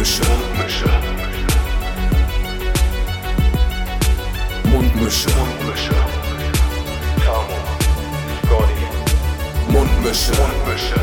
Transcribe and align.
Mundmische. 0.00 0.24
Mundmische. 4.64 5.28
Mundmische. 5.28 5.94
Tamo. 7.22 7.58
Scotty. 8.46 8.86
Mundmische. 9.70 10.32
Mundmische. 10.40 11.00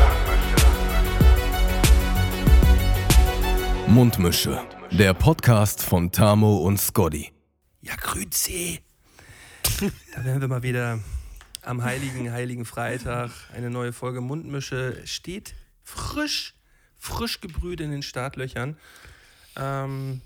Mundmische. 3.86 4.60
Der 4.90 5.14
Podcast 5.14 5.80
von 5.80 6.10
Tamo 6.10 6.56
und 6.56 6.80
Scotty. 6.80 7.30
Ja, 7.80 7.94
grüezi. 7.94 8.80
Da 10.16 10.24
wären 10.24 10.40
wir 10.40 10.48
mal 10.48 10.64
wieder 10.64 10.98
am 11.62 11.84
heiligen, 11.84 12.32
heiligen 12.32 12.64
Freitag. 12.64 13.30
Eine 13.54 13.70
neue 13.70 13.92
Folge 13.92 14.20
Mundmische 14.20 15.00
steht 15.04 15.54
frisch, 15.84 16.57
frisch 16.98 17.40
gebrüht 17.40 17.80
in 17.80 17.90
den 17.90 18.02
Startlöchern. 18.02 18.76
Ähm, 19.56 20.20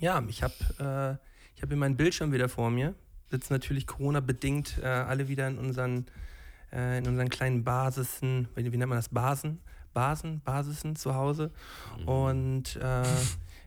ja, 0.00 0.22
ich 0.28 0.42
habe 0.42 0.54
äh, 0.78 1.28
ich 1.56 1.62
hab 1.62 1.70
hier 1.70 1.76
meinen 1.76 1.96
Bildschirm 1.96 2.32
wieder 2.32 2.48
vor 2.48 2.70
mir. 2.70 2.94
Sitzen 3.30 3.52
natürlich 3.52 3.86
Corona-bedingt 3.86 4.78
äh, 4.82 4.86
alle 4.86 5.28
wieder 5.28 5.48
in 5.48 5.58
unseren, 5.58 6.06
äh, 6.72 6.98
in 6.98 7.06
unseren 7.08 7.28
kleinen 7.28 7.64
Basisen, 7.64 8.48
wie, 8.54 8.72
wie 8.72 8.76
nennt 8.76 8.88
man 8.88 8.98
das? 8.98 9.08
Basen? 9.08 9.60
Basen, 9.92 10.40
Basisen 10.44 10.94
zu 10.94 11.14
Hause. 11.14 11.50
Und 12.06 12.76
äh, 12.76 13.02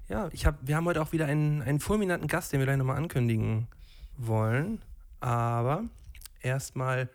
ja, 0.07 0.29
ich 0.31 0.45
hab, 0.45 0.65
wir 0.65 0.77
haben 0.77 0.85
heute 0.85 1.01
auch 1.01 1.11
wieder 1.11 1.25
einen, 1.25 1.61
einen 1.61 1.79
fulminanten 1.79 2.27
Gast, 2.27 2.53
den 2.53 2.59
wir 2.59 2.65
gleich 2.65 2.77
nochmal 2.77 2.97
ankündigen 2.97 3.67
wollen. 4.17 4.81
Aber 5.19 5.83
erstmal 6.41 7.09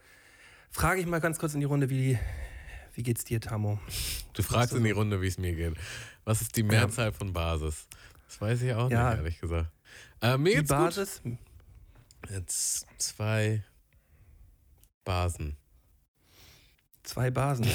frage 0.70 1.00
ich 1.00 1.06
mal 1.06 1.20
ganz 1.20 1.38
kurz 1.38 1.54
in 1.54 1.60
die 1.60 1.66
Runde, 1.66 1.88
wie, 1.88 2.18
wie 2.96 3.02
geht's 3.02 3.24
dir, 3.24 3.40
Tamo? 3.40 3.78
Du 4.32 4.42
fragst 4.42 4.74
in 4.74 4.82
die 4.84 4.90
Runde, 4.90 5.20
wie 5.22 5.26
es 5.28 5.38
mir 5.38 5.54
geht. 5.54 5.74
Was 6.24 6.40
ist 6.42 6.56
die 6.56 6.62
Mehrzahl 6.64 7.12
von 7.12 7.32
Basis? 7.32 7.86
Das 8.26 8.40
weiß 8.40 8.62
ich 8.62 8.72
auch 8.74 8.90
Ja. 8.90 9.10
nicht, 9.10 9.18
ehrlich 9.18 9.40
gesagt. 9.40 9.70
Äh, 10.20 10.36
mir 10.38 10.50
Die 10.50 10.56
geht's 10.56 10.70
gut. 10.70 10.78
Basis, 10.78 11.22
Jetzt 12.30 12.86
zwei 12.98 13.62
Basen. 15.04 15.56
zwei 17.04 17.30
Basen, 17.30 17.66
ne? 17.66 17.74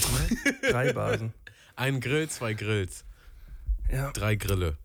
drei 0.71 0.91
Basen. 0.91 1.33
Ein 1.75 2.01
Grill, 2.01 2.27
zwei 2.29 2.53
Grills. 2.53 3.05
Ja. 3.89 4.11
Drei 4.11 4.35
Grille. 4.35 4.77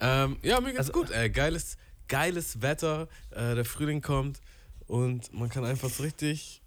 Ähm, 0.00 0.38
ja, 0.42 0.60
mir 0.60 0.68
geht's 0.72 0.90
Also- 0.90 0.92
gut, 0.92 1.10
ey. 1.10 1.30
Geiles, 1.30 1.76
geiles 2.08 2.60
Wetter. 2.60 3.08
Äh, 3.30 3.54
der 3.54 3.64
Frühling 3.64 4.02
kommt 4.02 4.40
und 4.86 5.32
man 5.32 5.48
kann 5.48 5.64
einfach 5.64 5.88
so 5.88 6.02
richtig, 6.02 6.60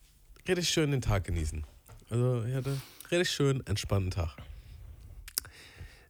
richtig 0.48 0.70
schön 0.70 0.92
den 0.92 1.02
Tag 1.02 1.26
genießen. 1.26 1.66
Also, 2.10 2.44
ich 2.46 2.54
hatte 2.54 2.70
einen 2.70 2.82
richtig 3.12 3.32
schön 3.32 3.66
entspannten 3.66 4.12
Tag. 4.12 4.36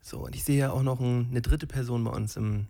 So, 0.01 0.19
und 0.19 0.35
ich 0.35 0.43
sehe 0.43 0.59
ja 0.59 0.71
auch 0.71 0.83
noch 0.83 0.99
ein, 0.99 1.27
eine 1.31 1.41
dritte 1.41 1.67
Person 1.67 2.03
bei 2.03 2.11
uns 2.11 2.35
im, 2.35 2.67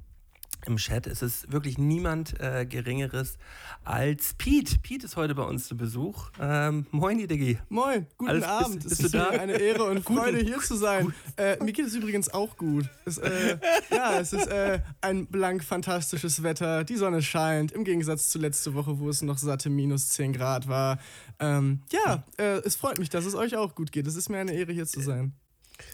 im 0.66 0.78
Chat. 0.78 1.08
Es 1.08 1.22
ist 1.22 1.52
wirklich 1.52 1.78
niemand 1.78 2.40
äh, 2.40 2.66
Geringeres 2.66 3.38
als 3.84 4.34
Pete. 4.38 4.80
Pete 4.80 5.06
ist 5.06 5.16
heute 5.16 5.36
bei 5.36 5.44
uns 5.44 5.68
zu 5.68 5.78
Besuch. 5.78 6.30
Ähm, 6.40 6.86
moin, 6.92 7.18
Diggi. 7.18 7.58
Moin, 7.70 8.08
guten 8.18 8.30
Alles- 8.32 8.44
bist- 8.44 8.52
Abend. 8.66 8.84
bist 8.84 8.92
es 8.92 8.98
du 9.00 9.06
ist 9.06 9.14
mir 9.14 9.30
eine 9.40 9.54
Ehre 9.54 9.84
und 9.84 10.04
Freude, 10.04 10.40
hier 10.40 10.60
zu 10.60 10.76
sein. 10.76 11.14
Äh, 11.38 11.64
mir 11.64 11.72
geht 11.74 11.86
es 11.86 11.96
übrigens 11.96 12.30
auch 12.34 12.58
gut. 12.58 12.90
Es, 13.06 13.18
äh, 13.18 13.58
ja, 13.92 14.20
es 14.20 14.34
ist 14.34 14.48
äh, 14.48 14.80
ein 15.02 15.28
blank 15.28 15.64
fantastisches 15.64 16.44
Wetter. 16.44 16.84
Die 16.84 16.96
Sonne 16.96 17.22
scheint, 17.22 17.72
im 17.72 17.84
Gegensatz 17.84 18.30
zu 18.30 18.40
letzte 18.40 18.74
Woche, 18.74 19.00
wo 19.00 19.10
es 19.10 19.22
noch 19.22 19.38
satte 19.38 19.70
minus 19.70 20.10
10 20.10 20.34
Grad 20.34 20.68
war. 20.68 21.00
Ähm, 21.40 21.82
ja, 21.92 22.24
äh, 22.38 22.60
es 22.66 22.76
freut 22.76 23.00
mich, 23.00 23.10
dass 23.10 23.26
es 23.26 23.36
euch 23.36 23.56
auch 23.56 23.76
gut 23.76 23.92
geht. 23.92 24.08
Es 24.08 24.16
ist 24.16 24.30
mir 24.30 24.40
eine 24.40 24.54
Ehre, 24.54 24.72
hier 24.74 24.86
zu 24.88 25.02
sein. 25.02 25.34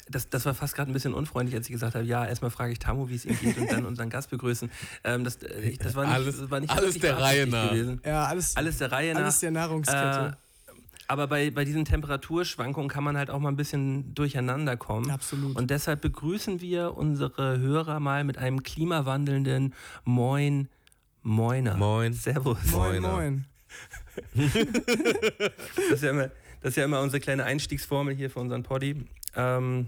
Das, 0.10 0.30
das 0.30 0.46
war 0.46 0.54
fast 0.54 0.76
gerade 0.76 0.92
ein 0.92 0.94
bisschen 0.94 1.14
unfreundlich, 1.14 1.56
als 1.56 1.66
ich 1.68 1.72
gesagt 1.72 1.96
habe, 1.96 2.06
ja, 2.06 2.26
erstmal 2.26 2.52
frage 2.52 2.72
ich 2.74 2.80
Tamo, 2.80 3.10
wie 3.10 3.16
es 3.16 3.26
ihm 3.26 3.40
geht 3.40 3.58
und 3.58 3.72
dann 3.72 3.86
unseren 3.86 4.10
Gast 4.10 4.30
begrüßen. 4.30 4.70
Ähm, 5.03 5.24
das, 5.24 5.38
äh, 5.38 5.59
ich- 5.62 5.80
das 5.80 5.96
war 5.96 6.06
nicht, 6.06 6.14
Alles- 6.14 6.50
war 6.52 6.59
nicht 6.59 6.72
alles 6.72 7.00
der 7.00 7.18
Reihe 7.18 7.47
nach. 7.47 7.69
gewesen. 7.72 8.02
Ja, 8.06 8.25
alles, 8.25 8.56
Alles 8.56 8.78
der 8.78 8.92
Reihe 8.92 9.14
nach. 9.14 9.22
alles 9.22 9.40
der 9.40 9.52
Nahrungskette. 9.52 10.38
Äh, 10.38 10.74
aber 11.08 11.28
bei, 11.28 11.50
bei 11.52 11.66
diesen 11.66 11.84
Temperaturschwankungen 11.86 12.90
kann 12.90 13.03
man 13.03 13.18
halt 13.18 13.30
auch 13.30 13.40
mal 13.40 13.50
ein 13.50 13.58
bisschen 13.58 14.14
durcheinander 14.16 14.78
kommen. 14.78 15.09
Absolut. 15.12 15.56
Und 15.58 15.69
deshalb 15.72 16.00
begrüßen 16.02 16.62
wir 16.62 16.96
unsere 16.96 17.58
Hörer 17.59 18.00
mal 18.00 18.24
mit 18.24 18.38
einem 18.38 18.63
klimawandelnden 18.63 19.74
Moin, 20.06 20.69
Moiner. 21.24 21.75
Moin. 21.75 22.13
Servus. 22.13 22.58
moin, 22.72 23.02
Moiner. 23.02 23.12
moin. 23.13 23.46
Das 24.36 25.92
ist 25.92 26.03
ja 26.03 26.09
immer, 26.12 26.30
das 26.62 26.69
ist 26.72 26.75
ja 26.78 26.86
immer 26.86 27.02
unsere 27.02 27.19
kleine 27.19 27.44
Einstiegsformel 27.44 28.16
hier 28.16 28.30
für 28.30 28.40
unseren 28.40 28.63
Poddy. 28.63 29.06
Ähm, 29.36 29.88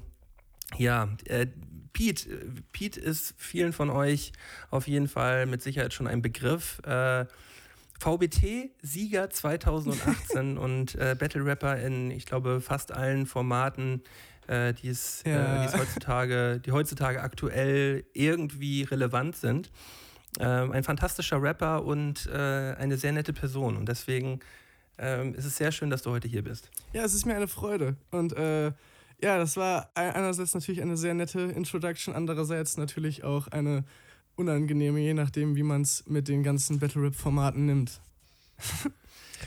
ja, 0.77 1.09
äh, 1.25 1.47
Pete, 1.93 2.29
äh, 2.31 2.45
Pete 2.71 2.99
ist 2.99 3.35
vielen 3.37 3.73
von 3.73 3.89
euch 3.89 4.31
auf 4.71 4.87
jeden 4.87 5.07
Fall 5.07 5.45
mit 5.45 5.61
Sicherheit 5.61 5.93
schon 5.93 6.07
ein 6.07 6.21
Begriff. 6.21 6.79
Äh, 6.85 7.25
VBT-Sieger 7.99 9.29
2018 9.29 10.57
und 10.57 10.95
äh, 10.95 11.15
Battle 11.17 11.45
Rapper 11.45 11.77
in, 11.79 12.11
ich 12.11 12.25
glaube, 12.25 12.61
fast 12.61 12.91
allen 12.91 13.25
Formaten, 13.25 14.01
äh, 14.47 14.73
die, 14.73 14.89
es, 14.89 15.23
Ja. 15.25 15.65
äh, 15.65 15.77
heutzutage, 15.77 16.59
die 16.65 16.71
heutzutage 16.71 17.21
aktuell 17.21 18.05
irgendwie 18.13 18.83
relevant 18.83 19.35
sind. 19.35 19.71
Ähm, 20.39 20.71
ein 20.71 20.83
fantastischer 20.83 21.41
Rapper 21.41 21.85
und 21.85 22.25
äh, 22.27 22.73
eine 22.77 22.97
sehr 22.97 23.11
nette 23.11 23.33
Person. 23.33 23.77
Und 23.77 23.87
deswegen 23.87 24.39
ähm, 24.97 25.35
ist 25.35 25.45
es 25.45 25.55
sehr 25.57 25.71
schön, 25.71 25.89
dass 25.89 26.01
du 26.01 26.09
heute 26.11 26.27
hier 26.27 26.43
bist. 26.43 26.69
Ja, 26.91 27.03
es 27.03 27.13
ist 27.13 27.25
mir 27.25 27.35
eine 27.35 27.47
Freude. 27.47 27.95
Und 28.11 28.33
äh, 28.33 28.71
ja, 29.23 29.37
das 29.37 29.57
war 29.57 29.89
ei- 29.95 30.13
einerseits 30.13 30.53
natürlich 30.53 30.81
eine 30.81 30.97
sehr 30.97 31.13
nette 31.13 31.39
Introduction, 31.41 32.13
andererseits 32.13 32.77
natürlich 32.77 33.23
auch 33.23 33.47
eine 33.47 33.83
unangenehme, 34.35 34.99
je 34.99 35.13
nachdem, 35.13 35.55
wie 35.55 35.63
man 35.63 35.81
es 35.81 36.03
mit 36.07 36.27
den 36.27 36.43
ganzen 36.43 36.79
Battle-Rap-Formaten 36.79 37.65
nimmt. 37.65 37.99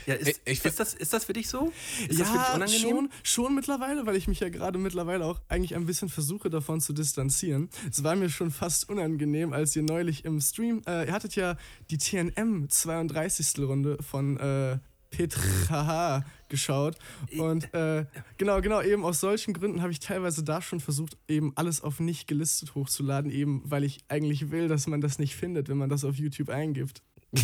Ja, 0.05 0.13
ist, 0.13 0.39
Ich- 0.45 0.63
ist, 0.63 0.79
das, 0.79 0.93
ist 0.93 1.11
das 1.11 1.25
für 1.25 1.33
dich 1.33 1.49
so? 1.49 1.73
Ist 2.07 2.19
das 2.19 2.27
für 2.29 2.37
dich 2.37 2.47
ja, 2.47 2.53
unangenehm? 2.55 2.81
schon, 2.81 3.09
schon 3.23 3.55
mittlerweile, 3.55 4.05
weil 4.05 4.15
ich 4.15 4.27
mich 4.27 4.39
ja 4.39 4.49
gerade 4.49 4.77
mittlerweile 4.77 5.25
auch 5.25 5.41
eigentlich 5.49 5.75
ein 5.75 5.85
bisschen 5.85 6.07
versuche 6.07 6.49
davon 6.49 6.79
zu 6.81 6.93
distanzieren. 6.93 7.69
Es 7.89 8.03
war 8.03 8.15
mir 8.15 8.29
schon 8.29 8.51
fast 8.51 8.87
unangenehm, 8.89 9.53
als 9.53 9.75
ihr 9.75 9.83
neulich 9.83 10.23
im 10.23 10.39
Stream, 10.39 10.81
äh, 10.87 11.07
ihr 11.07 11.11
hattet 11.13 11.35
ja 11.35 11.57
die 11.89 11.97
TNM 11.97 12.69
32. 12.69 13.59
Runde 13.59 13.97
von 14.01 14.37
äh, 14.37 14.77
Petra 15.09 16.23
geschaut. 16.49 16.95
Und 17.37 17.73
äh, 17.73 18.05
genau, 18.37 18.61
genau, 18.61 18.81
eben 18.81 19.03
aus 19.05 19.19
solchen 19.19 19.53
Gründen 19.53 19.81
habe 19.81 19.91
ich 19.91 19.99
teilweise 19.99 20.43
da 20.43 20.61
schon 20.61 20.79
versucht, 20.79 21.17
eben 21.27 21.53
alles 21.55 21.81
auf 21.81 21.99
nicht 21.99 22.27
gelistet 22.27 22.75
hochzuladen, 22.75 23.31
eben 23.31 23.61
weil 23.65 23.83
ich 23.83 23.99
eigentlich 24.07 24.51
will, 24.51 24.67
dass 24.67 24.87
man 24.87 25.01
das 25.01 25.19
nicht 25.19 25.35
findet, 25.35 25.69
wenn 25.69 25.77
man 25.77 25.89
das 25.89 26.03
auf 26.03 26.15
YouTube 26.15 26.49
eingibt. 26.49 27.01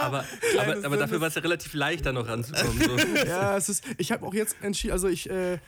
Aber, 0.00 0.24
aber, 0.58 0.84
aber 0.84 0.96
dafür 0.96 1.20
war 1.20 1.28
es 1.28 1.34
ja 1.34 1.42
relativ 1.42 1.74
leicht, 1.74 2.06
da 2.06 2.12
noch 2.12 2.26
ranzukommen. 2.26 2.78
So. 2.78 2.96
ja, 3.26 3.56
es 3.56 3.68
ist. 3.68 3.84
Ich 3.98 4.12
habe 4.12 4.24
auch 4.24 4.34
jetzt 4.34 4.56
entschieden, 4.62 4.92
also 4.92 5.08
ich, 5.08 5.28
äh, 5.28 5.58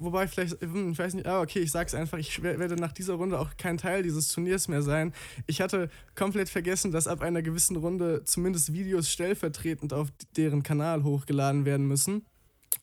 wobei 0.00 0.26
vielleicht, 0.26 0.60
hm, 0.60 0.90
ich 0.92 0.98
weiß 0.98 1.14
nicht, 1.14 1.26
ah, 1.26 1.40
okay, 1.40 1.60
ich 1.60 1.70
sag's 1.70 1.94
einfach, 1.94 2.18
ich 2.18 2.42
wer- 2.42 2.58
werde 2.58 2.74
nach 2.76 2.92
dieser 2.92 3.14
Runde 3.14 3.38
auch 3.38 3.56
kein 3.56 3.78
Teil 3.78 4.02
dieses 4.02 4.28
Turniers 4.28 4.66
mehr 4.66 4.82
sein. 4.82 5.12
Ich 5.46 5.60
hatte 5.60 5.88
komplett 6.16 6.48
vergessen, 6.48 6.90
dass 6.90 7.06
ab 7.06 7.20
einer 7.22 7.42
gewissen 7.42 7.76
Runde 7.76 8.22
zumindest 8.24 8.72
Videos 8.72 9.08
stellvertretend 9.10 9.92
auf 9.92 10.08
deren 10.36 10.62
Kanal 10.62 11.04
hochgeladen 11.04 11.64
werden 11.64 11.86
müssen. 11.86 12.26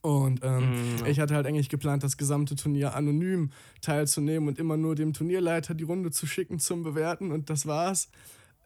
Und 0.02 0.42
ähm, 0.44 0.72
Mm. 1.02 1.06
ich 1.06 1.20
hatte 1.20 1.34
halt 1.36 1.48
eigentlich 1.48 1.70
geplant, 1.70 2.04
das 2.04 2.18
gesamte 2.18 2.56
Turnier 2.56 2.94
anonym 2.96 3.52
teilzunehmen 3.82 4.48
und 4.48 4.60
immer 4.60 4.78
nur 4.78 4.96
dem 4.96 5.12
Turnierleiter 5.14 5.74
die 5.74 5.84
Runde 5.86 6.12
zu 6.12 6.28
schicken 6.28 6.60
zum 6.60 6.84
Bewerten 6.84 7.32
und 7.32 7.50
das 7.50 7.66
war's. 7.66 8.10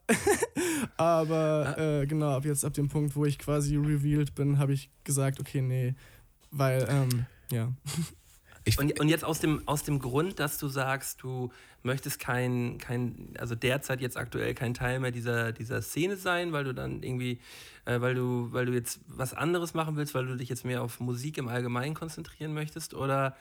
Aber 0.96 1.78
äh, 1.78 2.06
genau, 2.06 2.30
ab 2.36 2.44
jetzt, 2.44 2.64
ab 2.64 2.74
dem 2.74 2.88
Punkt, 2.88 3.16
wo 3.16 3.24
ich 3.24 3.38
quasi 3.38 3.76
revealed 3.76 4.34
bin, 4.34 4.58
habe 4.58 4.72
ich 4.72 4.90
gesagt, 5.04 5.40
okay, 5.40 5.62
nee, 5.62 5.94
weil, 6.50 6.86
ähm, 6.90 7.26
ja. 7.50 7.72
Ich, 8.64 8.78
Und, 8.78 9.00
und 9.00 9.08
jetzt 9.08 9.24
aus 9.24 9.40
dem, 9.40 9.66
aus 9.66 9.82
dem 9.82 9.98
Grund, 9.98 10.38
dass 10.38 10.58
du 10.58 10.68
sagst, 10.68 11.22
du 11.22 11.50
möchtest 11.82 12.20
kein, 12.20 12.78
kein, 12.78 13.34
also 13.38 13.54
derzeit 13.54 14.00
jetzt 14.00 14.16
aktuell 14.16 14.54
kein 14.54 14.72
Teil 14.72 15.00
mehr 15.00 15.10
dieser, 15.10 15.52
dieser 15.52 15.82
Szene 15.82 16.16
sein, 16.16 16.52
weil 16.52 16.64
du 16.64 16.72
dann 16.72 17.02
irgendwie, 17.02 17.40
äh, 17.86 18.00
weil 18.00 18.14
du, 18.14 18.52
weil 18.52 18.66
du 18.66 18.72
jetzt 18.72 19.00
was 19.08 19.34
anderes 19.34 19.74
machen 19.74 19.96
willst, 19.96 20.14
weil 20.14 20.26
du 20.26 20.36
dich 20.36 20.48
jetzt 20.48 20.64
mehr 20.64 20.82
auf 20.82 21.00
Musik 21.00 21.38
im 21.38 21.48
Allgemeinen 21.48 21.94
konzentrieren 21.94 22.54
möchtest? 22.54 22.94
Oder 22.94 23.36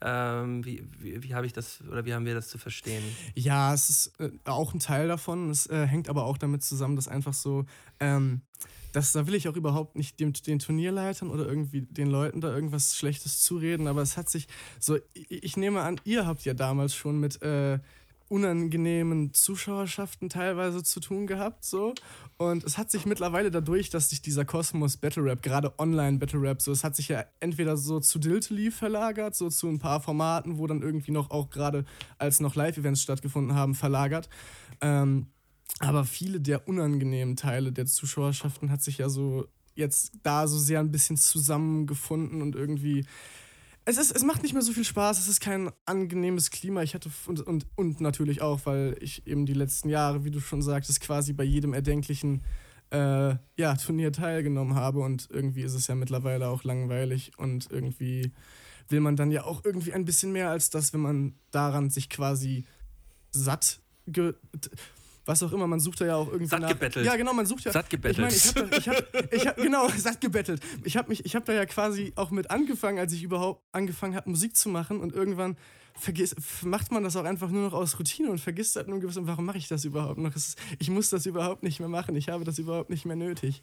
ähm, 0.00 0.64
wie, 0.64 0.84
wie, 0.98 1.22
wie 1.22 1.34
habe 1.34 1.46
ich 1.46 1.52
das 1.52 1.82
oder 1.90 2.04
wie 2.04 2.12
haben 2.12 2.26
wir 2.26 2.34
das 2.34 2.48
zu 2.48 2.58
verstehen? 2.58 3.02
Ja, 3.34 3.72
es 3.72 3.88
ist 3.88 4.20
äh, 4.20 4.30
auch 4.44 4.74
ein 4.74 4.80
Teil 4.80 5.08
davon. 5.08 5.50
Es 5.50 5.66
äh, 5.66 5.86
hängt 5.86 6.08
aber 6.08 6.24
auch 6.24 6.38
damit 6.38 6.62
zusammen, 6.62 6.96
dass 6.96 7.08
einfach 7.08 7.34
so, 7.34 7.64
ähm, 8.00 8.42
das, 8.92 9.12
da 9.12 9.26
will 9.26 9.34
ich 9.34 9.48
auch 9.48 9.56
überhaupt 9.56 9.96
nicht 9.96 10.20
dem, 10.20 10.32
den 10.32 10.58
Turnierleitern 10.58 11.30
oder 11.30 11.46
irgendwie 11.46 11.82
den 11.82 12.08
Leuten 12.08 12.40
da 12.40 12.54
irgendwas 12.54 12.96
Schlechtes 12.96 13.40
zureden, 13.42 13.86
aber 13.88 14.02
es 14.02 14.16
hat 14.16 14.28
sich 14.28 14.48
so, 14.78 14.96
ich, 15.14 15.44
ich 15.44 15.56
nehme 15.56 15.82
an, 15.82 16.00
ihr 16.04 16.26
habt 16.26 16.44
ja 16.44 16.54
damals 16.54 16.94
schon 16.94 17.18
mit, 17.20 17.40
äh, 17.42 17.78
unangenehmen 18.28 19.32
Zuschauerschaften 19.32 20.28
teilweise 20.28 20.82
zu 20.82 21.00
tun 21.00 21.26
gehabt, 21.26 21.64
so. 21.64 21.94
Und 22.36 22.64
es 22.64 22.76
hat 22.76 22.90
sich 22.90 23.06
mittlerweile 23.06 23.50
dadurch, 23.50 23.90
dass 23.90 24.10
sich 24.10 24.20
dieser 24.20 24.44
Kosmos 24.44 24.96
Battle 24.96 25.24
Rap, 25.24 25.42
gerade 25.42 25.78
Online 25.78 26.18
Battle 26.18 26.40
Rap, 26.40 26.60
so, 26.60 26.72
es 26.72 26.84
hat 26.84 26.96
sich 26.96 27.08
ja 27.08 27.24
entweder 27.40 27.76
so 27.76 28.00
zu 28.00 28.18
Diltily 28.18 28.70
verlagert, 28.70 29.34
so 29.34 29.48
zu 29.48 29.68
ein 29.68 29.78
paar 29.78 30.00
Formaten, 30.00 30.58
wo 30.58 30.66
dann 30.66 30.82
irgendwie 30.82 31.12
noch 31.12 31.30
auch 31.30 31.50
gerade, 31.50 31.84
als 32.18 32.40
noch 32.40 32.54
Live-Events 32.54 33.02
stattgefunden 33.02 33.54
haben, 33.54 33.74
verlagert. 33.74 34.28
Ähm, 34.80 35.26
aber 35.78 36.04
viele 36.04 36.40
der 36.40 36.68
unangenehmen 36.68 37.36
Teile 37.36 37.72
der 37.72 37.86
Zuschauerschaften 37.86 38.70
hat 38.70 38.82
sich 38.82 38.98
ja 38.98 39.08
so 39.08 39.46
jetzt 39.74 40.12
da 40.22 40.48
so 40.48 40.58
sehr 40.58 40.80
ein 40.80 40.90
bisschen 40.90 41.16
zusammengefunden 41.16 42.42
und 42.42 42.56
irgendwie. 42.56 43.04
Es, 43.88 43.98
ist, 43.98 44.10
es 44.10 44.24
macht 44.24 44.42
nicht 44.42 44.52
mehr 44.52 44.62
so 44.62 44.72
viel 44.72 44.84
Spaß, 44.84 45.20
es 45.20 45.28
ist 45.28 45.40
kein 45.40 45.70
angenehmes 45.84 46.50
Klima. 46.50 46.82
Ich 46.82 46.94
hatte 46.94 47.08
und, 47.26 47.40
und, 47.40 47.66
und 47.76 48.00
natürlich 48.00 48.42
auch, 48.42 48.60
weil 48.64 48.96
ich 49.00 49.24
eben 49.28 49.46
die 49.46 49.54
letzten 49.54 49.88
Jahre, 49.88 50.24
wie 50.24 50.32
du 50.32 50.40
schon 50.40 50.60
sagtest, 50.60 51.00
quasi 51.00 51.32
bei 51.32 51.44
jedem 51.44 51.72
erdenklichen 51.72 52.42
äh, 52.90 53.36
ja, 53.56 53.76
Turnier 53.76 54.12
teilgenommen 54.12 54.74
habe. 54.74 54.98
Und 54.98 55.28
irgendwie 55.30 55.62
ist 55.62 55.74
es 55.74 55.86
ja 55.86 55.94
mittlerweile 55.94 56.48
auch 56.48 56.64
langweilig. 56.64 57.30
Und 57.36 57.70
irgendwie 57.70 58.32
will 58.88 58.98
man 58.98 59.14
dann 59.14 59.30
ja 59.30 59.44
auch 59.44 59.64
irgendwie 59.64 59.92
ein 59.92 60.04
bisschen 60.04 60.32
mehr 60.32 60.50
als 60.50 60.68
das, 60.68 60.92
wenn 60.92 61.00
man 61.00 61.34
daran 61.52 61.88
sich 61.88 62.10
quasi 62.10 62.64
satt 63.30 63.80
was 65.26 65.42
auch 65.42 65.52
immer, 65.52 65.66
man 65.66 65.80
sucht 65.80 66.00
da 66.00 66.06
ja 66.06 66.16
auch 66.16 66.28
irgendwie 66.28 66.46
Satt 66.46 66.60
nach. 66.60 66.68
gebettelt. 66.68 67.04
Ja, 67.04 67.16
genau, 67.16 67.34
man 67.34 67.46
sucht 67.46 67.64
ja. 67.64 67.72
Satt 67.72 67.90
gebettelt. 67.90 68.32
Ich 68.32 68.54
meine, 68.54 68.68
ich 68.68 68.88
habe 68.88 68.96
ich 68.96 69.14
hab, 69.14 69.32
ich 69.32 69.46
hab, 69.46 69.56
genau, 69.56 69.88
satt 69.96 70.20
gebettelt. 70.20 70.62
Ich 70.84 70.96
habe 70.96 71.12
habe 71.14 71.44
da 71.44 71.52
ja 71.52 71.66
quasi 71.66 72.12
auch 72.16 72.30
mit 72.30 72.50
angefangen, 72.50 72.98
als 72.98 73.12
ich 73.12 73.22
überhaupt 73.22 73.62
angefangen 73.72 74.14
habe 74.14 74.30
Musik 74.30 74.56
zu 74.56 74.68
machen 74.68 75.00
und 75.00 75.12
irgendwann 75.12 75.56
vergisst, 75.98 76.36
macht 76.64 76.92
man 76.92 77.02
das 77.04 77.16
auch 77.16 77.24
einfach 77.24 77.50
nur 77.50 77.62
noch 77.62 77.72
aus 77.72 77.98
Routine 77.98 78.30
und 78.30 78.38
vergisst 78.38 78.76
halt 78.76 78.88
nur 78.88 79.00
gewiss, 79.00 79.18
warum 79.20 79.44
mache 79.44 79.58
ich 79.58 79.68
das 79.68 79.84
überhaupt 79.84 80.18
noch? 80.18 80.34
Ist, 80.36 80.58
ich 80.78 80.90
muss 80.90 81.10
das 81.10 81.26
überhaupt 81.26 81.62
nicht 81.62 81.80
mehr 81.80 81.88
machen, 81.88 82.14
ich 82.16 82.28
habe 82.28 82.44
das 82.44 82.58
überhaupt 82.58 82.90
nicht 82.90 83.04
mehr 83.04 83.16
nötig. 83.16 83.62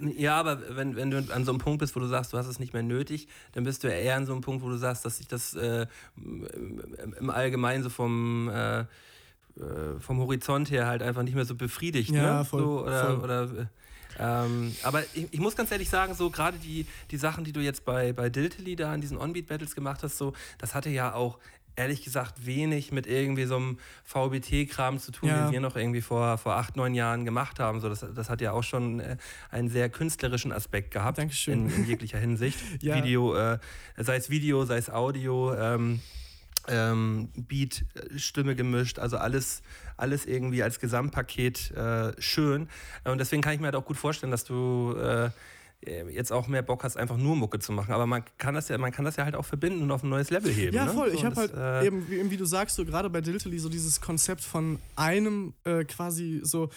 Ja, 0.00 0.40
aber 0.40 0.76
wenn, 0.76 0.96
wenn 0.96 1.12
du 1.12 1.18
an 1.32 1.44
so 1.44 1.52
einem 1.52 1.60
Punkt 1.60 1.78
bist, 1.78 1.94
wo 1.94 2.00
du 2.00 2.06
sagst, 2.06 2.32
du 2.32 2.36
hast 2.38 2.48
es 2.48 2.58
nicht 2.58 2.72
mehr 2.72 2.82
nötig, 2.82 3.28
dann 3.52 3.62
bist 3.62 3.84
du 3.84 3.88
ja 3.88 3.94
eher 3.94 4.16
an 4.16 4.26
so 4.26 4.32
einem 4.32 4.40
Punkt, 4.40 4.64
wo 4.64 4.68
du 4.68 4.76
sagst, 4.76 5.04
dass 5.04 5.18
sich 5.18 5.28
das 5.28 5.54
äh, 5.54 5.86
im 6.16 7.30
Allgemeinen 7.30 7.84
so 7.84 7.88
vom, 7.88 8.48
äh, 8.48 8.84
vom 10.00 10.18
Horizont 10.18 10.70
her 10.70 10.86
halt 10.86 11.02
einfach 11.02 11.22
nicht 11.22 11.34
mehr 11.34 11.44
so 11.44 11.54
befriedigt. 11.54 12.10
Ja, 12.10 12.38
ne? 12.38 12.44
voll, 12.44 12.60
so, 12.62 12.82
oder, 12.84 13.06
voll. 13.06 13.16
oder 13.20 13.42
äh, 13.42 13.66
ähm, 14.18 14.74
aber 14.82 15.02
ich, 15.14 15.28
ich 15.30 15.40
muss 15.40 15.56
ganz 15.56 15.70
ehrlich 15.70 15.88
sagen, 15.88 16.14
so 16.14 16.30
gerade 16.30 16.58
die, 16.58 16.86
die 17.10 17.16
Sachen, 17.16 17.44
die 17.44 17.52
du 17.52 17.60
jetzt 17.60 17.84
bei, 17.84 18.12
bei 18.12 18.28
Diltily 18.28 18.76
da 18.76 18.94
in 18.94 19.00
diesen 19.00 19.18
On-Beat-Battles 19.18 19.74
gemacht 19.74 20.02
hast, 20.02 20.18
so, 20.18 20.32
das 20.58 20.74
hatte 20.74 20.90
ja 20.90 21.14
auch 21.14 21.38
ehrlich 21.74 22.04
gesagt 22.04 22.44
wenig 22.44 22.92
mit 22.92 23.06
irgendwie 23.06 23.44
so 23.44 23.56
einem 23.56 23.78
VBT-Kram 24.04 24.98
zu 24.98 25.10
tun, 25.10 25.30
Ja. 25.30 25.46
den 25.46 25.52
wir 25.52 25.60
noch 25.60 25.76
irgendwie 25.76 26.02
vor, 26.02 26.36
vor 26.36 26.56
acht, 26.56 26.76
neun 26.76 26.94
Jahren 26.94 27.24
gemacht 27.24 27.58
haben. 27.60 27.80
So, 27.80 27.88
das, 27.88 28.04
das 28.14 28.28
hat 28.28 28.40
ja 28.42 28.52
auch 28.52 28.62
schon 28.62 29.00
äh, 29.00 29.16
einen 29.50 29.70
sehr 29.70 29.88
künstlerischen 29.88 30.52
Aspekt 30.52 30.90
gehabt. 30.90 31.16
Dankeschön. 31.18 31.68
In, 31.68 31.74
in 31.74 31.86
jeglicher 31.86 32.18
Hinsicht. 32.18 32.58
Ja. 32.82 32.96
Video, 32.96 33.34
äh, 33.36 33.58
sei 33.96 34.16
es 34.16 34.28
Video, 34.28 34.64
sei 34.64 34.76
es 34.76 34.90
Audio, 34.90 35.54
ähm, 35.54 36.00
ähm, 36.68 37.28
Beat, 37.36 37.84
äh, 37.94 38.18
Stimme 38.18 38.54
gemischt, 38.54 38.98
also 38.98 39.16
alles, 39.16 39.62
alles 39.96 40.26
irgendwie 40.26 40.62
als 40.62 40.80
Gesamtpaket 40.80 41.70
äh, 41.72 42.12
schön. 42.20 42.68
Und 43.04 43.18
deswegen 43.18 43.42
kann 43.42 43.54
ich 43.54 43.60
mir 43.60 43.66
halt 43.66 43.76
auch 43.76 43.84
gut 43.84 43.96
vorstellen, 43.96 44.30
dass 44.30 44.44
du 44.44 44.94
äh, 44.96 45.30
jetzt 45.84 46.32
auch 46.32 46.46
mehr 46.46 46.62
Bock 46.62 46.84
hast, 46.84 46.96
einfach 46.96 47.16
nur 47.16 47.34
Mucke 47.34 47.58
zu 47.58 47.72
machen. 47.72 47.92
Aber 47.92 48.06
man 48.06 48.22
kann 48.38 48.54
das 48.54 48.68
ja, 48.68 48.78
man 48.78 48.92
kann 48.92 49.04
das 49.04 49.16
ja 49.16 49.24
halt 49.24 49.34
auch 49.34 49.44
verbinden 49.44 49.82
und 49.82 49.90
auf 49.90 50.02
ein 50.02 50.10
neues 50.10 50.30
Level 50.30 50.52
heben. 50.52 50.76
Ja, 50.76 50.84
ne? 50.84 50.92
voll. 50.92 51.10
So, 51.10 51.16
ich 51.16 51.24
habe 51.24 51.36
halt 51.36 51.54
äh, 51.54 51.86
eben, 51.86 52.08
wie, 52.08 52.30
wie 52.30 52.36
du 52.36 52.44
sagst, 52.44 52.76
so 52.76 52.84
gerade 52.84 53.10
bei 53.10 53.20
Diltily 53.20 53.58
so 53.58 53.68
dieses 53.68 54.00
Konzept 54.00 54.42
von 54.42 54.78
einem 54.94 55.54
äh, 55.64 55.84
quasi 55.84 56.40
so 56.42 56.70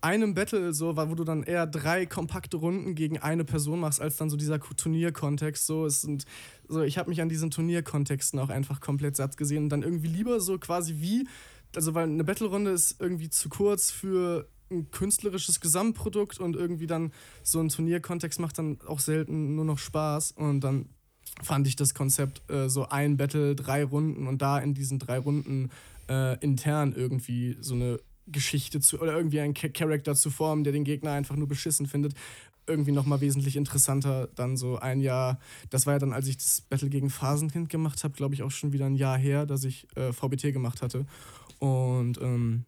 einem 0.00 0.34
Battle, 0.34 0.72
so, 0.72 0.96
wo 0.96 1.14
du 1.14 1.24
dann 1.24 1.42
eher 1.42 1.66
drei 1.66 2.06
kompakte 2.06 2.56
Runden 2.56 2.94
gegen 2.94 3.18
eine 3.18 3.44
Person 3.44 3.80
machst, 3.80 4.00
als 4.00 4.16
dann 4.16 4.30
so 4.30 4.36
dieser 4.36 4.60
Turnierkontext. 4.60 5.66
So, 5.66 5.86
es 5.86 6.02
sind, 6.02 6.24
so, 6.68 6.82
ich 6.82 6.98
habe 6.98 7.10
mich 7.10 7.20
an 7.20 7.28
diesen 7.28 7.50
Turnierkontexten 7.50 8.38
auch 8.38 8.50
einfach 8.50 8.80
komplett 8.80 9.16
satt 9.16 9.36
gesehen 9.36 9.64
und 9.64 9.68
dann 9.70 9.82
irgendwie 9.82 10.08
lieber 10.08 10.40
so 10.40 10.58
quasi 10.58 10.96
wie, 10.98 11.26
also 11.74 11.94
weil 11.94 12.04
eine 12.04 12.24
Battle-Runde 12.24 12.70
ist 12.70 13.00
irgendwie 13.00 13.30
zu 13.30 13.48
kurz 13.48 13.90
für 13.90 14.48
ein 14.70 14.90
künstlerisches 14.90 15.60
Gesamtprodukt 15.60 16.40
und 16.40 16.56
irgendwie 16.56 16.86
dann 16.86 17.12
so 17.42 17.60
ein 17.60 17.68
Turnierkontext 17.68 18.40
macht 18.40 18.58
dann 18.58 18.78
auch 18.86 19.00
selten 19.00 19.54
nur 19.54 19.64
noch 19.64 19.78
Spaß 19.78 20.32
und 20.32 20.60
dann 20.60 20.88
fand 21.42 21.66
ich 21.66 21.76
das 21.76 21.94
Konzept 21.94 22.50
äh, 22.50 22.68
so 22.68 22.88
ein 22.88 23.16
Battle, 23.16 23.54
drei 23.54 23.84
Runden 23.84 24.26
und 24.26 24.42
da 24.42 24.58
in 24.58 24.74
diesen 24.74 24.98
drei 24.98 25.18
Runden 25.18 25.70
äh, 26.08 26.38
intern 26.40 26.94
irgendwie 26.96 27.56
so 27.60 27.74
eine 27.74 28.00
Geschichte 28.26 28.80
zu 28.80 29.00
oder 29.00 29.16
irgendwie 29.16 29.40
einen 29.40 29.54
Cha- 29.54 29.68
Charakter 29.68 30.14
zu 30.14 30.30
formen, 30.30 30.64
der 30.64 30.72
den 30.72 30.84
Gegner 30.84 31.12
einfach 31.12 31.36
nur 31.36 31.48
beschissen 31.48 31.86
findet, 31.86 32.14
irgendwie 32.66 32.92
nochmal 32.92 33.20
wesentlich 33.20 33.56
interessanter 33.56 34.28
dann 34.34 34.56
so 34.56 34.78
ein 34.78 35.00
Jahr. 35.00 35.38
Das 35.70 35.86
war 35.86 35.94
ja 35.94 35.98
dann, 35.98 36.12
als 36.12 36.26
ich 36.26 36.36
das 36.36 36.62
Battle 36.62 36.88
gegen 36.88 37.10
Phasenkind 37.10 37.68
gemacht 37.68 38.02
habe, 38.04 38.14
glaube 38.14 38.34
ich 38.34 38.42
auch 38.42 38.50
schon 38.50 38.72
wieder 38.72 38.86
ein 38.86 38.96
Jahr 38.96 39.16
her, 39.16 39.46
dass 39.46 39.64
ich 39.64 39.86
äh, 39.96 40.12
VBT 40.12 40.52
gemacht 40.52 40.82
hatte. 40.82 41.06
Und 41.60 42.20
ähm, 42.20 42.64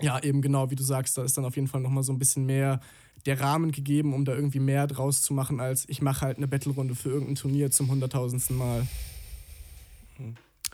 ja, 0.00 0.22
eben 0.22 0.42
genau, 0.42 0.70
wie 0.70 0.76
du 0.76 0.82
sagst, 0.82 1.16
da 1.16 1.24
ist 1.24 1.36
dann 1.36 1.44
auf 1.44 1.56
jeden 1.56 1.68
Fall 1.68 1.80
nochmal 1.80 2.02
so 2.04 2.12
ein 2.12 2.18
bisschen 2.18 2.44
mehr 2.44 2.80
der 3.26 3.40
Rahmen 3.40 3.70
gegeben, 3.70 4.14
um 4.14 4.24
da 4.24 4.34
irgendwie 4.34 4.60
mehr 4.60 4.86
draus 4.86 5.20
zu 5.22 5.34
machen, 5.34 5.60
als 5.60 5.86
ich 5.88 6.00
mache 6.00 6.22
halt 6.22 6.38
eine 6.38 6.48
Battle-Runde 6.48 6.94
für 6.94 7.10
irgendein 7.10 7.34
Turnier 7.34 7.70
zum 7.70 7.90
hunderttausendsten 7.90 8.56
Mal. 8.56 8.86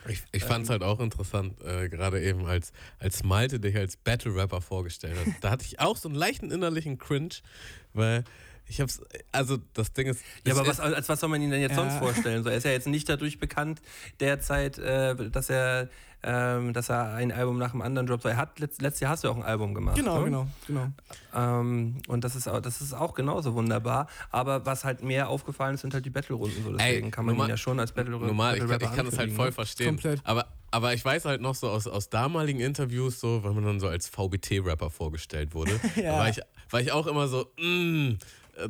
Ich, 0.09 0.23
ich 0.31 0.43
fand 0.43 0.63
es 0.65 0.69
halt 0.69 0.83
auch 0.83 0.99
interessant, 0.99 1.61
äh, 1.63 1.89
gerade 1.89 2.21
eben 2.21 2.45
als, 2.45 2.71
als 2.99 3.23
Malte 3.23 3.59
dich 3.59 3.75
als 3.75 3.97
Battle-Rapper 3.97 4.61
vorgestellt 4.61 5.17
hat. 5.17 5.33
Da 5.41 5.51
hatte 5.51 5.65
ich 5.65 5.79
auch 5.79 5.97
so 5.97 6.09
einen 6.09 6.17
leichten 6.17 6.51
innerlichen 6.51 6.97
Cringe, 6.97 7.35
weil 7.93 8.23
ich 8.69 8.81
hab's, 8.81 9.01
also 9.31 9.57
das 9.73 9.93
Ding 9.93 10.07
ist. 10.07 10.21
Ja, 10.45 10.53
aber 10.55 10.67
was, 10.67 10.79
als 10.79 11.07
was 11.09 11.19
soll 11.19 11.29
man 11.29 11.41
ihn 11.41 11.49
denn 11.51 11.61
jetzt 11.61 11.71
Ja. 11.71 11.77
sonst 11.77 11.95
vorstellen? 11.97 12.43
So, 12.43 12.49
er 12.49 12.57
ist 12.57 12.63
ja 12.65 12.71
jetzt 12.71 12.87
nicht 12.87 13.07
dadurch 13.09 13.39
bekannt 13.39 13.81
derzeit, 14.19 14.77
äh, 14.77 15.15
dass 15.29 15.49
er, 15.49 15.89
ähm, 16.23 16.73
dass 16.73 16.89
er 16.89 17.13
ein 17.13 17.31
Album 17.31 17.57
nach 17.59 17.71
dem 17.71 17.81
anderen 17.81 18.07
droppt. 18.07 18.23
So, 18.23 18.29
Er 18.29 18.37
hat 18.37 18.59
letzt, 18.59 18.81
letztes 18.81 19.01
Jahr 19.01 19.11
hast 19.11 19.23
du 19.23 19.29
auch 19.29 19.37
ein 19.37 19.43
Album 19.43 19.73
gemacht. 19.73 19.95
Genau, 19.95 20.19
ne? 20.19 20.25
genau, 20.25 20.47
genau. 20.67 20.87
Ähm, 21.33 21.97
und 22.07 22.23
das 22.23 22.35
ist, 22.35 22.47
auch, 22.47 22.59
das 22.59 22.81
ist 22.81 22.93
auch 22.93 23.13
genauso 23.13 23.53
wunderbar. 23.53 24.07
Aber 24.31 24.65
was 24.65 24.83
halt 24.83 25.03
mehr 25.03 25.29
aufgefallen 25.29 25.75
ist, 25.75 25.81
sind 25.81 25.93
halt 25.93 26.05
die 26.05 26.09
Battle-Runden. 26.09 26.63
So, 26.63 26.73
deswegen 26.73 27.05
Ey, 27.05 27.11
kann 27.11 27.25
man 27.25 27.35
normal- 27.35 27.47
ihn 27.49 27.51
ja 27.51 27.57
schon 27.57 27.79
als 27.79 27.91
Battle 27.91 28.11
Normal, 28.17 28.55
ich 28.55 28.59
kann, 28.59 28.67
Battle-Rapper 28.69 28.91
ich 28.91 28.97
kann 28.97 29.05
das 29.05 29.13
halt 29.17 29.29
ankündigen, 29.29 29.35
voll 29.35 29.45
ne? 29.47 29.51
verstehen. 29.51 29.87
Komplett. 29.87 30.21
Aber, 30.23 30.47
aber 30.71 30.93
ich 30.93 31.05
weiß 31.05 31.25
halt 31.25 31.39
noch 31.41 31.55
so 31.55 31.69
aus, 31.69 31.87
aus 31.87 32.09
damaligen 32.09 32.59
Interviews, 32.59 33.19
so, 33.19 33.43
wenn 33.43 33.53
man 33.53 33.63
dann 33.63 33.79
so 33.79 33.87
als 33.87 34.07
VBT-Rapper 34.09 34.89
vorgestellt 34.89 35.53
wurde, 35.53 35.79
Ja. 35.95 36.13
war, 36.17 36.29
ich, 36.29 36.41
war 36.71 36.81
ich 36.81 36.91
auch 36.91 37.05
immer 37.07 37.27
so, 37.27 37.45
mm, 37.59 38.13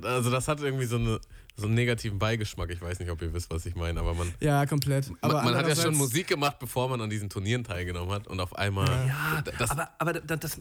also 0.03 0.29
das 0.29 0.47
hat 0.47 0.59
irgendwie 0.61 0.85
so, 0.85 0.97
eine, 0.97 1.19
so 1.55 1.65
einen 1.65 1.75
negativen 1.75 2.19
Beigeschmack. 2.19 2.69
Ich 2.71 2.81
weiß 2.81 2.99
nicht, 2.99 3.09
ob 3.09 3.21
ihr 3.21 3.33
wisst, 3.33 3.49
was 3.49 3.65
ich 3.65 3.75
meine, 3.75 3.99
aber 3.99 4.13
man, 4.13 4.33
Ja, 4.39 4.65
komplett. 4.65 5.09
Aber 5.21 5.35
man, 5.35 5.45
man 5.45 5.55
hat 5.55 5.67
ja 5.67 5.75
schon 5.75 5.95
Musik 5.95 6.27
gemacht, 6.27 6.57
bevor 6.59 6.89
man 6.89 7.01
an 7.01 7.09
diesen 7.09 7.29
Turnieren 7.29 7.63
teilgenommen 7.63 8.11
hat 8.11 8.27
und 8.27 8.39
auf 8.39 8.55
einmal. 8.55 8.87
Ja, 9.07 9.41
das, 9.57 9.71
aber, 9.71 9.89
aber, 9.99 10.13
da- 10.13 10.35
das, 10.35 10.59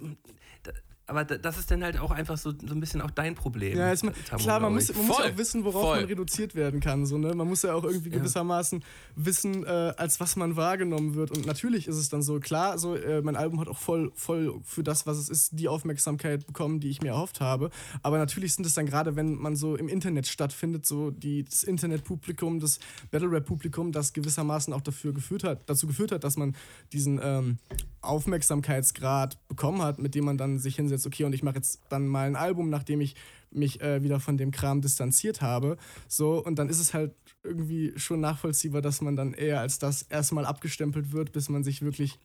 da- 0.63 0.73
aber 1.07 1.25
da- 1.25 1.39
das 1.39 1.57
ist 1.59 1.71
dann 1.71 1.83
halt 1.85 1.99
auch 1.99 2.11
einfach 2.11 2.37
so, 2.37 2.51
so 2.53 2.75
ein 2.75 2.81
bisschen 2.81 3.01
auch 3.01 3.11
dein 3.11 3.35
Problem. 3.35 3.79
Ja, 3.79 3.93
ist 3.93 4.05
man, 4.05 4.13
klar, 4.39 4.61
man 4.61 4.75
muss, 4.75 4.93
man 4.95 5.07
muss 5.07 5.17
Voll, 5.17 5.31
auch 5.33 5.37
wissen, 5.39 5.65
worauf 5.65 5.83
voll. 5.83 5.97
man 6.01 6.05
reduziert 6.07 6.55
werden 6.55 6.81
kann. 6.81 7.07
So, 7.07 7.17
ne? 7.19 7.35
Man 7.35 7.47
muss 7.47 7.63
ja 7.63 7.75
auch 7.75 7.85
irgendwie 7.85 8.11
gewissermaßen 8.11 8.83
wissen, 9.15 9.65
äh, 9.65 9.69
als 9.97 10.19
was 10.21 10.37
man 10.37 10.57
wahrgenommen 10.57 11.15
wird. 11.15 11.31
Und 11.31 11.47
natürlich 11.47 11.87
ist 11.87 11.97
es 11.97 12.09
dann 12.09 12.23
so, 12.23 12.41
klar, 12.41 12.79
so, 12.79 12.97
äh, 12.97 13.23
mein 13.23 13.37
Album 13.37 13.61
hat 13.61 13.69
auch 13.69 13.79
voll, 13.79 14.11
voll 14.15 14.61
für 14.65 14.83
das, 14.83 15.07
was 15.07 15.17
es 15.19 15.29
ist, 15.29 15.51
die 15.59 15.69
Aufmerksamkeit 15.69 16.47
bekommen, 16.47 16.81
die 16.81 16.89
ich 16.89 17.01
mir 17.03 17.09
erhofft 17.11 17.41
habe. 17.41 17.71
Aber 18.03 18.19
natürlich 18.19 18.55
sind 18.55 18.67
es 18.67 18.75
dann 18.75 18.87
gerade, 18.87 19.15
wenn 19.17 19.35
man 19.37 19.55
so 19.57 19.77
im 19.77 19.89
Internet 19.89 20.27
stattfindet, 20.27 20.87
so 20.87 21.11
die, 21.11 21.45
das 21.45 21.63
Internetpublikum, 21.63 22.59
das 22.61 22.79
Battle-Rap-Publikum, 23.11 23.93
das 23.93 24.13
gewissermaßen 24.13 24.73
auch 24.73 24.81
dafür 24.81 25.13
geführt 25.13 25.45
hat, 25.45 25.69
dazu 25.71 25.87
geführt 25.87 26.11
hat, 26.13 26.25
dass 26.25 26.37
man 26.37 26.57
diesen 26.93 27.21
ähm, 27.23 27.59
Aufmerksamkeitsgrad 28.01 29.39
bekommen 29.49 29.83
hat, 29.83 29.99
mit 29.99 30.15
dem 30.15 30.25
man 30.25 30.39
dann 30.39 30.59
sich 30.59 30.77
hinsetzt, 30.77 30.96
okay, 31.05 31.25
und 31.25 31.35
ich 31.35 31.43
mache 31.43 31.57
jetzt 31.57 31.81
dann 31.89 32.07
mal 32.07 32.27
ein 32.27 32.37
Album, 32.37 32.71
nachdem 32.71 33.01
ich 33.01 33.17
mich 33.51 33.81
äh, 33.81 34.03
wieder 34.03 34.21
von 34.21 34.39
dem 34.39 34.51
Kram 34.51 34.81
distanziert 34.81 35.43
habe. 35.43 35.77
So, 36.09 36.43
und 36.43 36.59
dann 36.59 36.69
ist 36.69 36.79
es 36.79 36.95
halt 36.95 37.13
irgendwie 37.43 37.93
schon 37.97 38.21
nachvollziehbar, 38.21 38.83
dass 38.83 39.01
man 39.01 39.17
dann 39.17 39.35
eher 39.35 39.61
als 39.61 39.79
das 39.79 40.03
erstmal 40.03 40.45
abgestempelt 40.45 41.13
wird, 41.13 41.33
bis 41.33 41.49
man 41.49 41.65
sich 41.65 41.83
wirklich, 41.83 42.19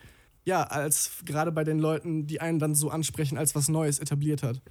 ja, 0.45 0.63
als 0.63 1.23
gerade 1.25 1.51
bei 1.51 1.63
den 1.63 1.79
Leuten, 1.79 2.27
die 2.27 2.41
einen 2.41 2.59
dann 2.59 2.75
so 2.75 2.89
ansprechen, 2.89 3.37
als 3.37 3.55
was 3.55 3.67
Neues 3.67 3.99
etabliert 3.99 4.43
hat. 4.43 4.61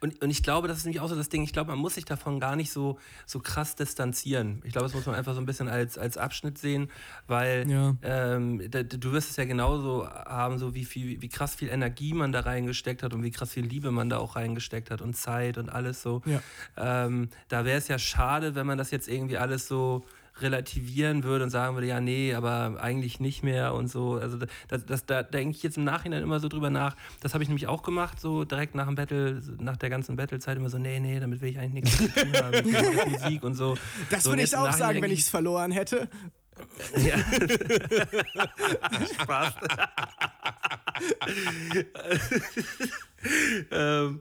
Und, 0.00 0.22
und 0.22 0.30
ich 0.30 0.42
glaube, 0.42 0.68
das 0.68 0.78
ist 0.78 0.84
nämlich 0.84 1.00
auch 1.00 1.08
so 1.08 1.16
das 1.16 1.28
Ding, 1.28 1.42
ich 1.42 1.52
glaube, 1.52 1.70
man 1.70 1.78
muss 1.78 1.94
sich 1.94 2.04
davon 2.04 2.38
gar 2.40 2.54
nicht 2.56 2.70
so, 2.70 2.98
so 3.26 3.40
krass 3.40 3.74
distanzieren. 3.74 4.62
Ich 4.64 4.72
glaube, 4.72 4.86
das 4.86 4.94
muss 4.94 5.06
man 5.06 5.14
einfach 5.14 5.34
so 5.34 5.40
ein 5.40 5.46
bisschen 5.46 5.68
als, 5.68 5.98
als 5.98 6.16
Abschnitt 6.16 6.58
sehen, 6.58 6.90
weil 7.26 7.68
Ja. 7.68 7.96
ähm, 8.02 8.62
da, 8.70 8.82
du 8.82 9.12
wirst 9.12 9.30
es 9.30 9.36
ja 9.36 9.44
genauso 9.44 10.08
haben, 10.08 10.58
so 10.58 10.74
wie, 10.74 10.84
viel, 10.84 11.20
wie 11.20 11.28
krass 11.28 11.54
viel 11.54 11.68
Energie 11.68 12.14
man 12.14 12.32
da 12.32 12.40
reingesteckt 12.40 13.02
hat 13.02 13.12
und 13.14 13.22
wie 13.22 13.30
krass 13.30 13.50
viel 13.52 13.64
Liebe 13.64 13.90
man 13.90 14.08
da 14.08 14.18
auch 14.18 14.36
reingesteckt 14.36 14.90
hat 14.90 15.00
und 15.00 15.14
Zeit 15.16 15.58
und 15.58 15.68
alles 15.68 16.02
so. 16.02 16.22
Ja. 16.26 16.40
Ähm, 16.76 17.28
da 17.48 17.64
wäre 17.64 17.78
es 17.78 17.88
ja 17.88 17.98
schade, 17.98 18.54
wenn 18.54 18.66
man 18.66 18.78
das 18.78 18.90
jetzt 18.90 19.08
irgendwie 19.08 19.38
alles 19.38 19.66
so 19.66 20.04
relativieren 20.40 21.22
würde 21.22 21.44
und 21.44 21.50
sagen 21.50 21.76
würde, 21.76 21.86
ja, 21.86 22.00
nee, 22.00 22.34
aber 22.34 22.78
eigentlich 22.80 23.20
nicht 23.20 23.42
mehr 23.42 23.74
und 23.74 23.88
so. 23.88 24.14
Also 24.14 24.38
das, 24.68 24.84
das, 24.84 25.06
da 25.06 25.22
denke 25.22 25.56
ich 25.56 25.62
jetzt 25.62 25.76
im 25.76 25.84
Nachhinein 25.84 26.22
immer 26.22 26.40
so 26.40 26.48
drüber 26.48 26.70
nach. 26.70 26.96
Das 27.20 27.34
habe 27.34 27.44
ich 27.44 27.48
nämlich 27.48 27.68
auch 27.68 27.82
gemacht, 27.82 28.20
so 28.20 28.44
direkt 28.44 28.74
nach 28.74 28.86
dem 28.86 28.96
Battle, 28.96 29.40
nach 29.58 29.76
der 29.76 29.90
ganzen 29.90 30.16
Battle-Zeit 30.16 30.56
immer 30.56 30.70
so, 30.70 30.78
nee, 30.78 30.98
nee, 30.98 31.20
damit 31.20 31.40
will 31.40 31.50
ich 31.50 31.58
eigentlich 31.58 31.84
nichts 31.84 31.98
zu 31.98 32.08
tun 32.08 32.32
haben, 32.34 33.10
Musik 33.10 33.44
und 33.44 33.54
so. 33.54 33.76
Das 34.10 34.24
so, 34.24 34.30
würde 34.30 34.42
ich 34.42 34.56
auch 34.56 34.72
sagen, 34.72 35.02
wenn 35.02 35.10
ich 35.10 35.20
es 35.20 35.28
verloren 35.28 35.70
hätte. 35.70 36.08
Ja. 36.96 37.16
Spaß. 39.22 39.54
ähm, 43.70 44.20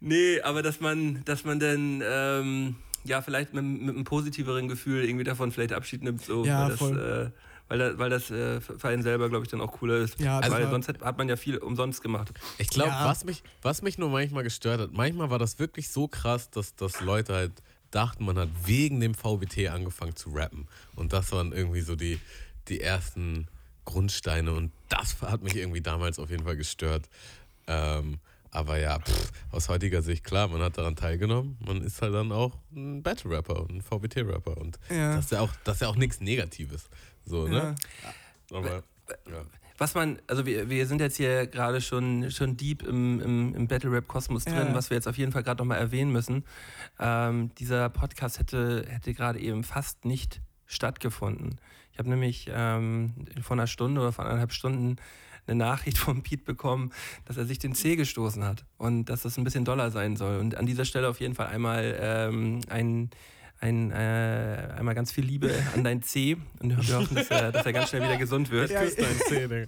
nee, 0.00 0.40
aber 0.40 0.62
dass 0.62 0.80
man, 0.80 1.24
dass 1.24 1.44
man 1.44 1.58
dann 1.58 2.02
ähm, 2.04 2.76
ja 3.04 3.22
vielleicht 3.22 3.52
mit, 3.54 3.64
mit 3.64 3.94
einem 3.94 4.04
positiveren 4.04 4.68
Gefühl 4.68 5.04
irgendwie 5.04 5.24
davon 5.24 5.52
vielleicht 5.52 5.72
Abschied 5.72 6.02
nimmt, 6.02 6.22
so, 6.22 6.44
Ja, 6.44 6.60
weil 6.62 6.68
das, 6.70 6.78
voll. 6.78 6.98
äh, 6.98 7.38
weil, 7.68 7.78
da, 7.78 7.98
weil 7.98 8.10
das 8.10 8.30
äh, 8.30 8.60
für 8.60 8.88
einen 8.88 9.02
selber, 9.02 9.28
glaube 9.28 9.44
ich, 9.44 9.50
dann 9.50 9.60
auch 9.60 9.72
cooler 9.72 9.96
ist. 9.98 10.20
Ja, 10.20 10.40
weil 10.50 10.68
sonst 10.70 10.88
hat, 10.88 11.00
hat 11.02 11.18
man 11.18 11.28
ja 11.28 11.36
viel 11.36 11.58
umsonst 11.58 12.02
gemacht. 12.02 12.32
Ich 12.58 12.68
glaube, 12.70 12.90
Ja. 12.90 13.04
was, 13.04 13.24
mich, 13.24 13.42
was 13.62 13.82
mich 13.82 13.98
nur 13.98 14.10
manchmal 14.10 14.42
gestört 14.42 14.80
hat, 14.80 14.92
manchmal 14.92 15.30
war 15.30 15.38
das 15.38 15.58
wirklich 15.58 15.88
so 15.88 16.06
krass, 16.08 16.50
dass, 16.50 16.74
dass 16.76 17.00
Leute 17.00 17.34
halt 17.34 17.52
dachten, 17.90 18.24
man 18.24 18.38
hat 18.38 18.48
wegen 18.64 19.00
dem 19.00 19.14
VBT 19.14 19.68
angefangen 19.68 20.16
zu 20.16 20.30
rappen. 20.30 20.66
Und 20.96 21.12
das 21.12 21.32
waren 21.32 21.52
irgendwie 21.52 21.80
so 21.82 21.96
die, 21.96 22.18
die 22.68 22.80
ersten 22.80 23.48
Grundsteine. 23.84 24.52
Und 24.52 24.72
das 24.88 25.20
hat 25.22 25.42
mich 25.42 25.56
irgendwie 25.56 25.80
damals 25.80 26.18
auf 26.18 26.30
jeden 26.30 26.44
Fall 26.44 26.56
gestört. 26.56 27.08
Ähm, 27.66 28.18
aber 28.52 28.78
ja, 28.78 28.98
pff, 29.00 29.32
aus 29.50 29.68
heutiger 29.68 30.02
Sicht, 30.02 30.22
klar, 30.24 30.46
man 30.48 30.60
hat 30.60 30.78
daran 30.78 30.94
teilgenommen. 30.94 31.56
Man 31.66 31.80
ist 31.82 32.00
halt 32.02 32.14
dann 32.14 32.30
auch 32.32 32.52
ein 32.74 33.02
Battle-Rapper 33.02 33.60
und 33.62 33.70
ein 33.72 33.82
VBT-Rapper. 33.82 34.58
Und 34.58 34.78
Ja. 34.90 35.16
das 35.16 35.24
ist 35.24 35.30
ja 35.32 35.40
auch, 35.40 35.50
das 35.64 35.76
ist 35.76 35.80
ja 35.80 35.88
auch 35.88 35.96
nichts 35.96 36.20
Negatives. 36.20 36.88
So, 37.24 37.48
ne? 37.48 37.74
Ja. 38.50 38.56
Aber, 38.58 38.82
ja. 39.26 39.42
Was 39.78 39.94
man, 39.94 40.20
also 40.28 40.44
wir, 40.46 40.68
wir 40.68 40.86
sind 40.86 41.00
jetzt 41.00 41.16
hier 41.16 41.46
gerade 41.46 41.80
schon, 41.80 42.30
schon 42.30 42.56
deep 42.56 42.82
im, 42.82 43.20
im, 43.20 43.54
im 43.54 43.66
Battle-Rap-Kosmos 43.66 44.44
drin, 44.44 44.68
was 44.74 44.90
wir 44.90 44.96
jetzt 44.96 45.08
auf 45.08 45.16
jeden 45.18 45.32
Fall 45.32 45.42
gerade 45.42 45.58
nochmal 45.58 45.78
erwähnen 45.78 46.12
müssen. 46.12 46.44
Ähm, 47.00 47.52
dieser 47.56 47.88
Podcast 47.88 48.38
hätte, 48.38 48.84
hätte 48.86 49.14
gerade 49.14 49.40
eben 49.40 49.64
fast 49.64 50.04
nicht 50.04 50.40
stattgefunden. 50.66 51.58
Ich 51.92 51.98
habe 51.98 52.08
nämlich 52.10 52.48
ähm, 52.52 53.14
vor 53.42 53.54
einer 53.56 53.66
Stunde 53.66 54.00
oder 54.02 54.12
vor 54.12 54.24
anderthalb 54.24 54.52
Stunden 54.52 54.96
eine 55.46 55.56
Nachricht 55.56 55.98
vom 55.98 56.22
Pete 56.22 56.44
bekommen, 56.44 56.92
dass 57.24 57.36
er 57.36 57.44
sich 57.46 57.58
den 57.58 57.74
C 57.74 57.96
gestoßen 57.96 58.44
hat 58.44 58.64
und 58.78 59.06
dass 59.06 59.22
das 59.22 59.36
ein 59.38 59.44
bisschen 59.44 59.64
doller 59.64 59.90
sein 59.90 60.16
soll. 60.16 60.38
Und 60.38 60.54
an 60.56 60.66
dieser 60.66 60.84
Stelle 60.84 61.08
auf 61.08 61.20
jeden 61.20 61.34
Fall 61.34 61.48
einmal 61.48 61.96
ähm, 62.00 62.60
ein, 62.68 63.10
ein, 63.60 63.90
äh, 63.92 64.68
einmal 64.76 64.94
ganz 64.94 65.12
viel 65.12 65.24
Liebe 65.24 65.52
an 65.74 65.84
dein 65.84 66.02
C 66.02 66.36
und 66.60 66.70
wir 66.88 66.96
hoffen, 66.98 67.14
dass 67.16 67.28
er, 67.30 67.52
dass 67.52 67.64
er 67.64 67.72
ganz 67.72 67.90
schnell 67.90 68.02
wieder 68.02 68.16
gesund 68.16 68.50
wird. 68.50 68.70
Ja, 68.70 68.80
deinen 68.80 69.20
Zeh, 69.28 69.46
Digga. 69.48 69.66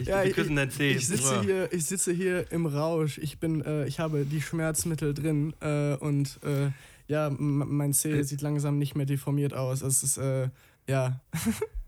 Ich, 0.00 0.06
Ja, 0.06 0.22
wir 0.22 0.30
ich- 0.30 0.34
küssen 0.36 0.54
dein 0.56 0.70
C. 0.70 0.90
Ich 0.92 1.08
sitze 1.08 1.40
hier, 1.42 1.72
ich 1.72 1.84
sitze 1.84 2.12
hier 2.12 2.50
im 2.52 2.66
Rausch. 2.66 3.18
Ich 3.18 3.38
bin, 3.40 3.64
äh, 3.64 3.84
ich 3.86 3.98
habe 4.00 4.24
die 4.24 4.40
Schmerzmittel 4.40 5.12
drin 5.14 5.54
äh, 5.60 5.94
und 5.96 6.38
äh, 6.44 6.70
ja, 7.08 7.30
mein 7.30 7.92
C 7.92 8.22
sieht 8.22 8.42
langsam 8.42 8.78
nicht 8.78 8.94
mehr 8.96 9.06
deformiert 9.06 9.54
aus. 9.54 9.82
Es 9.82 10.02
ist 10.04 10.18
äh, 10.18 10.48
ja, 10.88 11.20
Äh, 11.32 11.38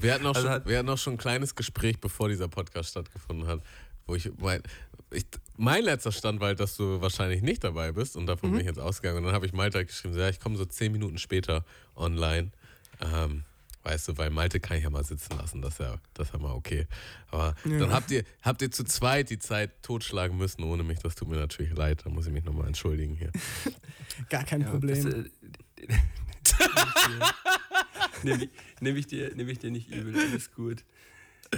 Wir 0.00 0.14
hatten, 0.14 0.26
auch 0.26 0.34
Also 0.34 0.42
schon, 0.48 0.50
hat- 0.50 0.66
wir 0.66 0.78
hatten 0.78 0.88
auch 0.88 0.98
schon 0.98 1.14
ein 1.14 1.18
kleines 1.18 1.54
Gespräch, 1.54 2.00
bevor 2.00 2.28
dieser 2.28 2.48
Podcast 2.48 2.90
stattgefunden 2.90 3.46
hat, 3.46 3.62
wo 4.06 4.14
ich 4.14 4.30
mein, 4.38 4.62
ich, 5.10 5.26
mein 5.56 5.84
letzter 5.84 6.12
Stand 6.12 6.40
war 6.40 6.48
halt, 6.48 6.60
dass 6.60 6.76
du 6.76 7.00
wahrscheinlich 7.00 7.42
nicht 7.42 7.62
dabei 7.64 7.92
bist 7.92 8.16
und 8.16 8.26
davon 8.26 8.50
bin 8.52 8.60
ich 8.60 8.66
jetzt 8.66 8.78
ausgegangen. 8.80 9.18
Und 9.18 9.24
dann 9.24 9.34
habe 9.34 9.46
ich 9.46 9.52
Malte 9.52 9.78
halt 9.78 9.88
geschrieben, 9.88 10.14
so, 10.14 10.20
ja, 10.20 10.28
ich 10.28 10.40
komme 10.40 10.56
so 10.56 10.64
zehn 10.64 10.90
Minuten 10.92 11.18
später 11.18 11.64
online. 11.96 12.50
Ähm, 13.00 13.44
weißt 13.84 14.08
du, 14.08 14.18
weil 14.18 14.30
Malte 14.30 14.58
kann 14.60 14.76
ich 14.76 14.84
ja 14.84 14.90
mal 14.90 15.04
sitzen 15.04 15.36
lassen, 15.38 15.62
das 15.62 15.74
ist 15.74 15.80
ja, 15.80 15.96
das 16.14 16.28
ist 16.28 16.32
ja 16.34 16.38
mal 16.40 16.52
okay. 16.52 16.86
Aber 17.30 17.54
Ja. 17.64 17.78
dann 17.78 17.92
habt 17.92 18.10
ihr, 18.10 18.24
habt 18.42 18.60
ihr 18.62 18.70
zu 18.70 18.84
zweit 18.84 19.30
die 19.30 19.38
Zeit 19.38 19.82
totschlagen 19.82 20.36
müssen 20.36 20.62
ohne 20.64 20.82
mich. 20.82 20.98
Das 20.98 21.14
tut 21.14 21.28
mir 21.28 21.36
natürlich 21.36 21.74
leid, 21.76 22.02
da 22.04 22.10
muss 22.10 22.26
ich 22.26 22.32
mich 22.32 22.44
nochmal 22.44 22.66
entschuldigen 22.66 23.14
hier. 23.14 23.30
gar 24.30 24.44
kein 24.44 24.62
Ja, 24.62 24.70
Problem. 24.70 25.04
das, 25.04 25.14
äh, 25.14 25.24
Nehme 28.22 28.42
ich, 28.44 28.50
nehm 28.80 28.96
ich, 28.96 29.06
dir- 29.06 29.34
nehm 29.34 29.48
ich 29.48 29.58
dir 29.58 29.70
nicht 29.70 29.90
übel, 29.94 30.14
alles 30.18 30.52
gut. 30.52 30.84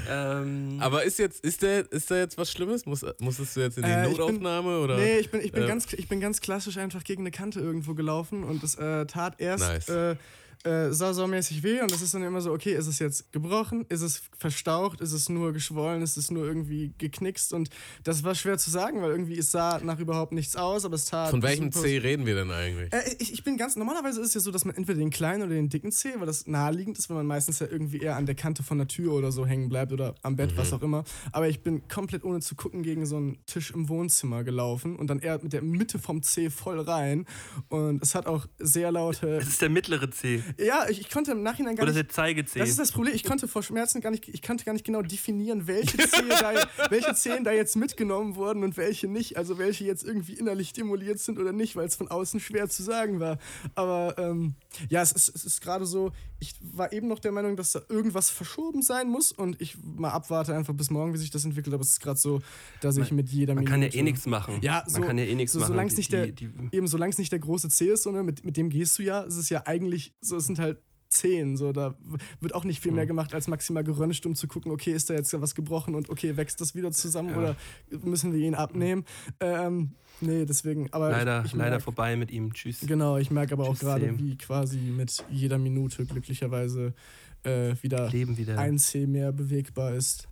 Ähm, 0.08 0.76
Aber 0.80 1.02
ist 1.02 1.18
jetzt, 1.18 1.44
ist 1.44 1.62
der, 1.62 1.90
ist 1.90 2.10
da 2.12 2.16
jetzt 2.18 2.38
was 2.38 2.52
Schlimmes? 2.52 2.86
Muss, 2.86 3.04
musstest 3.18 3.56
du 3.56 3.60
jetzt 3.60 3.76
in 3.76 3.84
die 3.84 3.90
Äh, 3.90 4.02
ich 4.08 4.16
bin- 4.16 4.26
Notaufnahme 4.26 4.78
oder? 4.78 4.96
Nee, 4.96 5.18
ich 5.18 5.30
bin, 5.30 5.40
ich, 5.40 5.50
bin 5.50 5.64
äh, 5.64 5.66
ganz, 5.66 5.92
ich 5.92 6.06
bin 6.08 6.20
ganz 6.20 6.40
klassisch 6.40 6.76
einfach 6.76 7.02
gegen 7.02 7.22
eine 7.22 7.32
Kante 7.32 7.58
irgendwo 7.60 7.94
gelaufen 7.94 8.44
und 8.44 8.62
es 8.62 8.76
äh, 8.76 9.06
tat 9.06 9.40
erst 9.40 9.64
Nice. 9.64 10.16
Äh, 10.64 10.90
saumäßig 10.92 11.62
weh 11.62 11.80
und 11.80 11.90
das 11.90 12.02
ist 12.02 12.12
dann 12.14 12.22
immer 12.22 12.40
so, 12.40 12.52
okay, 12.52 12.74
ist 12.74 12.86
es 12.86 12.98
jetzt 12.98 13.32
gebrochen, 13.32 13.86
ist 13.88 14.02
es 14.02 14.22
verstaucht, 14.38 15.00
ist 15.00 15.12
es 15.12 15.28
nur 15.28 15.52
geschwollen, 15.52 16.02
ist 16.02 16.16
es 16.16 16.30
nur 16.30 16.44
irgendwie 16.44 16.92
geknickst 16.98 17.52
und 17.52 17.70
das 18.04 18.24
war 18.24 18.34
schwer 18.34 18.58
zu 18.58 18.70
sagen, 18.70 19.00
weil 19.00 19.10
irgendwie 19.10 19.38
es 19.38 19.50
sah 19.50 19.80
nach 19.82 19.98
überhaupt 19.98 20.32
nichts 20.32 20.56
aus, 20.56 20.84
aber 20.84 20.94
es 20.96 21.06
tat... 21.06 21.30
Von 21.30 21.42
welchem 21.42 21.72
C 21.72 21.98
reden 21.98 22.26
wir 22.26 22.34
denn 22.34 22.50
eigentlich? 22.50 22.92
Äh, 22.92 23.16
ich, 23.18 23.32
ich 23.32 23.44
bin 23.44 23.56
ganz, 23.56 23.76
normalerweise 23.76 24.20
ist 24.20 24.28
es 24.28 24.34
ja 24.34 24.40
so, 24.40 24.50
dass 24.50 24.64
man 24.64 24.74
entweder 24.76 24.98
den 24.98 25.10
kleinen 25.10 25.42
oder 25.42 25.54
den 25.54 25.68
dicken 25.68 25.92
Zeh, 25.92 26.12
weil 26.18 26.26
das 26.26 26.46
naheliegend 26.46 26.98
ist, 26.98 27.08
weil 27.08 27.16
man 27.16 27.26
meistens 27.26 27.58
ja 27.60 27.66
irgendwie 27.66 27.98
eher 27.98 28.16
an 28.16 28.26
der 28.26 28.34
Kante 28.34 28.62
von 28.62 28.78
der 28.78 28.88
Tür 28.88 29.12
oder 29.14 29.32
so 29.32 29.46
hängen 29.46 29.68
bleibt 29.68 29.92
oder 29.92 30.14
am 30.22 30.36
Bett, 30.36 30.52
Mhm. 30.52 30.56
was 30.56 30.72
auch 30.72 30.82
immer. 30.82 31.04
Aber 31.32 31.48
ich 31.48 31.62
bin 31.62 31.88
komplett 31.88 32.24
ohne 32.24 32.40
zu 32.40 32.54
gucken 32.54 32.82
gegen 32.82 33.06
so 33.06 33.16
einen 33.16 33.38
Tisch 33.46 33.70
im 33.70 33.88
Wohnzimmer 33.88 34.44
gelaufen 34.44 34.96
und 34.96 35.08
dann 35.08 35.20
eher 35.20 35.40
mit 35.42 35.52
der 35.52 35.62
Mitte 35.62 35.98
vom 35.98 36.22
Zeh 36.22 36.50
voll 36.50 36.80
rein. 36.80 37.26
Und 37.68 38.02
es 38.02 38.14
hat 38.14 38.26
auch 38.26 38.46
sehr 38.58 38.92
laute. 38.92 39.36
es 39.38 39.48
ist 39.48 39.62
der 39.62 39.70
mittlere 39.70 40.10
C 40.10 40.42
Ja, 40.58 40.88
ich, 40.88 41.00
ich 41.00 41.10
konnte 41.10 41.32
im 41.32 41.42
Nachhinein 41.42 41.76
gar 41.76 41.84
oder 41.84 41.92
nicht. 41.92 42.08
der 42.08 42.14
Zeige-C. 42.14 42.58
Das 42.58 42.68
ist 42.68 42.78
das 42.78 42.92
Problem. 42.92 43.14
Ich 43.14 43.24
konnte 43.24 43.48
vor 43.48 43.62
Schmerzen 43.62 44.00
gar 44.00 44.10
nicht, 44.10 44.28
ich 44.28 44.42
konnte 44.42 44.64
gar 44.64 44.72
nicht 44.72 44.84
genau 44.84 45.02
definieren, 45.02 45.66
welche 45.66 45.96
Zehen 45.98 46.28
da, 46.28 46.52
welche 46.90 47.14
Zehen 47.14 47.44
da 47.44 47.52
jetzt 47.52 47.76
mitgenommen 47.76 48.36
wurden 48.36 48.62
und 48.64 48.76
welche 48.76 49.08
nicht. 49.08 49.36
Also 49.36 49.58
welche 49.58 49.84
jetzt 49.84 50.04
irgendwie 50.04 50.34
innerlich 50.34 50.70
stimuliert 50.70 51.18
sind 51.18 51.38
oder 51.38 51.52
nicht, 51.52 51.76
weil 51.76 51.86
es 51.86 51.96
von 51.96 52.08
außen 52.08 52.40
schwer 52.40 52.68
zu 52.68 52.82
sagen 52.82 53.20
war. 53.20 53.38
Aber 53.74 54.14
ähm, 54.18 54.54
ja, 54.88 55.02
es 55.02 55.12
ist, 55.12 55.34
es 55.34 55.44
ist 55.44 55.60
gerade 55.60 55.84
so, 55.86 56.12
ich 56.38 56.54
war 56.60 56.92
eben 56.92 57.08
noch 57.08 57.18
der 57.18 57.32
Meinung, 57.32 57.56
dass 57.56 57.72
da 57.72 57.80
irgendwas 57.88 58.30
verschoben 58.30 58.82
sein 58.82 59.08
muss 59.08 59.32
und 59.32 59.60
ich 59.60 59.76
mal 59.82 60.10
abwarte 60.10 60.54
einfach 60.54 60.74
bis 60.74 60.90
morgen, 60.90 61.12
wie 61.12 61.18
sich 61.18 61.30
das 61.30 61.44
entwickelt. 61.44 61.74
Aber 61.74 61.82
es 61.82 61.90
ist 61.90 62.00
gerade 62.00 62.18
so, 62.18 62.40
dass 62.80 62.96
ich 62.96 63.10
mit 63.12 63.28
jeder 63.28 63.54
Man 63.54 63.64
Minute. 63.64 63.70
kann 63.72 63.82
ja 63.82 63.98
eh 63.98 64.02
nichts 64.02 64.26
machen. 64.26 64.58
Ja, 64.62 64.84
so, 64.86 64.98
Man 65.00 65.08
kann 65.08 65.18
ja 65.18 65.24
eh 65.24 65.34
nichts 65.34 65.52
so, 65.52 65.58
machen. 65.60 65.68
Solange 65.72 65.90
es 65.90 65.96
nicht, 65.96 66.12
der, 66.12 66.26
die- 66.28 66.48
die- 66.48 66.76
eben, 66.76 66.86
solange 66.86 67.10
es 67.10 67.18
nicht 67.18 67.32
der 67.32 67.38
große 67.40 67.68
C 67.68 67.88
ist, 67.90 68.04
sondern 68.04 68.24
mit, 68.26 68.44
mit 68.44 68.56
dem 68.56 68.70
gehst 68.70 68.98
du 68.98 69.02
ja, 69.02 69.24
es 69.24 69.36
ist 69.36 69.48
ja 69.50 69.66
eigentlich, 69.66 70.14
so, 70.20 70.36
es 70.36 70.46
sind 70.46 70.58
halt 70.58 70.78
zehn, 71.10 71.56
so, 71.56 71.72
da 71.72 71.94
wird 72.40 72.54
auch 72.54 72.64
nicht 72.64 72.80
viel 72.80 72.92
mehr 72.92 73.06
gemacht, 73.06 73.34
als 73.34 73.48
maximal 73.48 73.84
geröntgt, 73.84 74.24
um 74.26 74.34
zu 74.34 74.46
gucken, 74.46 74.70
okay, 74.70 74.92
ist 74.92 75.10
da 75.10 75.14
jetzt 75.14 75.38
was 75.40 75.54
gebrochen 75.54 75.94
und 75.94 76.08
okay, 76.08 76.36
wächst 76.36 76.60
das 76.60 76.74
wieder 76.74 76.92
zusammen 76.92 77.34
oder 77.34 77.56
müssen 78.02 78.32
wir 78.32 78.40
ihn 78.40 78.54
abnehmen? 78.54 79.04
Ähm, 79.40 79.92
nee, 80.20 80.46
deswegen, 80.46 80.92
aber 80.92 81.10
leider, 81.10 81.40
ich, 81.40 81.46
ich 81.46 81.52
leider 81.52 81.70
merk, 81.70 81.82
vorbei 81.82 82.16
mit 82.16 82.30
ihm. 82.30 82.54
Tschüss. 82.54 82.80
Genau, 82.86 83.18
ich 83.18 83.30
merke 83.30 83.54
aber 83.54 83.64
auch 83.64 83.70
Tschüss, 83.74 83.80
gerade, 83.80 84.06
Sam. 84.06 84.18
wie 84.18 84.38
quasi 84.38 84.78
mit 84.78 85.24
jeder 85.28 85.58
Minute 85.58 86.06
glücklicherweise 86.06 86.94
äh, 87.42 87.74
wieder 87.82 88.12
wieder. 88.12 88.58
ein 88.58 88.78
C 88.78 89.06
mehr 89.06 89.32
bewegbar 89.32 89.94
ist. 89.94 90.29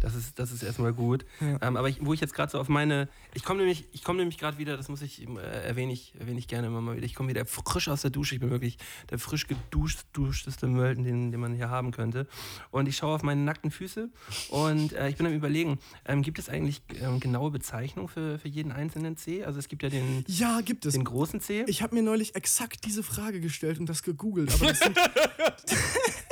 Das 0.00 0.14
ist, 0.14 0.38
das 0.38 0.52
ist 0.52 0.62
erstmal 0.62 0.92
gut. 0.92 1.24
Ja. 1.40 1.58
Ähm, 1.62 1.76
aber 1.76 1.88
ich, 1.88 2.04
wo 2.04 2.12
ich 2.14 2.20
jetzt 2.20 2.34
gerade 2.34 2.50
so 2.50 2.58
auf 2.58 2.68
meine. 2.68 3.08
Ich 3.34 3.44
komme 3.44 3.60
nämlich, 3.60 3.84
ich 3.92 4.04
komme 4.04 4.18
nämlich 4.20 4.38
gerade 4.38 4.58
wieder, 4.58 4.76
das 4.76 4.88
muss 4.88 5.02
ich, 5.02 5.26
äh, 5.26 5.66
erwähne 5.66 5.92
ich, 5.92 6.14
erwähne 6.18 6.38
ich 6.38 6.48
gerne 6.48 6.68
immer 6.68 6.80
mal 6.80 6.96
wieder. 6.96 7.06
Ich 7.06 7.14
komme 7.14 7.28
wieder 7.30 7.44
frisch 7.46 7.88
aus 7.88 8.02
der 8.02 8.10
Dusche. 8.10 8.34
Ich 8.34 8.40
bin 8.40 8.50
wirklich 8.50 8.78
der 9.10 9.18
frisch 9.18 9.46
geduscht, 9.46 10.00
duschteste 10.12 10.66
Mölten, 10.66 11.04
den, 11.04 11.32
den 11.32 11.40
man 11.40 11.54
hier 11.54 11.70
haben 11.70 11.90
könnte. 11.90 12.26
Und 12.70 12.88
ich 12.88 12.96
schaue 12.96 13.14
auf 13.14 13.22
meine 13.22 13.40
nackten 13.40 13.70
Füße 13.70 14.08
und 14.50 14.92
äh, 14.92 15.08
ich 15.08 15.16
bin 15.16 15.26
am 15.26 15.32
überlegen, 15.32 15.78
ähm, 16.04 16.22
gibt 16.22 16.38
es 16.38 16.48
eigentlich 16.48 16.82
ähm, 17.00 17.20
genaue 17.20 17.50
Bezeichnung 17.50 18.08
für, 18.08 18.38
für 18.38 18.48
jeden 18.48 18.72
einzelnen 18.72 19.16
C? 19.16 19.44
Also 19.44 19.58
es 19.58 19.68
gibt 19.68 19.82
ja 19.82 19.88
den, 19.88 20.24
Ja, 20.28 20.60
gibt 20.60 20.86
es. 20.86 20.94
den 20.94 21.04
großen 21.04 21.40
C. 21.40 21.64
Ich 21.66 21.82
habe 21.82 21.94
mir 21.94 22.02
neulich 22.02 22.34
exakt 22.34 22.84
diese 22.84 23.02
Frage 23.02 23.40
gestellt 23.40 23.78
und 23.78 23.88
das 23.88 24.02
gegoogelt. 24.02 24.52
Aber 24.52 24.66
das 24.66 24.78
sind 24.78 24.96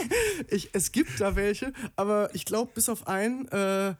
ich, 0.48 0.70
es 0.72 0.92
gibt 0.92 1.20
da 1.20 1.36
welche, 1.36 1.72
aber 1.96 2.34
ich 2.34 2.44
glaube, 2.44 2.72
bis 2.74 2.88
auf 2.88 3.06
einen, 3.06 3.48
äh, 3.56 3.94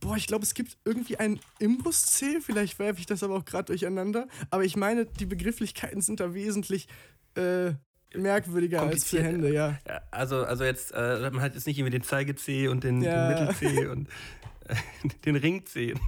boah, 0.00 0.16
ich 0.16 0.26
glaube, 0.26 0.44
es 0.44 0.54
gibt 0.54 0.76
irgendwie 0.84 1.16
einen 1.16 1.40
Imbus-C. 1.58 2.40
Vielleicht 2.40 2.78
werfe 2.78 3.00
ich 3.00 3.06
das 3.06 3.22
aber 3.22 3.36
auch 3.36 3.44
gerade 3.44 3.64
durcheinander. 3.66 4.26
Aber 4.50 4.64
ich 4.64 4.76
meine, 4.76 5.06
die 5.06 5.26
Begrifflichkeiten 5.26 6.00
sind 6.00 6.20
da 6.20 6.34
wesentlich 6.34 6.88
äh, 7.36 7.72
merkwürdiger 8.14 8.82
als 8.82 9.04
für. 9.04 9.22
Hände, 9.22 9.52
ja. 9.52 9.78
Ja, 9.88 10.00
also, 10.10 10.44
also 10.44 10.64
jetzt, 10.64 10.92
äh, 10.92 11.30
man 11.30 11.40
hat 11.40 11.54
jetzt 11.54 11.66
nicht 11.66 11.78
irgendwie 11.78 11.96
den 11.98 12.02
Zeige-C 12.02 12.68
und 12.68 12.84
den, 12.84 13.02
Ja. 13.02 13.32
den 13.34 13.46
Mittel-C 13.46 13.86
und 13.88 14.08
äh, 14.68 14.74
den 15.24 15.36
Ring-C. 15.36 15.94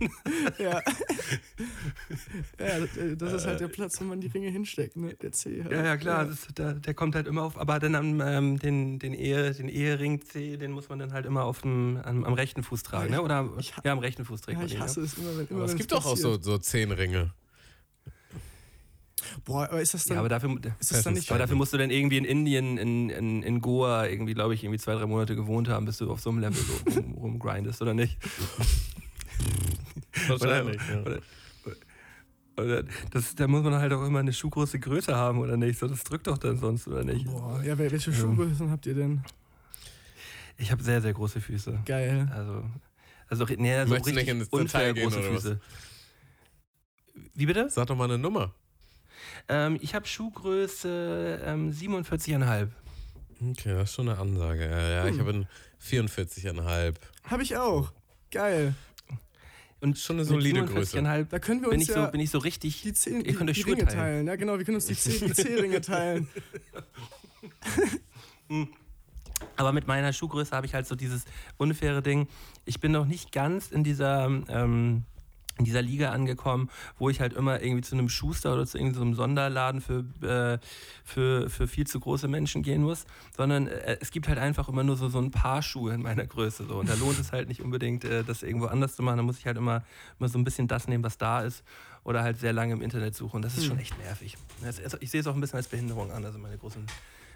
Ja, 0.59 0.81
ja 2.59 2.81
das, 2.81 2.97
äh, 2.97 3.17
das 3.17 3.33
ist 3.33 3.47
halt 3.47 3.61
der 3.61 3.69
Platz, 3.69 4.01
wo 4.01 4.05
man 4.05 4.21
die 4.21 4.29
Ringe 4.29 4.49
hinsteckt, 4.51 4.97
ne? 4.97 5.15
Der 5.15 5.33
C 5.33 5.63
halt. 5.63 5.73
Ja, 5.73 5.85
ja, 5.85 5.97
klar, 5.97 6.25
Das 6.25 6.47
ist, 6.47 6.59
der, 6.59 6.75
der 6.75 6.95
kommt 6.95 7.15
halt 7.15 7.27
immer 7.27 7.43
auf, 7.43 7.59
aber 7.59 7.79
dann 7.79 7.95
am, 7.95 8.21
ähm, 8.21 8.59
den, 8.59 8.99
den, 8.99 9.13
Ehe, 9.13 9.53
den 9.53 9.69
Ehering 9.69 10.23
C, 10.23 10.57
den 10.57 10.73
muss 10.73 10.89
man 10.89 10.99
dann 10.99 11.13
halt 11.13 11.27
immer 11.27 11.45
auf 11.45 11.63
dem, 11.63 12.01
am, 12.05 12.25
am 12.25 12.35
rechten 12.35 12.63
Fuß 12.63 12.83
tragen, 12.83 13.11
ne? 13.11 13.23
Oder 13.23 13.51
Ich 13.59 13.75
ja, 13.85 13.93
am 13.93 13.99
rechten 13.99 14.25
Fuß 14.25 14.41
trägt 14.41 14.55
Ja, 14.55 14.59
man 14.61 14.67
ich 14.67 14.75
den, 14.75 14.83
hasse 14.83 15.01
es 15.03 15.15
immer, 15.19 15.37
wenn 15.37 15.47
immer 15.47 15.63
Aber 15.63 15.71
es 15.73 15.77
gibt 15.77 15.93
doch 15.93 16.07
auch 16.07 16.17
so, 16.17 16.41
so 16.41 16.59
zehn 16.59 16.93
Ringe. 16.93 17.33
Boah, 19.45 19.65
aber 19.65 19.81
ist 19.81 19.95
das 19.95 20.05
dann. 20.05 20.17
Ja, 20.17 20.21
aber 20.21 20.29
dafür, 20.29 20.57
ist 20.79 20.91
das 20.93 21.03
dann 21.03 21.15
nicht. 21.15 21.31
aber 21.31 21.39
dafür 21.39 21.57
musst 21.57 21.73
du 21.73 21.79
dann 21.79 21.91
irgendwie 21.91 22.19
in 22.19 22.25
Indien, 22.25 22.79
in, 22.79 23.11
in, 23.11 23.43
in 23.43 23.61
Goa, 23.61 24.07
irgendwie, 24.07 24.35
glaube 24.35 24.55
ich, 24.55 24.65
irgendwie 24.65 24.79
zwei, 24.79 24.95
drei 24.95 25.07
Monate 25.07 25.37
gewohnt 25.37 25.69
haben, 25.69 25.87
bis 25.87 25.99
du 25.99 26.11
auf 26.11 26.21
so 26.21 26.31
einem 26.31 26.41
Level 26.41 26.57
so 26.59 27.01
rum, 27.01 27.13
rumgrindest, 27.21 27.83
oder 27.83 27.95
nicht? 27.95 28.19
Wahrscheinlich, 30.29 30.81
oder, 30.81 30.95
ja. 30.95 31.03
oder, 31.03 31.21
oder 32.57 32.83
das, 33.11 33.35
da 33.35 33.47
muss 33.47 33.63
man 33.63 33.75
halt 33.75 33.93
auch 33.93 34.05
immer 34.07 34.21
eine 34.21 34.33
Schuhgröße 34.33 34.79
Größe 34.79 35.15
haben, 35.15 35.39
oder 35.39 35.57
nicht? 35.57 35.79
So, 35.79 35.87
das 35.89 36.05
drückt 36.05 36.27
doch 36.27 36.39
dann 36.39 36.59
sonst, 36.59 36.89
oder 36.89 37.05
nicht? 37.05 37.27
Boah, 37.27 37.63
ja, 37.63 37.75
wel- 37.75 37.91
welche 37.91 38.13
Schuhgrößen 38.13 38.71
habt 38.71 38.87
ihr 38.87 38.95
denn? 38.95 39.23
Ich 40.59 40.73
habe 40.73 40.83
sehr, 40.83 41.03
sehr 41.03 41.13
große 41.13 41.41
Füße. 41.41 41.81
Geil. 41.85 42.31
Also, 42.35 42.65
also 43.29 43.45
nee, 43.59 43.83
so 43.83 43.89
Möchtest 43.91 43.91
du 43.91 43.95
richtig 43.95 44.15
nicht 44.15 44.29
ins 44.29 44.49
unfair 44.49 44.95
gehen, 44.95 45.05
große 45.05 45.19
oder 45.19 45.35
was? 45.35 45.43
Füße. 45.43 45.61
Wie 47.35 47.47
bitte? 47.47 47.69
Sag 47.69 47.87
doch 47.89 47.97
mal 47.97 48.05
eine 48.05 48.19
Nummer. 48.19 48.55
Ähm, 49.49 49.79
ich 49.81 49.95
habe 49.95 50.07
Schuhgröße 50.07 51.43
ähm, 51.45 51.71
47,5. 51.71 52.69
Okay, 53.51 53.75
das 53.75 53.91
ist 53.91 53.95
schon 53.95 54.09
eine 54.09 54.19
Ansage. 54.19 54.65
Ja, 54.69 54.89
ja 55.05 55.09
ich 55.09 55.19
habe 55.21 55.31
einen 55.31 55.49
44,5. 55.83 56.95
Hab 57.25 57.41
ich 57.41 57.57
auch. 57.57 57.93
Geil. 58.31 58.75
Und 59.81 59.99
Schon 59.99 60.17
eine 60.17 60.25
solide 60.25 60.65
Größe. 60.65 60.99
47,5 60.99 61.25
Da 61.29 61.39
können 61.39 61.61
wir 61.61 61.69
bin 61.69 61.79
uns 61.81 61.89
ich, 61.89 61.95
ja 61.95 62.07
so, 62.07 62.11
bin 62.11 62.21
ich 62.21 62.31
so 62.31 62.39
richtig. 62.39 62.83
die, 62.83 62.93
Zehn, 62.95 63.23
die, 63.23 63.37
euch 63.37 63.53
die 63.53 63.63
Ringe 63.63 63.85
teilen. 63.85 63.89
teilen. 63.99 64.27
Ja, 64.27 64.37
genau, 64.37 64.57
wir 64.59 64.65
können 64.65 64.77
uns 64.77 64.87
die 64.87 64.95
Zeh- 64.95 65.25
die 65.27 65.33
Zehringe 65.35 65.81
teilen. 65.83 66.29
Aber 69.57 69.73
mit 69.73 69.87
meiner 69.87 70.13
Schuhgröße 70.13 70.55
habe 70.57 70.67
ich 70.67 70.75
halt 70.75 70.87
so 70.87 70.95
dieses 70.95 71.25
unfaire 71.59 72.03
Ding. 72.03 72.27
Ich 72.65 72.81
bin 72.81 72.93
noch 72.93 73.05
nicht 73.05 73.33
ganz 73.33 73.71
in 73.71 73.85
dieser, 73.85 74.27
ähm, 74.49 75.05
in 75.59 75.65
dieser 75.65 75.83
Liga 75.83 76.11
angekommen, 76.11 76.71
wo 76.99 77.09
ich 77.09 77.21
halt 77.21 77.33
immer 77.33 77.63
irgendwie 77.63 77.83
zu 77.83 77.95
einem 77.95 78.09
Schuster 78.09 78.53
oder 78.53 78.67
zu 78.67 78.79
irgendeinem 78.79 79.15
Sonderladen 79.15 79.81
für, 79.81 80.05
äh, 80.23 80.59
für, 81.05 81.49
für 81.49 81.67
viel 81.67 81.87
zu 81.87 81.99
große 81.99 82.29
Menschen 82.29 82.63
gehen 82.63 82.83
muss, 82.83 83.07
sondern 83.37 83.67
äh, 83.67 83.97
es 84.01 84.11
gibt 84.11 84.29
halt 84.29 84.39
einfach 84.39 84.69
immer 84.69 84.85
nur 84.85 84.97
so, 84.97 85.09
so 85.09 85.19
ein 85.19 85.31
paar 85.31 85.63
Schuhe 85.63 85.95
in 85.95 86.03
meiner 86.03 86.27
Größe. 86.27 86.67
So. 86.67 86.77
Und 86.77 86.89
da 86.89 86.95
lohnt 86.95 87.19
es 87.19 87.33
halt 87.33 87.49
nicht 87.49 87.63
unbedingt, 87.63 88.05
äh, 88.05 88.23
das 88.23 88.43
irgendwo 88.43 88.67
anders 88.67 88.97
zu 88.97 89.03
machen. 89.03 89.17
Da 89.17 89.23
muss 89.23 89.39
ich 89.39 89.47
halt 89.47 89.57
immer, 89.57 89.83
immer 90.19 90.29
so 90.29 90.39
ein 90.39 90.45
bisschen 90.45 90.69
das 90.69 90.89
nehmen, 90.89 91.05
was 91.05 91.17
da 91.17 91.43
ist. 91.43 91.65
Oder 92.05 92.23
halt 92.23 92.39
sehr 92.39 92.53
lange 92.53 92.73
im 92.73 92.83
Internet 92.83 93.17
suchen. 93.17 93.37
Und 93.37 93.43
das 93.43 93.59
ist 93.59 93.65
schon 93.65 93.79
echt 93.81 93.99
nervig. 93.99 94.37
Ich 95.01 95.11
sehe 95.11 95.21
es 95.21 95.27
auch 95.27 95.35
ein 95.35 95.41
bisschen 95.41 95.57
als 95.57 95.67
Behinderung 95.67 96.13
an, 96.13 96.25
also 96.25 96.39
meine 96.39 96.57
großen, 96.57 96.87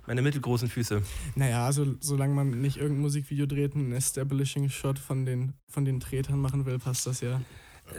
meine 0.06 0.22
mittelgroßen 0.22 0.68
Füße. 0.68 1.02
Naja, 1.34 1.66
also, 1.66 1.96
solange 1.98 2.34
man 2.34 2.60
nicht 2.60 2.76
irgendein 2.76 3.02
Musikvideo 3.02 3.46
dreht, 3.46 3.74
einen 3.74 3.92
Establishing-Shot 3.92 5.00
von 5.00 5.26
den, 5.26 5.54
von 5.66 5.84
den 5.84 5.98
Tretern 5.98 6.38
machen 6.38 6.66
will, 6.66 6.78
passt 6.78 7.06
das 7.08 7.20
ja. 7.20 7.40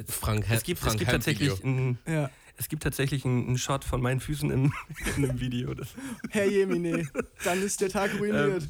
Frank, 0.07 0.45
Es 0.49 0.63
gibt, 0.63 0.79
Frank 0.79 0.93
es 0.93 0.99
gibt 0.99 1.11
tatsächlich 1.11 1.63
einen, 1.63 1.99
Ja. 2.07 2.29
es 2.57 2.69
gibt 2.69 2.83
tatsächlich 2.83 3.25
einen, 3.25 3.57
Shot 3.57 3.83
von 3.83 4.01
meinen 4.01 4.19
Füßen 4.19 4.49
in, 4.51 4.71
in 5.17 5.25
einem 5.25 5.39
Video. 5.39 5.73
Das, 5.73 5.89
Herr 6.29 6.45
Jemine, 6.45 7.07
dann 7.43 7.61
ist 7.61 7.81
der 7.81 7.89
Tag 7.89 8.11
ruiniert. 8.19 8.69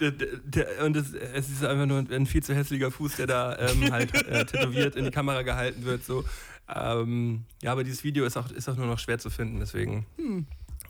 der, 0.00 0.10
der, 0.10 0.28
der, 0.44 0.84
und 0.84 0.96
es, 0.96 1.12
es 1.12 1.50
ist 1.50 1.64
einfach 1.64 1.86
nur 1.86 1.98
ein 2.10 2.26
viel 2.26 2.42
zu 2.42 2.54
hässlicher 2.54 2.90
Fuß, 2.90 3.16
der 3.16 3.26
da 3.26 3.58
ähm, 3.58 3.92
halt 3.92 4.14
äh, 4.26 4.44
tätowiert 4.44 4.96
in 4.96 5.04
die 5.04 5.10
Kamera 5.10 5.42
gehalten 5.42 5.84
wird. 5.84 6.04
So. 6.04 6.24
Ähm, 6.68 7.44
ja, 7.62 7.72
aber 7.72 7.84
dieses 7.84 8.04
Video 8.04 8.24
ist 8.24 8.36
auch, 8.36 8.50
ist 8.50 8.68
auch 8.68 8.76
nur 8.76 8.86
noch 8.86 8.98
schwer 8.98 9.18
zu 9.18 9.30
finden, 9.30 9.60
deswegen 9.60 10.06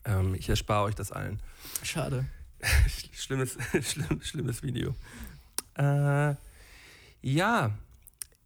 ähm, 0.05 0.35
ich 0.35 0.49
erspare 0.49 0.85
euch 0.85 0.95
das 0.95 1.13
allen. 1.13 1.41
Schade. 1.83 2.27
Schlimmes, 3.13 3.59
schlimm, 3.83 4.21
schlimmes 4.23 4.63
Video. 4.63 4.95
Äh, 5.77 6.35
ja, 7.23 7.77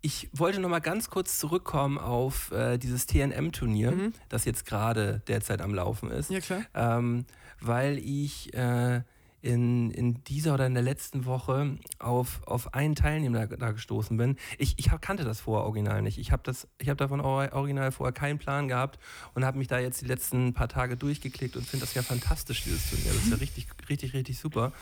ich 0.01 0.29
wollte 0.33 0.61
noch 0.61 0.69
mal 0.69 0.81
ganz 0.81 1.11
kurz 1.11 1.39
zurückkommen 1.39 1.99
auf 1.99 2.53
äh, 2.53 2.79
dieses 2.79 3.07
TNM-Turnier, 3.07 3.91
Mhm. 3.91 4.13
das 4.29 4.45
jetzt 4.45 4.65
gerade 4.65 5.23
derzeit 5.27 5.61
am 5.61 5.75
Laufen 5.75 6.11
ist. 6.11 6.31
Ja, 6.31 6.41
klar. 6.41 6.63
Ähm, 6.75 7.25
weil 7.61 7.99
ich 7.99 8.55
äh, 8.55 9.03
in, 9.41 9.91
in 9.93 10.23
dieser 10.25 10.55
oder 10.55 10.67
in 10.67 10.75
der 10.75 10.83
letzten 10.83 11.25
Woche 11.25 11.77
auf, 12.01 12.41
auf 12.47 12.75
einen 12.75 12.97
Teilnehmer 12.97 13.47
da, 13.47 13.57
da 13.57 13.71
gestoßen 13.71 14.17
bin. 14.17 14.37
Ich, 14.59 14.75
ich 14.79 14.91
hab, 14.91 15.01
kannte 15.01 15.23
das 15.25 15.41
vorher 15.41 15.65
original 15.65 16.03
nicht. 16.03 16.19
Ich 16.19 16.33
habe 16.33 16.53
hab 16.53 16.99
davon 16.99 17.21
or- 17.21 17.53
original 17.53 17.93
vorher 17.93 18.13
keinen 18.13 18.39
Plan 18.39 18.67
gehabt 18.67 18.99
und 19.35 19.45
habe 19.45 19.59
mich 19.59 19.69
da 19.69 19.79
jetzt 19.79 20.01
die 20.01 20.07
letzten 20.07 20.55
paar 20.55 20.69
Tage 20.69 20.97
durchgeklickt 20.97 21.57
und 21.57 21.65
finde 21.67 21.87
das 21.87 21.95
ja 21.95 22.03
fantastisch, 22.03 22.63
dieses 22.65 22.91
Turnier. 22.91 23.13
Das 23.13 23.23
ist 23.25 23.31
ja 23.31 23.37
richtig, 23.37 23.69
richtig, 23.89 24.13
richtig 24.13 24.39
super. 24.39 24.73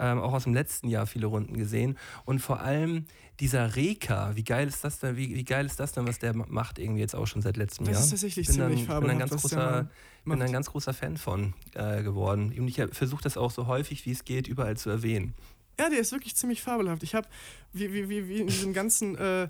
Ähm, 0.00 0.18
auch 0.18 0.32
aus 0.32 0.44
dem 0.44 0.54
letzten 0.54 0.88
Jahr 0.88 1.06
viele 1.06 1.26
Runden 1.26 1.56
gesehen. 1.58 1.98
Und 2.24 2.38
vor 2.40 2.60
allem 2.60 3.04
dieser 3.38 3.76
Reka, 3.76 4.34
wie 4.34 4.44
geil 4.44 4.66
ist 4.66 4.82
das 4.82 4.98
denn, 4.98 5.16
wie, 5.16 5.34
wie 5.34 5.44
geil 5.44 5.66
ist 5.66 5.78
das 5.78 5.92
denn, 5.92 6.06
was 6.06 6.18
der 6.18 6.34
ma- 6.34 6.46
macht 6.48 6.78
irgendwie 6.78 7.00
jetzt 7.00 7.14
auch 7.14 7.26
schon 7.26 7.42
seit 7.42 7.56
letztem 7.56 7.84
Das 7.86 7.94
Jahr? 7.94 8.04
ist 8.04 8.10
tatsächlich 8.10 8.46
bin 8.46 8.56
dann, 8.58 8.68
ziemlich 8.70 8.86
bin 8.86 8.94
ein 8.94 9.02
fabelhaft, 9.02 9.30
ganz 9.30 9.42
großer, 9.42 9.90
bin 10.24 10.42
ein 10.42 10.52
ganz 10.52 10.70
großer 10.70 10.94
Fan 10.94 11.16
von 11.16 11.52
äh, 11.74 12.02
geworden. 12.02 12.52
Und 12.58 12.66
ich 12.68 12.82
versuche 12.92 13.22
das 13.22 13.36
auch 13.36 13.50
so 13.50 13.66
häufig 13.66 14.06
wie 14.06 14.12
es 14.12 14.24
geht 14.24 14.48
überall 14.48 14.76
zu 14.76 14.88
erwähnen. 14.90 15.34
Ja, 15.78 15.88
der 15.88 15.98
ist 16.00 16.12
wirklich 16.12 16.34
ziemlich 16.36 16.60
fabelhaft. 16.62 17.02
Ich 17.02 17.14
habe, 17.14 17.26
wie, 17.72 17.92
wie, 17.92 18.08
wie, 18.08 18.28
wie 18.28 18.40
in 18.40 18.46
diesem 18.48 18.72
ganzen, 18.74 19.16
äh, 19.16 19.48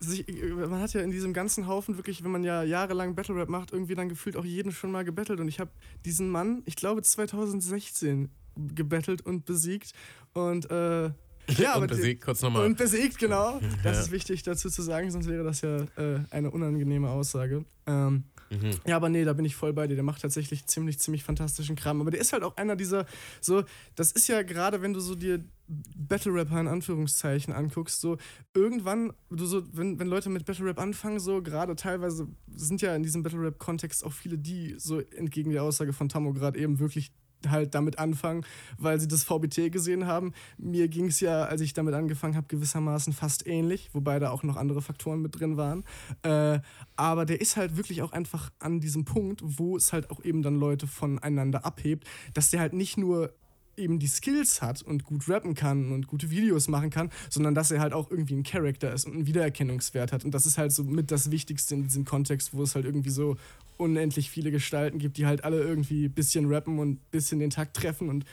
sich, 0.00 0.24
man 0.54 0.80
hat 0.80 0.92
ja 0.92 1.00
in 1.00 1.10
diesem 1.10 1.32
ganzen 1.32 1.66
Haufen 1.66 1.96
wirklich, 1.96 2.22
wenn 2.24 2.30
man 2.32 2.42
ja 2.44 2.62
jahrelang 2.64 3.14
Battle 3.14 3.34
Rap 3.36 3.48
macht, 3.48 3.72
irgendwie 3.72 3.94
dann 3.94 4.08
gefühlt 4.08 4.36
auch 4.36 4.44
jeden 4.44 4.72
schon 4.72 4.90
mal 4.92 5.04
gebettelt. 5.04 5.38
Und 5.40 5.48
ich 5.48 5.60
habe 5.60 5.70
diesen 6.04 6.30
Mann, 6.30 6.62
ich 6.66 6.74
glaube 6.76 7.02
2016, 7.02 8.30
gebettelt 8.74 9.22
und 9.24 9.44
besiegt. 9.44 9.92
Und 10.32 10.70
äh, 10.70 11.10
ja, 11.58 11.76
und 11.76 11.86
besiegt, 11.88 12.22
kurz 12.24 12.42
nochmal. 12.42 12.66
und 12.66 12.76
besiegt, 12.76 13.18
genau. 13.18 13.60
Das 13.82 13.96
Ja. 13.96 14.02
ist 14.02 14.10
wichtig 14.10 14.42
dazu 14.42 14.68
zu 14.68 14.82
sagen, 14.82 15.10
sonst 15.10 15.28
wäre 15.28 15.44
das 15.44 15.62
ja 15.62 15.78
äh, 15.96 16.20
eine 16.30 16.50
unangenehme 16.50 17.08
Aussage. 17.10 17.64
Ähm, 17.86 18.24
Mhm. 18.50 18.70
ja, 18.86 18.96
aber 18.96 19.10
nee, 19.10 19.26
da 19.26 19.34
bin 19.34 19.44
ich 19.44 19.54
voll 19.54 19.74
bei 19.74 19.86
dir. 19.86 19.94
Der 19.94 20.02
macht 20.02 20.22
tatsächlich 20.22 20.64
ziemlich, 20.66 20.98
ziemlich 20.98 21.22
fantastischen 21.22 21.76
Kram. 21.76 22.00
Aber 22.00 22.10
der 22.10 22.18
ist 22.18 22.32
halt 22.32 22.42
auch 22.42 22.56
einer 22.56 22.76
dieser, 22.76 23.04
so, 23.42 23.62
das 23.94 24.10
ist 24.10 24.26
ja 24.26 24.40
gerade, 24.40 24.80
wenn 24.80 24.94
du 24.94 25.00
so 25.00 25.14
dir 25.14 25.44
Battle 25.68 26.32
Rapper 26.32 26.58
in 26.58 26.66
Anführungszeichen 26.66 27.52
anguckst, 27.52 28.00
so 28.00 28.16
irgendwann, 28.54 29.12
du 29.28 29.44
so, 29.44 29.64
wenn, 29.76 29.98
wenn 29.98 30.08
Leute 30.08 30.30
mit 30.30 30.46
Battle 30.46 30.64
Rap 30.64 30.78
anfangen, 30.78 31.20
so 31.20 31.42
gerade 31.42 31.76
teilweise 31.76 32.26
sind 32.54 32.80
ja 32.80 32.96
in 32.96 33.02
diesem 33.02 33.22
Battle 33.22 33.38
Rap 33.42 33.58
Kontext 33.58 34.02
auch 34.02 34.14
viele, 34.14 34.38
die 34.38 34.76
so 34.78 35.00
entgegen 35.00 35.50
der 35.50 35.62
Aussage 35.62 35.92
von 35.92 36.08
Tammo 36.08 36.32
gerade 36.32 36.58
eben 36.58 36.78
wirklich 36.78 37.12
halt 37.48 37.74
damit 37.74 37.98
anfangen, 37.98 38.44
weil 38.78 38.98
sie 39.00 39.08
das 39.08 39.24
VBT 39.24 39.70
gesehen 39.70 40.06
haben. 40.06 40.32
Mir 40.56 40.88
ging 40.88 41.06
es 41.06 41.20
ja, 41.20 41.44
als 41.44 41.60
ich 41.60 41.72
damit 41.72 41.94
angefangen 41.94 42.36
habe, 42.36 42.46
gewissermaßen 42.48 43.12
fast 43.12 43.46
ähnlich, 43.46 43.90
wobei 43.92 44.18
da 44.18 44.30
auch 44.30 44.42
noch 44.42 44.56
andere 44.56 44.82
Faktoren 44.82 45.22
mit 45.22 45.38
drin 45.38 45.56
waren. 45.56 45.84
Äh, 46.22 46.60
aber 46.96 47.26
der 47.26 47.40
ist 47.40 47.56
halt 47.56 47.76
wirklich 47.76 48.02
auch 48.02 48.12
einfach 48.12 48.50
an 48.58 48.80
diesem 48.80 49.04
Punkt, 49.04 49.40
wo 49.44 49.76
es 49.76 49.92
halt 49.92 50.10
auch 50.10 50.24
eben 50.24 50.42
dann 50.42 50.56
Leute 50.56 50.86
voneinander 50.86 51.64
abhebt, 51.64 52.08
dass 52.34 52.50
der 52.50 52.60
halt 52.60 52.72
nicht 52.72 52.96
nur 52.96 53.32
eben 53.78 53.98
die 53.98 54.06
Skills 54.06 54.60
hat 54.60 54.82
und 54.82 55.04
gut 55.04 55.28
rappen 55.28 55.54
kann 55.54 55.92
und 55.92 56.06
gute 56.06 56.30
Videos 56.30 56.68
machen 56.68 56.90
kann, 56.90 57.10
sondern 57.30 57.54
dass 57.54 57.70
er 57.70 57.80
halt 57.80 57.92
auch 57.92 58.10
irgendwie 58.10 58.34
ein 58.34 58.42
Charakter 58.42 58.92
ist 58.92 59.06
und 59.06 59.14
einen 59.14 59.26
Wiedererkennungswert 59.26 60.12
hat. 60.12 60.24
Und 60.24 60.32
das 60.32 60.46
ist 60.46 60.58
halt 60.58 60.72
so 60.72 60.84
mit 60.84 61.10
das 61.10 61.30
Wichtigste 61.30 61.74
in 61.74 61.84
diesem 61.84 62.04
Kontext, 62.04 62.54
wo 62.54 62.62
es 62.62 62.74
halt 62.74 62.84
irgendwie 62.84 63.10
so 63.10 63.36
unendlich 63.76 64.30
viele 64.30 64.50
Gestalten 64.50 64.98
gibt, 64.98 65.16
die 65.16 65.26
halt 65.26 65.44
alle 65.44 65.60
irgendwie 65.60 66.06
ein 66.06 66.12
bisschen 66.12 66.46
rappen 66.46 66.78
und 66.78 66.90
ein 66.90 67.00
bisschen 67.10 67.38
den 67.38 67.50
Takt 67.50 67.76
treffen 67.76 68.08
und 68.08 68.24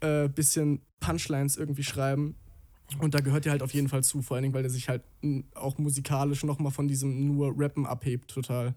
ein 0.00 0.24
äh, 0.24 0.28
bisschen 0.28 0.80
Punchlines 1.00 1.56
irgendwie 1.56 1.84
schreiben. 1.84 2.34
Und 3.00 3.14
da 3.14 3.20
gehört 3.20 3.46
er 3.46 3.52
halt 3.52 3.62
auf 3.62 3.74
jeden 3.74 3.88
Fall 3.88 4.04
zu, 4.04 4.22
vor 4.22 4.36
allen 4.36 4.42
Dingen, 4.42 4.54
weil 4.54 4.64
er 4.64 4.70
sich 4.70 4.88
halt 4.88 5.02
auch 5.54 5.76
musikalisch 5.78 6.44
nochmal 6.44 6.72
von 6.72 6.88
diesem 6.88 7.26
nur 7.26 7.52
Rappen 7.56 7.84
abhebt, 7.84 8.30
total. 8.30 8.74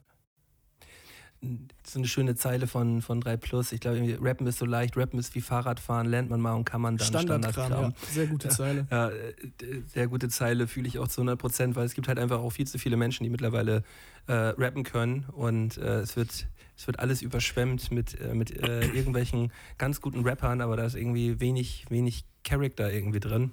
So 1.88 2.00
eine 2.00 2.08
schöne 2.08 2.36
Zeile 2.36 2.68
von, 2.68 3.02
von 3.02 3.22
3 3.22 3.38
Plus. 3.38 3.72
Ich 3.72 3.80
glaube, 3.80 4.18
Rappen 4.22 4.46
ist 4.48 4.60
so 4.60 4.66
leicht, 4.66 4.98
Rappen 4.98 5.18
ist 5.20 5.36
wie 5.36 5.42
Fahrradfahren, 5.42 6.08
lernt 6.08 6.30
man 6.30 6.42
mal 6.42 6.54
und 6.54 6.66
kann 6.66 6.82
man 6.82 6.98
dann 6.98 7.08
Standardkram, 7.08 7.54
Standardkram. 7.54 7.92
ja. 7.92 8.08
Sehr 8.12 8.28
gute 8.28 8.50
Zeile. 8.50 8.88
Ja, 8.92 9.10
äh, 9.10 9.34
d- 9.62 9.84
sehr 9.88 10.08
gute 10.08 10.28
Zeile, 10.28 10.68
fühle 10.68 10.88
ich 10.88 11.00
auch 11.00 11.08
zu 11.08 11.22
100 11.22 11.40
Prozent, 11.40 11.76
weil 11.78 11.86
es 11.86 11.94
gibt 11.94 12.08
halt 12.10 12.20
einfach 12.20 12.40
auch 12.40 12.50
viel 12.50 12.68
zu 12.68 12.78
viele 12.78 12.98
Menschen, 12.98 13.24
die 13.24 13.30
mittlerweile 13.30 13.84
äh, 14.28 14.34
rappen 14.34 14.84
können 14.84 15.26
und 15.32 15.78
äh, 15.78 16.00
es, 16.02 16.18
wird, 16.18 16.48
es 16.78 16.88
wird 16.88 17.00
alles 17.00 17.22
überschwemmt 17.22 17.90
mit, 17.92 18.20
äh, 18.20 18.34
mit 18.34 18.52
äh, 18.52 18.82
irgendwelchen 18.88 19.52
ganz 19.78 20.02
guten 20.02 20.22
Rappern, 20.28 20.60
aber 20.62 20.76
da 20.76 20.84
ist 20.86 20.96
irgendwie 20.96 21.40
wenig, 21.40 21.86
wenig 21.90 22.26
Charakter 22.44 22.92
irgendwie 22.92 23.20
drin. 23.22 23.52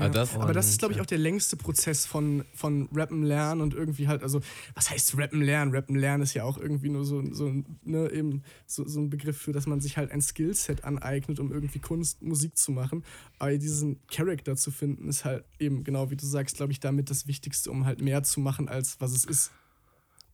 Ah, 0.00 0.08
das- 0.08 0.34
Aber 0.34 0.52
das 0.52 0.68
ist, 0.68 0.78
glaube 0.78 0.92
ich, 0.92 0.98
äh, 0.98 1.02
auch 1.02 1.06
der 1.06 1.18
längste 1.18 1.56
Prozess 1.56 2.06
von, 2.06 2.44
von 2.54 2.88
Rappen 2.94 3.22
lernen 3.22 3.60
und 3.60 3.74
irgendwie 3.74 4.08
halt, 4.08 4.22
also, 4.22 4.40
was 4.74 4.90
heißt 4.90 5.16
Rappen 5.16 5.42
lernen? 5.42 5.72
Rappen 5.72 5.96
lernen 5.96 6.22
ist 6.22 6.34
ja 6.34 6.44
auch 6.44 6.58
irgendwie 6.58 6.88
nur 6.88 7.04
so, 7.04 7.22
so, 7.32 7.52
ne, 7.84 8.10
eben 8.12 8.42
so, 8.66 8.86
so 8.86 9.00
ein 9.00 9.10
Begriff 9.10 9.36
für, 9.38 9.52
dass 9.52 9.66
man 9.66 9.80
sich 9.80 9.96
halt 9.96 10.10
ein 10.10 10.20
Skillset 10.22 10.84
aneignet, 10.84 11.38
um 11.40 11.52
irgendwie 11.52 11.78
Kunst, 11.78 12.22
Musik 12.22 12.56
zu 12.56 12.72
machen. 12.72 13.04
Aber 13.38 13.56
diesen 13.56 14.00
Charakter 14.08 14.56
zu 14.56 14.70
finden, 14.70 15.08
ist 15.08 15.24
halt 15.24 15.44
eben, 15.58 15.84
genau 15.84 16.10
wie 16.10 16.16
du 16.16 16.26
sagst, 16.26 16.56
glaube 16.56 16.72
ich, 16.72 16.80
damit 16.80 17.10
das 17.10 17.26
Wichtigste, 17.26 17.70
um 17.70 17.86
halt 17.86 18.00
mehr 18.00 18.22
zu 18.22 18.40
machen, 18.40 18.68
als 18.68 19.00
was 19.00 19.12
es 19.12 19.24
ist. 19.24 19.50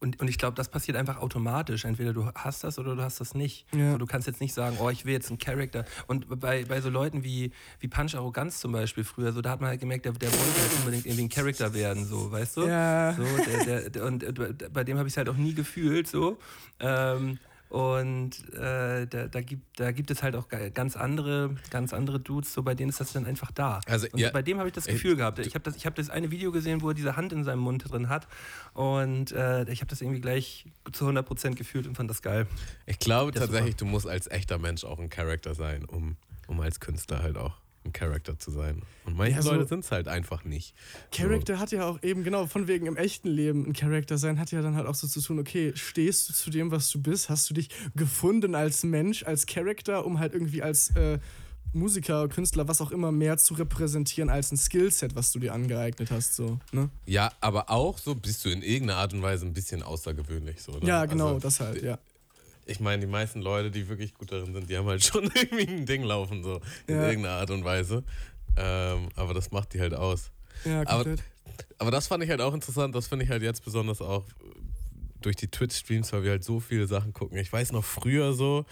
Und, 0.03 0.21
und 0.21 0.27
ich 0.27 0.37
glaube, 0.37 0.57
das 0.57 0.69
passiert 0.69 0.97
einfach 0.97 1.19
automatisch. 1.19 1.85
Entweder 1.85 2.13
du 2.13 2.27
hast 2.35 2.65
das 2.65 2.77
oder 2.77 2.97
du 2.97 3.03
hast 3.03 3.21
das 3.21 3.35
nicht. 3.35 3.67
Ja. 3.73 3.93
So, 3.93 3.99
du 3.99 4.07
kannst 4.07 4.27
jetzt 4.27 4.41
nicht 4.41 4.53
sagen, 4.53 4.77
oh, 4.81 4.91
ich 4.91 5.05
will 5.05 5.13
jetzt 5.13 5.31
einen 5.31 5.39
Charakter. 5.39 5.85
Und 6.09 6.41
bei, 6.41 6.65
bei 6.65 6.81
so 6.81 6.91
Leuten 6.91 7.23
wie, 7.23 7.53
wie 7.79 7.87
Punch 7.87 8.17
Arroganz 8.17 8.59
zum 8.59 8.73
Beispiel 8.73 9.05
früher, 9.05 9.31
so, 9.33 9.41
da 9.41 9.51
hat 9.51 9.61
man 9.61 9.71
halt 9.71 9.81
gemerkt, 9.81 10.05
der, 10.05 10.13
der 10.13 10.33
wollte 10.33 10.61
halt 10.61 10.73
unbedingt 10.81 11.07
irgendwie 11.07 11.25
ein 11.25 11.29
Charakter 11.29 11.73
werden, 11.73 12.05
so, 12.05 12.33
weißt 12.33 12.57
du? 12.57 12.67
Ja. 12.67 13.15
So, 13.15 13.25
der, 13.65 13.91
der, 13.91 14.05
und 14.05 14.25
äh, 14.25 14.69
bei 14.73 14.83
dem 14.83 14.99
habe 14.99 15.07
ich 15.07 15.13
es 15.13 15.17
halt 15.17 15.29
auch 15.29 15.37
nie 15.37 15.55
gefühlt, 15.55 16.09
so. 16.09 16.37
Ähm, 16.81 17.39
Und 17.73 18.33
äh, 18.53 19.07
da, 19.07 19.29
da, 19.29 19.41
gibt, 19.41 19.81
da 19.81 19.93
gibt 19.93 20.11
es 20.11 20.23
halt 20.23 20.37
auch 20.37 20.47
ga- 20.49 20.69
ganz 20.69 20.95
andere, 20.95 21.55
ganz 21.71 21.95
andere 21.95 22.21
Dudes, 22.21 22.53
so 22.53 22.63
bei 22.63 22.75
denen 22.75 22.91
ist 22.91 23.01
das 23.01 23.15
dann 23.15 23.25
einfach 23.25 23.51
da. 23.51 23.81
Also, 23.87 24.09
und 24.13 24.19
ja, 24.19 24.31
bei 24.31 24.43
dem 24.43 24.59
habe 24.59 24.69
ich 24.69 24.75
das 24.75 24.87
ey, 24.87 24.93
Gefühl 24.93 25.17
gehabt. 25.17 25.39
Ich 25.39 25.55
habe 25.55 25.65
das, 25.65 25.77
ich 25.77 25.87
hab 25.87 25.95
das 25.95 26.11
eine 26.11 26.31
Video 26.31 26.53
gesehen, 26.53 26.83
wo 26.83 26.91
er 26.91 26.95
diese 26.95 27.17
Hand 27.17 27.33
in 27.33 27.45
seinem 27.45 27.61
Mund 27.61 27.91
drin 27.91 28.11
hat. 28.11 28.29
Und 28.75 29.33
äh, 29.33 29.63
ich 29.73 29.81
habe 29.81 29.89
das 29.89 30.03
irgendwie 30.03 30.21
gleich 30.21 30.67
zu 30.93 31.07
100% 31.09 31.55
gefühlt 31.55 31.87
und 31.87 31.97
fand 31.97 32.11
das 32.11 32.21
geil. 32.21 32.47
Ich 32.85 32.99
glaube 32.99 33.33
tatsächlich, 33.33 33.77
du 33.77 33.87
musst 33.87 34.07
als 34.07 34.31
echter 34.31 34.59
Mensch 34.59 34.85
auch 34.85 34.99
ein 34.99 35.09
Charakter 35.09 35.55
sein, 35.55 35.87
um, 35.87 36.17
um 36.49 36.61
als 36.61 36.79
Künstler 36.79 37.23
halt 37.23 37.39
auch 37.39 37.62
ein 37.85 37.93
Charakter 37.93 38.39
zu 38.39 38.51
sein. 38.51 38.83
Und 39.05 39.17
manche 39.17 39.37
Ja, 39.37 39.43
so- 39.43 39.53
Leute 39.55 39.69
sind 39.69 39.85
es 39.85 39.91
halt 39.91 40.09
einfach 40.09 40.45
nicht. 40.45 40.75
Character 41.11 41.59
hat 41.59 41.73
ja 41.73 41.85
auch 41.87 42.03
eben, 42.03 42.23
genau, 42.25 42.47
von 42.47 42.69
wegen 42.69 42.87
im 42.87 42.97
echten 42.97 43.29
Leben 43.29 43.67
ein 43.67 43.73
Charakter 43.73 44.19
sein, 44.19 44.39
hat 44.39 44.53
ja 44.53 44.63
dann 44.63 44.77
halt 44.77 44.87
auch 44.87 44.95
so 44.95 45.07
zu 45.09 45.21
tun, 45.21 45.39
okay, 45.41 45.73
stehst 45.75 46.29
du 46.29 46.33
zu 46.33 46.51
dem, 46.51 46.71
was 46.71 46.89
du 46.91 47.01
bist? 47.03 47.29
Hast 47.29 47.51
du 47.51 47.55
dich 47.55 47.69
gefunden 47.97 48.55
als 48.55 48.85
Mensch, 48.85 49.25
als 49.25 49.47
Charakter, 49.47 50.07
um 50.07 50.19
halt 50.19 50.33
irgendwie 50.35 50.63
als 50.63 50.91
äh, 50.97 51.19
Musiker, 51.75 52.29
Künstler, 52.29 52.69
was 52.69 52.81
auch 52.83 52.91
immer, 52.91 53.11
mehr 53.13 53.39
zu 53.39 53.55
repräsentieren 53.55 54.29
als 54.29 54.53
ein 54.53 54.59
Skillset, 54.59 55.15
was 55.15 55.33
du 55.33 55.39
dir 55.39 55.55
angeeignet 55.55 56.11
hast, 56.11 56.35
so, 56.37 56.59
ne? 56.71 56.91
Ja, 57.07 57.33
aber 57.41 57.71
auch 57.71 57.97
so 57.99 58.15
bist 58.15 58.45
du 58.45 58.51
in 58.51 58.63
irgendeiner 58.63 58.99
Art 59.01 59.15
und 59.15 59.23
Weise 59.23 59.47
ein 59.47 59.55
bisschen 59.55 59.83
außergewöhnlich. 59.83 60.61
So, 60.61 60.73
ne? 60.73 60.87
Ja, 60.87 61.07
genau, 61.07 61.29
Also, 61.29 61.41
das 61.41 61.61
halt, 61.61 61.83
ja. 61.83 61.99
Ich 62.67 62.81
meine, 62.81 63.01
die 63.01 63.11
meisten 63.11 63.41
Leute, 63.43 63.71
die 63.71 63.89
wirklich 63.89 64.15
gut 64.15 64.31
darin 64.33 64.53
sind, 64.55 64.71
die 64.71 64.77
haben 64.77 64.87
halt 64.87 65.05
schon 65.05 65.25
irgendwie 65.35 65.67
ein 65.69 65.87
Ding 65.87 66.03
laufen, 66.05 66.43
so 66.43 66.61
in 66.87 66.95
Ja. 66.97 67.09
irgendeiner 67.09 67.37
Art 67.37 67.51
und 67.51 67.65
Weise. 67.65 68.05
Ähm, 68.57 69.09
aber 69.17 69.35
das 69.35 69.51
macht 69.51 69.73
die 69.75 69.81
halt 69.81 69.95
aus. 69.95 70.31
Ja, 70.65 70.83
Aber, 70.87 71.17
aber 71.79 71.91
das 71.91 72.07
fand 72.07 72.23
ich 72.23 72.31
halt 72.31 72.41
auch 72.41 72.55
interessant. 72.55 72.95
Das 72.95 73.07
finde 73.09 73.25
ich 73.25 73.31
halt 73.31 73.43
jetzt 73.43 73.65
besonders 73.65 74.01
auch 74.01 74.25
durch 75.21 75.37
die 75.37 75.49
Twitch-Streams, 75.49 76.13
weil 76.13 76.23
wir 76.25 76.31
halt 76.33 76.45
so 76.45 76.61
viele 76.61 76.87
Sachen 76.87 77.13
gucken. 77.13 77.39
Ich 77.39 77.53
weiß 77.53 77.73
noch 77.73 77.85
früher 77.85 78.33
so, 78.35 78.65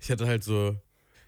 ich 0.00 0.10
hatte 0.10 0.26
halt 0.26 0.44
so 0.44 0.76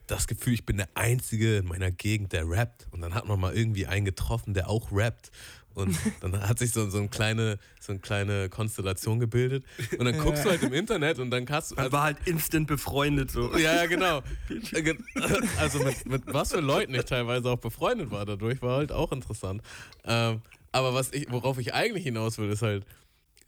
das 0.06 0.26
Gefühl, 0.26 0.52
ich 0.52 0.66
bin 0.66 0.76
der 0.76 0.88
Einzige 0.94 1.56
in 1.58 1.66
meiner 1.66 1.90
Gegend, 1.90 2.32
der 2.32 2.48
rappt. 2.48 2.88
Und 2.90 3.00
dann 3.00 3.14
hat 3.14 3.26
man 3.26 3.40
mal 3.40 3.56
irgendwie 3.56 3.86
einen 3.86 4.04
getroffen, 4.04 4.52
der 4.52 4.68
auch 4.68 4.92
rappt. 4.92 5.30
Und 5.74 5.98
dann 6.20 6.40
hat 6.48 6.58
sich 6.58 6.72
so, 6.72 6.88
so, 6.88 6.98
eine 6.98 7.08
kleine, 7.08 7.58
so 7.80 7.92
eine 7.92 8.00
kleine 8.00 8.48
Konstellation 8.48 9.20
gebildet. 9.20 9.64
Und 9.98 10.04
dann 10.04 10.18
guckst 10.18 10.44
du 10.44 10.50
halt 10.50 10.62
im 10.62 10.72
Internet 10.72 11.18
und 11.18 11.30
dann 11.30 11.44
kannst 11.46 11.72
du. 11.72 11.74
Man 11.74 11.92
war 11.92 12.04
halt 12.04 12.18
instant 12.26 12.66
befreundet 12.66 13.30
so. 13.30 13.56
Ja, 13.56 13.74
ja, 13.76 13.86
genau. 13.86 14.22
Äh, 14.72 14.94
Also 15.58 15.78
mit, 15.80 16.06
mit 16.06 16.22
was 16.26 16.52
für 16.52 16.60
Leuten 16.60 16.94
ich 16.94 17.04
teilweise 17.04 17.50
auch 17.50 17.58
befreundet 17.58 18.10
war 18.10 18.24
dadurch, 18.24 18.60
war 18.62 18.78
halt 18.78 18.92
auch 18.92 19.12
interessant. 19.12 19.62
Ähm, 20.04 20.42
aber 20.72 20.94
was 20.94 21.12
ich, 21.12 21.30
worauf 21.30 21.58
ich 21.58 21.74
eigentlich 21.74 22.04
hinaus 22.04 22.38
will, 22.38 22.50
ist 22.50 22.62
halt, 22.62 22.84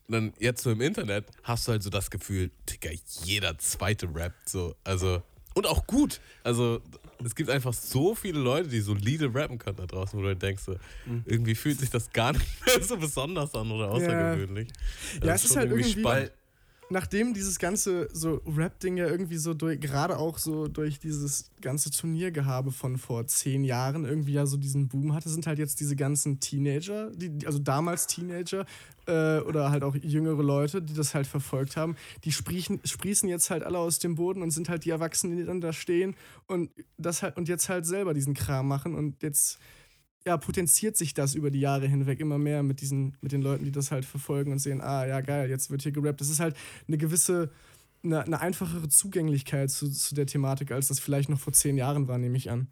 dann 0.08 0.32
jetzt 0.38 0.62
so 0.62 0.70
im 0.70 0.80
Internet 0.80 1.26
hast 1.42 1.66
du 1.66 1.72
halt 1.72 1.82
so 1.82 1.90
das 1.90 2.10
Gefühl, 2.10 2.50
Digga, 2.70 2.90
jeder 3.24 3.58
zweite 3.58 4.08
rappt 4.14 4.48
so. 4.48 4.76
Also, 4.84 5.22
und 5.54 5.66
auch 5.66 5.86
gut. 5.86 6.20
Also, 6.44 6.80
es 7.24 7.34
gibt 7.34 7.50
einfach 7.50 7.72
so 7.72 8.14
viele 8.14 8.38
Leute, 8.40 8.68
die 8.68 8.80
solide 8.80 9.34
rappen 9.34 9.58
können 9.58 9.76
da 9.76 9.86
draußen, 9.86 10.18
wo 10.18 10.22
du 10.22 10.36
denkst, 10.36 10.62
so, 10.64 10.76
irgendwie 11.24 11.54
fühlt 11.54 11.78
sich 11.80 11.90
das 11.90 12.10
gar 12.12 12.32
nicht 12.32 12.44
mehr 12.66 12.82
so 12.82 12.96
besonders 12.96 13.54
an 13.54 13.70
oder 13.70 13.90
außergewöhnlich. 13.90 14.68
Ja, 15.14 15.20
Das 15.26 15.44
es 15.44 15.50
ist 15.50 15.56
halt 15.56 15.70
irgendwie- 15.70 16.00
spannend. 16.00 16.32
Nachdem 16.88 17.34
dieses 17.34 17.58
ganze 17.58 18.08
so 18.12 18.40
Rap-Ding 18.46 18.96
ja 18.96 19.06
irgendwie 19.06 19.36
so 19.36 19.54
durch, 19.54 19.80
gerade 19.80 20.18
auch 20.18 20.38
so 20.38 20.68
durch 20.68 20.98
dieses 20.98 21.50
ganze 21.60 21.90
Turniergehabe 21.90 22.70
von 22.70 22.96
vor 22.96 23.26
zehn 23.26 23.64
Jahren 23.64 24.04
irgendwie 24.04 24.34
ja 24.34 24.46
so 24.46 24.56
diesen 24.56 24.88
Boom 24.88 25.14
hatte, 25.14 25.28
sind 25.28 25.46
halt 25.46 25.58
jetzt 25.58 25.80
diese 25.80 25.96
ganzen 25.96 26.38
Teenager, 26.38 27.10
die, 27.10 27.44
also 27.46 27.58
damals 27.58 28.06
Teenager 28.06 28.66
äh, 29.06 29.38
oder 29.40 29.70
halt 29.70 29.82
auch 29.82 29.96
jüngere 29.96 30.42
Leute, 30.42 30.82
die 30.82 30.94
das 30.94 31.14
halt 31.14 31.26
verfolgt 31.26 31.76
haben, 31.76 31.96
die 32.24 32.32
sprießen, 32.32 32.80
sprießen 32.84 33.28
jetzt 33.28 33.50
halt 33.50 33.64
alle 33.64 33.78
aus 33.78 33.98
dem 33.98 34.14
Boden 34.14 34.42
und 34.42 34.50
sind 34.50 34.68
halt 34.68 34.84
die 34.84 34.90
Erwachsenen, 34.90 35.36
die 35.36 35.44
dann 35.44 35.60
da 35.60 35.72
stehen 35.72 36.14
und 36.46 36.70
das 36.98 37.22
halt 37.22 37.36
und 37.36 37.48
jetzt 37.48 37.68
halt 37.68 37.86
selber 37.86 38.14
diesen 38.14 38.34
Kram 38.34 38.68
machen 38.68 38.94
und 38.94 39.22
jetzt 39.22 39.58
ja, 40.26 40.36
potenziert 40.36 40.96
sich 40.96 41.14
das 41.14 41.34
über 41.34 41.50
die 41.50 41.60
Jahre 41.60 41.86
hinweg 41.86 42.18
immer 42.20 42.36
mehr 42.36 42.62
mit 42.64 42.80
diesen, 42.80 43.16
mit 43.20 43.30
den 43.32 43.42
Leuten, 43.42 43.64
die 43.64 43.70
das 43.70 43.92
halt 43.92 44.04
verfolgen 44.04 44.50
und 44.52 44.58
sehen, 44.58 44.80
ah 44.80 45.06
ja, 45.06 45.20
geil, 45.20 45.48
jetzt 45.48 45.70
wird 45.70 45.82
hier 45.82 45.92
gerappt. 45.92 46.20
Das 46.20 46.28
ist 46.28 46.40
halt 46.40 46.56
eine 46.88 46.98
gewisse, 46.98 47.50
eine, 48.02 48.22
eine 48.24 48.40
einfachere 48.40 48.88
Zugänglichkeit 48.88 49.70
zu, 49.70 49.88
zu 49.90 50.14
der 50.16 50.26
Thematik, 50.26 50.72
als 50.72 50.88
das 50.88 50.98
vielleicht 50.98 51.28
noch 51.28 51.38
vor 51.38 51.52
zehn 51.52 51.76
Jahren 51.76 52.08
war, 52.08 52.18
nehme 52.18 52.36
ich 52.36 52.50
an. 52.50 52.66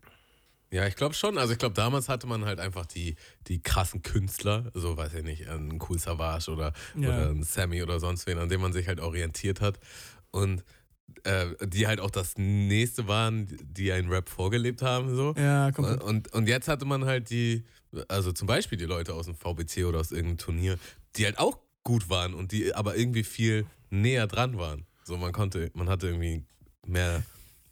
Ja, 0.72 0.88
ich 0.88 0.96
glaube 0.96 1.14
schon. 1.14 1.38
Also 1.38 1.52
ich 1.52 1.58
glaube, 1.60 1.74
damals 1.76 2.08
hatte 2.08 2.26
man 2.26 2.44
halt 2.44 2.58
einfach 2.58 2.86
die, 2.86 3.14
die 3.46 3.62
krassen 3.62 4.02
Künstler, 4.02 4.72
so 4.74 4.96
weiß 4.96 5.14
ich 5.14 5.22
nicht, 5.22 5.48
ein 5.48 5.78
Cool 5.88 6.00
Savage 6.00 6.50
oder, 6.50 6.72
Ja. 6.96 7.08
oder 7.08 7.30
ein 7.30 7.44
Sammy 7.44 7.84
oder 7.84 8.00
sonst 8.00 8.26
wen, 8.26 8.38
an 8.38 8.48
dem 8.48 8.60
man 8.60 8.72
sich 8.72 8.88
halt 8.88 8.98
orientiert 8.98 9.60
hat. 9.60 9.78
Und 10.32 10.64
äh, 11.24 11.46
die 11.66 11.86
halt 11.86 12.00
auch 12.00 12.10
das 12.10 12.36
nächste 12.36 13.08
waren, 13.08 13.48
die 13.62 13.92
einen 13.92 14.08
Rap 14.08 14.28
vorgelebt 14.28 14.82
haben. 14.82 15.14
So. 15.14 15.34
Ja, 15.36 15.72
komplett. 15.72 16.02
Und, 16.02 16.32
und 16.32 16.48
jetzt 16.48 16.68
hatte 16.68 16.84
man 16.84 17.04
halt 17.04 17.30
die, 17.30 17.64
also 18.08 18.32
zum 18.32 18.46
Beispiel 18.46 18.78
die 18.78 18.84
Leute 18.84 19.14
aus 19.14 19.26
dem 19.26 19.34
VBC 19.34 19.84
oder 19.84 20.00
aus 20.00 20.12
irgendeinem 20.12 20.38
Turnier, 20.38 20.78
die 21.16 21.24
halt 21.24 21.38
auch 21.38 21.58
gut 21.82 22.08
waren 22.10 22.34
und 22.34 22.52
die 22.52 22.74
aber 22.74 22.96
irgendwie 22.96 23.24
viel 23.24 23.66
näher 23.90 24.26
dran 24.26 24.58
waren. 24.58 24.86
So, 25.04 25.16
man 25.16 25.32
konnte, 25.32 25.70
man 25.74 25.88
hatte 25.88 26.08
irgendwie 26.08 26.42
mehr, 26.86 27.22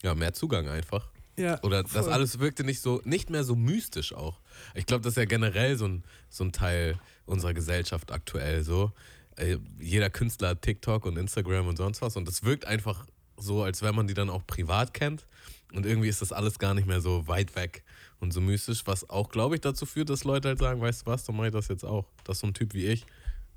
ja, 0.03 0.15
mehr 0.15 0.35
Zugang 0.35 0.69
einfach. 0.69 1.11
Ja, 1.37 1.59
Oder 1.63 1.83
das 1.83 1.93
voll. 1.93 2.13
alles 2.13 2.39
wirkte 2.41 2.63
nicht 2.63 2.81
so, 2.81 3.01
nicht 3.05 3.31
mehr 3.31 3.43
so 3.43 3.57
mystisch 3.57 4.13
auch. 4.13 4.41
Ich 4.75 4.85
glaube, 4.85 5.03
das 5.03 5.13
ist 5.13 5.17
ja 5.17 5.25
generell 5.25 5.77
so 5.77 5.87
ein, 5.87 6.05
so 6.29 6.45
ein 6.45 6.53
Teil 6.53 6.99
unserer 7.25 7.55
Gesellschaft 7.55 8.13
aktuell 8.13 8.63
so. 8.65 8.93
Äh, 9.37 9.57
jeder 9.81 10.11
Künstler 10.11 10.49
hat 10.51 10.63
TikTok 10.63 11.07
und 11.07 11.17
Instagram 11.17 11.69
und 11.69 11.77
sonst 11.77 12.03
was 12.03 12.17
und 12.17 12.29
es 12.29 12.45
wirkt 12.45 12.67
einfach 12.67 13.07
so, 13.43 13.63
als 13.63 13.83
wenn 13.83 13.95
man 13.95 14.07
die 14.07 14.15
dann 14.15 14.31
auch 14.31 14.47
privat 14.47 14.95
kennt. 14.95 15.27
Und 15.75 15.87
irgendwie 15.87 16.09
ist 16.09 16.21
das 16.21 16.33
alles 16.33 16.59
gar 16.59 16.75
nicht 16.75 16.87
mehr 16.87 17.01
so 17.01 17.27
weit 17.29 17.57
weg 17.57 17.83
und 18.21 18.33
so 18.33 18.41
mystisch, 18.41 18.87
was 18.87 19.09
auch, 19.09 19.31
glaube 19.31 19.55
ich, 19.55 19.63
dazu 19.63 19.87
führt, 19.87 20.11
dass 20.11 20.25
Leute 20.25 20.49
halt 20.49 20.59
sagen, 20.59 20.81
weißt 20.81 21.03
du 21.03 21.07
was, 21.11 21.25
dann 21.25 21.37
mache 21.37 21.47
ich 21.47 21.53
das 21.53 21.69
jetzt 21.69 21.85
auch. 21.85 22.07
Das 22.25 22.37
ist 22.37 22.41
so 22.41 22.47
ein 22.47 22.55
Typ 22.55 22.75
wie 22.75 22.87
ich. 22.87 23.07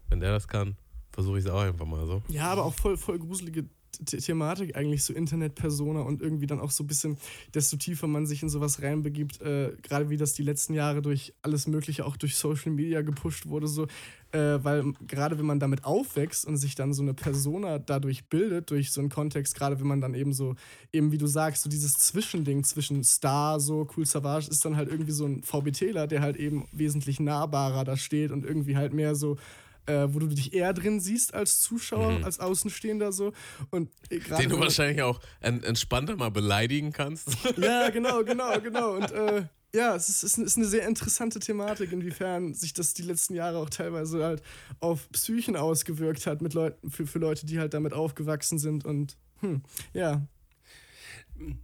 Wenn 0.08 0.22
der 0.22 0.32
das 0.32 0.48
kann, 0.48 0.78
versuche 1.12 1.40
ich 1.40 1.46
es 1.46 1.52
auch 1.52 1.62
einfach 1.62 1.86
mal 1.86 2.06
so. 2.08 2.22
Ja, 2.30 2.52
aber 2.52 2.66
auch 2.66 2.74
voll, 2.74 2.96
voll 2.96 3.20
gruselige 3.20 3.66
The 4.08 4.18
Thematik 4.18 4.76
eigentlich, 4.76 5.04
so 5.04 5.14
Internet-Persona 5.14 6.02
und 6.02 6.22
irgendwie 6.22 6.48
dann 6.48 6.60
auch 6.60 6.72
so 6.72 6.84
ein 6.84 6.88
bisschen, 6.88 7.18
desto 7.54 7.78
tiefer 7.78 8.08
man 8.08 8.26
sich 8.26 8.44
in 8.44 8.50
sowas 8.50 8.82
reinbegibt, 8.82 9.42
äh, 9.42 9.74
gerade 9.82 10.10
wie 10.10 10.18
das 10.18 10.34
die 10.34 10.44
letzten 10.44 10.74
Jahre 10.74 11.02
durch 11.02 11.34
alles 11.42 11.68
Mögliche, 11.68 12.06
auch 12.06 12.18
durch 12.18 12.36
Social 12.36 12.72
Media 12.72 13.02
gepusht 13.02 13.48
wurde, 13.48 13.68
so, 13.68 13.88
äh, 14.32 14.64
weil 14.64 14.94
gerade 15.08 15.38
wenn 15.38 15.46
man 15.46 15.60
damit 15.60 15.86
aufwächst 15.86 16.46
und 16.46 16.58
sich 16.58 16.76
dann 16.76 16.94
so 16.94 17.02
eine 17.02 17.14
Persona 17.14 17.80
dadurch 17.80 18.28
bildet, 18.28 18.72
durch 18.72 18.92
so 18.92 19.00
einen 19.00 19.10
Kontext, 19.10 19.56
gerade 19.56 19.80
wenn 19.80 19.88
man 19.88 20.02
dann 20.02 20.14
eben 20.14 20.34
so, 20.34 20.56
eben 20.92 21.12
wie 21.12 21.18
du 21.18 21.28
sagst, 21.28 21.64
so 21.64 21.70
dieses 21.70 21.94
Zwischending 21.94 22.64
zwischen 22.64 23.04
Star, 23.04 23.60
so 23.60 23.88
Cool 23.96 24.06
Savage, 24.06 24.50
ist 24.50 24.66
dann 24.66 24.76
halt 24.76 24.90
irgendwie 24.90 25.12
so 25.12 25.26
ein 25.26 25.42
VBTler, 25.44 26.08
der 26.08 26.22
halt 26.22 26.36
eben 26.36 26.68
wesentlich 26.72 27.20
nahbarer 27.20 27.84
da 27.84 27.96
steht 27.96 28.32
und 28.32 28.46
irgendwie 28.46 28.76
halt 28.76 28.94
mehr 28.94 29.16
so 29.16 29.38
äh, 29.86 30.08
wo 30.10 30.20
du 30.20 30.28
dich 30.28 30.54
eher 30.54 30.74
drin 30.74 31.00
siehst 31.00 31.34
als 31.34 31.60
Zuschauer, 31.62 32.20
als 32.24 32.40
Außenstehender 32.40 33.12
so. 33.12 33.34
Und 33.70 33.90
äh, 34.10 34.20
gerade 34.20 34.44
Den 34.44 34.52
du 34.52 34.60
wahrscheinlich 34.60 35.02
auch 35.02 35.20
en 35.42 35.64
entspannter 35.64 36.16
mal 36.16 36.32
beleidigen 36.32 36.92
kannst. 36.92 37.30
Ja, 37.58 37.90
genau, 37.90 38.24
genau, 38.24 38.60
genau. 38.60 38.96
Und 38.96 39.12
äh, 39.12 39.46
ja, 39.74 39.96
es 39.96 40.10
ist, 40.10 40.24
ist, 40.24 40.38
ist 40.38 40.58
eine 40.58 40.66
sehr 40.66 40.88
interessante 40.88 41.40
Thematik, 41.40 41.92
inwiefern 41.92 42.54
sich 42.54 42.74
das 42.74 42.94
die 42.94 43.04
letzten 43.04 43.34
Jahre 43.34 43.58
auch 43.58 43.70
teilweise 43.70 44.24
halt 44.24 44.42
auf 44.80 45.10
Psychen 45.12 45.56
ausgewirkt 45.56 46.28
hat 46.28 46.42
mit 46.42 46.54
Leuten, 46.54 46.90
für, 46.90 47.06
für 47.06 47.20
Leute, 47.20 47.46
die 47.46 47.60
halt 47.60 47.74
damit 47.74 47.94
aufgewachsen 47.94 48.60
sind. 48.60 48.86
Und 48.86 49.18
hm, 49.40 49.62
ja. 49.94 50.26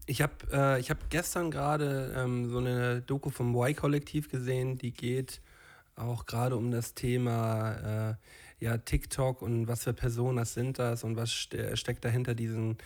Ich 0.05 0.21
habe 0.21 0.34
äh, 0.51 0.79
ich 0.79 0.89
hab 0.89 1.10
gestern 1.10 1.49
gerade 1.49 2.13
ähm, 2.17 2.49
so 2.49 2.57
eine 2.57 3.01
Doku 3.01 3.29
vom 3.29 3.55
Y-Kollektiv 3.55 4.29
gesehen, 4.29 4.77
die 4.77 4.91
geht 4.91 5.41
auch 5.95 6.25
gerade 6.25 6.56
um 6.56 6.71
das 6.71 6.93
Thema 6.93 8.12
äh, 8.12 8.15
ja, 8.63 8.77
TikTok 8.77 9.41
und 9.41 9.67
was 9.67 9.84
für 9.84 9.93
Personas 9.93 10.54
sind 10.54 10.80
das 10.80 11.04
und 11.04 11.15
was 11.15 11.32
ste 11.32 11.75
steckt 11.75 12.06
dahinter 12.06 12.36
diesen, 12.36 12.77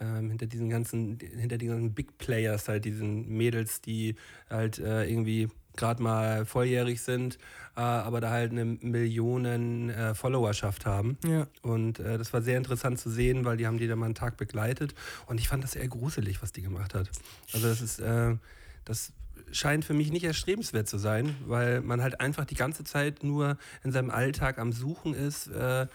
ähm, 0.00 0.30
hinter 0.30 0.46
diesen 0.46 0.70
ganzen, 0.70 1.18
hinter 1.18 1.58
ganzen 1.58 1.92
Big 1.92 2.18
Players, 2.18 2.68
halt 2.68 2.84
diesen 2.84 3.28
Mädels, 3.28 3.80
die 3.80 4.14
halt 4.48 4.78
äh, 4.78 5.04
irgendwie 5.08 5.48
gerade 5.76 6.02
mal 6.02 6.46
volljährig 6.46 7.02
sind, 7.02 7.38
äh, 7.76 7.80
aber 7.80 8.20
da 8.20 8.30
halt 8.30 8.52
eine 8.52 8.64
Millionen 8.64 9.90
äh, 9.90 10.14
Followerschaft 10.14 10.86
haben. 10.86 11.18
Ja. 11.24 11.48
Und 11.62 11.98
äh, 11.98 12.16
das 12.16 12.32
war 12.32 12.42
sehr 12.42 12.56
interessant 12.56 13.00
zu 13.00 13.10
sehen, 13.10 13.44
weil 13.44 13.56
die 13.56 13.66
haben 13.66 13.78
die 13.78 13.88
da 13.88 13.96
mal 13.96 14.06
einen 14.06 14.14
Tag 14.14 14.36
begleitet. 14.36 14.94
Und 15.26 15.40
ich 15.40 15.48
fand 15.48 15.64
das 15.64 15.74
eher 15.74 15.88
gruselig, 15.88 16.42
was 16.42 16.52
die 16.52 16.62
gemacht 16.62 16.94
hat. 16.94 17.10
Also 17.52 17.66
das 17.66 17.80
ist, 17.80 17.98
äh, 17.98 18.36
das 18.84 19.12
scheint 19.54 19.84
für 19.84 19.94
mich 19.94 20.10
nicht 20.10 20.24
erstrebenswert 20.24 20.88
zu 20.88 20.98
sein, 20.98 21.36
weil 21.46 21.80
man 21.80 22.02
halt 22.02 22.20
einfach 22.20 22.44
die 22.44 22.54
ganze 22.54 22.84
Zeit 22.84 23.22
nur 23.22 23.56
in 23.82 23.92
seinem 23.92 24.10
Alltag 24.10 24.58
am 24.58 24.72
Suchen 24.72 25.14
ist, 25.14 25.46
äh, 25.46 25.82
äh, 25.82 25.86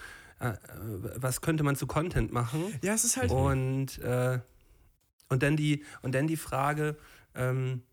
was 1.16 1.42
könnte 1.42 1.64
man 1.64 1.76
zu 1.76 1.86
Content 1.86 2.32
machen. 2.32 2.74
Ja, 2.82 2.94
es 2.94 3.04
ist 3.04 3.18
halt. 3.18 3.32
Und, 3.32 4.00
äh, 4.00 4.40
und, 5.28 5.44
dann 5.44 5.58
die, 5.58 5.84
und 6.02 6.16
dann 6.16 6.28
die 6.28 6.38
Frage, 6.38 6.98
ähm, 7.36 7.84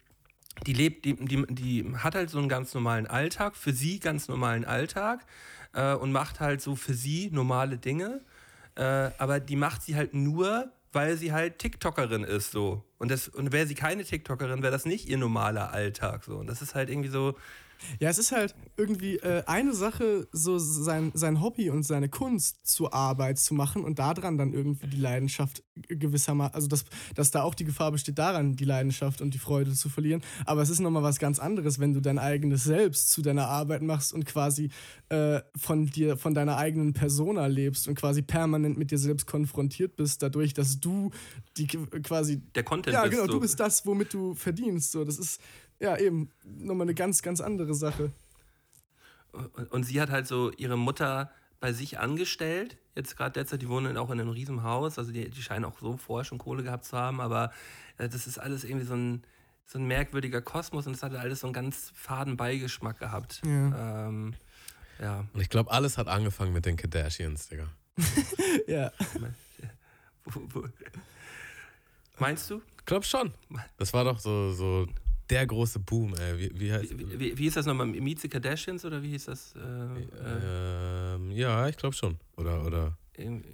die 0.67 0.73
lebt, 0.73 1.05
die, 1.05 1.15
die, 1.17 1.45
die 1.49 1.97
hat 1.97 2.15
halt 2.15 2.31
so 2.31 2.39
einen 2.39 2.49
ganz 2.49 2.73
normalen 2.73 3.07
Alltag, 3.07 3.57
für 3.57 3.73
sie 3.73 3.99
ganz 3.99 4.29
normalen 4.29 4.65
Alltag 4.65 5.27
äh, 5.73 5.95
und 5.95 6.13
macht 6.13 6.41
halt 6.41 6.63
so 6.63 6.77
für 6.77 6.95
sie 6.95 7.31
normale 7.31 7.77
Dinge, 7.77 8.23
äh, 8.77 9.11
aber 9.19 9.41
die 9.41 9.57
macht 9.57 9.83
sie 9.83 9.97
halt 9.97 10.15
nur, 10.15 10.73
weil 10.97 11.19
sie 11.19 11.33
halt 11.33 11.59
TikTokerin 11.59 12.25
ist 12.25 12.53
so. 12.53 12.83
Und, 12.97 13.11
das, 13.11 13.29
und 13.29 13.53
wäre 13.53 13.67
sie 13.67 13.75
keine 13.75 14.03
TikTokerin, 14.03 14.63
wäre 14.63 14.73
das 14.73 14.87
nicht 14.87 15.11
ihr 15.11 15.19
normaler 15.19 15.71
Alltag 15.71 16.25
so. 16.25 16.39
Und 16.39 16.47
das 16.47 16.63
ist 16.63 16.75
halt 16.75 16.89
irgendwie 16.89 17.11
so, 17.11 17.37
Ja, 18.01 18.11
es 18.11 18.19
ist 18.19 18.33
halt 18.33 18.55
irgendwie 18.77 19.17
äh, 19.17 19.43
eine 19.47 19.75
Sache, 19.75 20.29
so 20.33 20.59
sein, 20.59 21.13
sein 21.15 21.41
Hobby 21.41 21.71
und 21.71 21.83
seine 21.85 22.09
Kunst 22.09 22.67
zur 22.67 22.95
Arbeit 22.95 23.39
zu 23.39 23.55
machen 23.55 23.85
und 23.85 23.99
daran 23.99 24.39
dann 24.39 24.53
irgendwie 24.53 24.87
die 24.87 24.97
Leidenschaft 24.99 25.63
gewissermaßen, 25.89 26.55
also 26.55 26.69
dass, 26.69 26.85
dass 27.15 27.31
da 27.31 27.43
auch 27.43 27.55
die 27.55 27.65
Gefahr 27.65 27.93
besteht, 27.93 28.19
daran 28.19 28.57
die 28.57 28.65
Leidenschaft 28.65 29.21
und 29.21 29.35
die 29.35 29.39
Freude 29.39 29.73
zu 29.73 29.89
verlieren. 29.89 30.23
Aber 30.45 30.63
es 30.63 30.71
ist 30.71 30.81
nochmal 30.81 31.03
was 31.03 31.19
ganz 31.19 31.39
anderes, 31.39 31.79
wenn 31.79 31.93
du 31.93 32.01
dein 32.01 32.19
eigenes 32.19 32.65
Selbst 32.65 33.11
zu 33.11 33.23
deiner 33.23 33.49
Arbeit 33.49 33.83
machst 33.83 34.13
und 34.13 34.25
quasi 34.27 34.71
äh, 35.09 35.41
von 35.57 35.87
dir, 35.87 36.17
von 36.17 36.35
deiner 36.35 36.57
eigenen 36.57 36.93
Persona 36.93 37.47
lebst 37.47 37.89
und 37.89 37.95
quasi 37.95 38.23
permanent 38.23 38.79
mit 38.79 38.91
dir 38.91 38.99
selbst 38.99 39.27
konfrontiert 39.27 39.97
bist, 39.97 40.23
dadurch, 40.23 40.55
dass 40.55 40.81
du 40.81 41.11
die 41.57 41.67
quasi 41.67 42.43
der 42.55 42.65
Content 42.65 42.95
ja, 42.95 43.03
bist. 43.03 43.13
genau, 43.13 43.27
so. 43.27 43.33
du 43.33 43.41
bist 43.41 43.61
das, 43.61 43.87
womit 43.87 44.13
du 44.15 44.35
verdienst. 44.35 44.93
So, 44.93 45.05
das 45.05 45.19
ist 45.19 45.41
ja 45.81 45.97
eben 45.99 46.31
nochmal 46.45 46.87
eine 46.87 46.95
ganz, 46.95 47.23
ganz 47.23 47.41
andere 47.41 47.75
Sache. 47.75 48.13
Und- 49.33 49.71
Und 49.73 49.83
sie 49.85 50.01
hat 50.01 50.11
halt 50.11 50.27
so 50.27 50.51
ihre 50.53 50.77
Mutter 50.79 51.31
bei 51.61 51.73
sich 51.73 51.99
angestellt. 51.99 52.79
Jetzt 52.95 53.17
gerade 53.17 53.33
derzeit, 53.33 53.61
die 53.63 53.69
wohnen 53.69 53.97
auch 53.99 54.11
in 54.11 54.21
einem 54.21 54.31
riesen 54.31 54.63
Haus. 54.63 54.99
Also 54.99 55.13
die, 55.13 55.29
die 55.29 55.43
scheinen 55.43 55.65
auch 55.67 55.79
so 55.79 55.97
vorher 55.97 56.25
schon 56.25 56.39
Kohle 56.39 56.63
gehabt 56.63 56.85
zu 56.85 56.97
haben. 56.97 57.21
Aber 57.21 57.53
äh, 57.99 58.09
das 58.09 58.27
ist 58.27 58.39
alles 58.39 58.65
irgendwie 58.65 58.87
so 58.87 58.95
ein, 58.95 59.25
so 59.67 59.79
ein 59.79 59.87
merkwürdiger 59.87 60.41
Kosmos 60.41 60.87
und 60.87 60.95
es 60.95 61.03
hat 61.03 61.15
alles 61.15 61.41
so 61.41 61.47
einen 61.49 61.55
ganz 61.55 61.93
faden 61.95 62.37
Beigeschmack 62.37 62.99
gehabt. 62.99 63.43
Ja. 63.45 64.07
Ähm, 64.09 64.35
ja. 65.01 65.27
Und 65.35 65.41
ich 65.41 65.51
glaube, 65.51 65.71
alles 65.71 65.99
hat 65.99 66.09
angefangen 66.09 66.53
mit 66.55 66.65
den 66.65 66.77
Kardashians, 66.77 67.49
Digga. 67.49 67.69
Ja. 68.67 68.91
Meinst 72.19 72.51
du? 72.51 72.63
Ich 72.79 72.85
glaube 72.87 73.05
schon. 73.05 73.33
Das 73.77 73.93
war 73.93 74.05
doch 74.05 74.19
so, 74.19 74.53
so 74.53 74.87
der 75.31 75.47
große 75.47 75.81
Boom, 75.81 76.15
ey. 76.15 76.39
Wie, 76.39 76.61
wie 76.61 76.73
heißt 76.73 76.99
Wie, 76.99 77.19
wie, 77.21 77.39
wie 77.39 77.43
hieß 77.45 77.55
das 77.55 77.67
nochmal? 77.67 77.87
Meet 77.87 78.21
the 78.21 78.29
Kardashians 78.29 78.85
oder 78.85 79.03
wie 79.03 79.11
hieß 79.11 79.25
das? 79.27 79.55
Äh, 79.57 79.61
äh, 79.61 81.15
ähm, 81.15 81.31
Ja, 81.33 81.69
ich 81.69 81.77
glaube 81.77 81.95
schon. 81.97 82.19
Oder, 82.37 82.65
oder 82.65 82.97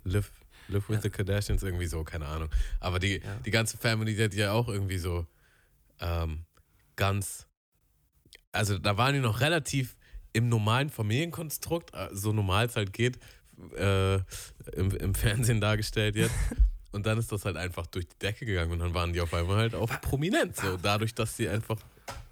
Live, 0.05 0.33
live 0.69 0.89
with 0.89 1.03
the 1.03 1.11
Kardashians, 1.11 1.63
irgendwie 1.63 1.87
so, 1.87 2.03
keine 2.05 2.27
Ahnung. 2.27 2.49
Aber 2.81 2.99
die, 2.99 3.21
Ja. 3.25 3.37
die 3.47 3.51
ganze 3.51 3.77
Family, 3.79 4.15
die 4.17 4.25
hat 4.25 4.35
ja 4.35 4.53
auch 4.53 4.69
irgendwie 4.69 4.99
so 4.99 5.27
ähm, 6.01 6.45
ganz. 6.97 7.47
Also 8.51 8.79
da 8.79 8.97
waren 8.99 9.15
die 9.15 9.21
noch 9.21 9.41
relativ 9.41 9.97
im 10.35 10.49
normalen 10.49 10.91
Familienkonstrukt, 10.91 11.95
äh, 11.95 12.09
so 12.13 12.33
normal 12.33 12.67
es 12.67 12.77
halt 12.77 12.93
geht, 12.93 13.19
äh, 13.77 14.17
im, 14.75 14.91
im 14.99 15.15
Fernsehen 15.15 15.61
dargestellt 15.61 16.17
jetzt. 16.17 16.35
Und 16.93 17.07
dann 17.07 17.19
ist 17.19 17.33
das 17.33 17.45
halt 17.45 17.57
einfach 17.57 17.87
durch 17.87 18.07
die 18.07 18.19
Decke 18.21 18.45
gegangen 18.47 18.71
und 18.73 18.79
dann 18.81 18.95
waren 18.95 19.13
die 19.13 19.21
auf 19.21 19.33
einmal 19.35 19.57
halt 19.57 19.75
auch 19.75 19.89
prominent. 20.03 20.57
So, 20.57 20.77
dadurch, 20.77 21.15
dass 21.15 21.37
sie 21.37 21.49
einfach, 21.49 21.79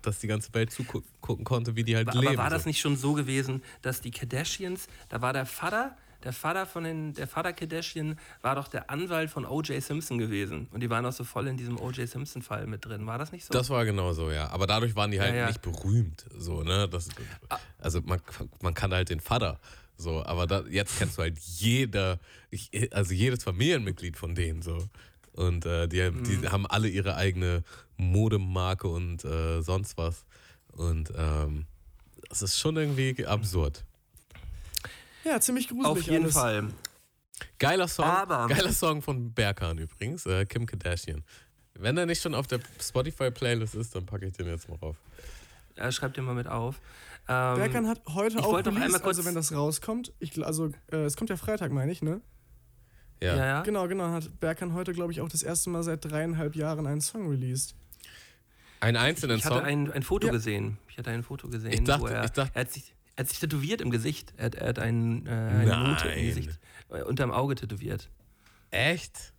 dass 0.02 0.18
die 0.18 0.26
ganze 0.26 0.52
Welt 0.54 0.70
zugucken 0.70 1.44
konnte, 1.44 1.76
wie 1.76 1.82
die 1.84 1.96
halt 1.96 2.08
Aber 2.08 2.20
leben. 2.20 2.36
war 2.36 2.50
das 2.50 2.66
nicht 2.66 2.80
schon 2.80 2.96
so 2.96 3.14
gewesen, 3.14 3.62
dass 3.82 4.00
die 4.02 4.10
Kardashians, 4.10 4.86
da 5.08 5.22
war 5.22 5.32
der 5.32 5.46
Vater, 5.46 5.96
der 6.24 6.34
Vater 6.34 6.66
von 6.66 6.84
den, 6.84 7.14
der 7.14 7.26
Vater 7.26 7.54
Kardashian 7.54 8.18
war 8.42 8.54
doch 8.54 8.68
der 8.68 8.90
Anwalt 8.90 9.30
von 9.30 9.46
O.J. 9.46 9.82
Simpson 9.82 10.18
gewesen. 10.18 10.68
Und 10.70 10.80
die 10.80 10.90
waren 10.90 11.06
auch 11.06 11.12
so 11.14 11.24
voll 11.24 11.46
in 11.46 11.56
diesem 11.56 11.80
O.J. 11.80 12.06
Simpson-Fall 12.06 12.66
mit 12.66 12.84
drin. 12.84 13.06
War 13.06 13.16
das 13.16 13.32
nicht 13.32 13.46
so? 13.46 13.54
Das 13.54 13.70
war 13.70 13.86
genau 13.86 14.12
so, 14.12 14.30
ja. 14.30 14.50
Aber 14.50 14.66
dadurch 14.66 14.94
waren 14.94 15.10
die 15.10 15.18
halt 15.18 15.30
Ja, 15.32 15.40
ja. 15.40 15.46
nicht 15.46 15.62
berühmt. 15.62 16.26
So, 16.36 16.62
ne? 16.62 16.86
Das, 16.90 17.08
also 17.78 18.02
man, 18.02 18.20
man 18.60 18.74
kann 18.74 18.92
halt 18.92 19.08
den 19.08 19.20
Vater. 19.20 19.58
So, 20.00 20.24
aber 20.24 20.46
da, 20.46 20.64
jetzt 20.68 20.98
kennst 20.98 21.18
du 21.18 21.22
halt 21.22 21.38
jeder, 21.38 22.18
ich- 22.50 22.70
also 22.94 23.12
jedes 23.14 23.44
Familienmitglied 23.44 24.16
von 24.16 24.34
denen 24.34 24.62
so. 24.62 24.78
Und 25.32 25.64
äh, 25.66 25.86
die, 25.88 25.98
die 26.22 26.36
Mhm. 26.38 26.52
haben 26.52 26.66
alle 26.66 26.88
ihre 26.88 27.14
eigene 27.16 27.62
Modemarke 27.96 28.88
und 28.88 29.24
äh, 29.24 29.60
sonst 29.62 29.96
was. 29.98 30.24
Und 30.72 31.12
ähm, 31.16 31.66
das 32.28 32.42
ist 32.42 32.58
schon 32.58 32.76
irgendwie 32.76 33.26
absurd. 33.26 33.84
ja, 35.24 35.40
ziemlich 35.40 35.68
gruselig 35.68 35.86
Auf 35.86 36.02
jeden 36.02 36.24
alles. 36.24 36.34
Fall. 36.34 36.68
Geiler 37.58 37.88
Song, 37.88 38.04
Aber- 38.04 38.48
geiler 38.48 38.72
Song 38.72 39.02
von 39.02 39.32
Berkan 39.32 39.78
übrigens, 39.78 40.26
äh, 40.26 40.44
Kim 40.46 40.66
Kardashian. 40.66 41.24
Wenn 41.74 41.96
er 41.96 42.06
nicht 42.06 42.20
schon 42.22 42.34
auf 42.34 42.46
der 42.46 42.60
Spotify-Playlist 42.80 43.74
ist, 43.74 43.94
dann 43.94 44.04
packe 44.06 44.26
ich 44.26 44.32
den 44.32 44.46
jetzt 44.46 44.68
mal 44.68 44.76
rauf. 44.76 44.96
Ja, 45.76 45.90
schreibt 45.92 46.16
ihr 46.16 46.22
mal 46.22 46.34
mit 46.34 46.46
auf. 46.48 46.80
Ähm, 47.30 47.56
Berkan 47.58 47.86
hat 47.86 48.00
heute 48.08 48.38
ich 48.38 48.44
auch 48.44 48.50
wollte 48.50 48.70
noch 48.70 48.76
released, 48.76 48.86
einmal 48.96 49.00
kurz- 49.02 49.18
also 49.18 49.24
wenn 49.28 49.34
das 49.36 49.52
rauskommt, 49.52 50.12
ich, 50.18 50.44
also 50.44 50.72
äh, 50.90 50.96
es 51.04 51.16
kommt 51.16 51.30
ja 51.30 51.36
Freitag, 51.36 51.70
meine 51.70 51.92
ich, 51.92 52.02
ne? 52.02 52.20
Ja. 53.22 53.36
ja, 53.36 53.46
ja. 53.46 53.62
Genau, 53.62 53.86
genau, 53.86 54.08
hat 54.08 54.40
Berkan 54.40 54.72
heute, 54.74 54.92
glaube 54.92 55.12
ich, 55.12 55.20
auch 55.20 55.28
das 55.28 55.42
erste 55.42 55.70
Mal 55.70 55.82
seit 55.84 56.04
dreieinhalb 56.04 56.56
Jahren 56.56 56.86
einen 56.86 57.00
Song 57.00 57.28
released. 57.28 57.74
Einen 58.80 58.96
einzelnen 58.96 59.36
Ich 59.38 59.44
Song. 59.44 59.56
hatte 59.56 59.64
ein, 59.66 59.92
ein 59.92 60.02
Foto 60.02 60.26
Ja. 60.26 60.32
gesehen. 60.32 60.78
Ich 60.88 60.98
hatte 60.98 61.10
ein 61.10 61.22
Foto 61.22 61.48
gesehen, 61.48 61.72
Ich 61.72 61.84
dachte- 61.84 62.02
wo 62.02 62.06
er, 62.06 62.24
ich 62.24 62.30
dachte- 62.30 62.50
er, 62.54 62.60
hat 62.62 62.72
sich, 62.72 62.94
er 63.14 63.22
hat 63.24 63.28
sich 63.28 63.38
tätowiert 63.38 63.80
im 63.82 63.90
Gesicht. 63.90 64.32
Er 64.38 64.46
hat, 64.46 64.54
er 64.56 64.68
hat 64.70 64.78
ein, 64.78 65.26
äh, 65.26 65.30
eine 65.30 65.66
Note 65.90 66.08
im 66.08 66.14
Nein. 66.16 66.26
Gesicht, 66.26 66.58
äh, 66.88 67.02
unterm 67.02 67.30
Auge 67.30 67.54
tätowiert. 67.54 68.08
Echt? 68.70 69.34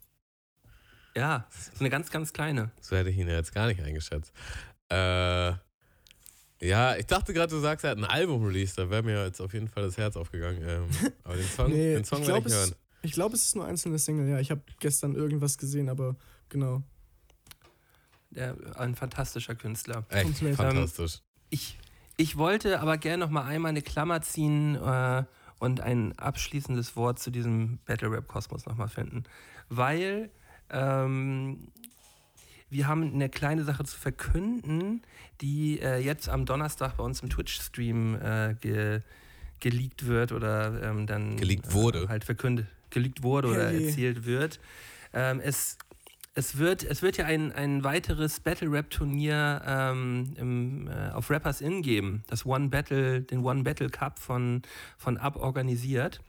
Ja, 1.16 1.48
so 1.74 1.80
eine 1.82 1.90
ganz, 1.90 2.10
ganz 2.12 2.32
kleine. 2.34 2.72
So 2.80 2.96
hätte 2.96 3.10
ich 3.10 3.18
ihn 3.18 3.28
ja 3.28 3.34
jetzt 3.34 3.54
gar 3.54 3.68
nicht 3.68 3.82
eingeschätzt. 3.82 4.32
Äh, 4.90 5.54
ja, 6.62 6.96
ich 6.96 7.08
dachte 7.08 7.34
gerade, 7.34 7.54
du 7.54 7.60
sagst, 7.60 7.84
er 7.84 7.92
hat 7.92 7.98
ein 7.98 8.06
Album 8.06 8.46
released. 8.46 8.78
Da 8.78 8.90
wäre 8.90 9.02
mir 9.02 9.26
jetzt 9.26 9.42
auf 9.42 9.54
jeden 9.54 9.68
Fall 9.68 9.84
das 9.84 9.98
Herz 9.98 10.16
aufgegangen. 10.16 10.62
Ähm, 10.66 10.86
aber 11.24 11.36
den 11.36 11.48
Song, 11.48 11.70
Nee, 11.72 11.96
den 11.96 12.04
Song 12.06 12.22
ich 12.22 12.28
werde 12.28 12.42
glaube, 12.42 12.50
ich 12.50 12.56
hören. 12.56 12.70
es, 12.70 12.76
ich 13.02 13.12
glaub, 13.14 13.34
es 13.34 13.44
ist 13.46 13.56
nur 13.56 13.66
einzelne 13.66 13.98
Single, 13.98 14.30
ja. 14.30 14.40
Ich 14.40 14.52
habe 14.52 14.62
gestern 14.80 15.16
irgendwas 15.16 15.58
gesehen, 15.58 15.90
aber 15.90 16.16
genau. 16.50 16.84
Der, 18.30 18.56
ein 18.76 18.96
fantastischer 18.96 19.56
Künstler. 19.56 20.06
Echt 20.10 20.24
komplett. 20.24 20.56
fantastisch. 20.56 21.20
Ich, 21.50 21.78
ich 22.16 22.38
wollte 22.38 22.80
aber 22.80 22.98
gerne 22.98 23.26
noch 23.26 23.32
mal 23.32 23.44
einmal 23.44 23.70
eine 23.70 23.82
Klammer 23.82 24.22
ziehen 24.22 24.76
äh, 24.76 25.24
und 25.60 25.82
ein 25.82 26.18
abschließendes 26.18 26.96
Wort 26.96 27.20
zu 27.20 27.32
diesem 27.32 27.80
Battle 27.86 28.12
Rap 28.12 28.28
Kosmos 28.28 28.66
noch 28.66 28.78
mal 28.78 28.88
finden, 28.88 29.24
weil 29.70 30.30
ähm, 30.70 31.68
wir 32.72 32.88
haben 32.88 33.14
eine 33.14 33.30
kleine 33.30 33.64
Sache 33.64 33.84
zu 33.84 33.98
verkünden, 33.98 35.04
die 35.42 35.80
äh, 35.80 35.98
jetzt 35.98 36.30
am 36.30 36.46
Donnerstag 36.46 36.98
bei 36.98 37.04
uns 37.04 37.22
im 37.22 37.30
Twitch-Stream 37.30 38.16
äh, 38.16 38.56
ge, 38.60 39.02
geleakt 39.60 40.08
wird 40.08 40.32
oder 40.32 40.82
ähm, 40.82 41.06
dann 41.06 41.38
Geleakt 41.38 41.74
wurde. 41.74 42.04
Äh, 42.04 42.08
halt 42.08 42.24
verkündet, 42.24 42.68
geleakt 42.90 43.24
wurde 43.24 43.50
oder 43.50 43.64
Herrje. 43.66 43.88
erzählt 43.88 44.26
wird. 44.26 44.60
Ähm, 45.14 45.42
es 45.44 45.78
es 46.34 46.58
wird, 46.58 46.84
es 46.84 47.02
wird 47.02 47.18
ja 47.18 47.26
ein, 47.26 47.52
ein 47.52 47.84
weiteres 47.84 48.40
Battle-Rap-Turnier 48.40 49.62
ähm, 49.66 50.34
im, 50.38 50.88
äh, 50.88 51.10
auf 51.12 51.30
Rappers 51.30 51.60
Inn 51.60 51.82
geben. 51.82 52.24
Das 52.28 52.46
One 52.46 52.70
Battle, 52.70 53.22
den 53.22 53.44
One 53.44 53.64
Battle 53.64 53.90
Cup 53.90 54.18
von, 54.18 54.62
von 54.98 55.18
Up 55.18 55.36
organisiert. 55.36 56.22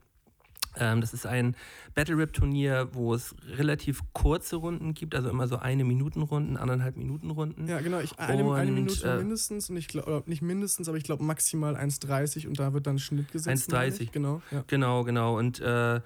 Ähm, 0.78 1.00
das 1.00 1.12
ist 1.12 1.26
ein 1.26 1.54
Battle-Rap-Turnier, 1.94 2.88
wo 2.92 3.14
es 3.14 3.35
relativ 3.56 4.00
kurze 4.12 4.56
Runden 4.56 4.94
gibt, 4.94 5.14
also 5.14 5.28
immer 5.28 5.48
so 5.48 5.58
eine 5.58 5.85
Minuten-Runden, 5.85 6.56
anderthalb 6.56 6.96
Minuten-Runden. 6.96 7.68
Ja, 7.68 7.80
genau. 7.80 8.00
Ich, 8.00 8.18
eine, 8.18 8.32
eine 8.32 8.70
Und, 8.70 8.74
Minute 8.74 9.08
äh, 9.08 9.18
mindestens 9.18 9.68
und 9.68 9.76
ich 9.76 9.88
glaube, 9.88 10.22
nicht 10.26 10.42
mindestens, 10.42 10.88
aber 10.88 10.96
ich 10.96 11.04
glaube 11.04 11.24
maximal 11.24 11.76
1,30 11.76 12.46
und 12.48 12.58
da 12.58 12.72
wird 12.72 12.87
dann 12.87 12.98
Schnitt 12.98 13.30
gesetzt. 13.32 13.70
1,30. 13.70 13.74
meine 13.74 13.96
ich. 13.96 14.12
Genau, 14.12 14.42
ja. 14.50 14.64
Genau, 14.66 15.04
genau. 15.04 15.38
Und 15.38 15.61
äh, 15.61 16.00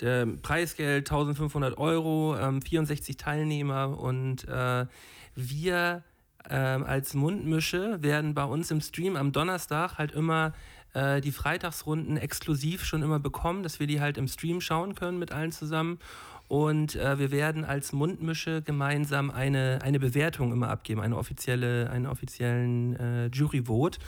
der 0.00 0.26
Preisgeld 0.42 1.10
1500 1.10 1.76
Euro, 1.78 2.36
ähm, 2.36 2.62
64 2.62 3.16
Teilnehmer 3.16 3.98
und 3.98 4.46
äh, 4.48 4.86
wir 5.34 6.02
ähm, 6.50 6.84
als 6.84 7.14
Mundmische 7.14 8.02
werden 8.02 8.34
bei 8.34 8.44
uns 8.44 8.70
im 8.70 8.80
Stream 8.80 9.16
am 9.16 9.32
Donnerstag 9.32 9.98
halt 9.98 10.12
immer 10.12 10.54
äh, 10.94 11.20
die 11.20 11.32
Freitagsrunden 11.32 12.16
exklusiv 12.16 12.84
schon 12.84 13.02
immer 13.02 13.18
bekommen, 13.18 13.62
dass 13.62 13.80
wir 13.80 13.86
die 13.86 14.00
halt 14.00 14.18
im 14.18 14.28
Stream 14.28 14.60
schauen 14.60 14.94
können 14.94 15.18
mit 15.18 15.32
allen 15.32 15.52
zusammen. 15.52 15.98
Und 16.48 16.96
äh, 16.96 17.18
wir 17.18 17.30
werden 17.30 17.66
als 17.66 17.92
Mundmische 17.92 18.62
gemeinsam 18.62 19.30
eine, 19.30 19.80
eine 19.82 20.00
Bewertung 20.00 20.50
immer 20.52 20.70
abgeben, 20.70 21.02
eine 21.02 21.16
offizielle, 21.16 21.90
einen 21.90 22.06
offiziellen 22.06 22.96
äh, 22.96 23.26
Jury-Vote. 23.26 23.98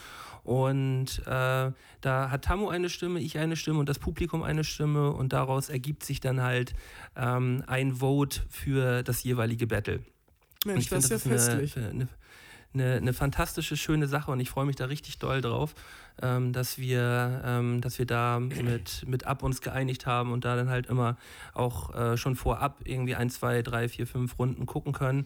Und 0.43 1.19
äh, 1.27 1.71
da 2.01 2.31
hat 2.31 2.43
Tamu 2.45 2.69
eine 2.69 2.89
Stimme, 2.89 3.19
ich 3.19 3.37
eine 3.37 3.55
Stimme 3.55 3.79
und 3.79 3.87
das 3.87 3.99
Publikum 3.99 4.41
eine 4.41 4.63
Stimme 4.63 5.11
und 5.11 5.33
daraus 5.33 5.69
ergibt 5.69 6.03
sich 6.03 6.19
dann 6.19 6.41
halt 6.41 6.73
ähm, 7.15 7.63
ein 7.67 7.97
Vote 7.97 8.41
für 8.49 9.03
das 9.03 9.23
jeweilige 9.23 9.67
Battle. 9.67 9.97
Und 9.97 10.65
Mensch, 10.65 10.85
ich 10.85 10.89
das 10.89 11.05
ist 11.05 11.11
ja 11.11 11.17
finde, 11.19 11.35
das 11.35 11.49
festlich. 11.49 11.77
eine, 11.77 12.07
eine, 12.73 12.93
eine 12.95 13.13
fantastische, 13.13 13.77
schöne 13.77 14.07
Sache 14.07 14.31
und 14.31 14.39
ich 14.39 14.49
freue 14.49 14.65
mich 14.65 14.77
da 14.77 14.85
richtig 14.85 15.19
doll 15.19 15.41
drauf, 15.41 15.75
ähm, 16.21 16.53
dass, 16.53 16.77
wir, 16.77 17.41
ähm, 17.45 17.81
dass 17.81 17.99
wir 17.99 18.05
da 18.05 18.39
mit, 18.39 19.03
mit 19.07 19.25
Ab 19.25 19.43
uns 19.43 19.61
geeinigt 19.61 20.05
haben 20.05 20.31
und 20.31 20.45
da 20.45 20.55
dann 20.55 20.69
halt 20.69 20.87
immer 20.87 21.17
auch 21.53 21.93
äh, 21.95 22.17
schon 22.17 22.35
vorab 22.35 22.79
irgendwie 22.85 23.15
ein, 23.15 23.29
zwei, 23.29 23.61
drei, 23.61 23.87
vier, 23.89 24.07
fünf 24.07 24.37
Runden 24.39 24.65
gucken 24.65 24.93
können 24.93 25.25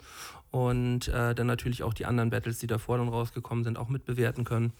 und 0.52 1.08
äh, 1.08 1.36
dann 1.36 1.48
natürlich 1.48 1.84
auch 1.84 1.94
die 1.94 2.06
anderen 2.06 2.30
Battles, 2.30 2.60
die 2.60 2.68
davor 2.68 2.98
dann 2.98 3.10
rausgekommen 3.10 3.64
sind, 3.64 3.78
auch 3.78 3.90
mitbewerten 3.90 4.44
können. 4.44 4.74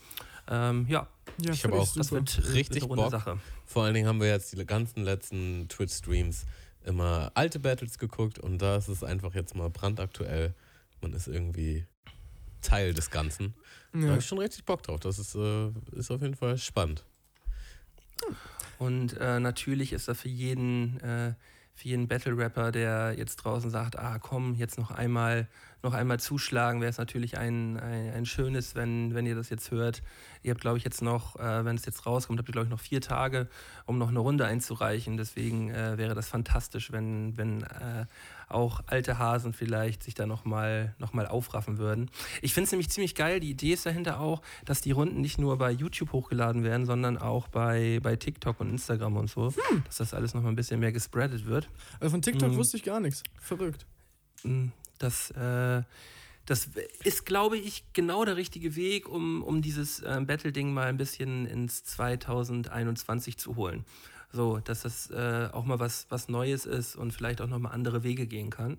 Ähm, 0.48 0.86
ja, 0.88 1.08
Ja, 1.42 1.52
Ich 1.54 1.64
hab 1.64 1.72
völlig 1.72 1.90
auch- 1.90 1.96
das 1.96 2.12
wird, 2.12 2.54
Richtig 2.54 2.84
wird 2.84 2.96
Bock. 2.96 3.12
Sache. 3.12 3.40
Vor 3.66 3.84
allen 3.84 3.94
Dingen 3.96 4.08
haben 4.08 4.20
wir 4.20 4.28
jetzt 4.28 4.54
die 4.58 4.66
ganzen 4.66 5.04
letzten 5.04 5.68
Twitch-Streams 5.70 6.46
immer 6.86 7.32
alte 7.34 7.60
Battles 7.60 7.98
geguckt 7.98 8.38
und 8.38 8.62
da 8.62 8.76
ist 8.76 8.88
es 8.90 9.04
einfach 9.04 9.34
jetzt 9.34 9.56
mal 9.56 9.72
brandaktuell. 9.72 10.54
Man 11.02 11.14
ist 11.14 11.28
irgendwie 11.28 11.86
Teil 12.62 12.94
des 12.94 13.10
Ganzen. 13.10 13.56
Da 13.96 14.02
Ja. 14.02 14.10
habe 14.10 14.20
ich 14.20 14.26
schon 14.26 14.40
richtig 14.40 14.66
Bock 14.66 14.84
drauf. 14.84 15.00
Das 15.00 15.20
ist, 15.20 15.36
äh, 15.36 15.70
ist 15.94 16.12
auf 16.12 16.22
jeden 16.22 16.36
Fall 16.36 16.58
spannend. 16.58 17.04
Und 18.78 19.18
äh, 19.20 19.40
natürlich 19.40 19.94
ist 19.94 20.08
da 20.10 20.14
für 20.14 20.28
jeden, 20.28 21.00
äh, 21.00 21.34
für 21.74 21.88
jeden 21.90 22.08
Battle-Rapper, 22.08 22.72
der 22.72 23.16
jetzt 23.18 23.38
draußen 23.38 23.70
sagt, 23.70 23.98
ah 23.98 24.20
komm, 24.20 24.56
jetzt 24.56 24.78
noch 24.78 24.92
einmal, 24.92 25.48
noch 25.84 25.94
einmal 25.94 26.20
zuschlagen, 26.20 26.82
wäre 26.82 26.90
es 26.90 26.98
natürlich 26.98 27.38
ein, 27.38 27.78
ein, 27.80 28.12
ein 28.14 28.26
schönes, 28.26 28.76
wenn, 28.76 29.14
wenn 29.14 29.26
ihr 29.26 29.36
das 29.36 29.50
jetzt 29.50 29.72
hört. 29.72 30.02
Ihr 30.44 30.52
habt, 30.52 30.62
glaube 30.62 30.78
ich, 30.78 30.84
jetzt 30.84 31.02
noch, 31.02 31.38
äh, 31.38 31.64
wenn 31.66 31.76
es 31.76 31.86
jetzt 31.86 32.06
rauskommt, 32.06 32.40
habt 32.40 32.50
ihr, 32.50 32.54
glaube 32.54 32.66
ich, 32.66 32.72
noch 32.72 32.80
vier 32.80 33.02
Tage, 33.02 33.48
um 33.86 33.98
noch 33.98 34.10
eine 34.10 34.20
Runde 34.20 34.46
einzureichen. 34.46 35.16
Deswegen 35.18 35.70
äh, 35.70 35.98
wäre 35.98 36.16
das 36.16 36.28
fantastisch, 36.28 36.92
wenn, 36.92 37.38
wenn 37.38 37.64
äh, 37.64 38.06
auch 38.48 38.82
alte 38.88 39.18
Hasen 39.18 39.54
vielleicht 39.54 40.04
sich 40.04 40.14
da 40.14 40.26
nochmal 40.26 40.96
noch 41.00 41.14
mal 41.14 41.28
aufraffen 41.28 41.78
würden. 41.78 42.10
Ich 42.42 42.54
finde 42.54 42.66
es 42.66 42.72
nämlich 42.72 42.90
ziemlich 42.90 43.16
geil. 43.16 43.40
Die 43.40 43.50
Idee 43.50 43.74
ist 43.74 43.86
dahinter 43.86 44.20
auch, 44.20 44.42
dass 44.66 44.82
die 44.82 44.92
Runden 44.92 45.22
nicht 45.22 45.38
nur 45.38 45.58
bei 45.58 45.72
YouTube 45.72 46.12
hochgeladen 46.12 46.64
werden, 46.64 46.86
sondern 46.86 47.18
auch 47.18 47.48
bei, 47.48 48.00
bei 48.04 48.16
TikTok 48.16 48.60
und 48.60 48.70
Instagram 48.70 49.18
und 49.18 49.30
so. 49.30 49.54
Dass 49.86 49.98
das 49.98 50.14
alles 50.14 50.34
nochmal 50.34 50.52
ein 50.52 50.56
bisschen 50.56 50.80
mehr 50.80 50.92
gespreadet 50.92 51.46
wird. 51.46 51.70
Also 52.00 52.12
von 52.12 52.22
TikTok 52.22 52.52
Mhm. 52.52 52.58
wusste 52.58 52.78
ich 52.78 52.84
gar 52.84 53.00
nichts. 53.00 53.24
Verrückt. 53.40 53.86
Mm, 54.44 54.68
Das, 55.00 55.32
äh, 55.32 55.82
das 56.46 56.70
ist, 57.04 57.26
glaube 57.26 57.58
ich, 57.58 57.84
genau 57.94 58.24
der 58.24 58.38
richtige 58.38 58.76
Weg, 58.76 59.10
um, 59.10 59.42
um 59.44 59.62
dieses 59.62 60.02
äh, 60.02 60.22
Battle-Ding 60.22 60.74
mal 60.74 60.88
ein 60.88 60.98
bisschen 60.98 61.46
ins 61.48 61.84
2021 61.84 63.38
zu 63.38 63.56
holen. 63.56 63.86
So, 64.32 64.60
dass 64.60 64.82
das 64.82 65.10
äh, 65.10 65.50
auch 65.52 65.66
mal 65.66 65.80
was, 65.80 66.08
was 66.10 66.30
Neues 66.30 66.66
ist 66.66 66.96
und 66.96 67.14
vielleicht 67.14 67.42
auch 67.42 67.48
nochmal 67.48 67.72
andere 67.72 68.04
Wege 68.04 68.28
gehen 68.28 68.50
kann. 68.50 68.78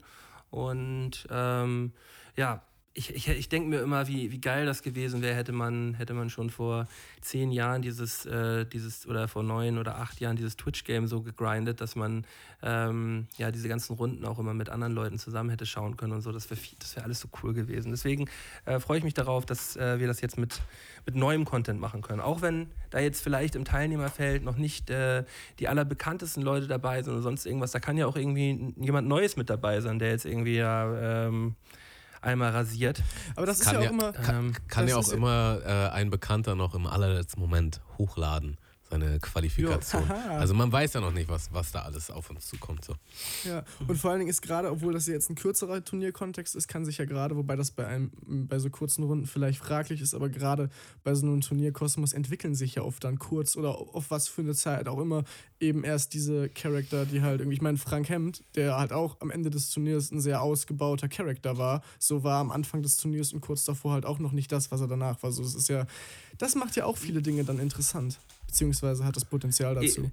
Und 0.50 1.26
ähm, 1.30 1.92
ja, 2.36 2.62
ich, 2.96 3.14
ich, 3.14 3.28
ich 3.28 3.48
denke 3.50 3.68
mir 3.68 3.80
immer, 3.80 4.08
wie, 4.08 4.32
wie 4.32 4.40
geil 4.40 4.64
das 4.64 4.82
gewesen 4.82 5.20
wäre, 5.20 5.36
hätte 5.36 5.52
man, 5.52 5.94
hätte 5.94 6.14
man 6.14 6.30
schon 6.30 6.48
vor 6.48 6.88
zehn 7.20 7.52
Jahren 7.52 7.82
dieses, 7.82 8.24
äh, 8.24 8.64
dieses 8.64 9.06
oder 9.06 9.28
vor 9.28 9.42
neun 9.42 9.76
oder 9.76 9.98
acht 9.98 10.18
Jahren 10.18 10.36
dieses 10.36 10.56
Twitch-Game 10.56 11.06
so 11.06 11.20
gegrindet, 11.20 11.82
dass 11.82 11.94
man 11.94 12.24
ähm, 12.62 13.26
ja 13.36 13.50
diese 13.50 13.68
ganzen 13.68 13.96
Runden 13.96 14.24
auch 14.24 14.38
immer 14.38 14.54
mit 14.54 14.70
anderen 14.70 14.94
Leuten 14.94 15.18
zusammen 15.18 15.50
hätte 15.50 15.66
schauen 15.66 15.98
können 15.98 16.14
und 16.14 16.22
so. 16.22 16.32
Das 16.32 16.48
wäre 16.48 16.58
das 16.78 16.96
wär 16.96 17.04
alles 17.04 17.20
so 17.20 17.28
cool 17.42 17.52
gewesen. 17.52 17.90
Deswegen 17.90 18.30
äh, 18.64 18.80
freue 18.80 18.96
ich 18.98 19.04
mich 19.04 19.14
darauf, 19.14 19.44
dass 19.44 19.76
äh, 19.76 20.00
wir 20.00 20.06
das 20.06 20.22
jetzt 20.22 20.38
mit, 20.38 20.62
mit 21.04 21.16
neuem 21.16 21.44
Content 21.44 21.78
machen 21.78 22.00
können. 22.00 22.20
Auch 22.20 22.40
wenn 22.40 22.68
da 22.88 22.98
jetzt 22.98 23.22
vielleicht 23.22 23.56
im 23.56 23.66
Teilnehmerfeld 23.66 24.42
noch 24.42 24.56
nicht 24.56 24.88
äh, 24.88 25.24
die 25.58 25.68
allerbekanntesten 25.68 26.42
Leute 26.42 26.66
dabei 26.66 27.02
sind 27.02 27.12
oder 27.12 27.22
sonst 27.22 27.44
irgendwas. 27.44 27.72
Da 27.72 27.78
kann 27.78 27.98
ja 27.98 28.06
auch 28.06 28.16
irgendwie 28.16 28.74
jemand 28.78 29.06
Neues 29.06 29.36
mit 29.36 29.50
dabei 29.50 29.82
sein, 29.82 29.98
der 29.98 30.12
jetzt 30.12 30.24
irgendwie 30.24 30.56
ja 30.56 31.26
ähm, 31.26 31.56
einmal 32.26 32.50
rasiert. 32.50 33.02
Aber 33.36 33.46
das 33.46 33.60
ist 33.60 33.64
Kann 33.64 33.74
ja 33.74 33.80
auch 33.80 33.84
ja- 33.84 33.90
immer. 33.90 34.12
Ähm, 34.28 34.52
Kann 34.68 34.84
Das 34.84 34.90
ja 34.90 34.96
auch 34.96 35.00
ist- 35.06 35.12
immer 35.12 35.60
äh, 35.64 35.88
ein 35.94 36.10
Bekannter 36.10 36.54
noch 36.54 36.74
im 36.74 36.86
allerletzten 36.86 37.40
Moment 37.40 37.80
hochladen, 37.98 38.58
seine 39.00 39.18
Qualifikation. 39.20 40.10
Also 40.10 40.54
man 40.54 40.70
weiß 40.72 40.94
ja 40.94 41.00
noch 41.00 41.12
nicht, 41.12 41.28
was, 41.28 41.52
was 41.52 41.72
da 41.72 41.82
alles 41.82 42.10
auf 42.10 42.30
uns 42.30 42.46
zukommt. 42.46 42.84
So. 42.84 42.94
Ja, 43.44 43.64
und 43.86 43.96
vor 43.96 44.10
allen 44.10 44.20
Dingen 44.20 44.30
ist 44.30 44.42
gerade, 44.42 44.70
obwohl 44.70 44.92
das 44.92 45.06
jetzt 45.06 45.30
ein 45.30 45.34
kürzerer 45.34 45.84
Turnierkontext 45.84 46.56
ist, 46.56 46.68
kann 46.68 46.84
sich 46.84 46.98
ja 46.98 47.04
gerade, 47.04 47.36
wobei 47.36 47.56
das 47.56 47.70
bei 47.70 47.86
einem 47.86 48.10
bei 48.26 48.58
so 48.58 48.70
kurzen 48.70 49.04
Runden 49.04 49.26
vielleicht 49.26 49.58
fraglich 49.58 50.00
ist, 50.00 50.14
aber 50.14 50.28
gerade 50.28 50.70
bei 51.04 51.14
so 51.14 51.26
einem 51.26 51.40
Turnierkosmos 51.40 52.12
entwickeln 52.12 52.54
sich 52.54 52.76
ja 52.76 52.82
oft 52.82 53.04
dann 53.04 53.18
kurz 53.18 53.56
oder 53.56 53.76
auf 53.76 54.10
was 54.10 54.28
für 54.28 54.42
eine 54.42 54.54
Zeit 54.54 54.88
auch 54.88 54.98
immer 54.98 55.24
eben 55.60 55.84
erst 55.84 56.14
diese 56.14 56.48
Charakter, 56.48 57.06
die 57.06 57.22
halt 57.22 57.40
irgendwie, 57.40 57.56
ich 57.56 57.62
meine, 57.62 57.78
Frank 57.78 58.08
Hemd, 58.08 58.44
der 58.54 58.76
halt 58.76 58.92
auch 58.92 59.20
am 59.20 59.30
Ende 59.30 59.50
des 59.50 59.70
Turniers 59.70 60.10
ein 60.10 60.20
sehr 60.20 60.42
ausgebauter 60.42 61.08
Charakter 61.08 61.56
war, 61.58 61.82
so 61.98 62.24
war 62.24 62.40
am 62.40 62.50
Anfang 62.50 62.82
des 62.82 62.96
Turniers 62.96 63.32
und 63.32 63.40
kurz 63.40 63.64
davor 63.64 63.92
halt 63.92 64.06
auch 64.06 64.18
noch 64.18 64.32
nicht 64.32 64.52
das, 64.52 64.70
was 64.70 64.80
er 64.80 64.88
danach 64.88 65.22
war. 65.22 65.32
So, 65.32 65.42
das 65.42 65.54
ist 65.54 65.68
ja, 65.68 65.86
das 66.38 66.54
macht 66.54 66.76
ja 66.76 66.84
auch 66.84 66.96
viele 66.96 67.22
Dinge 67.22 67.44
dann 67.44 67.58
interessant, 67.58 68.18
beziehungsweise 68.46 69.04
hat 69.04 69.16
das 69.16 69.24
Potenzial 69.24 69.74
dazu. 69.74 70.10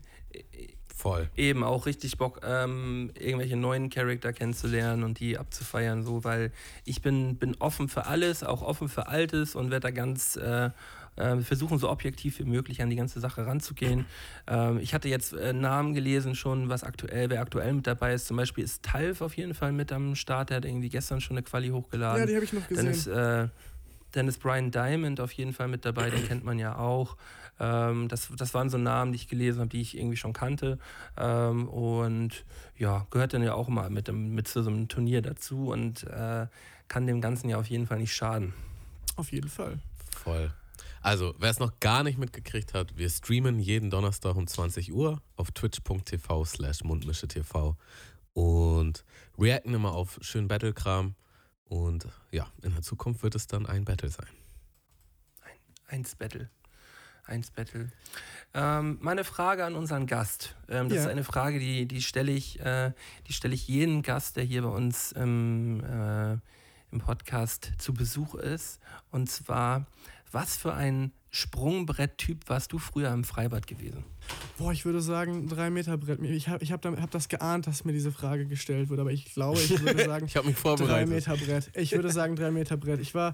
Voll. 0.96 1.30
eben 1.36 1.66
auch 1.66 1.86
richtig 1.86 2.18
Bock, 2.18 2.40
ähm, 2.46 3.12
irgendwelche 3.20 3.58
neuen 3.58 3.90
Charakter 3.90 4.32
kennenzulernen 4.32 5.04
und 5.04 5.20
die 5.20 5.38
abzufeiern, 5.38 6.04
so, 6.04 6.24
weil 6.24 6.52
ich 6.86 7.02
bin, 7.02 7.36
bin 7.36 7.56
offen 7.60 7.90
für 7.90 8.06
alles, 8.06 8.42
auch 8.42 8.62
offen 8.62 8.88
für 8.88 9.08
Altes 9.08 9.56
und 9.56 9.70
werde 9.70 9.88
da 9.88 9.92
ganz 9.92 10.38
äh, 10.38 10.70
äh, 11.16 11.38
versuchen, 11.42 11.78
so 11.78 11.90
objektiv 11.90 12.40
wie 12.40 12.44
möglich 12.44 12.82
an 12.82 12.90
die 12.90 12.96
ganze 12.96 13.20
Sache 13.20 13.46
ranzugehen. 13.46 14.06
Ähm, 14.48 14.80
ich 14.80 14.94
hatte 14.94 15.10
jetzt 15.10 15.34
äh, 15.34 15.54
Namen 15.54 15.94
gelesen 15.94 16.36
schon, 16.36 16.70
was 16.70 16.84
aktuell, 16.84 17.30
wer 17.30 17.42
aktuell 17.42 17.74
mit 17.74 17.86
dabei 17.86 18.14
ist. 18.14 18.28
Zum 18.28 18.38
Beispiel 18.38 18.64
ist 18.64 18.84
Talf 18.84 19.22
auf 19.22 19.36
jeden 19.36 19.54
Fall 19.54 19.72
mit 19.72 19.92
am 19.92 20.16
Start, 20.16 20.50
der 20.50 20.58
hat 20.58 20.66
irgendwie 20.66 20.90
gestern 20.90 21.22
schon 21.22 21.38
eine 21.38 21.44
Quali 21.44 21.70
hochgeladen. 21.70 22.22
Ja, 22.22 22.26
die 22.26 22.36
habe 22.36 22.46
ich 22.46 22.54
noch 22.54 22.66
Dann 22.68 22.86
gesehen. 22.86 22.92
ist, 22.92 23.08
äh, 23.08 23.48
dann 24.14 24.28
ist 24.28 24.40
Brian 24.40 24.72
Diamond 24.72 25.20
auf 25.20 25.32
jeden 25.34 25.54
Fall 25.54 25.68
mit 25.68 25.86
dabei, 25.86 26.10
den 26.10 26.28
kennt 26.28 26.44
man 26.44 26.60
ja 26.60 26.78
auch. 26.78 27.18
Ähm, 27.60 28.08
das, 28.08 28.30
das 28.36 28.54
waren 28.54 28.70
so 28.70 28.78
Namen, 28.78 29.12
die 29.12 29.18
ich 29.18 29.28
gelesen 29.28 29.60
habe, 29.60 29.70
die 29.70 29.82
ich 29.82 29.98
irgendwie 29.98 30.18
schon 30.18 30.34
kannte. 30.34 30.80
Ähm, 31.18 31.68
und 31.68 32.46
ja, 32.78 33.06
gehört 33.10 33.34
dann 33.34 33.44
ja 33.44 33.54
auch 33.54 33.68
mal 33.68 33.90
mit, 33.90 34.08
dem, 34.08 34.34
mit 34.34 34.48
zu 34.48 34.64
so 34.64 34.70
einem 34.70 34.88
Turnier 34.88 35.22
dazu 35.22 35.70
und 35.70 36.04
äh, 36.04 36.48
kann 36.88 37.08
dem 37.08 37.22
Ganzen 37.22 37.50
ja 37.50 37.58
auf 37.58 37.68
jeden 37.68 37.88
Fall 37.88 38.00
nicht 38.00 38.14
schaden. 38.14 38.54
Auf 39.16 39.32
jeden 39.32 39.50
Fall. 39.50 39.80
Voll. 40.16 40.52
Also, 41.02 41.36
wer 41.38 41.50
es 41.50 41.60
noch 41.60 41.80
gar 41.82 42.04
nicht 42.04 42.18
mitgekriegt 42.18 42.74
hat, 42.74 42.98
wir 42.98 43.10
streamen 43.10 43.60
jeden 43.60 43.90
Donnerstag 43.90 44.36
um 44.36 44.48
20 44.48 44.94
Uhr 44.94 45.22
auf 45.36 45.52
twitch.tv 45.52 46.46
slash 46.46 46.84
mundmische.tv 46.84 47.76
und 48.34 49.04
reacten 49.38 49.74
immer 49.74 49.94
auf 49.94 50.18
schönen 50.22 50.48
Battle-Kram. 50.48 51.16
Und 51.66 52.08
ja, 52.32 52.48
in 52.62 52.72
der 52.74 52.84
Zukunft 52.84 53.22
wird 53.22 53.36
es 53.36 53.48
dann 53.48 53.66
ein 53.66 53.84
Battle 53.84 54.10
sein. 54.10 54.28
Eins 55.88 56.16
Battle. 56.16 56.50
Eins 57.26 57.52
Battle. 57.52 57.90
Ähm, 58.54 58.98
meine 59.02 59.24
Frage 59.24 59.66
an 59.66 59.76
unseren 59.76 60.06
Gast. 60.08 60.56
Ähm, 60.70 60.90
das 60.90 60.98
Ja. 60.98 61.04
ist 61.04 61.08
eine 61.10 61.24
Frage, 61.24 61.58
die, 61.60 61.86
die 61.88 62.02
stelle 62.02 62.32
ich, 62.32 62.60
äh, 62.60 62.92
die 63.28 63.34
stelle 63.34 63.54
ich 63.56 63.68
jedem 63.68 64.02
Gast, 64.02 64.36
der 64.36 64.44
hier 64.44 64.62
bei 64.64 64.68
uns 64.70 65.12
im, 65.14 65.82
äh, 65.84 66.34
im 66.92 67.00
Podcast 67.00 67.72
zu 67.78 67.94
Besuch 67.94 68.36
ist. 68.36 68.80
Und 69.10 69.30
zwar, 69.30 69.88
was 70.32 70.58
für 70.58 70.74
ein 70.74 71.12
Sprungbrett-Typ 71.32 72.48
warst 72.50 72.74
du 72.74 72.78
früher 72.78 73.12
im 73.12 73.24
Freibad 73.24 73.66
gewesen? 73.66 74.04
Boah, 74.58 74.72
ich 74.72 74.86
würde 74.86 75.02
sagen, 75.02 75.48
drei 75.48 75.70
Meter 75.72 75.98
Brett. 75.98 76.22
Ich 76.22 76.48
habe 76.50 76.64
ich 76.64 76.72
hab, 76.72 76.86
hab 76.86 77.10
das 77.12 77.30
geahnt, 77.30 77.66
dass 77.68 77.86
mir 77.86 77.94
diese 77.94 78.12
Frage 78.12 78.46
gestellt 78.46 78.90
wird, 78.90 79.00
aber 79.00 79.12
ich 79.12 79.34
glaube, 79.34 79.60
ich 79.60 79.80
würde 79.82 80.04
sagen, 80.06 80.26
Ich 80.28 80.36
habe 80.36 80.46
mich 80.48 80.56
drei 80.58 80.62
vorbereitet. 80.62 81.10
Meter 81.10 81.38
Brett. 81.38 81.72
Ich 81.76 81.94
würde 81.94 82.12
sagen, 82.12 82.36
drei 82.36 82.52
Meter 82.52 82.78
Brett. 82.78 83.00
Ich 83.00 83.16
war, 83.16 83.34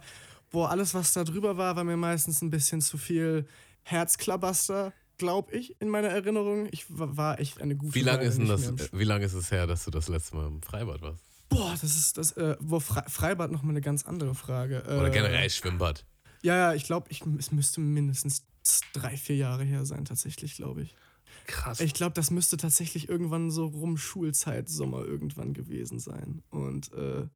boah, 0.51 0.69
alles, 0.69 0.93
was 0.93 1.11
da 1.11 1.23
drüber 1.25 1.57
war, 1.57 1.75
war 1.75 1.83
mir 1.83 1.97
meistens 1.97 2.41
ein 2.41 2.49
bisschen 2.51 2.79
zu 2.81 2.97
viel 2.97 3.45
Herzklabaster, 3.83 4.93
glaube 5.17 5.51
ich, 5.55 5.79
in 5.81 5.89
meiner 5.89 6.09
Erinnerung. 6.09 6.67
Ich 6.71 6.85
war, 6.89 7.39
echt 7.39 7.61
eine 7.61 7.75
gute 7.75 7.95
Wie 7.95 8.01
lange 8.01 8.23
ist 8.23 8.37
denn 8.37 8.47
das, 8.47 8.91
wie 8.91 9.03
lange 9.03 9.25
ist 9.25 9.33
es 9.33 9.51
her, 9.51 9.67
dass 9.67 9.85
du 9.85 9.91
das 9.91 10.07
letzte 10.07 10.35
Mal 10.35 10.47
im 10.47 10.61
Freibad 10.61 11.01
warst? 11.01 11.23
Boah, 11.49 11.71
das 11.71 11.83
ist 11.95 12.17
das, 12.17 12.31
äh, 12.33 12.55
wo 12.59 12.79
Fre 12.79 13.03
Freibad 13.07 13.51
nochmal 13.51 13.71
eine 13.71 13.81
ganz 13.81 14.05
andere 14.05 14.35
Frage. 14.35 14.83
Äh, 14.87 14.97
Oder 14.97 15.09
generell 15.09 15.49
Schwimmbad? 15.49 16.05
Ja, 16.41 16.55
ja, 16.55 16.73
ich 16.73 16.85
glaube, 16.85 17.07
ich, 17.09 17.23
es 17.37 17.51
müsste 17.51 17.81
mindestens 17.81 18.43
drei, 18.93 19.17
vier 19.17 19.35
Jahre 19.35 19.63
her 19.63 19.85
sein, 19.85 20.05
tatsächlich, 20.05 20.55
glaube 20.55 20.83
ich. 20.83 20.95
Krass. 21.47 21.79
Ich 21.79 21.95
glaube, 21.95 22.13
das 22.13 22.29
müsste 22.29 22.57
tatsächlich 22.57 23.09
irgendwann 23.09 23.49
so 23.49 23.65
rum 23.65 23.97
Schulzeit, 23.97 24.69
Sommer 24.69 25.03
irgendwann 25.03 25.53
gewesen 25.53 25.99
sein. 25.99 26.43
Und 26.51 26.93
äh, 26.93 27.27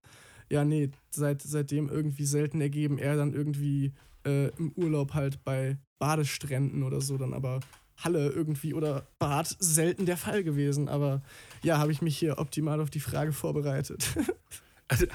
ja, 0.49 0.63
nee, 0.65 0.89
seit, 1.12 1.41
seitdem 1.41 1.89
irgendwie 1.89 2.25
selten 2.25 2.62
ergeben, 2.62 2.97
eher 2.97 3.15
dann 3.15 3.34
irgendwie 3.34 3.93
äh, 4.25 4.47
im 4.58 4.71
Urlaub 4.75 5.13
halt 5.13 5.43
bei 5.43 5.77
Badestränden 5.99 6.84
oder 6.84 7.01
so, 7.01 7.17
dann 7.17 7.34
aber 7.34 7.60
Halle 7.97 8.29
irgendwie 8.29 8.73
oder 8.73 9.08
Bad 9.19 9.56
selten 9.60 10.06
der 10.06 10.17
Fall 10.17 10.43
gewesen. 10.43 10.89
Aber 10.89 11.21
ja, 11.62 11.77
habe 11.77 11.91
ich 11.91 12.01
mich 12.01 12.17
hier 12.17 12.38
optimal 12.39 12.82
auf 12.82 12.89
die 12.89 12.99
Frage 12.99 13.34
vorbereitet. 13.34 14.06
Also, 14.89 15.06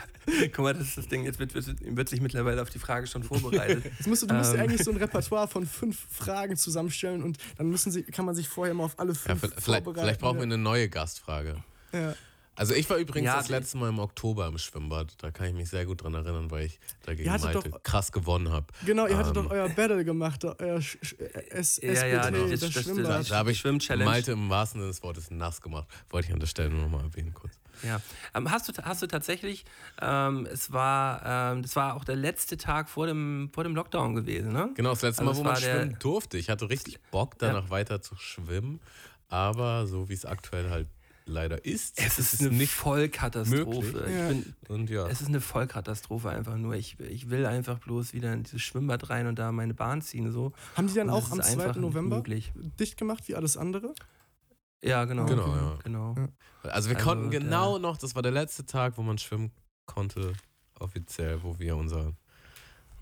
guck 0.54 0.58
mal, 0.60 0.72
das 0.72 0.88
ist 0.88 0.98
das 0.98 1.08
Ding. 1.08 1.24
Jetzt 1.24 1.38
wird, 1.38 1.54
wird, 1.54 1.66
wird 1.80 2.08
sich 2.08 2.20
mittlerweile 2.22 2.62
auf 2.62 2.70
die 2.70 2.78
Frage 2.80 3.06
schon 3.06 3.22
vorbereitet. 3.22 3.84
Jetzt 3.98 4.06
musst 4.08 4.22
du, 4.22 4.26
du 4.26 4.34
musst 4.34 4.54
Ähm. 4.54 4.60
eigentlich 4.60 4.82
so 4.82 4.90
ein 4.90 4.96
Repertoire 4.96 5.46
von 5.46 5.66
fünf 5.66 6.06
Fragen 6.10 6.56
zusammenstellen 6.56 7.22
und 7.22 7.36
dann 7.58 7.68
müssen 7.68 7.92
sie, 7.92 8.02
kann 8.02 8.24
man 8.24 8.34
sich 8.34 8.48
vorher 8.48 8.74
mal 8.74 8.84
auf 8.84 8.98
alle 8.98 9.12
Ja, 9.12 9.14
fünf 9.36 9.40
vielleicht, 9.40 9.62
vorbereiten. 9.84 10.00
vielleicht 10.00 10.20
brauchen 10.20 10.38
wir 10.38 10.44
eine 10.44 10.58
neue 10.58 10.88
Gastfrage. 10.88 11.62
ja. 11.92 12.14
Also 12.58 12.74
ich 12.74 12.90
war 12.90 12.96
übrigens 12.98 13.26
Ja, 13.26 13.36
das 13.38 13.48
letzte 13.48 13.78
Mal 13.78 13.88
im 13.88 13.98
Oktober 14.00 14.46
im 14.48 14.58
Schwimmbad. 14.58 15.14
Da 15.22 15.30
kann 15.30 15.46
ich 15.46 15.54
mich 15.54 15.68
sehr 15.70 15.86
gut 15.86 16.02
dran 16.02 16.12
erinnern, 16.14 16.50
weil 16.50 16.66
ich 16.66 16.80
dagegen 17.06 17.26
Ihr 17.26 17.32
hattet 17.32 17.54
Malte 17.54 17.70
doch- 17.70 17.82
krass 17.82 18.10
gewonnen 18.12 18.50
habe. 18.50 18.66
Genau, 18.84 19.06
ihr 19.06 19.16
hattet 19.16 19.36
Ähm. 19.36 19.44
doch 19.44 19.50
euer 19.50 19.68
Battle 19.68 20.04
gemacht, 20.04 20.44
euer 20.44 20.80
Sch 20.82 20.98
Sch 21.02 21.14
S 21.50 21.80
Ja, 21.82 21.92
ja, 22.06 22.22
SBT, 22.24 22.34
das- 22.34 22.50
das, 22.50 22.60
das- 22.60 22.74
das- 22.74 22.84
Schwimmbad. 22.84 23.30
Da 23.30 23.36
habe 23.36 23.52
ich 23.52 23.58
Schwimm-Challenge. 23.60 24.04
Malte 24.10 24.32
im 24.32 24.50
wahrsten 24.50 24.80
Sinne 24.80 24.90
des 24.92 25.02
Wortes 25.02 25.30
nass 25.30 25.60
gemacht. 25.60 25.86
Wollte 26.10 26.28
ich 26.28 26.34
an 26.34 26.40
der 26.40 26.46
Stelle 26.48 26.70
nur 26.70 26.82
noch 26.82 26.90
mal 26.90 27.02
erwähnen 27.04 27.32
kurz. 27.32 27.54
Ja. 27.84 28.00
Ähm, 28.34 28.50
hast, 28.50 28.68
du, 28.68 28.72
hast 28.82 29.02
du 29.02 29.06
tatsächlich, 29.06 29.64
ähm, 30.02 30.46
es 30.52 30.72
war, 30.72 31.52
ähm, 31.52 31.62
das 31.62 31.76
war 31.76 31.94
auch 31.94 32.02
der 32.04 32.16
letzte 32.16 32.56
Tag 32.56 32.88
vor 32.88 33.06
dem, 33.06 33.50
vor 33.54 33.62
dem 33.62 33.76
Lockdown 33.76 34.16
gewesen, 34.16 34.52
ne? 34.52 34.70
Genau, 34.74 34.90
das 34.90 35.02
letzte 35.02 35.22
Also 35.24 35.44
Mal, 35.44 35.52
es 35.54 35.62
wo 35.62 35.68
man 35.70 35.76
schwimmen 35.78 35.96
durfte. 36.00 36.38
Ich 36.38 36.50
hatte 36.50 36.68
richtig 36.70 36.98
Bock, 37.12 37.38
danach 37.38 37.70
weiter 37.70 38.02
zu 38.02 38.16
schwimmen. 38.16 38.80
Aber 39.28 39.86
so 39.86 40.08
wie 40.08 40.14
es 40.14 40.24
aktuell 40.24 40.70
halt 40.70 40.88
leider 41.28 41.64
ist. 41.64 41.98
Es 41.98 42.18
ist 42.18 42.34
es 42.34 42.40
eine 42.40 42.50
nicht 42.50 42.72
Vollkatastrophe. 42.72 44.06
Ja. 44.10 44.28
bin, 44.28 44.54
und 44.68 44.90
ja. 44.90 45.06
Es 45.08 45.20
ist 45.20 45.28
eine 45.28 45.40
Vollkatastrophe 45.40 46.30
einfach 46.30 46.56
nur. 46.56 46.74
Ich, 46.74 46.98
ich 47.00 47.30
will 47.30 47.46
einfach 47.46 47.78
bloß 47.78 48.12
wieder 48.14 48.32
in 48.32 48.42
dieses 48.42 48.62
Schwimmbad 48.62 49.10
rein 49.10 49.26
und 49.26 49.38
da 49.38 49.52
meine 49.52 49.74
Bahn 49.74 50.02
ziehen. 50.02 50.32
So. 50.32 50.52
Haben 50.76 50.88
die 50.88 50.94
dann 50.94 51.08
Und 51.10 51.14
auch 51.14 51.30
am 51.30 51.40
ist 51.40 51.46
2. 51.46 51.52
einfach 51.52 51.66
nicht 51.76 51.82
November 51.82 52.22
dicht 52.80 52.96
gemacht 52.96 53.24
wie 53.28 53.34
alles 53.34 53.56
andere? 53.56 53.94
Ja, 54.82 55.04
genau. 55.04 55.26
Genau, 55.26 55.42
Okay. 55.42 55.56
ja. 55.56 55.78
genau. 55.84 56.14
Ja. 56.16 56.28
Also 56.70 56.88
wir 56.90 56.96
Also, 56.96 57.08
konnten 57.08 57.30
der- 57.30 57.40
genau 57.40 57.78
noch, 57.78 57.96
das 57.96 58.14
war 58.14 58.22
der 58.22 58.32
letzte 58.32 58.64
Tag, 58.66 58.96
wo 58.96 59.02
man 59.02 59.18
schwimmen 59.18 59.50
konnte, 59.86 60.32
offiziell, 60.78 61.42
wo 61.42 61.58
wir 61.58 61.76
unser, 61.76 62.12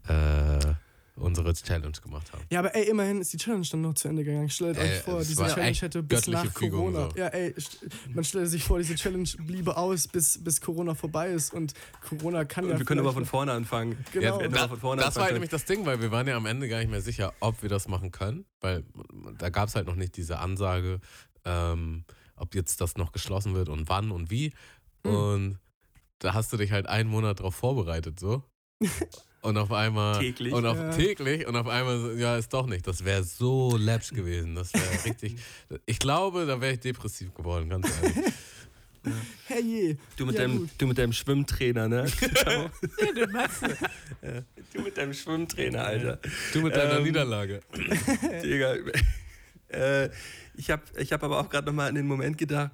äh, 0.09 0.75
unsere 1.17 1.53
Challenge 1.55 1.97
gemacht 2.03 2.33
haben. 2.33 2.45
Ja, 2.51 2.61
aber 2.61 2.75
ey, 2.75 2.89
immerhin 2.89 3.21
ist 3.21 3.33
die 3.33 3.39
Challenge 3.39 3.67
dann 3.71 3.81
noch 3.81 3.95
zu 3.95 4.09
Ende 4.09 4.23
gegangen. 4.25 4.51
Stellt 4.51 4.79
euch 4.79 5.01
vor, 5.01 5.21
es 5.21 5.29
diese 5.29 5.43
war 5.43 5.49
Challenge 5.49 5.77
hätte 5.77 6.03
bis 6.03 6.27
nach 6.27 6.53
Fügung, 6.53 6.93
Corona. 6.93 7.11
so. 7.11 7.19
Ja, 7.19 7.27
ey, 7.29 7.55
man 8.13 8.25
stellt 8.25 8.49
sich 8.49 8.63
vor, 8.63 8.79
diese 8.79 8.95
Challenge 8.95 9.29
bliebe 9.39 9.77
aus, 9.77 10.09
bis, 10.09 10.43
bis 10.43 10.61
Corona 10.61 10.95
vorbei 10.95 11.31
ist 11.31 11.55
und 11.55 11.73
Corona 12.07 12.45
kann 12.45 12.67
ja. 12.67 12.73
Und 12.73 12.79
wir 12.79 12.87
können 12.87 13.01
aber 13.01 13.13
von 13.13 13.25
vorne 13.25 13.53
anfangen. 13.53 14.05
Genau. 14.13 14.41
Hätten 14.41 14.53
Da, 14.53 14.69
von 14.69 14.79
vorne 14.79 15.03
das 15.03 15.17
war 15.17 15.23
anfangen 15.23 15.35
nämlich 15.35 15.51
das 15.51 15.65
Ding, 15.65 15.87
weil 15.87 16.01
wir 16.01 16.11
waren 16.11 16.27
ja 16.27 16.37
am 16.37 16.47
Ende 16.47 16.69
gar 16.69 16.79
nicht 16.79 16.91
mehr 16.91 17.03
sicher, 17.03 17.33
ob 17.41 17.63
wir 17.63 17.69
das 17.69 17.89
machen 17.89 18.13
können, 18.13 18.45
weil 18.61 18.85
da 19.39 19.49
gab 19.49 19.69
es 19.69 19.75
halt 19.75 19.87
noch 19.87 19.97
nicht 19.97 20.17
diese 20.17 20.39
Ansage, 20.39 21.01
ähm, 21.45 22.05
ob 22.37 22.55
jetzt 22.55 22.81
das 22.81 22.97
noch 22.97 23.13
geschlossen 23.13 23.55
wird 23.55 23.69
und 23.69 23.89
wann 23.89 24.11
und 24.11 24.31
wie. 24.31 24.53
Hm. 25.05 25.15
Und 25.15 25.59
da 26.19 26.35
hast 26.35 26.53
du 26.53 26.57
dich 26.57 26.73
halt 26.73 26.87
einen 26.87 27.09
Monat 27.09 27.41
drauf 27.41 27.55
vorbereitet, 27.55 28.21
so. 28.21 28.43
Und 29.47 29.57
auf 29.59 29.71
einmal. 29.73 30.19
Täglich. 30.19 30.53
Und 30.53 30.67
auf 30.67 30.77
Ja. 30.77 30.91
täglich 30.91 31.47
und 31.47 31.57
auf 31.57 31.67
einmal, 31.69 32.19
ja, 32.19 32.37
ist 32.37 32.53
doch 32.53 32.67
nicht. 32.67 32.87
Das 32.87 33.05
wäre 33.05 33.23
so 33.25 33.77
läppsch 33.77 34.13
gewesen. 34.13 34.55
Das 34.55 34.73
wäre 34.75 34.85
richtig. 35.05 35.37
Ich 35.87 35.99
glaube, 35.99 36.47
da 36.47 36.61
wäre 36.61 36.73
ich 36.75 36.81
depressiv 36.81 37.33
geworden, 37.35 37.69
ganz 37.69 37.89
ehrlich. 38.03 38.33
Hey 39.47 39.63
je. 39.63 39.97
Du 40.17 40.27
mit, 40.27 40.35
Ja, 40.35 40.41
deinem, 40.43 40.59
gut. 40.59 40.71
du 40.79 40.87
mit 40.89 40.99
deinem 40.99 41.13
Schwimmtrainer, 41.13 41.87
ne? 41.89 42.07
Ja, 44.23 44.43
du 44.75 44.83
mit 44.83 44.97
deinem 44.97 45.13
Schwimmtrainer, 45.15 45.85
Alter. 45.85 46.19
Du 46.53 46.61
mit 46.63 46.75
deiner 46.75 46.99
Ähm, 46.99 47.05
Niederlage. 47.05 47.61
Digga. 48.43 48.75
Äh, 49.69 50.11
ich 50.57 50.71
habe 50.71 50.83
ich 50.99 51.13
hab 51.13 51.23
aber 51.23 51.39
auch 51.41 51.49
gerade 51.49 51.67
nochmal 51.67 51.89
an 51.89 51.95
den 51.95 52.07
Moment 52.07 52.39
gedacht, 52.39 52.73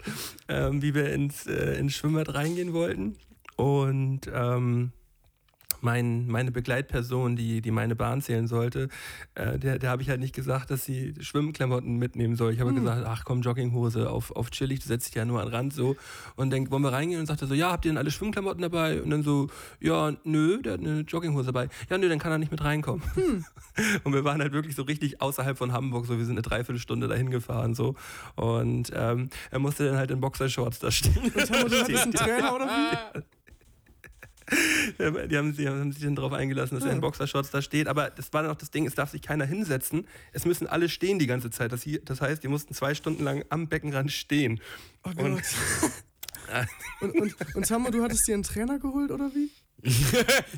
ähm, 0.49 0.81
wie 0.83 0.95
wir 0.95 1.12
ins, 1.12 1.47
äh, 1.47 1.79
ins 1.79 1.95
Schwimmbad 1.95 2.33
reingehen 2.35 2.73
wollten. 2.73 3.16
Und 3.57 4.20
ähm, 4.33 4.93
mein, 5.83 6.26
meine 6.28 6.51
Begleitperson, 6.51 7.37
die, 7.37 7.61
die 7.61 7.70
meine 7.70 7.97
Bahn 7.97 8.20
zählen 8.20 8.47
sollte, 8.47 8.89
äh, 9.35 9.59
der, 9.59 9.78
der 9.78 9.91
habe 9.91 10.03
ich 10.03 10.09
halt 10.09 10.20
nicht 10.20 10.35
gesagt, 10.35 10.70
dass 10.70 10.85
sie 10.85 11.14
Schwimmklamotten 11.20 11.97
mitnehmen 11.97 12.37
soll. 12.37 12.53
Ich 12.53 12.61
habe 12.61 12.72
gesagt, 12.72 13.05
ach 13.07 13.24
komm, 13.24 13.43
Jogginghose 13.43 14.09
auf, 14.09 14.30
auf 14.35 14.51
chillig, 14.51 14.80
du 14.80 14.89
setzt 14.89 15.09
dich 15.09 15.14
ja 15.14 15.24
nur 15.24 15.41
an 15.41 15.49
den 15.49 15.55
Rand 15.55 15.72
so. 15.74 15.97
Und 16.37 16.51
dann 16.51 16.70
wollen 16.70 16.83
wir 16.83 16.93
reingehen 16.93 17.20
und 17.20 17.26
sagt 17.26 17.43
er 17.43 17.49
so, 17.49 17.55
ja, 17.55 17.72
habt 17.72 17.85
ihr 17.85 17.91
denn 17.91 17.99
alle 17.99 18.11
Schwimmklamotten 18.11 18.62
dabei? 18.62 19.03
Und 19.03 19.11
dann 19.11 19.22
so, 19.22 19.49
ja, 19.80 20.12
nö, 20.24 20.62
der 20.62 20.74
hat 20.74 20.80
eine 20.80 21.01
Jogginghose 21.01 21.47
dabei. 21.47 21.68
Ja, 21.91 21.99
nö, 21.99 22.09
dann 22.09 22.18
kann 22.18 22.33
er 22.33 22.39
nicht 22.39 22.53
mit 22.53 22.62
reinkommen. 22.62 23.03
Und 24.05 24.12
wir 24.12 24.24
waren 24.24 24.41
halt 24.41 24.53
wirklich 24.53 24.76
so 24.76 24.83
richtig 24.83 25.22
außerhalb 25.22 25.57
von 25.57 25.72
Hamburg, 25.72 26.07
so 26.07 26.18
wir 26.18 26.24
sind 26.26 26.35
eine 26.35 26.43
Dreiviertelstunde 26.43 27.09
dahin 27.09 27.30
gefahren 27.30 27.74
so. 27.74 27.95
Und 28.37 28.91
ähm, 28.95 29.30
er 29.51 29.59
musste 29.59 29.87
dann 29.87 29.97
halt 29.97 30.11
in 30.11 30.20
Boxershorts 30.20 30.78
da 30.78 30.91
stehen. 30.91 31.33
Und 31.35 31.47
Tammo, 31.47 31.68
du 31.68 31.80
hattest 31.80 32.03
einen 32.03 32.12
Trainer 32.12 32.55
oder 32.55 32.66
wie? 32.66 33.22
Ja, 34.99 35.11
Die 35.26 35.36
haben, 35.36 35.57
die 35.57 35.68
haben 35.68 35.93
sich 35.93 36.03
dann 36.03 36.14
darauf 36.16 36.32
eingelassen, 36.32 36.74
dass 36.76 36.84
er 36.84 36.90
in 36.90 36.97
Ja. 36.97 37.01
Boxershorts 37.01 37.51
da 37.51 37.62
steht. 37.62 37.88
Aber 37.88 38.11
das 38.11 38.32
war 38.32 38.43
dann 38.43 38.51
auch 38.53 38.57
das 38.57 38.70
Ding, 38.70 38.86
es 38.86 38.95
darf 38.95 39.11
sich 39.11 39.22
keiner 39.22 39.45
hinsetzen. 39.45 40.07
Es 40.32 40.45
müssen 40.45 40.66
alle 40.66 40.88
stehen 40.88 41.18
die 41.18 41.26
ganze 41.26 41.51
Zeit. 41.51 41.72
Das, 41.72 41.82
hier, 41.82 42.01
das 42.05 42.20
heißt, 42.20 42.43
die 42.43 42.49
mussten 42.49 42.74
zwei 42.74 42.95
Stunden 42.95 43.24
lang 43.24 43.45
am 43.51 43.68
Beckenrand 43.68 44.11
stehen. 44.12 44.61
Oh 45.05 45.11
Und- 45.16 45.34
Gott. 45.36 45.43
Und, 47.01 47.14
und, 47.18 47.34
und 47.57 47.66
Tammo, 47.66 47.90
du 47.90 48.03
hattest 48.03 48.28
dir 48.28 48.34
einen 48.34 48.43
Trainer 48.43 48.78
geholt 48.78 49.11
oder 49.11 49.30
wie? 49.34 49.51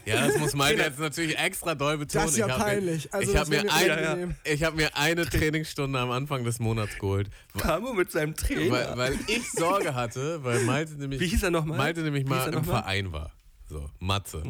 Ja, 0.05 0.27
das 0.27 0.39
muss 0.39 0.55
Malte 0.55 0.83
jetzt 0.83 0.99
natürlich 0.99 1.39
extra 1.39 1.75
doll 1.77 1.99
betonen. 1.99 2.25
Das 2.27 2.33
ist 2.33 2.39
ja 2.39 2.47
Ich 2.47 2.53
hab 2.53 2.59
mir- 2.59 2.65
peinlich. 2.65 3.15
Also 3.15 3.31
ich 3.33 3.39
habe 3.39 3.51
mir, 3.51 3.61
ein, 3.73 3.91
unangenehm. 3.91 4.35
ich 4.45 4.65
hab 4.65 4.75
mir 4.75 4.97
eine 4.97 5.25
Trainingsstunde 5.25 5.99
am 5.99 6.11
Anfang 6.11 6.43
des 6.45 6.59
Monats 6.59 6.99
geholt, 6.99 7.31
Tamo 7.57 7.93
mit 7.95 8.11
seinem 8.11 8.35
Trainer. 8.35 8.73
weil, 8.73 8.97
weil 8.97 9.19
ich 9.29 9.49
Sorge 9.53 9.95
hatte, 9.95 10.43
weil 10.43 10.65
Malte 10.65 10.95
nämlich, 10.95 11.21
Wie 11.21 11.29
hieß 11.29 11.45
er 11.45 11.51
nochmal? 11.51 11.79
Malte 11.79 12.01
nämlich 12.03 12.27
mal 12.27 12.39
hieß 12.39 12.47
er 12.47 12.53
im 12.55 12.55
noch 12.59 12.67
mal? 12.67 12.83
Verein 12.83 13.13
war. 13.13 13.31
So, 13.69 13.91
Matze. 13.99 14.43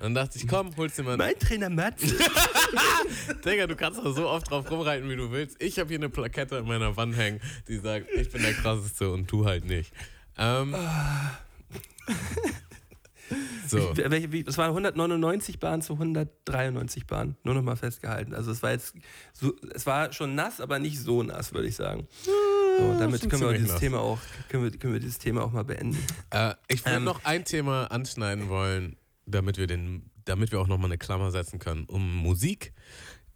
Dann 0.00 0.14
dachte 0.14 0.38
ich, 0.38 0.48
komm, 0.48 0.74
holst 0.76 0.98
dir 0.98 1.02
mal. 1.02 1.16
mein 1.16 1.38
Trainer 1.38 1.70
Matze. 1.70 2.06
Digga, 3.44 3.66
du 3.66 3.76
kannst 3.76 4.00
da 4.02 4.12
so 4.12 4.28
oft 4.28 4.50
drauf 4.50 4.70
rumreiten, 4.70 5.08
wie 5.10 5.16
du 5.16 5.30
willst. 5.30 5.62
Ich 5.62 5.78
habe 5.78 5.88
hier 5.88 5.98
eine 5.98 6.08
Plakette 6.08 6.58
an 6.58 6.66
meiner 6.66 6.96
Wand 6.96 7.16
hängen, 7.16 7.40
die 7.68 7.78
sagt, 7.78 8.06
ich 8.14 8.30
bin 8.30 8.42
der 8.42 8.54
krasseste 8.54 9.10
und 9.10 9.30
du 9.30 9.44
halt 9.44 9.66
nicht. 9.66 9.92
Ähm, 10.38 10.74
so. 13.66 13.96
Welche, 13.96 14.32
wie, 14.32 14.44
es 14.46 14.58
waren 14.58 14.68
199 14.68 15.58
Bahnen 15.58 15.82
zu 15.82 15.94
193 15.94 17.06
Bahnen. 17.06 17.36
Nur 17.42 17.54
nochmal 17.54 17.76
festgehalten. 17.76 18.34
Also 18.34 18.50
es 18.50 18.62
war 18.62 18.72
jetzt 18.72 18.94
so, 19.32 19.54
es 19.74 19.86
war 19.86 20.12
schon 20.12 20.34
nass, 20.34 20.60
aber 20.60 20.78
nicht 20.78 20.98
so 20.98 21.22
nass, 21.22 21.52
würde 21.52 21.68
ich 21.68 21.76
sagen. 21.76 22.06
So, 22.78 22.98
damit 22.98 23.28
können 23.30 23.42
wir, 23.42 23.52
dieses. 23.58 23.78
Thema 23.80 24.00
auch, 24.00 24.18
können, 24.48 24.64
wir, 24.64 24.70
können 24.78 24.92
wir 24.92 25.00
dieses 25.00 25.18
Thema 25.18 25.42
auch 25.44 25.52
mal 25.52 25.64
beenden. 25.64 25.98
Äh, 26.30 26.54
ich 26.68 26.84
würde 26.84 26.96
Ähm. 26.98 27.04
noch 27.04 27.24
ein 27.24 27.44
Thema 27.44 27.86
anschneiden 27.90 28.48
wollen, 28.48 28.96
damit 29.26 29.56
wir, 29.58 29.66
den, 29.66 30.10
damit 30.24 30.52
wir 30.52 30.60
auch 30.60 30.66
nochmal 30.66 30.88
eine 30.90 30.98
Klammer 30.98 31.30
setzen 31.30 31.58
können, 31.58 31.84
um 31.86 32.16
Musik. 32.16 32.72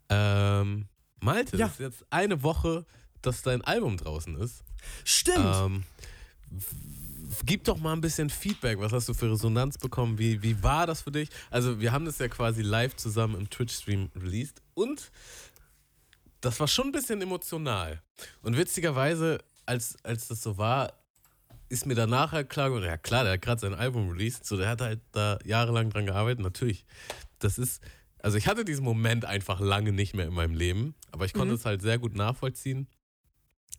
Ähm, 0.08 0.88
Malte, 1.20 1.56
Ja. 1.56 1.66
das 1.66 1.74
ist 1.74 1.80
jetzt 1.80 2.06
eine 2.10 2.42
Woche, 2.42 2.84
dass 3.22 3.42
dein 3.42 3.62
Album 3.62 3.96
draußen 3.96 4.36
ist. 4.36 4.64
Stimmt. 5.04 5.38
Ähm, 5.44 5.84
gib 7.44 7.64
doch 7.64 7.78
mal 7.78 7.92
ein 7.92 8.00
bisschen 8.00 8.30
Feedback. 8.30 8.78
Was 8.80 8.92
hast 8.92 9.08
du 9.08 9.14
für 9.14 9.30
Resonanz 9.30 9.78
bekommen? 9.78 10.18
Wie, 10.18 10.42
wie 10.42 10.62
war 10.62 10.86
das 10.86 11.02
für 11.02 11.12
dich? 11.12 11.28
Also, 11.50 11.80
wir 11.80 11.92
haben 11.92 12.04
das 12.04 12.18
ja 12.18 12.28
quasi 12.28 12.62
live 12.62 12.96
zusammen 12.96 13.36
im 13.36 13.50
Twitch-Stream 13.50 14.10
released 14.16 14.62
und 14.74 15.10
das 16.40 16.58
war 16.60 16.68
schon 16.68 16.86
ein 16.86 16.92
bisschen 16.92 17.20
emotional. 17.22 18.02
Und 18.42 18.56
witzigerweise, 18.56 19.38
als, 19.66 19.96
als 20.04 20.28
das 20.28 20.42
so 20.42 20.56
war, 20.58 20.92
ist 21.68 21.86
mir 21.86 21.94
danach 21.94 22.32
halt 22.32 22.50
klar 22.50 22.68
geworden, 22.68 22.84
ja 22.86 22.96
klar, 22.96 23.24
der 23.24 23.34
hat 23.34 23.42
gerade 23.42 23.60
sein 23.60 23.74
Album 23.74 24.10
released, 24.10 24.44
so 24.44 24.56
der 24.56 24.68
hat 24.68 24.80
halt 24.80 25.00
da 25.12 25.38
jahrelang 25.44 25.90
dran 25.90 26.06
gearbeitet, 26.06 26.40
natürlich. 26.40 26.84
Das 27.38 27.58
ist, 27.58 27.80
also 28.18 28.36
ich 28.36 28.48
hatte 28.48 28.64
diesen 28.64 28.84
Moment 28.84 29.24
einfach 29.24 29.60
lange 29.60 29.92
nicht 29.92 30.14
mehr 30.14 30.26
in 30.26 30.34
meinem 30.34 30.54
Leben, 30.54 30.94
aber 31.12 31.26
ich 31.26 31.32
konnte 31.32 31.52
Mhm. 31.52 31.58
es 31.58 31.64
halt 31.64 31.82
sehr 31.82 31.98
gut 31.98 32.14
nachvollziehen. 32.16 32.88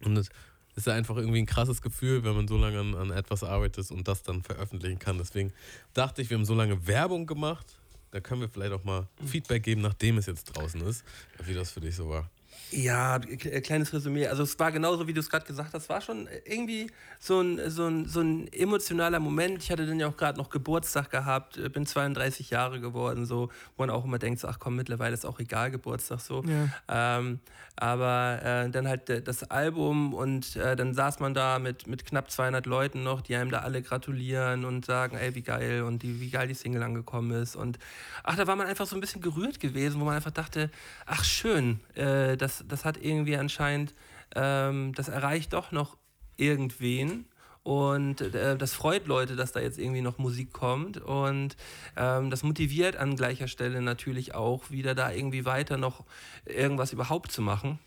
Und 0.06 0.18
es 0.18 0.30
ist 0.76 0.88
ja 0.88 0.94
einfach 0.94 1.18
irgendwie 1.18 1.40
ein 1.40 1.46
krasses 1.46 1.82
Gefühl, 1.82 2.24
wenn 2.24 2.34
man 2.36 2.48
so 2.48 2.58
lange 2.58 2.80
an, 2.80 2.96
an 2.96 3.12
etwas 3.12 3.44
arbeitet 3.44 3.92
und 3.92 4.08
das 4.08 4.24
dann 4.24 4.42
veröffentlichen 4.42 5.00
kann. 5.00 5.18
Deswegen 5.18 5.52
dachte 5.94 6.22
ich, 6.22 6.30
wir 6.30 6.38
haben 6.38 6.46
so 6.46 6.56
lange 6.56 6.88
Werbung 6.88 7.26
gemacht, 7.28 7.76
da 8.12 8.22
können 8.22 8.40
wir 8.42 8.48
vielleicht 8.50 8.72
auch 8.72 8.84
mal 8.86 9.08
Feedback 9.26 9.64
geben, 9.64 9.82
nachdem 9.82 10.18
es 10.18 10.28
jetzt 10.28 10.46
draußen 10.46 10.80
ist, 10.82 11.04
wie 11.44 11.54
das 11.54 11.72
für 11.72 11.82
dich 11.82 11.96
so 11.96 12.10
war. 12.10 12.30
Ja, 12.72 13.20
kleines 13.20 13.92
Resümee. 13.92 14.28
Also 14.28 14.44
es 14.44 14.58
war 14.58 14.72
genauso, 14.72 15.08
wie 15.08 15.14
du 15.14 15.20
es 15.20 15.30
gerade 15.30 15.46
gesagt 15.46 15.74
hast. 15.74 15.84
Es 15.84 15.90
war 15.90 16.02
schon 16.02 16.30
irgendwie 16.46 16.90
so 17.20 17.42
ein, 17.42 17.70
so, 17.70 17.86
ein, 17.86 18.06
so 18.06 18.22
ein 18.22 18.52
emotionaler 18.54 19.20
Moment. 19.20 19.62
Ich 19.62 19.72
hatte 19.72 19.86
dann 19.86 20.00
ja 20.00 20.08
auch 20.08 20.16
gerade 20.16 20.38
noch 20.38 20.50
Geburtstag 20.50 21.12
gehabt, 21.12 21.58
äh, 21.58 21.70
bin 21.70 21.86
32 21.86 22.50
Jahre 22.50 22.80
geworden, 22.80 23.26
so, 23.26 23.50
wo 23.76 23.84
man 23.84 23.90
auch 23.90 24.06
immer 24.06 24.20
denkt, 24.20 24.40
so, 24.40 24.48
ach 24.48 24.60
komm, 24.60 24.78
mittlerweile 24.78 25.14
ist 25.14 25.26
auch 25.26 25.40
egal 25.40 25.70
Geburtstag 25.70 26.22
so. 26.22 26.44
Ja. 26.44 27.18
Ähm, 27.20 27.40
aber 27.76 28.40
äh, 28.44 28.70
dann 28.70 28.88
halt 28.88 29.10
äh, 29.10 29.22
das 29.22 29.50
Album 29.50 30.14
und 30.14 30.56
äh, 30.56 30.76
dann 30.76 30.94
saß 30.94 31.20
man 31.20 31.34
da 31.34 31.60
mit, 31.60 31.88
mit 31.88 32.06
knapp 32.06 32.30
200 32.30 32.66
Leuten 32.66 33.04
noch, 33.04 33.22
die 33.22 33.36
einem 33.36 33.50
da 33.52 33.60
alle 33.60 33.82
gratulieren 33.82 34.66
und 34.66 34.86
sagen, 34.86 35.18
ey, 35.18 35.36
wie 35.36 35.42
geil 35.42 35.84
und 35.84 36.04
die, 36.04 36.20
wie 36.20 36.30
geil 36.30 36.48
die 36.48 36.54
Single 36.54 36.84
angekommen 36.84 37.32
ist. 37.32 37.56
Und 37.56 37.80
ach, 38.24 38.36
da 38.36 38.48
war 38.48 38.56
man 38.56 38.68
einfach 38.68 38.86
so 38.86 38.96
ein 38.96 39.02
bisschen 39.02 39.22
gerührt 39.22 39.60
gewesen, 39.60 40.00
wo 40.00 40.06
man 40.06 40.16
einfach 40.16 40.32
dachte, 40.32 40.70
ach 41.06 41.24
schön, 41.24 41.80
äh, 41.96 42.38
das, 42.38 42.61
das 42.68 42.86
hat 42.86 42.98
irgendwie 43.02 43.38
anscheinend, 43.38 43.94
ähm, 44.36 44.94
das 44.94 45.08
erreicht 45.08 45.54
doch 45.54 45.72
noch 45.72 45.98
irgendwen. 46.38 47.26
Und 47.64 48.22
äh, 48.22 48.58
das 48.58 48.74
freut 48.74 49.06
Leute, 49.06 49.36
dass 49.36 49.52
da 49.52 49.60
jetzt 49.60 49.78
irgendwie 49.78 50.02
noch 50.02 50.18
Musik 50.18 50.52
kommt. 50.52 50.98
Und 50.98 51.56
ähm, 51.96 52.32
das 52.32 52.42
motiviert 52.42 52.96
an 52.96 53.16
gleicher 53.16 53.48
Stelle 53.48 53.82
natürlich 53.82 54.34
auch 54.34 54.72
wieder 54.72 54.96
da 54.96 55.12
irgendwie 55.12 55.46
weiter 55.46 55.78
noch 55.78 56.04
irgendwas 56.46 56.92
überhaupt 56.92 57.32
zu 57.32 57.42
machen. 57.42 57.78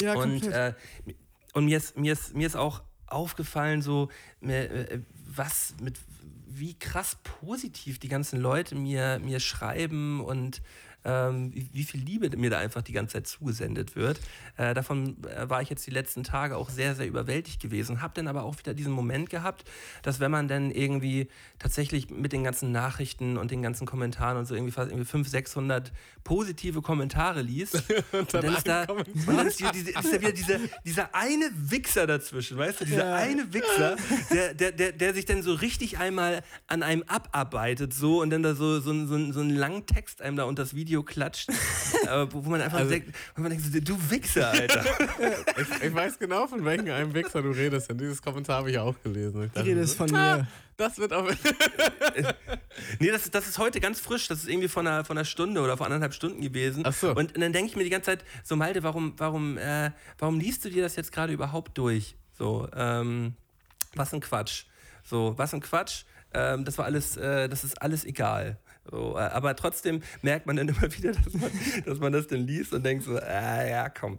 ja, 0.00 0.14
und 0.14 0.46
äh, 0.46 0.72
und 1.52 1.64
mir, 1.64 1.76
ist, 1.76 1.98
mir, 1.98 2.12
ist, 2.12 2.34
mir 2.34 2.46
ist 2.46 2.56
auch 2.56 2.82
aufgefallen, 3.06 3.82
so 3.82 4.08
äh, 4.40 5.00
was 5.26 5.74
mit 5.80 5.98
wie 6.46 6.78
krass 6.78 7.16
positiv 7.40 7.98
die 7.98 8.08
ganzen 8.08 8.40
Leute 8.40 8.74
mir, 8.74 9.18
mir 9.20 9.40
schreiben 9.40 10.20
und 10.20 10.62
ähm, 11.04 11.54
wie, 11.54 11.68
wie 11.72 11.84
viel 11.84 12.00
Liebe 12.00 12.34
mir 12.36 12.50
da 12.50 12.58
einfach 12.58 12.82
die 12.82 12.92
ganze 12.92 13.14
Zeit 13.14 13.26
zugesendet 13.26 13.96
wird. 13.96 14.20
Äh, 14.56 14.74
davon 14.74 15.16
äh, 15.24 15.48
war 15.48 15.62
ich 15.62 15.70
jetzt 15.70 15.86
die 15.86 15.90
letzten 15.90 16.24
Tage 16.24 16.56
auch 16.56 16.70
sehr, 16.70 16.94
sehr 16.94 17.06
überwältigt 17.06 17.60
gewesen. 17.60 18.02
Habe 18.02 18.14
dann 18.14 18.28
aber 18.28 18.42
auch 18.44 18.58
wieder 18.58 18.74
diesen 18.74 18.92
Moment 18.92 19.30
gehabt, 19.30 19.64
dass 20.02 20.20
wenn 20.20 20.30
man 20.30 20.48
dann 20.48 20.70
irgendwie 20.70 21.28
tatsächlich 21.58 22.10
mit 22.10 22.32
den 22.32 22.44
ganzen 22.44 22.72
Nachrichten 22.72 23.36
und 23.36 23.50
den 23.50 23.62
ganzen 23.62 23.86
Kommentaren 23.86 24.36
und 24.36 24.46
so 24.46 24.54
irgendwie 24.54 24.72
fast 24.72 24.90
irgendwie 24.90 25.06
500, 25.06 25.30
600 25.30 25.92
positive 26.24 26.82
Kommentare 26.82 27.42
liest, 27.42 27.82
und 28.12 28.32
dann, 28.34 28.54
ist 28.54 28.66
da, 28.66 28.84
und 28.84 29.06
dann 29.26 29.46
ist, 29.46 29.60
da 29.62 29.72
wieder 29.72 30.32
diese, 30.32 30.60
dieser 30.84 31.14
eine 31.14 31.50
Wichser 31.54 32.06
dazwischen, 32.06 32.58
weißt 32.58 32.80
du, 32.80 32.84
dieser 32.84 33.06
Ja. 33.06 33.14
eine 33.14 33.52
Wichser, 33.52 33.96
der, 34.32 34.54
der, 34.54 34.72
der, 34.72 34.92
der 34.92 35.14
sich 35.14 35.24
dann 35.24 35.42
so 35.42 35.54
richtig 35.54 35.98
einmal 35.98 36.42
an 36.66 36.82
einem 36.82 37.02
abarbeitet 37.04 37.94
so 37.94 38.20
und 38.20 38.30
dann 38.30 38.42
da 38.42 38.54
so, 38.54 38.80
so, 38.80 38.92
so, 39.06 39.32
so 39.32 39.40
einen 39.40 39.56
langen 39.56 39.86
Text 39.86 40.20
einem 40.22 40.36
da 40.36 40.44
unter 40.44 40.62
das 40.62 40.74
Video 40.74 40.89
klatscht, 41.04 41.48
äh, 42.06 42.26
wo, 42.30 42.44
wo 42.44 42.50
man 42.50 42.60
einfach 42.60 42.78
Also- 42.78 42.90
denkt, 42.90 43.14
wo 43.34 43.42
man 43.42 43.50
denkt, 43.50 43.88
du 43.88 44.10
Wichser, 44.10 44.50
Alter. 44.50 44.84
Ich, 45.56 45.82
ich 45.84 45.94
weiß 45.94 46.18
genau, 46.18 46.46
von 46.46 46.64
welchem 46.64 46.90
einem 46.90 47.12
Wichser 47.14 47.42
du 47.42 47.50
redest, 47.50 47.90
denn 47.90 47.98
dieses 47.98 48.20
Kommentar 48.22 48.58
habe 48.58 48.70
ich 48.70 48.78
auch 48.78 48.94
gelesen. 49.02 49.44
Ich 49.44 49.52
dachte 49.52 49.66
Rede 49.66 49.86
so, 49.86 49.92
ist 49.92 49.96
von 49.96 50.14
ah, 50.14 50.36
mir. 50.38 50.48
Das 50.76 50.98
wird 50.98 51.12
auf. 51.12 51.28
Nee, 52.98 53.10
das, 53.10 53.24
ist- 53.24 53.34
das 53.34 53.46
ist 53.48 53.58
heute 53.58 53.80
ganz 53.80 54.00
frisch. 54.00 54.28
Das 54.28 54.38
ist 54.38 54.48
irgendwie 54.48 54.68
von 54.68 54.86
einer, 54.86 55.04
von 55.04 55.16
einer 55.16 55.24
Stunde 55.24 55.60
oder 55.60 55.76
vor 55.76 55.86
anderthalb 55.86 56.14
Stunden 56.14 56.40
gewesen. 56.40 56.82
Ach 56.86 56.92
so. 56.92 57.14
Und, 57.14 57.36
dann 57.36 57.52
denke 57.52 57.70
ich 57.70 57.76
mir 57.76 57.84
die 57.84 57.90
ganze 57.90 58.06
Zeit, 58.06 58.24
so 58.44 58.56
Malte, 58.56 58.82
warum, 58.82 59.14
warum, 59.18 59.58
äh, 59.58 59.90
warum 60.18 60.38
liest 60.40 60.64
du 60.64 60.70
dir 60.70 60.82
das 60.82 60.96
jetzt 60.96 61.12
gerade 61.12 61.32
überhaupt 61.32 61.76
durch? 61.78 62.16
So, 62.36 62.68
ähm, 62.74 63.34
was 63.94 64.14
ein 64.14 64.20
Quatsch. 64.20 64.64
So, 65.04 65.34
was 65.36 65.52
ein 65.54 65.60
Quatsch. 65.60 66.04
Ähm, 66.32 66.64
das 66.64 66.78
war 66.78 66.84
alles, 66.86 67.16
äh, 67.16 67.48
das 67.48 67.64
ist 67.64 67.80
alles 67.82 68.04
egal. 68.04 68.56
So, 68.90 69.16
aber 69.16 69.54
trotzdem 69.56 70.02
merkt 70.22 70.46
man 70.46 70.56
dann 70.56 70.68
immer 70.68 70.82
wieder, 70.96 71.12
dass 71.12 71.34
man, 71.34 71.50
dass 71.84 71.98
man 71.98 72.12
das 72.12 72.26
dann 72.26 72.46
liest 72.46 72.72
und 72.72 72.84
denkt 72.84 73.04
so, 73.04 73.16
ah, 73.16 73.64
ja, 73.64 73.88
komm. 73.88 74.18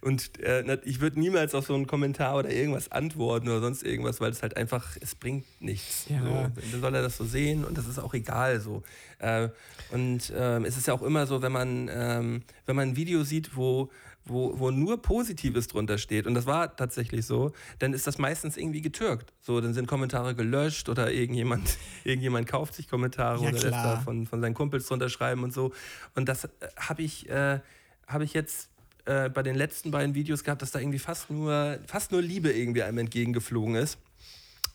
Und 0.00 0.40
äh, 0.40 0.78
ich 0.84 1.00
würde 1.00 1.20
niemals 1.20 1.54
auf 1.54 1.66
so 1.66 1.74
einen 1.74 1.86
Kommentar 1.86 2.36
oder 2.36 2.50
irgendwas 2.50 2.90
antworten 2.90 3.48
oder 3.48 3.60
sonst 3.60 3.84
irgendwas, 3.84 4.20
weil 4.20 4.32
es 4.32 4.42
halt 4.42 4.56
einfach, 4.56 4.96
es 5.00 5.14
bringt 5.14 5.44
nichts. 5.60 6.06
Ja. 6.08 6.20
So. 6.20 6.60
Dann 6.72 6.80
soll 6.80 6.94
er 6.94 7.02
das 7.02 7.16
so 7.16 7.24
sehen 7.24 7.64
und 7.64 7.78
das 7.78 7.86
ist 7.86 7.98
auch 7.98 8.14
egal 8.14 8.60
so. 8.60 8.82
Äh, 9.18 9.50
und 9.92 10.32
ähm, 10.36 10.64
es 10.64 10.76
ist 10.76 10.88
ja 10.88 10.94
auch 10.94 11.02
immer 11.02 11.26
so, 11.26 11.42
wenn 11.42 11.52
man, 11.52 11.88
ähm, 11.92 12.42
wenn 12.66 12.76
man 12.76 12.88
ein 12.88 12.96
Video 12.96 13.22
sieht, 13.22 13.56
wo, 13.56 13.90
wo, 14.24 14.58
wo 14.58 14.70
nur 14.70 15.02
Positives 15.02 15.68
drunter 15.68 15.98
steht, 15.98 16.26
und 16.26 16.34
das 16.34 16.46
war 16.46 16.76
tatsächlich 16.76 17.26
so, 17.26 17.52
dann 17.78 17.92
ist 17.92 18.06
das 18.06 18.18
meistens 18.18 18.56
irgendwie 18.56 18.80
getürkt. 18.80 19.32
So, 19.40 19.60
dann 19.60 19.74
sind 19.74 19.86
Kommentare 19.86 20.34
gelöscht 20.34 20.88
oder 20.88 21.10
irgendjemand, 21.12 21.76
irgendjemand 22.04 22.46
kauft 22.46 22.74
sich 22.74 22.88
Kommentare 22.88 23.42
Ja, 23.42 23.48
oder 23.50 23.52
lässt 23.58 23.72
da 23.72 24.00
von, 24.00 24.26
von 24.26 24.40
seinen 24.40 24.54
Kumpels 24.54 24.86
drunter 24.86 25.08
schreiben 25.08 25.42
und 25.42 25.52
so. 25.52 25.72
Und 26.14 26.28
das 26.28 26.44
äh, 26.44 26.48
habe 26.76 27.02
ich, 27.02 27.28
äh, 27.28 27.60
hab 28.06 28.22
ich 28.22 28.32
jetzt 28.32 28.68
äh, 29.06 29.28
bei 29.28 29.42
den 29.42 29.56
letzten 29.56 29.90
beiden 29.90 30.14
Videos 30.14 30.44
gehabt, 30.44 30.62
dass 30.62 30.70
da 30.70 30.78
irgendwie 30.78 31.00
fast 31.00 31.30
nur, 31.30 31.78
fast 31.86 32.12
nur 32.12 32.22
Liebe 32.22 32.52
irgendwie 32.52 32.82
einem 32.84 32.98
entgegengeflogen 32.98 33.74
ist. 33.74 33.98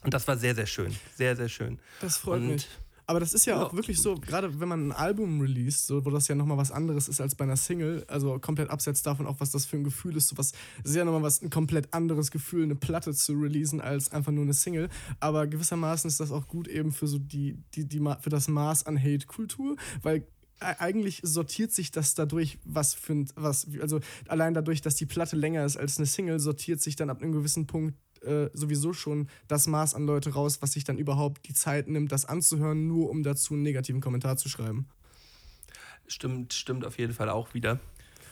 Und 0.04 0.14
das 0.14 0.28
war 0.28 0.38
sehr, 0.38 0.56
sehr 0.56 0.66
schön. 0.68 0.96
Sehr, 1.16 1.36
sehr 1.36 1.50
schön. 1.50 1.80
Das 2.02 2.18
freut 2.18 2.42
Und- 2.42 2.48
mich. 2.50 2.68
Aber 3.10 3.22
das 3.22 3.34
ist 3.34 3.46
ja, 3.46 3.56
Ja. 3.56 3.66
auch 3.66 3.74
wirklich 3.74 4.02
so, 4.02 4.16
gerade 4.16 4.60
wenn 4.60 4.68
man 4.68 4.90
ein 4.90 4.92
Album 4.92 5.40
released, 5.40 5.88
so, 5.88 6.04
wo 6.06 6.10
das 6.10 6.28
ja 6.28 6.36
nochmal 6.36 6.58
was 6.58 6.72
anderes 6.72 7.08
ist 7.08 7.22
als 7.22 7.36
bei 7.36 7.46
einer 7.46 7.56
Single, 7.56 8.04
also 8.10 8.38
komplett 8.38 8.70
abseits 8.70 9.02
davon 9.02 9.26
auch, 9.26 9.40
was 9.40 9.50
das 9.52 9.66
für 9.66 9.78
ein 9.78 9.86
Gefühl 9.86 10.18
ist, 10.18 10.28
so 10.28 10.38
was, 10.38 10.52
es 10.84 10.90
ist 10.92 10.96
ja 10.98 11.06
nochmal 11.06 11.24
was, 11.24 11.42
ein 11.42 11.50
komplett 11.50 11.94
anderes 11.94 12.32
Gefühl, 12.32 12.64
eine 12.64 12.76
Platte 12.76 13.14
zu 13.14 13.34
releasen, 13.34 13.80
als 13.80 14.12
einfach 14.12 14.34
nur 14.34 14.44
eine 14.44 14.54
Single. 14.54 14.90
Aber 15.22 15.48
gewissermaßen 15.48 16.10
ist 16.10 16.20
das 16.20 16.32
auch 16.32 16.48
gut 16.48 16.68
eben 16.68 16.92
für 16.92 17.08
so 17.08 17.18
die, 17.18 17.58
die, 17.76 17.86
die, 17.88 18.00
für 18.20 18.30
das 18.30 18.50
Maß 18.50 18.86
an 18.86 19.02
Hate-Kultur, 19.02 19.78
weil 20.02 20.18
e- 20.18 20.26
eigentlich 20.60 21.22
sortiert 21.24 21.72
sich 21.72 21.92
das 21.92 22.14
dadurch, 22.14 22.60
was 22.66 22.94
für 22.94 23.14
ein, 23.14 23.30
was, 23.36 23.68
also 23.82 24.02
allein 24.28 24.54
dadurch, 24.54 24.82
dass 24.82 24.96
die 24.96 25.06
Platte 25.06 25.38
länger 25.38 25.64
ist 25.64 25.78
als 25.78 25.98
eine 25.98 26.08
Single, 26.08 26.40
sortiert 26.42 26.82
sich 26.82 26.98
dann 26.98 27.10
ab 27.10 27.22
einem 27.22 27.32
gewissen 27.32 27.68
Punkt 27.68 27.96
äh, 28.24 28.50
sowieso 28.54 28.94
schon 28.94 29.28
das 29.48 29.68
Maß 29.68 29.94
an 29.96 30.06
Leute 30.06 30.34
raus, 30.34 30.62
was 30.62 30.72
sich 30.72 30.84
dann 30.84 30.98
überhaupt 30.98 31.48
die 31.48 31.54
Zeit 31.54 31.88
nimmt, 31.88 32.12
das 32.12 32.26
anzuhören, 32.26 32.88
nur 32.88 33.10
um 33.10 33.24
dazu 33.24 33.54
einen 33.54 33.64
negativen 33.64 34.02
Kommentar 34.02 34.38
zu 34.38 34.50
schreiben. 34.50 34.88
Stimmt, 36.08 36.54
stimmt 36.54 36.86
auf 36.86 36.98
jeden 36.98 37.14
Fall 37.14 37.30
auch 37.30 37.54
wieder. 37.54 37.80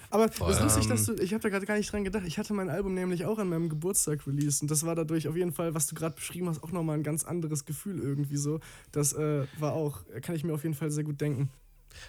Aber 0.09 0.27
das 0.27 0.39
ist 0.39 0.61
lustig, 0.61 0.87
dass 0.87 1.05
du, 1.05 1.13
ich 1.15 1.33
habe 1.33 1.41
da 1.41 1.49
gerade 1.49 1.65
gar 1.65 1.77
nicht 1.77 1.91
dran 1.91 2.03
gedacht. 2.03 2.23
Ich 2.25 2.37
hatte 2.37 2.53
mein 2.53 2.69
Album 2.69 2.93
nämlich 2.93 3.25
auch 3.25 3.37
an 3.37 3.49
meinem 3.49 3.69
Geburtstag 3.69 4.25
released 4.27 4.61
und 4.61 4.71
das 4.71 4.85
war 4.85 4.95
dadurch 4.95 5.27
auf 5.27 5.35
jeden 5.35 5.51
Fall, 5.51 5.73
was 5.73 5.87
du 5.87 5.95
gerade 5.95 6.15
beschrieben 6.15 6.47
hast, 6.47 6.63
auch 6.63 6.71
nochmal 6.71 6.97
ein 6.97 7.03
ganz 7.03 7.25
anderes 7.25 7.65
Gefühl 7.65 7.99
irgendwie 7.99 8.37
so. 8.37 8.59
Das 8.91 9.13
äh, 9.13 9.45
war 9.59 9.73
auch, 9.73 10.01
kann 10.21 10.35
ich 10.35 10.43
mir 10.43 10.53
auf 10.53 10.63
jeden 10.63 10.75
Fall 10.75 10.91
sehr 10.91 11.03
gut 11.03 11.19
denken. 11.19 11.49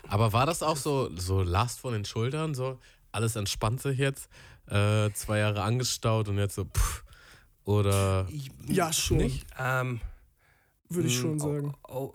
Aber 0.09 0.33
war 0.33 0.47
das 0.47 0.63
auch 0.63 0.77
so, 0.77 1.11
so 1.17 1.43
Last 1.43 1.81
von 1.81 1.93
den 1.93 2.05
Schultern? 2.05 2.55
So, 2.55 2.79
alles 3.13 3.37
entspannt 3.37 3.81
sich 3.81 3.99
jetzt? 3.99 4.29
Äh, 4.69 5.11
zwei 5.13 5.39
Jahre 5.39 5.63
angestaut 5.63 6.29
und 6.29 6.39
jetzt 6.39 6.55
so, 6.55 6.65
pff, 6.65 7.05
oder. 7.67 8.27
Ja, 8.67 8.91
schon, 8.93 9.19
Nicht? 9.19 9.47
Ähm, 9.59 10.01
würde 10.89 11.09
ich 11.09 11.17
mh, 11.17 11.21
schon 11.21 11.39
sagen. 11.39 11.75
au- 11.83 12.15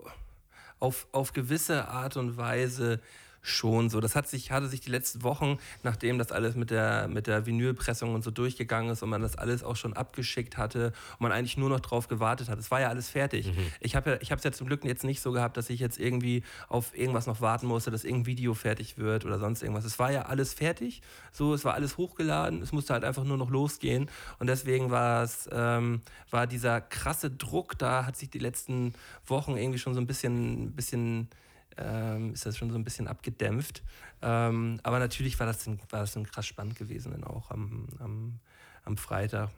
Auf, 0.80 1.06
auf 1.12 1.32
gewisse 1.32 1.86
Art 1.86 2.16
und 2.16 2.36
Weise 2.36 3.00
schon 3.42 3.90
so. 3.90 4.00
Das 4.00 4.14
hat 4.16 4.28
sich, 4.28 4.50
hatte 4.50 4.68
sich 4.68 4.80
die 4.80 4.90
letzten 4.90 5.22
Wochen, 5.22 5.58
nachdem 5.82 6.18
das 6.18 6.32
alles 6.32 6.54
mit 6.54 6.70
der, 6.70 7.08
mit 7.08 7.26
der 7.26 7.44
Vinylpressung 7.44 8.14
und 8.14 8.22
so 8.22 8.30
durchgegangen 8.30 8.90
ist 8.92 9.02
und 9.02 9.10
man 9.10 9.20
das 9.20 9.36
alles 9.36 9.64
auch 9.64 9.76
schon 9.76 9.92
abgeschickt 9.92 10.56
hatte 10.56 10.92
und 11.12 11.22
man 11.22 11.32
eigentlich 11.32 11.56
nur 11.56 11.68
noch 11.68 11.80
drauf 11.80 12.08
gewartet 12.08 12.48
hat. 12.48 12.58
Es 12.58 12.70
war 12.70 12.80
ja 12.80 12.88
alles 12.88 13.10
fertig. 13.10 13.52
Ich 13.80 13.96
habe 13.96 14.10
ja, 14.12 14.16
ich 14.20 14.30
habe 14.30 14.38
es 14.38 14.44
ja 14.44 14.52
zum 14.52 14.68
Glück 14.68 14.84
jetzt 14.84 15.04
nicht 15.04 15.20
so 15.20 15.32
gehabt, 15.32 15.56
dass 15.56 15.68
ich 15.70 15.80
jetzt 15.80 15.98
irgendwie 15.98 16.44
auf 16.68 16.96
irgendwas 16.96 17.26
noch 17.26 17.40
warten 17.40 17.66
musste, 17.66 17.90
dass 17.90 18.04
irgendein 18.04 18.26
Video 18.26 18.54
fertig 18.54 18.96
wird 18.96 19.24
oder 19.24 19.38
sonst 19.38 19.62
irgendwas. 19.62 19.84
Es 19.84 19.98
war 19.98 20.12
ja 20.12 20.22
alles 20.22 20.54
fertig. 20.54 21.02
So, 21.32 21.52
es 21.52 21.64
war 21.64 21.74
alles 21.74 21.96
hochgeladen. 21.96 22.62
Es 22.62 22.72
musste 22.72 22.92
halt 22.92 23.04
einfach 23.04 23.24
nur 23.24 23.36
noch 23.36 23.50
losgehen. 23.50 24.08
Und 24.38 24.46
deswegen 24.46 24.90
war 24.90 25.24
es, 25.24 25.48
ähm, 25.52 26.02
war 26.30 26.46
dieser 26.46 26.80
krasse 26.80 27.30
Druck 27.30 27.76
da, 27.78 28.06
hat 28.06 28.16
sich 28.16 28.30
die 28.30 28.38
letzten 28.38 28.94
Wochen 29.26 29.56
irgendwie 29.56 29.78
schon 29.78 29.94
so 29.94 30.00
ein 30.00 30.06
bisschen, 30.06 30.72
bisschen 30.72 31.28
ähm, 31.76 32.32
ist 32.32 32.46
das 32.46 32.56
schon 32.56 32.70
so 32.70 32.76
ein 32.76 32.84
bisschen 32.84 33.08
abgedämpft. 33.08 33.82
Ähm, 34.20 34.80
aber 34.82 34.98
natürlich 34.98 35.38
war 35.38 35.46
das, 35.46 35.64
dann, 35.64 35.78
war 35.90 36.00
das 36.00 36.12
dann 36.12 36.24
krass 36.24 36.46
spannend 36.46 36.76
gewesen, 36.76 37.12
dann 37.12 37.24
auch 37.24 37.50
am, 37.50 37.88
am, 37.98 38.38
am 38.84 38.96
Freitag. 38.96 39.50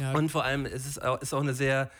Ja, 0.00 0.12
Und 0.12 0.30
vor 0.30 0.44
allem 0.44 0.66
ist 0.66 0.86
es 0.86 0.98
auch, 0.98 1.20
ist 1.20 1.32
auch 1.32 1.42
eine 1.42 1.54
sehr, 1.54 1.90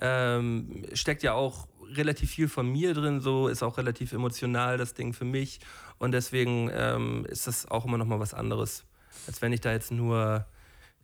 ähm, 0.00 0.84
steckt 0.92 1.22
ja 1.22 1.32
auch 1.32 1.68
relativ 1.90 2.30
viel 2.30 2.48
von 2.48 2.70
mir 2.70 2.94
drin, 2.94 3.20
so 3.20 3.48
ist 3.48 3.62
auch 3.62 3.78
relativ 3.78 4.12
emotional 4.12 4.78
das 4.78 4.94
Ding 4.94 5.12
für 5.12 5.24
mich. 5.24 5.60
Und 5.98 6.12
deswegen 6.12 6.70
ähm, 6.72 7.26
ist 7.26 7.46
das 7.46 7.66
auch 7.70 7.84
immer 7.84 7.98
noch 7.98 8.06
mal 8.06 8.20
was 8.20 8.34
anderes, 8.34 8.84
als 9.26 9.42
wenn 9.42 9.52
ich 9.52 9.60
da 9.60 9.72
jetzt 9.72 9.90
nur 9.90 10.46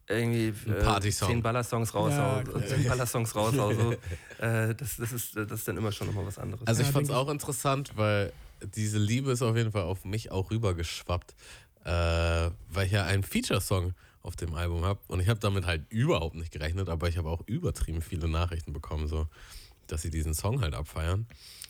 irgendwie 0.09 0.71
äh, 0.71 1.11
zehn 1.11 1.43
Ballersongs 1.43 1.95
raus, 1.95 2.13
Ja, 2.13 2.39
okay. 2.41 2.67
zehn 2.69 2.85
Ballersongs 2.85 3.35
raus, 3.35 3.55
so. 3.55 3.93
äh, 4.39 4.75
das, 4.75 4.97
das, 4.97 5.13
ist, 5.13 5.37
das 5.37 5.51
ist 5.51 5.69
dann 5.69 5.77
immer 5.77 5.93
schon 5.93 6.09
noch 6.09 6.15
mal 6.15 6.27
was 6.27 6.39
anderes. 6.39 6.67
Also 6.67 6.83
ich 6.83 6.89
Ja, 6.89 6.93
fand 6.93 7.07
es 7.09 7.15
auch 7.15 7.29
interessant, 7.31 7.93
weil 7.97 8.33
diese 8.75 8.99
Liebe 8.99 9.33
ist 9.33 9.43
auf 9.43 9.57
jeden 9.57 9.73
Fall 9.73 9.83
auf 9.83 10.05
mich 10.05 10.31
auch 10.31 10.51
rübergeschwappt, 10.51 11.35
äh, 11.85 11.91
weil 11.91 12.87
ich 12.87 12.93
ja 12.93 13.05
einen 13.05 13.23
Feature-Song 13.23 13.95
auf 14.23 14.37
dem 14.37 14.55
Album 14.55 14.85
habe 14.85 15.01
und 15.09 15.21
ich 15.21 15.29
habe 15.29 15.41
damit 15.41 15.67
halt 15.67 15.85
überhaupt 15.91 16.35
nicht 16.35 16.51
gerechnet, 16.51 16.89
aber 16.89 17.09
ich 17.09 17.19
habe 17.19 17.29
auch 17.29 17.43
übertrieben 17.47 18.01
viele 18.01 18.27
Nachrichten 18.29 18.73
bekommen, 18.73 19.07
so, 19.07 19.29
dass 19.87 20.01
sie 20.03 20.11
diesen 20.11 20.33
Song 20.35 20.63
halt 20.63 20.75
abfeiern. 20.75 21.27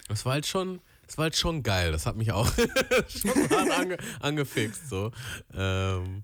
Das 0.08 0.24
war 0.24 0.34
halt 0.34 0.46
schon, 0.46 0.80
das 1.06 1.18
war 1.18 1.24
halt 1.24 1.36
schon 1.36 1.62
geil. 1.64 1.90
Das 1.90 2.06
hat 2.06 2.14
mich 2.16 2.30
auch 2.30 2.46
schon 3.08 3.50
hart 3.50 3.70
ange, 3.70 3.96
angefixt, 4.20 4.88
so. 4.88 5.10
Ähm, 5.52 6.22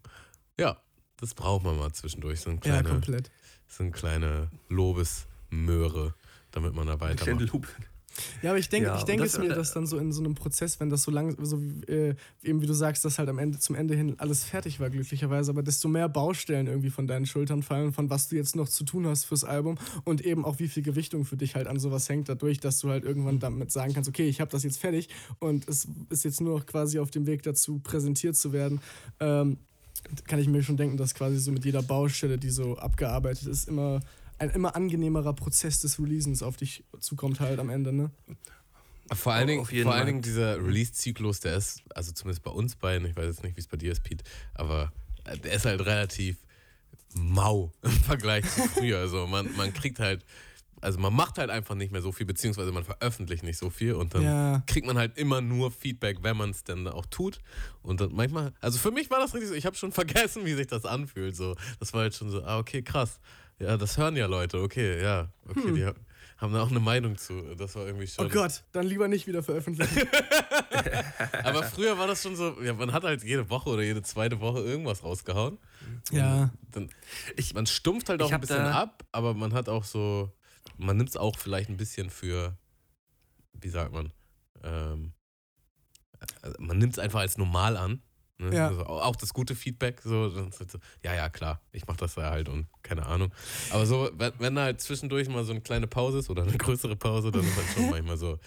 ja, 0.58 0.76
das 1.20 1.34
braucht 1.34 1.64
man 1.64 1.76
mal 1.78 1.92
zwischendurch, 1.92 2.40
so 2.40 2.50
eine 2.50 2.56
ja, 2.58 2.62
kleine, 2.62 2.88
komplett. 2.88 3.30
so 3.68 3.82
eine 3.82 3.92
kleine 3.92 4.48
Lobesmöhre, 4.68 6.14
damit 6.50 6.74
man 6.74 6.86
da 6.86 7.00
weitermacht. 7.00 7.52
Ja, 8.42 8.50
aber 8.50 8.58
ich 8.58 8.68
denke, 8.68 8.88
Ja, 8.88 8.98
ich 8.98 9.04
denke 9.04 9.22
das- 9.22 9.34
es 9.34 9.38
mir, 9.38 9.50
dass 9.54 9.72
dann 9.72 9.86
so 9.86 9.96
in 9.96 10.12
so 10.12 10.20
einem 10.20 10.34
Prozess, 10.34 10.80
wenn 10.80 10.90
das 10.90 11.04
so 11.04 11.12
lang, 11.12 11.36
so 11.44 11.62
wie, 11.62 11.84
äh, 11.84 12.14
eben 12.42 12.60
wie 12.60 12.66
du 12.66 12.74
sagst, 12.74 13.04
dass 13.04 13.18
halt 13.20 13.28
am 13.28 13.38
Ende, 13.38 13.60
zum 13.60 13.76
Ende 13.76 13.94
hin 13.94 14.16
alles 14.18 14.42
fertig 14.42 14.80
war, 14.80 14.90
glücklicherweise, 14.90 15.52
aber 15.52 15.62
desto 15.62 15.88
mehr 15.88 16.08
Baustellen 16.08 16.66
irgendwie 16.66 16.90
von 16.90 17.06
deinen 17.06 17.24
Schultern 17.24 17.62
fallen, 17.62 17.92
von 17.92 18.10
was 18.10 18.28
du 18.28 18.34
jetzt 18.34 18.56
noch 18.56 18.68
zu 18.68 18.82
tun 18.84 19.06
hast 19.06 19.24
fürs 19.26 19.44
Album 19.44 19.78
und 20.04 20.22
eben 20.26 20.44
auch 20.44 20.58
wie 20.58 20.66
viel 20.68 20.82
Gewichtung 20.82 21.24
für 21.24 21.36
dich 21.36 21.54
halt 21.54 21.68
an 21.68 21.78
sowas 21.78 22.08
hängt, 22.08 22.28
dadurch, 22.28 22.58
dass 22.58 22.80
du 22.80 22.90
halt 22.90 23.04
irgendwann 23.04 23.38
damit 23.38 23.70
sagen 23.70 23.94
kannst, 23.94 24.08
okay, 24.10 24.28
ich 24.28 24.40
habe 24.40 24.50
das 24.50 24.64
jetzt 24.64 24.78
fertig 24.80 25.08
und 25.38 25.68
es 25.68 25.86
ist 26.10 26.24
jetzt 26.24 26.40
nur 26.40 26.58
noch 26.58 26.66
quasi 26.66 26.98
auf 26.98 27.12
dem 27.12 27.26
Weg 27.26 27.44
dazu, 27.44 27.78
präsentiert 27.78 28.34
zu 28.36 28.52
werden. 28.52 28.80
Ähm, 29.20 29.56
kann 30.26 30.38
ich 30.38 30.48
mir 30.48 30.62
schon 30.62 30.76
denken, 30.76 30.96
dass 30.96 31.14
quasi 31.14 31.38
so 31.38 31.52
mit 31.52 31.64
jeder 31.64 31.82
Baustelle, 31.82 32.38
die 32.38 32.50
so 32.50 32.76
abgearbeitet 32.78 33.46
ist, 33.46 33.68
immer 33.68 34.00
ein 34.38 34.50
immer 34.50 34.74
angenehmerer 34.74 35.34
Prozess 35.34 35.80
des 35.80 35.98
Releasens 35.98 36.42
auf 36.42 36.56
dich 36.56 36.82
zukommt 36.98 37.40
halt 37.40 37.58
am 37.58 37.68
Ende, 37.68 37.92
ne? 37.92 38.10
Vor 39.12 39.32
allen, 39.32 39.48
Dingen, 39.48 39.64
vor 39.64 39.92
allen. 39.92 40.06
Dingen 40.06 40.22
dieser 40.22 40.56
Release-Zyklus, 40.56 41.40
der 41.40 41.56
ist, 41.56 41.82
also 41.94 42.12
zumindest 42.12 42.44
bei 42.44 42.50
uns 42.50 42.76
beiden, 42.76 43.08
ich 43.08 43.16
weiß 43.16 43.26
jetzt 43.26 43.42
nicht, 43.42 43.56
wie 43.56 43.60
es 43.60 43.66
bei 43.66 43.76
dir 43.76 43.90
ist, 43.92 44.02
Pete, 44.02 44.24
aber 44.54 44.92
äh, 45.24 45.36
der 45.36 45.52
ist 45.52 45.64
halt 45.64 45.84
relativ 45.84 46.36
mau 47.14 47.72
im 47.82 47.90
Vergleich 47.90 48.48
zu 48.48 48.62
früher. 48.68 48.98
Also 48.98 49.26
man, 49.26 49.54
man 49.56 49.74
kriegt 49.74 49.98
halt 49.98 50.24
also 50.80 50.98
man 50.98 51.12
macht 51.14 51.38
halt 51.38 51.50
einfach 51.50 51.74
nicht 51.74 51.92
mehr 51.92 52.02
so 52.02 52.12
viel, 52.12 52.26
beziehungsweise 52.26 52.72
man 52.72 52.84
veröffentlicht 52.84 53.42
nicht 53.42 53.58
so 53.58 53.70
viel 53.70 53.94
und 53.94 54.14
dann 54.14 54.22
Ja. 54.22 54.62
kriegt 54.66 54.86
man 54.86 54.96
halt 54.98 55.16
immer 55.18 55.40
nur 55.40 55.70
Feedback, 55.70 56.18
wenn 56.22 56.36
man 56.36 56.50
es 56.50 56.64
dann 56.64 56.86
auch 56.88 57.06
tut. 57.06 57.38
Und 57.82 58.00
dann 58.00 58.12
manchmal, 58.12 58.52
also 58.60 58.78
für 58.78 58.90
mich 58.90 59.10
war 59.10 59.18
das 59.18 59.32
richtig 59.34 59.48
so, 59.50 59.54
ich 59.54 59.66
habe 59.66 59.76
schon 59.76 59.92
vergessen, 60.30 60.44
wie 60.46 60.54
sich 60.54 60.66
das 60.66 60.84
anfühlt. 60.84 61.36
So. 61.36 61.54
Das 61.78 61.92
war 61.92 62.02
halt 62.02 62.14
schon 62.14 62.30
so, 62.30 62.42
ah, 62.44 62.58
okay, 62.58 62.82
krass. 62.82 63.20
Ja, 63.58 63.76
das 63.76 63.98
hören 63.98 64.16
ja 64.16 64.26
Leute, 64.26 64.60
okay, 64.62 65.02
ja. 65.02 65.28
Okay, 65.46 65.72
die 65.74 65.84
ha- 65.84 65.94
haben 66.38 66.54
da 66.54 66.62
auch 66.62 66.70
eine 66.70 66.80
Meinung 66.80 67.18
zu. 67.18 67.54
Das 67.56 67.74
war 67.74 67.84
irgendwie 67.86 68.06
schon. 68.06 68.24
Hm. 68.24 68.30
Oh 68.30 68.34
Gott, 68.42 68.64
dann 68.72 68.86
lieber 68.86 69.06
nicht 69.08 69.26
wieder 69.26 69.42
veröffentlichen. 69.42 70.08
Aber 71.44 71.62
früher 71.64 71.98
war 71.98 72.06
das 72.06 72.22
schon 72.22 72.36
so, 72.36 72.56
ja, 72.62 72.72
man 72.72 72.92
hat 72.92 73.04
halt 73.04 73.22
jede 73.22 73.48
Woche 73.50 73.68
oder 73.70 73.82
jede 73.82 74.02
zweite 74.02 74.40
Woche 74.40 74.60
irgendwas 74.60 75.02
rausgehauen. 75.04 75.58
ja. 76.10 76.50
Dann, 76.70 76.88
Ich- 77.36 77.52
man 77.54 77.66
stumpft 77.66 78.08
halt 78.08 78.22
auch 78.22 78.30
ein 78.32 78.40
bisschen 78.40 78.58
ab, 78.64 79.04
aber 79.12 79.34
man 79.34 79.52
hat 79.52 79.68
auch 79.68 79.84
so, 79.84 80.32
man 80.76 80.96
nimmt 80.96 81.10
es 81.10 81.16
auch 81.16 81.38
vielleicht 81.38 81.68
ein 81.70 81.76
bisschen 81.76 82.10
für, 82.10 82.56
wie 83.52 83.68
sagt 83.68 83.92
man, 83.92 84.12
ähm, 84.62 85.12
also 86.42 86.56
man 86.60 86.78
nimmt 86.78 86.94
es 86.94 86.98
einfach 86.98 87.20
als 87.20 87.38
normal 87.38 87.76
an. 87.76 88.02
Ne? 88.38 88.54
Ja. 88.56 88.68
Also 88.68 88.86
auch 88.86 89.16
das 89.16 89.34
gute 89.34 89.54
Feedback, 89.54 90.00
so, 90.02 90.32
halt 90.34 90.70
so, 90.70 90.78
ja, 91.02 91.14
ja, 91.14 91.28
klar, 91.28 91.60
ich 91.72 91.86
mach 91.86 91.96
das 91.96 92.16
ja 92.16 92.30
halt 92.30 92.48
und 92.48 92.66
keine 92.82 93.04
Ahnung. 93.06 93.34
Aber 93.70 93.84
so, 93.84 94.10
wenn, 94.14 94.32
wenn 94.38 94.54
da 94.54 94.62
halt 94.62 94.80
zwischendurch 94.80 95.28
mal 95.28 95.44
so 95.44 95.52
eine 95.52 95.60
kleine 95.60 95.86
Pause 95.86 96.18
ist 96.18 96.30
oder 96.30 96.42
eine 96.42 96.52
größere 96.58 96.96
Pause, 96.96 97.30
dann 97.30 97.44
ist 97.46 97.56
halt 97.56 97.68
schon 97.74 97.90
manchmal 97.90 98.16
so, 98.16 98.38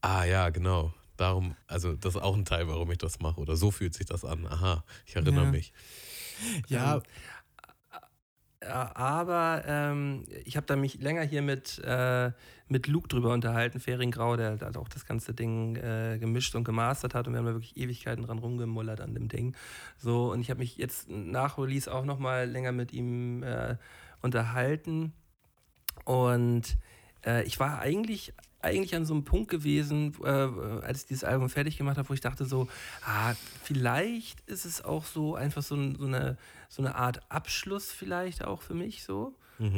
ah 0.00 0.24
ja, 0.24 0.48
genau. 0.50 0.94
Darum, 1.18 1.56
also 1.66 1.94
das 1.94 2.14
ist 2.14 2.22
auch 2.22 2.36
ein 2.36 2.44
Teil, 2.44 2.68
warum 2.68 2.90
ich 2.92 2.98
das 2.98 3.18
mache. 3.18 3.40
Oder 3.40 3.56
so 3.56 3.72
fühlt 3.72 3.92
sich 3.92 4.06
das 4.06 4.24
an. 4.24 4.46
Aha, 4.46 4.84
ich 5.04 5.16
erinnere 5.16 5.46
Ja. 5.46 5.50
mich. 5.50 5.72
Ja, 6.68 6.94
Ähm, 6.96 7.02
Ja, 7.02 7.02
aber 8.68 9.62
ähm, 9.66 10.24
ich 10.44 10.56
habe 10.56 10.66
da 10.66 10.76
mich 10.76 11.00
länger 11.00 11.22
hier 11.22 11.42
mit, 11.42 11.80
äh, 11.84 12.30
mit 12.68 12.86
Luke 12.86 13.08
drüber 13.08 13.32
unterhalten, 13.32 13.80
Feriengrau, 13.80 14.36
der 14.36 14.56
da 14.56 14.78
auch 14.78 14.88
das 14.88 15.06
ganze 15.06 15.34
Ding 15.34 15.76
äh, 15.76 16.18
gemischt 16.20 16.54
und 16.54 16.64
gemastert 16.64 17.14
hat 17.14 17.26
und 17.26 17.32
wir 17.34 17.38
haben 17.38 17.46
da 17.46 17.54
wirklich 17.54 17.76
Ewigkeiten 17.76 18.24
dran 18.24 18.38
rumgemullert 18.38 19.00
an 19.00 19.14
dem 19.14 19.28
Ding. 19.28 19.54
So, 19.96 20.32
und 20.32 20.40
ich 20.40 20.50
habe 20.50 20.60
mich 20.60 20.76
jetzt 20.76 21.08
nach 21.08 21.58
Release 21.58 21.92
auch 21.92 22.04
nochmal 22.04 22.48
länger 22.48 22.72
mit 22.72 22.92
ihm 22.92 23.42
äh, 23.42 23.76
unterhalten 24.22 25.12
und 26.04 26.76
äh, 27.24 27.44
ich 27.44 27.60
war 27.60 27.80
eigentlich, 27.80 28.32
eigentlich 28.60 28.94
an 28.96 29.04
so 29.04 29.14
einem 29.14 29.24
Punkt 29.24 29.50
gewesen, 29.50 30.14
äh, 30.22 30.28
als 30.28 31.02
ich 31.02 31.06
dieses 31.06 31.24
Album 31.24 31.48
fertig 31.48 31.78
gemacht 31.78 31.98
habe, 31.98 32.08
wo 32.08 32.14
ich 32.14 32.20
dachte 32.20 32.44
so, 32.44 32.68
ah, 33.04 33.34
vielleicht 33.62 34.40
ist 34.48 34.64
es 34.64 34.84
auch 34.84 35.04
so 35.04 35.34
einfach 35.34 35.62
so, 35.62 35.76
so, 35.94 36.06
eine, 36.06 36.36
so 36.68 36.82
eine 36.82 36.94
Art 36.94 37.20
Abschluss 37.30 37.90
vielleicht 37.92 38.44
auch 38.44 38.62
für 38.62 38.74
mich 38.74 39.04
so. 39.04 39.34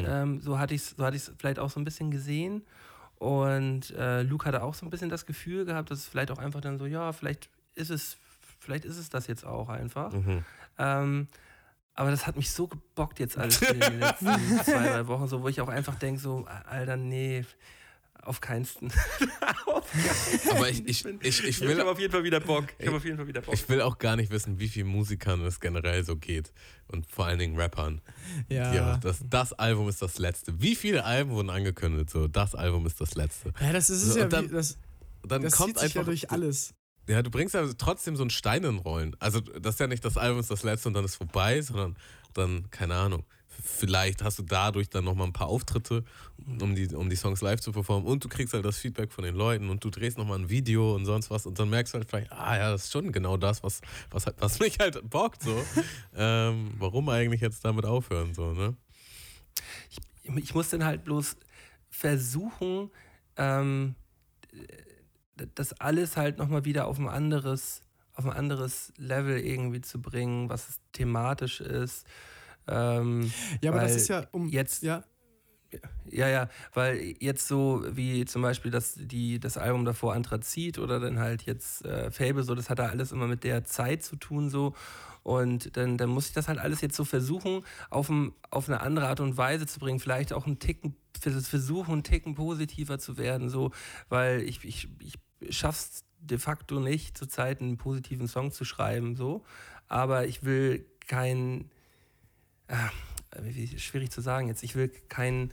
Ähm, 0.06 0.40
so 0.40 0.58
hatte 0.58 0.74
ich 0.74 0.82
es 0.82 0.90
so 0.90 1.04
hatte 1.04 1.16
ich's 1.16 1.32
vielleicht 1.38 1.58
auch 1.58 1.70
so 1.70 1.80
ein 1.80 1.84
bisschen 1.84 2.10
gesehen. 2.10 2.62
Und 3.16 3.90
äh, 3.90 4.22
Luke 4.22 4.46
hatte 4.46 4.62
auch 4.62 4.74
so 4.74 4.86
ein 4.86 4.90
bisschen 4.90 5.10
das 5.10 5.26
Gefühl 5.26 5.64
gehabt, 5.64 5.90
dass 5.90 5.98
es 5.98 6.08
vielleicht 6.08 6.30
auch 6.30 6.38
einfach 6.38 6.60
dann 6.60 6.78
so, 6.78 6.86
ja, 6.86 7.12
vielleicht 7.12 7.50
ist 7.74 7.90
es, 7.90 8.16
vielleicht 8.58 8.84
ist 8.84 8.96
es 8.96 9.10
das 9.10 9.26
jetzt 9.26 9.44
auch 9.44 9.68
einfach. 9.68 10.12
Mhm. 10.12 10.44
Ähm, 10.78 11.28
aber 11.94 12.10
das 12.10 12.26
hat 12.26 12.36
mich 12.36 12.50
so 12.50 12.66
gebockt 12.66 13.18
jetzt 13.20 13.36
alles 13.36 13.60
in 13.60 13.78
den 13.78 14.00
letzten 14.00 14.26
zwei, 14.64 14.88
drei 14.88 15.06
Wochen, 15.06 15.28
so, 15.28 15.42
wo 15.42 15.48
ich 15.48 15.60
auch 15.60 15.68
einfach 15.68 15.96
denke, 15.96 16.18
so, 16.18 16.46
Alter, 16.66 16.96
nee, 16.96 17.44
auf 18.22 18.40
keinsten. 18.40 18.92
auf. 19.66 19.84
Aber 20.50 20.68
ich, 20.68 20.86
ich, 20.86 21.04
ich, 21.04 21.22
ich, 21.22 21.44
Ich 21.44 21.60
will, 21.60 21.78
habe 21.78 21.90
auf 21.90 21.98
jeden 21.98 22.12
Fall 22.12 22.24
wieder 22.24 22.40
Bock. 22.40 22.64
Ich 22.78 22.86
habe 22.86 22.96
auf 22.98 23.04
jeden 23.04 23.16
Fall 23.16 23.26
wieder 23.26 23.40
Bock. 23.40 23.54
ich 23.54 23.68
will 23.68 23.80
auch 23.82 23.98
gar 23.98 24.16
nicht 24.16 24.30
wissen, 24.30 24.58
wie 24.58 24.68
vielen 24.68 24.88
Musikern 24.88 25.40
es 25.44 25.60
generell 25.60 26.04
so 26.04 26.16
geht. 26.16 26.52
Und 26.88 27.06
vor 27.10 27.26
allen 27.26 27.38
Dingen 27.38 27.58
Rappern. 27.58 28.00
ja. 28.48 28.72
Ja, 28.74 28.96
das, 28.98 29.18
das 29.28 29.52
Album 29.54 29.88
ist 29.88 30.02
das 30.02 30.18
letzte. 30.18 30.60
Wie 30.60 30.74
viele 30.74 31.04
Alben 31.04 31.30
wurden 31.30 31.50
angekündigt? 31.50 32.10
So, 32.10 32.28
das 32.28 32.54
Album 32.54 32.86
ist 32.86 33.00
das 33.00 33.14
letzte. 33.14 33.52
Ja, 33.60 33.72
das 33.72 33.90
ist 33.90 34.02
es 34.02 34.14
So, 34.14 34.20
ja, 34.20 34.26
dann- 34.26 34.50
wie, 34.50 34.54
das, 34.54 34.78
Dann 35.26 35.42
das 35.42 35.54
kommt 35.54 35.78
zieht 35.78 35.78
sich 35.86 35.94
ja 35.94 36.00
einfach. 36.00 36.10
durch 36.12 36.30
alles. 36.30 36.74
Ja, 37.08 37.22
du 37.22 37.30
bringst 37.30 37.54
ja 37.54 37.66
trotzdem 37.76 38.14
so 38.16 38.22
einen 38.22 38.30
Stein 38.30 38.62
in 38.64 38.76
den 38.76 38.78
Rollen. 38.78 39.16
Also, 39.18 39.40
das 39.40 39.74
ist 39.74 39.80
ja 39.80 39.86
nicht 39.88 40.04
das 40.04 40.16
Album 40.16 40.38
ist 40.40 40.50
das 40.50 40.62
letzte 40.62 40.88
und 40.88 40.94
dann 40.94 41.04
ist 41.04 41.16
vorbei, 41.16 41.60
sondern 41.62 41.96
dann, 42.34 42.70
keine 42.70 42.94
Ahnung. 42.94 43.24
Vielleicht 43.62 44.22
hast 44.22 44.38
du 44.38 44.42
dadurch 44.42 44.88
dann 44.88 45.04
nochmal 45.04 45.26
ein 45.26 45.32
paar 45.32 45.48
Auftritte, 45.48 46.04
um 46.60 46.74
die, 46.74 46.94
um 46.94 47.08
die 47.10 47.16
Songs 47.16 47.40
live 47.40 47.60
zu 47.60 47.72
performen 47.72 48.06
und 48.06 48.24
du 48.24 48.28
kriegst 48.28 48.54
halt 48.54 48.64
das 48.64 48.78
Feedback 48.78 49.12
von 49.12 49.24
den 49.24 49.34
Leuten 49.34 49.68
und 49.70 49.84
du 49.84 49.90
drehst 49.90 50.18
nochmal 50.18 50.38
ein 50.38 50.48
Video 50.50 50.94
und 50.94 51.04
sonst 51.04 51.30
was 51.30 51.46
und 51.46 51.58
dann 51.58 51.70
merkst 51.70 51.94
du 51.94 51.98
halt 51.98 52.08
vielleicht, 52.08 52.32
ah 52.32 52.56
ja, 52.56 52.70
das 52.70 52.84
ist 52.84 52.92
schon 52.92 53.12
genau 53.12 53.36
das, 53.36 53.62
was, 53.62 53.80
was, 54.10 54.26
halt- 54.26 54.36
was 54.40 54.58
mich 54.60 54.78
halt 54.78 55.08
bockt, 55.08 55.42
so. 55.42 55.62
ähm, 56.14 56.72
warum 56.78 57.08
eigentlich 57.08 57.40
jetzt 57.40 57.64
damit 57.64 57.84
aufhören, 57.84 58.34
so, 58.34 58.52
ne? 58.52 58.76
ich 60.36 60.54
muss 60.54 60.70
dann 60.70 60.84
halt 60.84 61.04
bloß 61.04 61.36
versuchen, 61.88 62.90
ähm, 63.36 63.94
das 65.54 65.72
alles 65.80 66.16
halt 66.16 66.38
nochmal 66.38 66.64
wieder 66.64 66.86
auf 66.86 66.98
ein 66.98 67.08
anderes, 67.08 67.82
auf 68.14 68.26
ein 68.26 68.32
anderes 68.32 68.92
Level 68.96 69.38
irgendwie 69.38 69.80
zu 69.80 70.00
bringen, 70.00 70.48
was 70.48 70.68
es 70.68 70.80
thematisch 70.92 71.60
ist. 71.60 72.06
Ähm, 72.70 73.32
Ja, 73.62 73.70
aber 73.70 73.80
das 73.80 73.96
ist 73.96 74.08
ja 74.08 74.26
um. 74.32 74.48
jetzt, 74.48 74.82
Ja, 74.82 75.04
ja, 76.10 76.28
ja, 76.28 76.48
weil 76.74 77.14
jetzt 77.20 77.46
so 77.46 77.84
wie 77.92 78.24
zum 78.24 78.42
Beispiel 78.42 78.70
das, 78.70 78.94
die, 78.96 79.38
das 79.38 79.56
Album 79.56 79.84
davor 79.84 80.14
Anthrazit 80.14 80.78
oder 80.78 80.98
dann 80.98 81.18
halt 81.18 81.42
jetzt 81.42 81.84
äh, 81.84 82.10
Fable, 82.10 82.42
so, 82.42 82.54
das 82.54 82.70
hat 82.70 82.80
da 82.80 82.88
alles 82.88 83.12
immer 83.12 83.28
mit 83.28 83.44
der 83.44 83.64
Zeit 83.64 84.02
zu 84.02 84.16
tun, 84.16 84.50
so. 84.50 84.74
Und 85.22 85.76
dann, 85.76 85.98
dann 85.98 86.08
muss 86.08 86.28
ich 86.28 86.32
das 86.32 86.48
halt 86.48 86.58
alles 86.58 86.80
jetzt 86.80 86.96
so 86.96 87.04
versuchen, 87.04 87.62
auf, 87.90 88.08
ein, 88.08 88.32
auf 88.50 88.68
eine 88.68 88.80
andere 88.80 89.08
Art 89.08 89.20
und 89.20 89.36
Weise 89.36 89.66
zu 89.66 89.78
bringen. 89.78 90.00
Vielleicht 90.00 90.32
auch 90.32 90.46
einen 90.46 90.58
Ticken, 90.58 90.96
versuchen, 91.20 91.92
einen 91.92 92.02
Ticken 92.02 92.34
positiver 92.34 92.98
zu 92.98 93.18
werden, 93.18 93.50
so, 93.50 93.70
weil 94.08 94.42
ich, 94.42 94.64
ich, 94.64 94.88
ich 94.98 95.14
schaff's 95.54 96.04
de 96.20 96.38
facto 96.38 96.80
nicht, 96.80 97.16
zurzeit 97.16 97.60
einen 97.60 97.76
positiven 97.76 98.28
Song 98.28 98.50
zu 98.50 98.64
schreiben, 98.64 99.14
so. 99.14 99.44
Aber 99.88 100.26
ich 100.26 100.42
will 100.42 100.86
kein, 101.06 101.70
wie 103.42 103.78
schwierig 103.78 104.10
zu 104.10 104.20
sagen 104.20 104.48
jetzt, 104.48 104.62
ich 104.62 104.74
will 104.74 104.88
keinen 105.08 105.52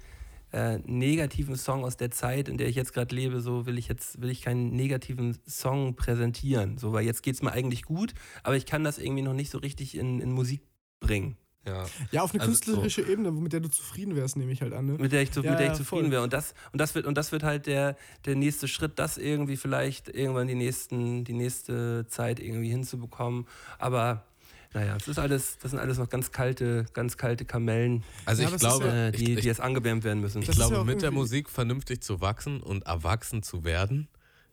äh, 0.51 0.79
negativen 0.85 1.55
Song 1.55 1.83
aus 1.83 1.97
der 1.97 2.11
Zeit, 2.11 2.47
in 2.47 2.57
der 2.57 2.67
ich 2.67 2.75
jetzt 2.75 2.93
gerade 2.93 3.13
lebe, 3.13 3.41
so 3.41 3.65
will 3.65 3.77
ich 3.77 3.87
jetzt, 3.87 4.21
will 4.21 4.29
ich 4.29 4.41
keinen 4.41 4.71
negativen 4.71 5.37
Song 5.45 5.95
präsentieren. 5.95 6.77
So, 6.77 6.93
weil 6.93 7.05
jetzt 7.05 7.21
geht 7.21 7.35
es 7.35 7.41
mir 7.41 7.51
eigentlich 7.51 7.83
gut, 7.83 8.13
aber 8.43 8.55
ich 8.55 8.65
kann 8.65 8.83
das 8.83 8.97
irgendwie 8.97 9.23
noch 9.23 9.33
nicht 9.33 9.51
so 9.51 9.57
richtig 9.57 9.97
in, 9.97 10.21
in 10.21 10.31
Musik 10.31 10.61
bringen. 10.99 11.37
Ja. 11.65 11.85
ja, 12.11 12.21
auf 12.21 12.33
eine 12.33 12.39
Also, 12.39 12.53
künstlerische 12.53 13.01
Ebene, 13.01 13.29
mit 13.29 13.51
der 13.51 13.59
du 13.59 13.67
zufrieden 13.67 14.15
wärst, 14.15 14.37
nehme 14.37 14.53
ich 14.53 14.61
halt 14.61 14.71
an. 14.71 14.85
Ne? 14.85 14.93
Mit 14.93 15.11
der 15.11 15.21
ich, 15.21 15.31
zu, 15.31 15.41
Ja, 15.41 15.51
mit 15.51 15.59
der 15.59 15.71
ich 15.73 15.77
zufrieden 15.77 16.11
wäre. 16.11 16.23
Und 16.23 16.31
das, 16.31 16.53
und, 16.71 16.79
das 16.79 16.95
wird, 16.95 17.05
und 17.05 17.17
das 17.17 17.33
wird 17.33 17.43
halt 17.43 17.67
der, 17.67 17.97
der 18.25 18.37
nächste 18.37 18.69
Schritt, 18.69 18.97
das 18.99 19.17
irgendwie 19.17 19.57
vielleicht 19.57 20.07
irgendwann 20.07 20.47
die, 20.47 20.55
nächsten, 20.55 21.25
die 21.25 21.33
nächste 21.33 22.07
Zeit 22.07 22.39
irgendwie 22.39 22.69
hinzubekommen. 22.69 23.47
Aber 23.79 24.25
naja, 24.73 24.93
das 24.97 25.07
ist 25.07 25.19
alles, 25.19 25.57
das 25.59 25.71
sind 25.71 25.79
alles 25.79 25.97
noch 25.97 26.09
ganz 26.09 26.31
kalte, 26.31 26.85
ganz 26.93 27.17
kalte 27.17 27.45
Kamellen, 27.45 28.03
Also 28.25 28.41
Ja, 28.43 28.49
ich 28.49 28.55
es 28.55 28.59
glaube, 28.61 28.87
äh, 28.87 29.09
ich, 29.11 29.15
die, 29.17 29.33
ich, 29.35 29.41
die 29.41 29.47
jetzt 29.47 29.61
angewärmt 29.61 30.03
werden 30.03 30.21
müssen. 30.21 30.41
Ich 30.41 30.47
Das 30.47 30.55
glaube, 30.57 30.75
ja 30.75 30.83
mit 30.83 31.01
der 31.01 31.11
Musik 31.11 31.49
vernünftig 31.49 32.01
zu 32.01 32.21
wachsen 32.21 32.61
und 32.61 32.85
erwachsen 32.85 33.43
zu 33.43 33.63
werden, 33.63 34.07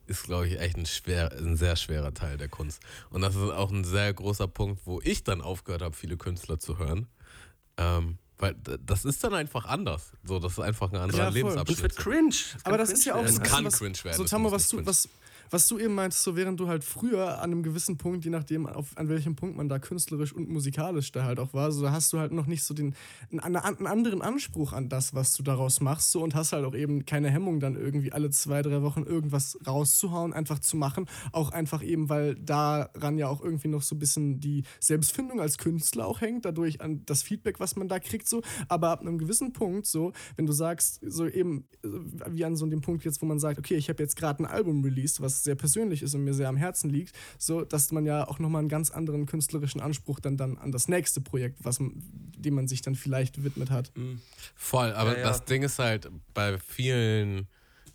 ist, 0.06 0.24
glaube 0.24 0.46
ich, 0.48 0.60
echt 0.60 0.76
ein, 0.76 0.86
schwer, 0.86 1.32
ein 1.32 1.56
sehr 1.56 1.76
schwerer 1.76 2.12
Teil 2.12 2.36
der 2.36 2.48
Kunst. 2.48 2.80
Und 3.10 3.22
das 3.22 3.34
ist 3.34 3.42
auch 3.42 3.70
ein 3.70 3.84
sehr 3.84 4.12
großer 4.12 4.46
Punkt, 4.48 4.82
wo 4.84 5.00
ich 5.02 5.24
dann 5.24 5.40
aufgehört 5.40 5.82
habe, 5.82 5.94
viele 5.94 6.16
Künstler 6.16 6.58
zu 6.58 6.78
hören. 6.78 7.06
Ähm, 7.76 8.18
weil 8.38 8.54
das 8.84 9.04
ist 9.04 9.22
dann 9.24 9.32
einfach 9.32 9.64
anders. 9.64 10.12
So, 10.24 10.38
das 10.40 10.52
ist 10.52 10.58
einfach 10.58 10.92
ein 10.92 10.98
anderer 10.98 11.18
Ja, 11.18 11.24
voll. 11.24 11.32
Das 11.32 11.34
Lebensabschnitt. 11.34 11.82
wird 11.82 11.96
cringe. 11.96 12.34
Das 12.52 12.64
Aber 12.66 12.76
das 12.78 12.90
ist 12.90 13.04
ja 13.04 13.14
auch 13.14 13.18
cringe 13.24 13.28
Es 13.30 13.34
so 13.36 13.40
werden. 13.40 13.50
kann 13.52 13.64
was, 13.64 13.78
cringe 13.78 14.04
werden, 14.04 14.16
So, 14.16 14.24
es 14.24 14.30
Tammo, 14.30 14.50
muss 14.50 14.52
was 14.52 14.68
du, 14.68 14.76
cringe 14.76 14.86
was, 14.88 15.08
was 15.50 15.68
du 15.68 15.78
eben 15.78 15.94
meintest, 15.94 16.22
so 16.22 16.36
während 16.36 16.60
du 16.60 16.68
halt 16.68 16.84
früher 16.84 17.38
an 17.38 17.52
einem 17.52 17.62
gewissen 17.62 17.96
Punkt, 17.96 18.24
je 18.24 18.30
nachdem, 18.30 18.66
auf, 18.66 18.96
an 18.96 19.08
welchem 19.08 19.36
Punkt 19.36 19.56
man 19.56 19.68
da 19.68 19.78
künstlerisch 19.78 20.32
und 20.32 20.48
musikalisch 20.48 21.12
da 21.12 21.24
halt 21.24 21.38
auch 21.38 21.54
war, 21.54 21.72
so 21.72 21.90
hast 21.90 22.12
du 22.12 22.18
halt 22.18 22.32
noch 22.32 22.46
nicht 22.46 22.64
so 22.64 22.74
den 22.74 22.94
einen, 23.30 23.56
einen 23.56 23.86
anderen 23.86 24.22
Anspruch 24.22 24.72
an 24.72 24.88
das, 24.88 25.14
was 25.14 25.34
du 25.34 25.42
daraus 25.42 25.80
machst, 25.80 26.10
so 26.10 26.22
und 26.22 26.34
hast 26.34 26.52
halt 26.52 26.64
auch 26.64 26.74
eben 26.74 27.04
keine 27.06 27.30
Hemmung, 27.30 27.60
dann 27.60 27.76
irgendwie 27.76 28.12
alle 28.12 28.30
zwei, 28.30 28.62
drei 28.62 28.82
Wochen 28.82 29.02
irgendwas 29.02 29.58
rauszuhauen, 29.66 30.32
einfach 30.32 30.58
zu 30.58 30.76
machen. 30.76 31.06
Auch 31.32 31.50
einfach 31.50 31.82
eben, 31.82 32.08
weil 32.08 32.34
daran 32.34 33.18
ja 33.18 33.28
auch 33.28 33.42
irgendwie 33.42 33.68
noch 33.68 33.82
so 33.82 33.94
ein 33.94 33.98
bisschen 33.98 34.40
die 34.40 34.64
Selbstfindung 34.80 35.40
als 35.40 35.58
Künstler 35.58 36.06
auch 36.06 36.20
hängt, 36.20 36.44
dadurch 36.44 36.80
an 36.80 37.02
das 37.06 37.22
Feedback, 37.22 37.60
was 37.60 37.76
man 37.76 37.88
da 37.88 37.98
kriegt, 37.98 38.28
so. 38.28 38.42
Aber 38.68 38.90
ab 38.90 39.00
einem 39.00 39.18
gewissen 39.18 39.52
Punkt, 39.52 39.86
so, 39.86 40.12
wenn 40.36 40.46
du 40.46 40.52
sagst, 40.52 41.00
so 41.06 41.26
eben 41.26 41.64
wie 41.82 42.44
an 42.44 42.56
so 42.56 42.66
dem 42.66 42.80
Punkt 42.80 43.04
jetzt, 43.04 43.20
wo 43.22 43.26
man 43.26 43.38
sagt, 43.38 43.58
okay, 43.58 43.76
ich 43.76 43.88
habe 43.88 44.02
jetzt 44.02 44.16
gerade 44.16 44.42
ein 44.42 44.46
Album 44.46 44.82
released, 44.82 45.20
was 45.20 45.33
sehr 45.42 45.54
persönlich 45.56 46.02
ist 46.02 46.14
und 46.14 46.24
mir 46.24 46.34
sehr 46.34 46.48
am 46.48 46.56
Herzen 46.56 46.90
liegt, 46.90 47.14
so, 47.38 47.64
dass 47.64 47.90
man 47.90 48.06
ja 48.06 48.28
auch 48.28 48.38
nochmal 48.38 48.60
einen 48.60 48.68
ganz 48.68 48.90
anderen 48.90 49.26
künstlerischen 49.26 49.80
Anspruch 49.80 50.20
dann, 50.20 50.36
dann 50.36 50.58
an 50.58 50.70
das 50.70 50.86
nächste 50.88 51.20
Projekt, 51.20 51.64
was, 51.64 51.78
dem 51.78 52.54
man 52.54 52.68
sich 52.68 52.82
dann 52.82 52.94
vielleicht 52.94 53.34
gewidmet 53.34 53.70
hat. 53.70 53.90
Voll, 54.54 54.92
aber 54.92 55.12
Ja, 55.14 55.18
ja. 55.18 55.28
das 55.28 55.44
Ding 55.44 55.62
ist 55.62 55.78
halt 55.78 56.10
bei 56.32 56.58
vielen, 56.58 57.48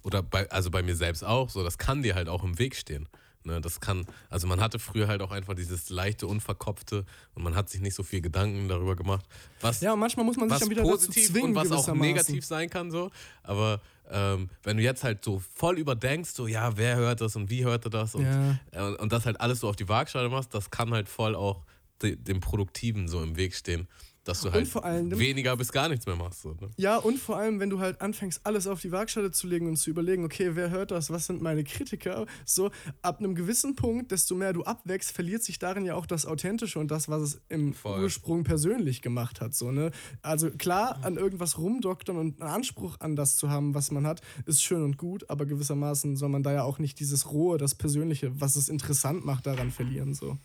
oder 0.04 0.24
bei, 0.24 0.50
also 0.50 0.72
bei 0.72 0.84
mir 0.84 0.96
selbst 0.96 1.24
auch, 1.24 1.50
so, 1.50 1.64
das 1.64 1.78
kann 1.78 2.04
dir 2.04 2.16
halt 2.16 2.28
auch 2.28 2.44
im 2.44 2.60
Weg 2.60 2.76
stehen. 2.76 3.08
Ne, 3.46 3.62
das 3.62 3.80
kann, 3.80 4.06
also 4.30 4.48
man 4.48 4.60
hatte 4.60 4.80
früher 4.80 5.08
halt 5.08 5.22
auch 5.22 5.32
einfach 5.32 5.54
dieses 5.54 5.90
leichte, 5.90 6.28
unverkopfte 6.28 7.06
und 7.36 7.44
man 7.44 7.56
hat 7.56 7.70
sich 7.70 7.80
nicht 7.80 7.96
so 7.96 8.04
viel 8.04 8.20
Gedanken 8.20 8.68
darüber 8.68 8.98
gemacht, 8.98 9.26
was, 9.62 9.80
Ja, 9.80 9.96
manchmal 9.96 10.26
muss 10.26 10.36
man 10.36 10.50
sich 10.50 10.56
was 10.56 10.60
dann 10.60 10.70
wieder 10.70 10.82
dazu 10.84 10.92
positiv 10.92 11.28
zwingen, 11.28 11.52
und 11.52 11.56
was 11.56 11.72
auch 11.72 11.94
negativ 11.94 12.46
sein 12.46 12.70
kann, 12.70 12.92
so. 12.92 13.10
Aber 13.44 13.80
ähm, 14.12 14.50
wenn 14.64 14.78
du 14.78 14.84
jetzt 14.84 15.04
halt 15.04 15.24
so 15.24 15.42
voll 15.56 15.78
überdenkst, 15.78 16.32
so, 16.32 16.48
ja, 16.48 16.78
wer 16.78 16.96
hört 16.96 17.22
das 17.22 17.36
und 17.36 17.50
wie 17.50 17.64
hört 17.66 17.86
er 17.86 17.92
das 17.92 18.16
und, 18.16 18.24
Ja. 18.26 18.60
äh, 18.72 18.96
und 18.98 19.12
das 19.12 19.26
halt 19.26 19.40
alles 19.42 19.60
so 19.60 19.70
auf 19.70 19.76
die 19.76 19.88
Waagschale 19.90 20.30
machst, 20.30 20.54
das 20.54 20.70
kann 20.72 20.92
halt 20.92 21.08
voll 21.10 21.36
auch 21.36 21.64
de 22.02 22.16
dem 22.16 22.40
Produktiven 22.40 23.08
so 23.08 23.22
im 23.22 23.36
Weg 23.36 23.54
stehen, 23.54 23.88
dass 24.30 24.42
du 24.42 24.48
Und 24.48 24.54
halt 24.54 24.68
vor 24.68 24.86
allem- 24.86 25.18
weniger 25.20 25.58
bis 25.58 25.72
gar 25.72 25.90
nichts 25.90 26.06
mehr 26.06 26.16
machst. 26.16 26.42
So, 26.42 26.52
ne? 26.54 26.70
Ja, 26.78 26.98
und 26.98 27.18
vor 27.20 27.38
allem, 27.38 27.60
wenn 27.60 27.70
du 27.70 27.80
halt 27.80 28.00
anfängst, 28.02 28.42
alles 28.46 28.68
auf 28.68 28.80
die 28.82 28.92
Waagschale 28.92 29.32
zu 29.32 29.48
legen 29.48 29.68
und 29.68 29.76
zu 29.78 29.90
überlegen, 29.90 30.24
okay, 30.24 30.52
wer 30.54 30.70
hört 30.70 30.92
das, 30.92 31.10
was 31.10 31.26
sind 31.26 31.42
meine 31.42 31.64
Kritiker, 31.64 32.26
so 32.46 32.72
ab 33.02 33.20
einem 33.20 33.36
gewissen 33.36 33.76
Punkt, 33.76 34.12
desto 34.12 34.36
mehr 34.36 34.54
du 34.54 34.64
abwächst, 34.64 35.12
verliert 35.12 35.44
sich 35.44 35.60
darin 35.60 35.84
ja 35.86 35.96
auch 35.96 36.06
das 36.06 36.26
Authentische 36.26 36.80
und 36.80 36.90
das, 36.92 37.10
was 37.10 37.22
es 37.22 37.42
im 37.50 37.74
Voll. 37.74 38.02
Ursprung 38.04 38.44
persönlich 38.44 39.02
gemacht 39.02 39.42
hat. 39.42 39.54
So, 39.56 39.72
ne? 39.72 39.92
Also 40.22 40.52
klar, 40.52 41.00
an 41.04 41.18
irgendwas 41.18 41.58
rumdoktern 41.58 42.18
und 42.18 42.42
einen 42.42 42.52
Anspruch 42.52 42.98
an 43.00 43.16
das 43.16 43.36
zu 43.38 43.50
haben, 43.50 43.74
was 43.74 43.92
man 43.92 44.06
hat, 44.06 44.22
ist 44.46 44.62
schön 44.64 44.84
und 44.84 44.98
gut, 44.98 45.30
aber 45.30 45.46
gewissermaßen 45.46 46.16
soll 46.16 46.30
man 46.30 46.44
da 46.44 46.54
ja 46.54 46.64
auch 46.64 46.80
nicht 46.80 47.00
dieses 47.00 47.32
Rohe, 47.32 47.58
das 47.58 47.76
Persönliche, 47.76 48.40
was 48.40 48.56
es 48.56 48.70
interessant 48.70 49.26
macht, 49.26 49.46
daran 49.48 49.72
verlieren. 49.72 50.14
So. 50.14 50.38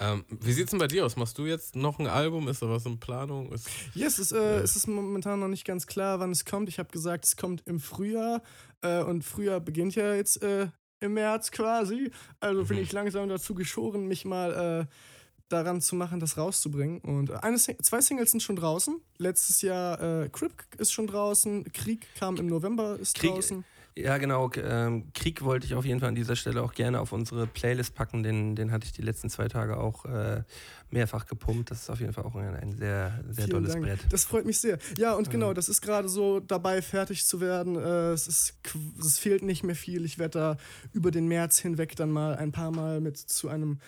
Ähm, 0.00 0.24
wie 0.28 0.52
sieht's 0.52 0.70
denn 0.70 0.80
bei 0.80 0.88
dir 0.88 1.06
aus? 1.06 1.16
Machst 1.16 1.38
du 1.38 1.46
jetzt 1.46 1.76
noch 1.76 1.98
ein 1.98 2.06
Album? 2.06 2.48
Ist 2.48 2.62
da 2.62 2.68
was 2.68 2.84
in 2.86 2.98
Planung? 2.98 3.52
Ist, 3.52 3.68
Yes, 3.94 4.18
es, 4.18 4.32
äh, 4.32 4.58
es 4.58 4.74
ist 4.76 4.86
momentan 4.88 5.38
noch 5.40 5.48
nicht 5.48 5.64
ganz 5.64 5.86
klar, 5.86 6.18
wann 6.20 6.30
es 6.32 6.44
kommt. 6.44 6.68
Ich 6.68 6.78
habe 6.78 6.90
gesagt, 6.90 7.24
es 7.24 7.36
kommt 7.36 7.62
im 7.66 7.78
Frühjahr 7.80 8.42
äh, 8.82 9.02
und 9.02 9.22
Frühjahr 9.24 9.60
beginnt 9.60 9.94
ja 9.94 10.14
jetzt 10.14 10.42
äh, 10.42 10.68
im 11.00 11.14
März 11.14 11.50
quasi. 11.50 12.10
Also 12.40 12.64
bin 12.64 12.78
ich 12.78 12.90
langsam 12.92 13.28
dazu 13.28 13.54
geschoren, 13.54 14.06
mich 14.06 14.24
mal 14.24 14.88
äh, 14.88 14.94
daran 15.48 15.80
zu 15.80 15.94
machen, 15.94 16.18
das 16.18 16.36
rauszubringen. 16.38 17.00
Und 17.00 17.30
äh, 17.30 17.34
eine, 17.42 17.58
Sing- 17.58 17.80
zwei 17.82 18.00
Singles 18.00 18.32
sind 18.32 18.42
schon 18.42 18.56
draußen. 18.56 19.00
Letztes 19.18 19.62
Jahr 19.62 20.00
äh, 20.24 20.28
Crip 20.28 20.52
ist 20.78 20.92
schon 20.92 21.06
draußen, 21.06 21.70
Krieg 21.72 22.06
kam 22.18 22.36
im 22.36 22.46
November, 22.46 22.98
ist 22.98 23.16
Krieg- 23.16 23.30
draußen. 23.30 23.64
Ja, 23.96 24.18
genau. 24.18 24.50
Ähm, 24.56 25.12
Krieg 25.14 25.42
wollte 25.44 25.66
ich 25.66 25.74
auf 25.74 25.84
jeden 25.84 26.00
Fall 26.00 26.08
an 26.08 26.16
dieser 26.16 26.34
Stelle 26.34 26.62
auch 26.62 26.74
gerne 26.74 27.00
auf 27.00 27.12
unsere 27.12 27.46
Playlist 27.46 27.94
packen. 27.94 28.24
Den, 28.24 28.56
den 28.56 28.72
hatte 28.72 28.86
ich 28.86 28.92
die 28.92 29.02
letzten 29.02 29.30
zwei 29.30 29.46
Tage 29.46 29.76
auch 29.76 30.04
äh, 30.04 30.42
mehrfach 30.90 31.26
gepumpt. 31.26 31.70
Das 31.70 31.82
ist 31.82 31.90
auf 31.90 32.00
jeden 32.00 32.12
Fall 32.12 32.24
auch 32.24 32.34
ein, 32.34 32.56
ein 32.56 32.72
sehr, 32.72 33.22
sehr 33.28 33.44
Vielen 33.44 33.50
dolles 33.50 33.72
Dank. 33.72 33.84
Brett. 33.84 34.00
Das 34.10 34.24
freut 34.24 34.46
mich 34.46 34.58
sehr. 34.58 34.78
Ja, 34.98 35.14
und 35.14 35.30
genau, 35.30 35.54
das 35.54 35.68
ist 35.68 35.80
gerade 35.80 36.08
so 36.08 36.40
dabei, 36.40 36.82
fertig 36.82 37.24
zu 37.24 37.40
werden. 37.40 37.76
Äh, 37.76 38.10
es, 38.10 38.26
ist, 38.26 38.54
es 38.98 39.18
fehlt 39.18 39.44
nicht 39.44 39.62
mehr 39.62 39.76
viel. 39.76 40.04
Ich 40.04 40.18
werde 40.18 40.38
da 40.38 40.56
über 40.92 41.12
den 41.12 41.28
März 41.28 41.58
hinweg 41.58 41.94
dann 41.94 42.10
mal 42.10 42.34
ein 42.34 42.50
paar 42.50 42.72
Mal 42.72 43.00
mit 43.00 43.16
zu 43.16 43.48
einem 43.48 43.78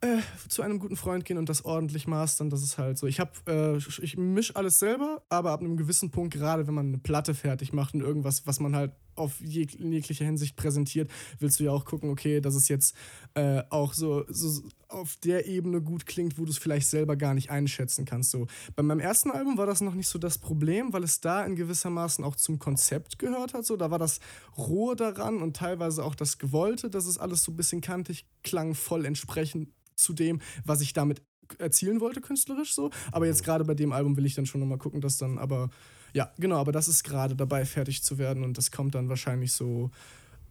äh, 0.00 0.18
zu 0.48 0.62
einem 0.62 0.78
guten 0.78 0.94
Freund 0.94 1.24
gehen 1.24 1.38
und 1.38 1.48
das 1.48 1.64
ordentlich 1.64 2.06
mastern. 2.06 2.50
Das 2.50 2.62
ist 2.62 2.78
halt 2.78 2.96
so. 2.96 3.08
Ich 3.08 3.18
habe, 3.18 3.32
äh, 3.48 3.76
ich 4.04 4.16
mische 4.16 4.54
alles 4.54 4.78
selber, 4.78 5.22
aber 5.28 5.50
ab 5.50 5.58
einem 5.58 5.76
gewissen 5.76 6.12
Punkt, 6.12 6.34
gerade 6.34 6.68
wenn 6.68 6.74
man 6.74 6.86
eine 6.86 6.98
Platte 6.98 7.34
fertig 7.34 7.72
macht 7.72 7.94
und 7.94 8.02
irgendwas, 8.02 8.46
was 8.46 8.60
man 8.60 8.76
halt 8.76 8.92
auf 9.18 9.40
jeg 9.40 9.74
in 9.74 9.92
jeglicher 9.92 10.24
Hinsicht 10.24 10.56
präsentiert, 10.56 11.10
willst 11.38 11.60
du 11.60 11.64
ja 11.64 11.72
auch 11.72 11.84
gucken, 11.84 12.10
okay, 12.10 12.40
dass 12.40 12.54
es 12.54 12.68
jetzt 12.68 12.94
äh, 13.34 13.62
auch 13.70 13.92
so, 13.92 14.24
so 14.28 14.62
auf 14.88 15.16
der 15.16 15.46
Ebene 15.46 15.82
gut 15.82 16.06
klingt, 16.06 16.38
wo 16.38 16.44
du 16.44 16.50
es 16.50 16.58
vielleicht 16.58 16.88
selber 16.88 17.16
gar 17.16 17.34
nicht 17.34 17.50
einschätzen 17.50 18.04
kannst. 18.04 18.30
So. 18.30 18.46
Bei 18.74 18.82
meinem 18.82 19.00
ersten 19.00 19.30
Album 19.30 19.58
war 19.58 19.66
das 19.66 19.80
noch 19.80 19.94
nicht 19.94 20.08
so 20.08 20.18
das 20.18 20.38
Problem, 20.38 20.92
weil 20.92 21.04
es 21.04 21.20
da 21.20 21.44
in 21.44 21.56
gewissermaßen 21.56 22.24
auch 22.24 22.36
zum 22.36 22.58
Konzept 22.58 23.18
gehört 23.18 23.54
hat. 23.54 23.66
So. 23.66 23.76
Da 23.76 23.90
war 23.90 23.98
das 23.98 24.20
Rohe 24.56 24.96
daran 24.96 25.42
und 25.42 25.56
teilweise 25.56 26.04
auch 26.04 26.14
das 26.14 26.38
Gewollte, 26.38 26.90
dass 26.90 27.06
es 27.06 27.18
alles 27.18 27.42
so 27.42 27.52
ein 27.52 27.56
bisschen 27.56 27.80
kantig 27.80 28.26
klang, 28.42 28.74
voll 28.74 29.04
entsprechend 29.04 29.68
zu 29.94 30.12
dem, 30.12 30.40
was 30.64 30.80
ich 30.80 30.92
damit 30.92 31.22
erzielen 31.58 32.00
wollte, 32.00 32.20
künstlerisch 32.20 32.74
so. 32.74 32.90
Aber 33.12 33.26
jetzt 33.26 33.44
gerade 33.44 33.64
bei 33.64 33.74
dem 33.74 33.92
Album 33.92 34.16
will 34.16 34.26
ich 34.26 34.34
dann 34.34 34.46
schon 34.46 34.60
nochmal 34.60 34.78
gucken, 34.78 35.00
dass 35.00 35.16
dann 35.16 35.38
aber, 35.38 35.70
ja, 36.12 36.32
genau, 36.38 36.56
aber 36.56 36.72
das 36.72 36.88
ist 36.88 37.04
gerade 37.04 37.36
dabei, 37.36 37.64
fertig 37.64 38.02
zu 38.02 38.18
werden 38.18 38.44
und 38.44 38.58
das 38.58 38.70
kommt 38.70 38.94
dann 38.94 39.08
wahrscheinlich 39.08 39.52
so 39.52 39.90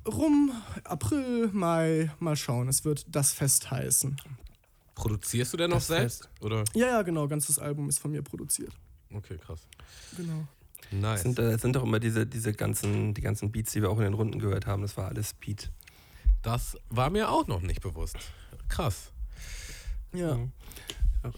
rum, 0.08 0.51
April, 0.84 1.49
Mai, 1.51 2.12
mal 2.20 2.36
schauen. 2.36 2.68
Es 2.68 2.86
wird 2.86 3.05
das 3.10 3.34
Fest 3.34 3.70
heißen. 3.72 4.16
produzierst 4.95 5.53
du 5.53 5.58
denn 5.58 5.70
noch 5.70 5.82
selbst? 5.82 6.30
Oder? 6.41 6.64
Ja, 6.74 6.88
ja, 6.88 7.01
genau, 7.01 7.28
ganzes 7.28 7.60
Album 7.60 7.89
ist 7.89 7.99
von 7.99 8.12
mir 8.12 8.22
produziert. 8.22 8.72
Okay, 9.14 9.38
krass. 9.38 9.62
Genau. 10.16 10.47
Nice. 10.91 11.18
Es 11.20 11.24
sind, 11.24 11.39
äh, 11.39 11.51
es 11.51 11.62
sind 11.62 11.76
doch 11.76 11.84
immer 11.84 11.99
diese, 11.99 12.26
diese 12.26 12.53
ganzen, 12.53 13.14
die 13.14 13.22
ganzen 13.22 13.51
Beats, 13.51 13.74
die 13.74 13.82
wir 13.82 13.89
auch 13.89 13.97
in 13.97 14.05
den 14.05 14.14
Runden 14.14 14.39
gehört 14.39 14.66
haben. 14.66 14.82
Das 14.82 14.95
war 14.97 15.08
alles 15.08 15.34
Beat. 15.34 15.70
Das 16.41 16.78
war 16.89 17.10
mir 17.10 17.30
auch 17.30 17.47
noch 17.47 17.62
nicht 17.62 17.82
bewusst. 17.82 18.16
Krass. 18.70 19.12
Ja. 20.14 20.36
Mhm. 20.36 20.51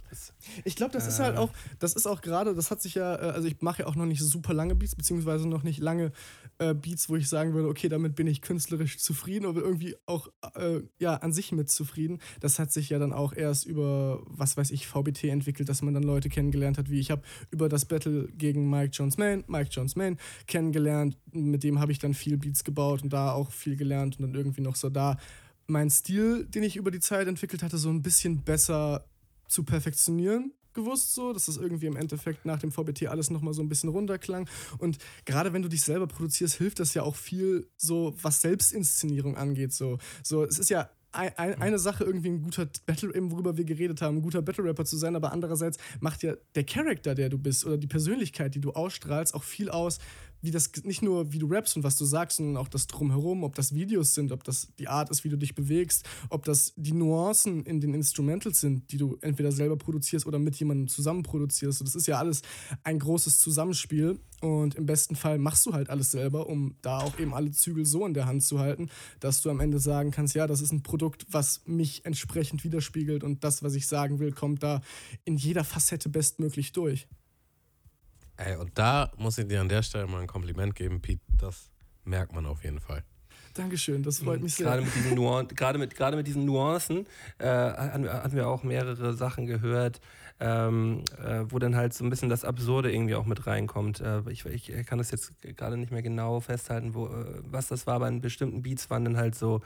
Das- 0.10 0.34
Ich 0.66 0.76
glaube, 0.76 0.92
das 0.94 1.08
ist 1.08 1.20
halt 1.20 1.38
auch, 1.38 1.50
das 1.80 1.94
ist 1.94 2.08
auch 2.08 2.22
gerade, 2.22 2.54
das 2.56 2.72
hat 2.72 2.82
sich 2.82 2.96
ja, 2.96 3.16
äh, 3.16 3.32
also 3.32 3.48
ich 3.48 3.62
mache 3.62 3.84
ja 3.84 3.88
auch 3.88 3.96
noch 3.96 4.06
nicht 4.06 4.22
super 4.22 4.54
lange 4.54 4.76
Beats, 4.76 4.96
beziehungsweise 4.96 5.48
noch 5.48 5.64
nicht 5.64 5.80
lange 5.80 6.12
äh, 6.58 6.74
Beats, 6.74 7.10
wo 7.10 7.16
ich 7.16 7.30
sagen 7.30 7.54
würde, 7.54 7.68
okay, 7.70 7.88
damit 7.90 8.16
bin 8.16 8.28
ich 8.28 8.42
künstlerisch 8.42 8.98
zufrieden 9.00 9.46
oder 9.46 9.62
irgendwie 9.62 9.96
auch 10.06 10.28
äh, 10.56 10.82
ja 11.00 11.16
an 11.16 11.32
sich 11.34 11.52
mit 11.52 11.70
zufrieden. 11.70 12.20
Das 12.40 12.60
hat 12.60 12.72
sich 12.72 12.90
ja 12.90 13.00
dann 13.00 13.14
auch 13.14 13.34
erst 13.34 13.66
über, 13.66 14.22
was 14.26 14.58
weiß 14.58 14.72
ich, 14.72 14.88
VBT 14.88 15.26
entwickelt, 15.26 15.70
dass 15.70 15.82
man 15.82 15.94
dann 15.94 16.04
Leute 16.04 16.30
kennengelernt 16.30 16.78
hat, 16.78 16.90
wie 16.90 17.00
ich 17.00 17.12
habe 17.12 17.22
über 17.52 17.70
das 17.70 17.86
Battle 17.86 18.28
gegen 18.34 18.70
Mike 18.70 18.92
Jones 18.94 19.18
Main, 19.18 19.44
Mike 19.48 19.70
Jones 19.72 19.96
Main 19.96 20.18
kennengelernt. 20.48 21.18
Mit 21.32 21.64
dem 21.64 21.80
habe 21.80 21.92
ich 21.92 22.00
dann 22.00 22.14
viel 22.14 22.38
Beats 22.38 22.64
gebaut 22.64 23.04
und 23.04 23.14
da 23.14 23.32
auch 23.32 23.52
viel 23.52 23.76
gelernt 23.76 24.20
und 24.20 24.24
dann 24.24 24.36
irgendwie 24.36 24.62
noch 24.62 24.76
so 24.76 24.90
da 24.90 25.18
mein 25.68 25.90
Stil, 25.92 26.46
den 26.46 26.64
ich 26.64 26.76
über 26.78 26.90
die 26.90 27.00
Zeit 27.00 27.28
entwickelt 27.28 27.62
hatte, 27.62 27.78
so 27.78 27.90
ein 27.90 28.02
bisschen 28.02 28.42
besser 28.44 29.06
zu 29.50 29.64
perfektionieren 29.64 30.54
gewusst 30.74 31.14
so, 31.14 31.34
dass 31.34 31.46
das 31.46 31.58
irgendwie 31.58 31.88
im 31.88 31.96
Endeffekt 31.96 32.46
nach 32.46 32.60
dem 32.60 32.72
VBT 32.72 33.08
alles 33.08 33.30
nochmal 33.30 33.54
so 33.54 33.62
ein 33.62 33.70
bisschen 33.70 33.90
runterklang 33.90 34.48
und 34.78 34.98
gerade 35.26 35.52
wenn 35.52 35.62
du 35.62 35.68
dich 35.68 35.82
selber 35.82 36.08
produzierst, 36.08 36.56
hilft 36.56 36.80
das 36.80 36.94
ja 36.94 37.04
auch 37.04 37.16
viel 37.16 37.68
so, 37.76 38.16
was 38.22 38.42
Selbstinszenierung 38.42 39.36
angeht 39.36 39.74
so. 39.74 39.98
So, 40.24 40.46
es 40.46 40.60
ist 40.60 40.70
ja 40.70 40.90
ein, 41.12 41.36
ein, 41.38 41.62
eine 41.62 41.80
Sache, 41.80 42.04
irgendwie 42.04 42.30
ein 42.30 42.44
guter 42.44 42.68
Battle, 42.86 43.14
eben 43.16 43.32
worüber 43.32 43.58
wir 43.58 43.66
geredet 43.66 44.02
haben, 44.02 44.18
ein 44.18 44.22
guter 44.22 44.42
Battle-Rapper 44.42 44.86
zu 44.86 44.98
sein, 44.98 45.16
aber 45.16 45.32
andererseits 45.32 45.78
macht 46.00 46.24
ja 46.24 46.36
der 46.56 46.64
Charakter, 46.64 47.16
der 47.16 47.30
du 47.30 47.38
bist 47.38 47.66
oder 47.66 47.78
die 47.78 47.88
Persönlichkeit, 47.88 48.54
die 48.54 48.62
du 48.62 48.72
ausstrahlst, 48.72 49.34
auch 49.34 49.44
viel 49.44 49.70
aus, 49.70 50.00
wie 50.42 50.52
das 50.52 50.72
nicht 50.84 51.02
nur 51.02 51.32
wie 51.34 51.40
du 51.40 51.48
rappst 51.48 51.76
und 51.76 51.84
was 51.84 51.98
du 51.98 52.06
sagst, 52.06 52.38
sondern 52.38 52.58
auch 52.58 52.68
das 52.68 52.88
drumherum, 52.88 53.44
ob 53.44 53.56
das 53.56 53.74
Videos 53.74 54.14
sind, 54.14 54.32
ob 54.32 54.44
das 54.44 54.70
die 54.78 54.88
Art 54.88 55.10
ist, 55.10 55.24
wie 55.24 55.30
du 55.30 55.38
dich 55.38 55.56
bewegst, 55.56 56.08
ob 56.30 56.46
das 56.46 56.74
die 56.76 56.94
Nuancen 56.94 57.66
in 57.66 57.82
den 57.82 57.94
Instrumentals 57.94 58.62
sind, 58.62 58.92
die 58.92 58.98
du 58.98 59.18
entweder 59.22 59.52
selber 59.52 59.78
produzierst 59.78 60.26
oder 60.26 60.40
mit 60.40 60.56
jemandem 60.56 60.88
zusammen 60.88 61.24
produzierst. 61.24 61.82
Das 61.82 61.96
ist 61.96 62.08
ja 62.08 62.18
alles 62.18 62.42
ein 62.84 63.00
großes 63.00 63.40
Zusammenspiel 63.40 64.20
und 64.42 64.76
im 64.76 64.86
besten 64.86 65.16
Fall 65.16 65.38
machst 65.38 65.66
du 65.66 65.74
halt 65.74 65.90
alles 65.90 66.12
selber, 66.12 66.48
um 66.48 66.76
da 66.82 67.00
auch 67.00 67.20
eben 67.20 67.34
alle 67.34 67.52
Zügel 67.52 67.86
so 67.86 68.06
in 68.06 68.14
der 68.14 68.26
Hand 68.26 68.44
zu 68.44 68.60
halten, 68.60 68.90
dass 69.20 69.42
du 69.42 69.50
am 69.50 69.60
Ende 69.60 69.80
sagen 69.80 70.12
kannst, 70.12 70.36
ja, 70.36 70.48
das 70.48 70.62
ist 70.62 70.72
ein 70.72 70.84
Produkt, 70.84 71.26
was 71.30 71.62
mich 71.66 72.06
entsprechend 72.06 72.64
widerspiegelt 72.64 73.24
und 73.24 73.44
das, 73.44 73.64
was 73.64 73.76
ich 73.76 73.88
sagen 73.88 74.20
will, 74.20 74.32
kommt 74.32 74.64
da 74.64 74.82
in 75.26 75.36
jeder 75.36 75.64
Facette 75.64 76.10
bestmöglich 76.10 76.72
durch. 76.72 77.08
Ey, 78.40 78.56
und 78.56 78.78
da 78.78 79.12
muss 79.18 79.38
ich 79.38 79.48
dir 79.48 79.60
an 79.60 79.68
der 79.68 79.84
Stelle 79.84 80.08
mal 80.08 80.22
ein 80.22 80.28
Kompliment 80.28 80.74
geben, 80.74 81.02
Pete. 81.02 81.22
Das 81.38 81.70
merkt 82.06 82.34
man 82.34 82.46
auf 82.46 82.64
jeden 82.64 82.80
Fall. 82.80 83.04
Dankeschön, 83.54 84.02
das 84.02 84.20
freut 84.20 84.42
mich 84.42 84.56
sehr. 84.56 84.68
Gerade 84.68 84.82
mit 84.82 84.96
diesen, 84.96 85.16
Nuan 85.16 85.48
gerade 85.50 85.78
mit, 85.78 85.94
gerade 85.94 86.16
mit 86.16 86.26
diesen 86.26 86.46
Nuancen 86.46 87.06
äh, 87.40 87.48
hatten, 87.48 88.04
wir, 88.04 88.14
hatten 88.14 88.36
wir 88.36 88.48
auch 88.48 88.64
mehrere 88.64 89.14
Sachen 89.14 89.46
gehört, 89.46 90.00
ähm, 90.40 91.04
äh, 91.22 91.44
wo 91.50 91.60
dann 91.60 91.76
halt 91.76 91.94
so 91.94 92.06
ein 92.06 92.10
bisschen 92.10 92.30
das 92.30 92.46
Absurde 92.46 92.94
irgendwie 92.94 93.16
auch 93.16 93.26
mit 93.26 93.46
reinkommt. 93.46 94.00
Äh, 94.00 94.22
ich, 94.30 94.46
ich 94.46 94.86
kann 94.86 95.00
das 95.00 95.12
jetzt 95.12 95.34
gerade 95.42 95.76
nicht 95.76 95.92
mehr 95.92 96.04
genau 96.04 96.40
festhalten, 96.40 96.94
wo, 96.94 97.08
äh, 97.08 97.42
was 97.44 97.68
das 97.68 97.88
war, 97.88 97.96
aber 97.96 98.08
in 98.08 98.22
bestimmten 98.22 98.62
Beats 98.62 98.90
waren 98.90 99.04
dann 99.04 99.18
halt 99.18 99.36
so 99.36 99.62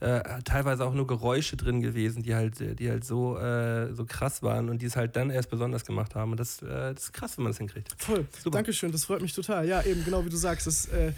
äh, 0.00 0.20
teilweise 0.44 0.84
auch 0.84 0.92
nur 0.92 1.06
Geräusche 1.06 1.56
drin 1.56 1.80
gewesen, 1.80 2.22
die 2.22 2.34
halt, 2.34 2.78
die 2.78 2.90
halt 2.90 3.04
so, 3.04 3.38
äh, 3.38 3.94
so 3.94 4.04
krass 4.04 4.42
waren 4.42 4.68
und 4.68 4.82
die 4.82 4.86
es 4.86 4.96
halt 4.96 5.16
dann 5.16 5.30
erst 5.30 5.50
besonders 5.50 5.84
gemacht 5.84 6.14
haben. 6.14 6.32
Und 6.32 6.40
das, 6.40 6.60
äh, 6.62 6.94
das 6.94 7.04
ist 7.04 7.12
krass, 7.12 7.38
wenn 7.38 7.44
man 7.44 7.52
das 7.52 7.58
hinkriegt. 7.58 7.94
Voll. 7.96 8.26
Super. 8.38 8.58
Dankeschön, 8.58 8.92
das 8.92 9.04
freut 9.04 9.22
mich 9.22 9.32
total. 9.32 9.66
Ja, 9.66 9.82
eben 9.82 10.04
genau 10.04 10.24
wie 10.24 10.30
du 10.30 10.36
sagst, 10.36 10.66
das 10.66 10.86
äh, 10.86 11.12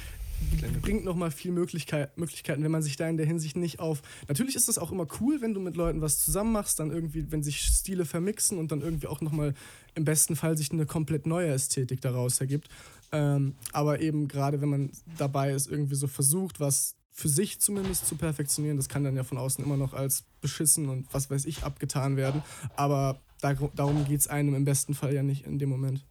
bringt 0.80 1.04
nochmal 1.04 1.30
viel 1.30 1.50
Möglichkeit, 1.50 2.16
Möglichkeiten, 2.16 2.62
wenn 2.62 2.70
man 2.70 2.82
sich 2.82 2.96
da 2.96 3.08
in 3.08 3.16
der 3.16 3.26
Hinsicht 3.26 3.56
nicht 3.56 3.80
auf. 3.80 4.02
Natürlich 4.28 4.54
ist 4.54 4.68
das 4.68 4.78
auch 4.78 4.92
immer 4.92 5.06
cool, 5.20 5.40
wenn 5.40 5.54
du 5.54 5.60
mit 5.60 5.76
Leuten 5.76 6.00
was 6.00 6.20
zusammen 6.20 6.52
machst, 6.52 6.78
dann 6.78 6.90
irgendwie, 6.90 7.30
wenn 7.32 7.42
sich 7.42 7.60
Stile 7.60 8.04
vermixen 8.04 8.58
und 8.58 8.70
dann 8.70 8.80
irgendwie 8.80 9.08
auch 9.08 9.20
nochmal 9.20 9.54
im 9.94 10.04
besten 10.04 10.36
Fall 10.36 10.56
sich 10.56 10.70
eine 10.70 10.86
komplett 10.86 11.26
neue 11.26 11.48
Ästhetik 11.48 12.00
daraus 12.00 12.40
ergibt. 12.40 12.68
Ähm, 13.10 13.54
aber 13.72 14.00
eben 14.00 14.28
gerade, 14.28 14.60
wenn 14.60 14.68
man 14.68 14.90
dabei 15.16 15.52
ist, 15.52 15.66
irgendwie 15.66 15.94
so 15.94 16.06
versucht, 16.06 16.60
was 16.60 16.94
für 17.18 17.28
sich 17.28 17.60
zumindest 17.60 18.06
zu 18.06 18.14
perfektionieren, 18.14 18.76
das 18.76 18.88
kann 18.88 19.02
dann 19.02 19.16
ja 19.16 19.24
von 19.24 19.38
außen 19.38 19.64
immer 19.64 19.76
noch 19.76 19.92
als 19.92 20.22
beschissen 20.40 20.88
und 20.88 21.12
was 21.12 21.28
weiß 21.30 21.46
ich 21.46 21.64
abgetan 21.64 22.16
werden. 22.16 22.44
Aber 22.76 23.20
da, 23.40 23.54
darum 23.74 24.04
geht 24.04 24.20
es 24.20 24.28
einem 24.28 24.54
im 24.54 24.64
besten 24.64 24.94
Fall 24.94 25.12
ja 25.12 25.24
nicht 25.24 25.44
in 25.44 25.58
dem 25.58 25.68
Moment. 25.68 26.04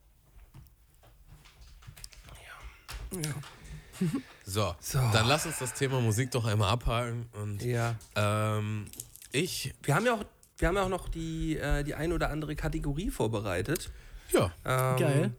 Ja. 3.14 3.20
So, 4.50 4.76
So. 4.80 5.00
dann 5.12 5.28
lass 5.28 5.46
uns 5.46 5.58
das 5.60 5.74
Thema 5.74 6.00
Musik 6.00 6.32
doch 6.32 6.46
einmal 6.46 6.70
abhaken. 6.70 7.26
Und 7.34 7.62
Ja. 7.64 7.96
ähm, 8.16 8.86
ich, 9.32 9.74
Wir 9.84 9.96
haben 9.96 10.06
ja 10.06 10.14
auch, 10.14 10.24
wir 10.58 10.68
haben 10.70 10.76
ja 10.76 10.84
auch 10.84 10.90
noch 10.90 11.10
die, 11.10 11.58
äh, 11.58 11.84
die 11.84 11.96
ein 11.96 12.14
oder 12.14 12.30
andere 12.30 12.56
Kategorie 12.56 13.10
vorbereitet. 13.10 13.92
ja, 14.32 14.52
Ähm, 14.64 14.98
Geil. 15.00 15.36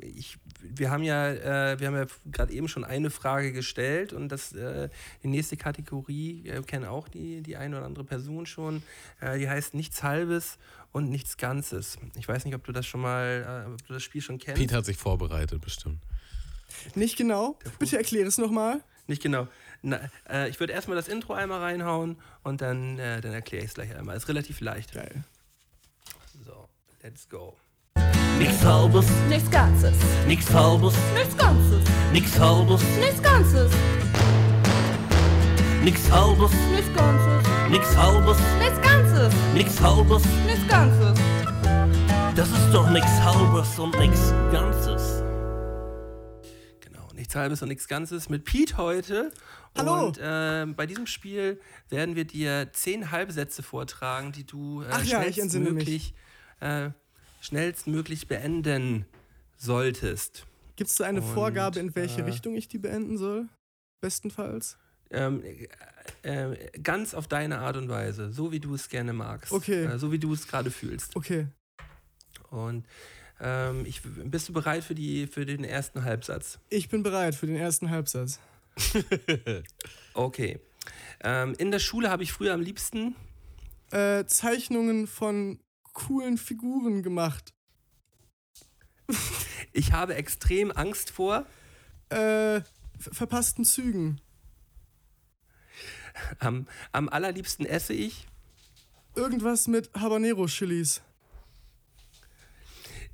Ich, 0.00 0.38
wir 0.60 0.90
haben 0.90 1.02
ja, 1.02 1.30
äh, 1.30 1.80
wir 1.80 1.86
haben 1.86 1.96
ja 1.96 2.06
gerade 2.30 2.52
eben 2.52 2.68
schon 2.68 2.84
eine 2.84 3.10
Frage 3.10 3.52
gestellt 3.52 4.12
und 4.12 4.28
das, 4.28 4.52
äh, 4.52 4.88
die 5.22 5.28
nächste 5.28 5.56
Kategorie 5.56 6.46
äh, 6.48 6.62
kennen 6.62 6.84
auch 6.84 7.08
die, 7.08 7.42
die 7.42 7.56
eine 7.56 7.76
oder 7.76 7.86
andere 7.86 8.04
Person 8.04 8.46
schon. 8.46 8.82
Äh, 9.20 9.38
die 9.38 9.48
heißt 9.48 9.74
nichts 9.74 10.02
Halbes 10.02 10.58
und 10.92 11.08
nichts 11.08 11.36
Ganzes. 11.36 11.98
Ich 12.16 12.28
weiß 12.28 12.44
nicht, 12.44 12.54
ob 12.54 12.64
du 12.64 12.72
das 12.72 12.86
schon 12.86 13.00
mal, 13.00 13.66
äh, 13.66 13.72
ob 13.72 13.86
du 13.86 13.94
das 13.94 14.02
Spiel 14.02 14.20
schon 14.20 14.38
kennst. 14.38 14.60
Pete 14.60 14.76
hat 14.76 14.84
sich 14.84 14.96
vorbereitet, 14.96 15.60
bestimmt. 15.60 16.00
Nicht 16.94 17.16
genau. 17.16 17.58
Bitte 17.78 17.96
erkläre 17.96 18.28
es 18.28 18.38
nochmal. 18.38 18.82
Nicht 19.06 19.22
genau. 19.22 19.48
Na, 19.82 20.00
äh, 20.28 20.48
ich 20.48 20.60
würde 20.60 20.72
erstmal 20.72 20.96
das 20.96 21.08
Intro 21.08 21.34
einmal 21.34 21.60
reinhauen 21.60 22.16
und 22.44 22.60
dann, 22.60 22.98
äh, 22.98 23.20
dann 23.20 23.32
erkläre 23.32 23.64
ich 23.64 23.70
es 23.70 23.74
gleich 23.74 23.94
einmal. 23.94 24.16
Ist 24.16 24.28
relativ 24.28 24.60
leicht. 24.60 24.92
Geil. 24.94 25.24
So, 26.44 26.68
let's 27.02 27.28
go. 27.28 27.56
Nix 28.42 28.64
halbes, 28.64 29.06
Nichts 29.28 29.50
Ganzes. 29.52 29.94
nix 30.26 30.50
halbes, 30.52 30.94
Nichts 31.14 31.36
Ganzes. 31.36 31.80
nix 32.12 32.38
halbes, 32.40 32.82
Nichts 32.98 33.22
Ganzes. 33.22 33.70
nix 35.84 36.10
halbes, 36.10 36.50
Nichts 36.74 36.92
Ganzes. 36.92 37.48
nix 37.70 37.96
halbes, 37.96 38.38
Nichts 38.58 38.80
Ganzes. 38.82 39.34
nix 39.54 39.80
halbes. 39.80 40.22
Nichts 40.44 40.68
Ganzes. 40.68 41.18
Das 42.34 42.48
ist 42.48 42.72
doch 42.72 42.90
nix 42.90 43.06
halbes 43.06 43.78
und 43.78 43.96
nix 44.00 44.32
ganzes. 44.50 45.22
Genau, 46.80 47.06
nichts 47.14 47.36
Halbes 47.36 47.62
und 47.62 47.68
nichts 47.68 47.86
Ganzes 47.86 48.28
mit 48.28 48.44
Pete 48.44 48.76
heute. 48.76 49.30
Hallo. 49.78 50.06
Und 50.06 50.18
ähm, 50.20 50.74
bei 50.74 50.86
diesem 50.86 51.06
Spiel 51.06 51.60
werden 51.90 52.16
wir 52.16 52.24
dir 52.24 52.70
zehn 52.72 53.12
Halbsätze 53.12 53.62
vortragen, 53.62 54.32
die 54.32 54.44
du 54.44 54.82
äh, 54.82 54.86
Ach 54.90 55.04
ja, 55.04 55.20
schnellstmöglich, 55.22 56.14
äh, 56.60 56.90
schnellstmöglich 57.42 58.28
beenden 58.28 59.04
solltest. 59.58 60.46
Gibt 60.76 60.88
es 60.88 60.96
da 60.96 61.04
eine 61.04 61.20
Und, 61.20 61.34
Vorgabe, 61.34 61.78
in 61.80 61.94
welche 61.94 62.22
äh, 62.22 62.24
Richtung 62.24 62.54
ich 62.54 62.68
die 62.68 62.78
beenden 62.78 63.18
soll? 63.18 63.48
Bestenfalls. 64.00 64.78
Ähm, 65.10 65.42
äh, 66.22 66.52
äh, 66.52 66.70
ganz 66.82 67.12
auf 67.12 67.28
deine 67.28 67.58
Art 67.58 67.76
und 67.76 67.88
Weise, 67.90 68.32
so 68.32 68.50
wie 68.50 68.60
du 68.60 68.74
es 68.74 68.88
gerne 68.88 69.12
magst. 69.12 69.52
Okay. 69.52 69.84
Äh, 69.84 69.98
so 69.98 70.10
wie 70.10 70.18
du 70.18 70.32
es 70.32 70.48
gerade 70.48 70.70
fühlst. 70.70 71.14
Okay. 71.14 71.48
Und 72.50 72.86
ähm, 73.40 73.84
ich, 73.86 74.00
bist 74.02 74.48
du 74.48 74.52
bereit 74.52 74.84
für, 74.84 74.94
die, 74.94 75.26
für 75.26 75.44
den 75.44 75.64
ersten 75.64 76.04
Halbsatz? 76.04 76.58
Ich 76.70 76.88
bin 76.88 77.02
bereit 77.02 77.34
für 77.34 77.46
den 77.46 77.56
ersten 77.56 77.90
Halbsatz. 77.90 78.40
Okay. 80.14 80.58
Ähm, 81.22 81.54
in 81.58 81.70
der 81.70 81.78
Schule 81.78 82.10
habe 82.10 82.22
ich 82.22 82.32
früher 82.32 82.52
am 82.54 82.60
liebsten 82.60 83.16
Äh, 83.90 84.24
Zeichnungen 84.24 85.06
von 85.06 85.58
coolen 85.92 86.38
Figuren 86.38 87.02
gemacht. 87.02 87.52
Ich 89.74 89.92
habe 89.92 90.14
extrem 90.16 90.70
Angst 90.70 91.08
vor. 91.10 91.46
Äh, 92.10 92.60
ver- 92.60 92.64
verpassten 93.12 93.64
Zügen. 93.64 94.20
Am, 96.40 96.68
am 96.92 97.08
allerliebsten 97.08 97.64
esse 97.64 97.94
ich. 97.94 98.26
Irgendwas 99.14 99.68
mit 99.68 99.90
Habanero-Chilis. 99.94 101.00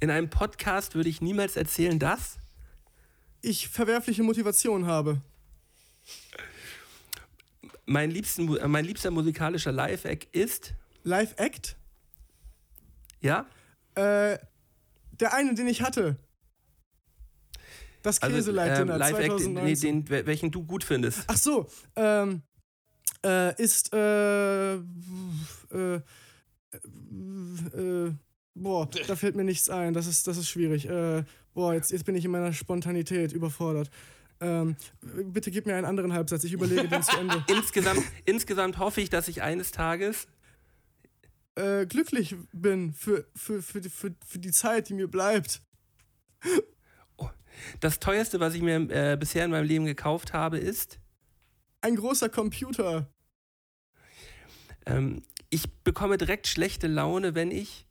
In 0.00 0.10
einem 0.10 0.30
Podcast 0.30 0.96
würde 0.96 1.08
ich 1.08 1.20
niemals 1.20 1.54
erzählen, 1.56 2.00
dass. 2.00 2.38
Ich 3.40 3.68
verwerfliche 3.68 4.24
Motivation 4.24 4.86
habe. 4.86 5.22
Mein, 7.86 8.10
liebsten, 8.10 8.46
mein 8.68 8.84
liebster 8.84 9.12
musikalischer 9.12 9.70
Live-Act 9.70 10.34
ist. 10.34 10.74
Live-Act? 11.04 11.76
Ja? 13.20 13.46
Äh, 13.94 14.38
der 15.12 15.34
eine, 15.34 15.54
den 15.54 15.66
ich 15.68 15.82
hatte. 15.82 16.16
Das 18.02 18.22
Also, 18.22 18.36
Käseleitdinner 18.36 18.94
ähm, 18.94 18.98
Live-Act, 19.00 19.28
nee, 19.28 19.74
2019. 19.74 20.04
den, 20.04 20.08
wel- 20.08 20.26
welchen 20.26 20.50
du 20.50 20.64
gut 20.64 20.84
findest. 20.84 21.24
Ach 21.26 21.36
so, 21.36 21.66
ähm, 21.96 22.42
äh, 23.24 23.60
ist, 23.60 23.92
äh, 23.92 24.74
äh, 24.76 24.80
äh, 27.74 28.12
boah, 28.54 28.88
da 29.06 29.16
fällt 29.16 29.34
mir 29.36 29.44
nichts 29.44 29.68
ein, 29.68 29.94
das 29.94 30.06
ist, 30.06 30.26
das 30.26 30.36
ist 30.36 30.48
schwierig. 30.48 30.88
Äh, 30.88 31.24
boah, 31.54 31.74
jetzt, 31.74 31.90
jetzt 31.90 32.04
bin 32.04 32.14
ich 32.14 32.24
in 32.24 32.30
meiner 32.30 32.52
Spontanität 32.52 33.32
überfordert. 33.32 33.90
Ähm, 34.40 34.76
bitte 35.02 35.50
gib 35.50 35.66
mir 35.66 35.74
einen 35.74 35.84
anderen 35.86 36.12
Halbsatz, 36.12 36.44
ich 36.44 36.52
überlege 36.52 36.86
den 36.86 37.02
zu 37.02 37.16
Ende. 37.18 37.44
Insgesamt, 37.48 38.02
insgesamt 38.24 38.78
hoffe 38.78 39.00
ich, 39.00 39.10
dass 39.10 39.26
ich 39.26 39.42
eines 39.42 39.72
Tages. 39.72 40.28
Äh, 41.58 41.86
glücklich 41.86 42.36
bin 42.52 42.92
für, 42.92 43.26
für, 43.34 43.62
für, 43.62 43.80
die, 43.80 43.88
für, 43.88 44.14
für 44.24 44.38
die 44.38 44.52
Zeit, 44.52 44.88
die 44.88 44.94
mir 44.94 45.08
bleibt. 45.08 45.60
Das 47.80 47.98
teuerste, 47.98 48.38
was 48.38 48.54
ich 48.54 48.62
mir 48.62 48.76
äh, 48.90 49.16
bisher 49.16 49.44
in 49.44 49.50
meinem 49.50 49.66
Leben 49.66 49.84
gekauft 49.84 50.32
habe, 50.32 50.58
ist. 50.58 51.00
Ein 51.80 51.96
großer 51.96 52.28
Computer. 52.28 53.12
Ähm, 54.86 55.24
ich 55.50 55.68
bekomme 55.82 56.16
direkt 56.16 56.46
schlechte 56.46 56.86
Laune, 56.86 57.34
wenn 57.34 57.50
ich. 57.50 57.88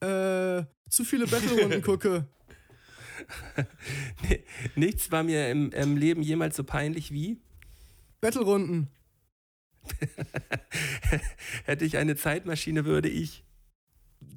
Äh, 0.00 0.64
zu 0.90 1.04
viele 1.06 1.26
Battle-Runden 1.26 1.80
gucke. 1.84 2.28
Nichts 4.74 5.10
war 5.10 5.22
mir 5.22 5.50
im, 5.50 5.72
im 5.72 5.96
Leben 5.96 6.20
jemals 6.20 6.54
so 6.54 6.64
peinlich 6.64 7.12
wie. 7.12 7.40
Battle-Runden. 8.20 8.90
Hätte 11.64 11.84
ich 11.84 11.96
eine 11.96 12.16
Zeitmaschine, 12.16 12.84
würde 12.84 13.08
ich. 13.08 13.44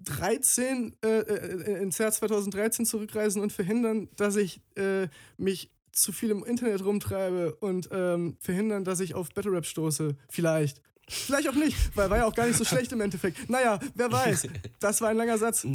13 0.05 0.95
äh, 1.03 1.07
äh, 1.07 1.81
ins 1.81 1.97
Jahr 1.97 2.11
2013 2.11 2.85
zurückreisen 2.85 3.41
und 3.41 3.51
verhindern, 3.53 4.09
dass 4.15 4.35
ich 4.35 4.61
äh, 4.75 5.07
mich 5.37 5.71
zu 5.91 6.11
viel 6.11 6.31
im 6.31 6.43
Internet 6.43 6.83
rumtreibe 6.83 7.55
und 7.55 7.89
ähm, 7.91 8.37
verhindern, 8.39 8.83
dass 8.83 8.99
ich 8.99 9.13
auf 9.15 9.29
Battle 9.29 9.51
Rap 9.51 9.65
stoße. 9.65 10.15
Vielleicht. 10.29 10.81
Vielleicht 11.07 11.49
auch 11.49 11.55
nicht, 11.55 11.75
weil 11.95 12.09
war 12.09 12.17
ja 12.17 12.25
auch 12.25 12.35
gar 12.35 12.45
nicht 12.45 12.57
so 12.57 12.63
schlecht 12.65 12.91
im 12.91 13.01
Endeffekt. 13.01 13.49
Naja, 13.49 13.79
wer 13.95 14.11
weiß. 14.11 14.47
Das 14.79 15.01
war 15.01 15.09
ein 15.09 15.17
langer 15.17 15.39
Satz. 15.39 15.65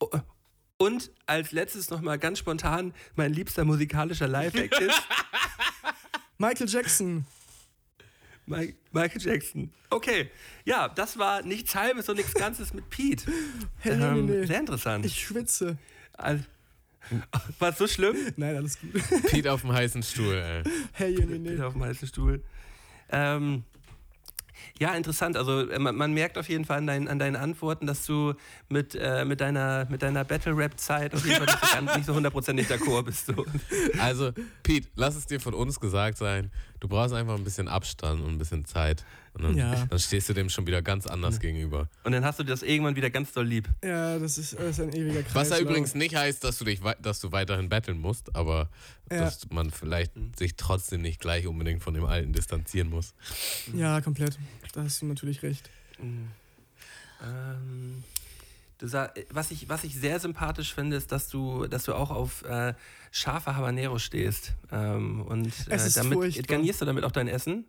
Oh, 0.00 0.08
Und 0.78 1.10
als 1.26 1.52
letztes 1.52 1.90
nochmal 1.90 2.18
ganz 2.18 2.38
spontan, 2.38 2.94
mein 3.14 3.32
liebster 3.34 3.66
musikalischer 3.66 4.28
Live-Act 4.28 4.80
ist 4.80 5.02
Michael 6.38 6.68
Jackson. 6.68 7.26
Mi- 8.48 8.74
Michael 8.92 9.20
Jackson. 9.22 9.70
Okay, 9.90 10.30
ja, 10.64 10.88
das 10.88 11.18
war 11.18 11.42
nichts 11.42 11.74
Halbes 11.74 12.08
und 12.08 12.16
nichts 12.16 12.34
Ganzes 12.34 12.72
mit 12.74 12.88
Pete. 12.90 13.24
Hey, 13.80 13.92
Ähm, 13.92 14.26
nee, 14.26 14.32
nee, 14.32 14.46
sehr 14.46 14.56
nee. 14.56 14.60
interessant. 14.60 15.04
Ich 15.06 15.20
schwitze. 15.20 15.76
Al- 16.16 16.44
War 17.58 17.70
es 17.70 17.78
so 17.78 17.86
schlimm? 17.86 18.16
Nein, 18.36 18.56
alles 18.56 18.78
gut. 18.80 18.90
Pete 19.30 19.50
auf 19.52 19.62
dem 19.62 19.72
heißen 19.72 20.02
Stuhl, 20.02 20.34
ey. 20.34 20.62
Hey, 20.92 21.14
nee, 21.26 21.52
Wieder 21.52 21.68
auf 21.68 21.72
dem 21.72 21.82
heißen 21.84 22.06
Stuhl. 22.08 22.42
Ähm, 23.10 23.62
ja, 24.78 24.94
interessant. 24.94 25.36
Also 25.36 25.68
äh, 25.70 25.78
man, 25.78 25.96
man 25.96 26.12
merkt 26.12 26.36
auf 26.36 26.48
jeden 26.48 26.64
Fall 26.64 26.78
an, 26.78 26.86
deinen- 26.86 27.08
an 27.08 27.18
deinen 27.18 27.36
Antworten, 27.36 27.86
dass 27.86 28.04
du 28.04 28.34
mit, 28.68 28.94
äh, 28.94 29.24
mit 29.24 29.40
deiner, 29.40 29.86
mit 29.88 30.02
deiner 30.02 30.24
Battle-Rap-Zeit 30.24 31.14
auf 31.14 31.24
jeden 31.24 31.38
Fall 31.38 31.46
nicht 31.46 31.64
so, 31.64 31.74
ganz- 31.76 31.96
nicht 31.96 32.06
so 32.06 32.14
hundertprozentig 32.14 32.66
d'accord 32.68 33.04
bist. 33.04 33.26
So. 33.26 33.46
Also, 33.98 34.32
Pete, 34.62 34.88
lass 34.96 35.16
es 35.16 35.26
dir 35.26 35.40
von 35.40 35.54
uns 35.54 35.80
gesagt 35.80 36.18
sein. 36.18 36.50
Du 36.80 36.88
brauchst 36.88 37.14
einfach 37.14 37.34
ein 37.36 37.44
bisschen 37.44 37.68
Abstand 37.68 38.22
und 38.22 38.30
ein 38.34 38.38
bisschen 38.38 38.64
Zeit. 38.64 39.04
Und 39.34 39.42
dann, 39.44 39.56
Ja. 39.56 39.86
dann 39.90 39.98
stehst 39.98 40.28
du 40.28 40.32
dem 40.32 40.48
schon 40.48 40.66
wieder 40.66 40.82
ganz 40.82 41.06
anders 41.06 41.40
gegenüber. 41.40 41.88
Und 42.04 42.12
dann 42.12 42.24
hast 42.24 42.38
du 42.38 42.44
das 42.44 42.62
irgendwann 42.62 42.96
wieder 42.96 43.10
ganz 43.10 43.32
doll 43.32 43.46
lieb. 43.46 43.68
Ja, 43.84 44.18
das 44.18 44.38
ist, 44.38 44.54
das 44.54 44.78
ist 44.78 44.80
ein 44.80 44.92
ewiger 44.92 45.22
Kreis. 45.22 45.34
Was 45.34 45.50
ja 45.50 45.58
übrigens 45.58 45.94
nicht 45.94 46.14
heißt, 46.14 46.42
dass 46.44 46.58
du 46.58 46.64
dich 46.64 46.80
dass 47.02 47.20
du 47.20 47.32
weiterhin 47.32 47.68
battlen 47.68 47.98
musst, 48.00 48.34
aber 48.36 48.68
Ja. 49.10 49.20
dass 49.20 49.48
man 49.50 49.70
vielleicht 49.70 50.12
sich 50.38 50.56
trotzdem 50.56 51.02
nicht 51.02 51.20
gleich 51.20 51.46
unbedingt 51.46 51.82
von 51.82 51.94
dem 51.94 52.04
Alten 52.04 52.32
distanzieren 52.32 52.90
muss. 52.90 53.14
Ja, 53.74 54.00
komplett. 54.00 54.38
Da 54.72 54.84
hast 54.84 55.02
du 55.02 55.06
natürlich 55.06 55.42
recht. 55.42 55.68
Ähm, 56.00 56.28
du 58.78 58.86
sa 58.86 59.12
was, 59.30 59.50
ich, 59.50 59.68
was 59.68 59.84
ich 59.84 59.94
sehr 59.94 60.20
sympathisch 60.20 60.74
finde, 60.74 60.96
ist, 60.96 61.12
dass 61.12 61.28
du, 61.28 61.66
dass 61.66 61.84
du 61.84 61.94
auch 61.94 62.10
auf 62.10 62.42
äh, 62.44 62.74
scharfe 63.10 63.56
Habanero 63.56 63.98
stehst. 63.98 64.54
Ähm, 64.72 65.22
und 65.22 65.52
äh, 65.68 65.90
damit 65.94 66.14
furchtbar. 66.14 66.56
garnierst 66.56 66.80
du 66.80 66.84
damit 66.84 67.04
auch 67.04 67.12
dein 67.12 67.28
Essen. 67.28 67.64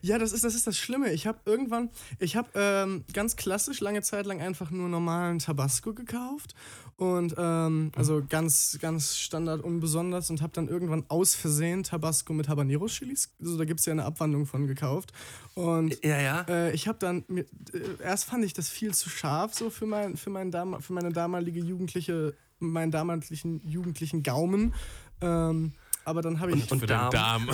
Ja, 0.00 0.18
das 0.18 0.32
ist 0.32 0.44
das, 0.44 0.54
ist 0.54 0.66
das 0.66 0.76
Schlimme. 0.76 1.12
Ich 1.12 1.26
habe 1.26 1.38
irgendwann, 1.44 1.90
ich 2.18 2.36
habe 2.36 2.48
ähm, 2.54 3.04
ganz 3.12 3.36
klassisch 3.36 3.80
lange 3.80 4.02
Zeit 4.02 4.26
lang 4.26 4.40
einfach 4.40 4.70
nur 4.70 4.88
normalen 4.88 5.38
Tabasco 5.38 5.92
gekauft 5.94 6.54
und 6.96 7.34
ähm, 7.36 7.92
also 7.96 8.22
ganz, 8.28 8.78
ganz 8.80 9.16
Standard 9.16 9.62
unbesonders 9.62 10.30
und 10.30 10.42
habe 10.42 10.52
dann 10.52 10.68
irgendwann 10.68 11.04
aus 11.08 11.34
Versehen 11.34 11.82
Tabasco 11.82 12.32
mit 12.32 12.48
Habanero-Chilis, 12.48 13.34
also 13.40 13.58
da 13.58 13.64
gibt 13.64 13.80
es 13.80 13.86
ja 13.86 13.92
eine 13.92 14.04
Abwandlung 14.04 14.46
von 14.46 14.66
gekauft 14.66 15.12
und 15.54 16.02
Ja, 16.04 16.20
ja. 16.20 16.40
äh, 16.48 16.72
ich 16.72 16.88
habe 16.88 16.98
dann, 16.98 17.24
mir, 17.28 17.44
äh, 17.72 18.02
erst 18.02 18.24
fand 18.24 18.44
ich 18.44 18.52
das 18.52 18.68
viel 18.68 18.94
zu 18.94 19.08
scharf 19.10 19.54
so 19.54 19.70
für, 19.70 19.86
mein, 19.86 20.16
für, 20.16 20.30
mein 20.30 20.50
Dam 20.50 20.80
für 20.80 20.92
meine 20.92 21.12
damalige 21.12 21.60
jugendliche, 21.60 22.34
meinen 22.58 22.90
damaligen 22.92 23.60
jugendlichen 23.64 24.22
Gaumen. 24.22 24.74
Ähm, 25.20 25.72
aber 26.04 26.22
dann 26.22 26.40
habe 26.40 26.52
ich. 26.52 26.70
Und 26.70 26.80
Für 26.80 26.86
Darm. 26.86 27.10
den 27.10 27.20
Darm. 27.20 27.48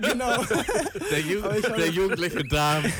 genau. 0.00 0.44
Der, 1.10 1.20
Ju 1.20 1.42
der 1.76 1.90
jugendliche 1.90 2.44
Darm. 2.44 2.84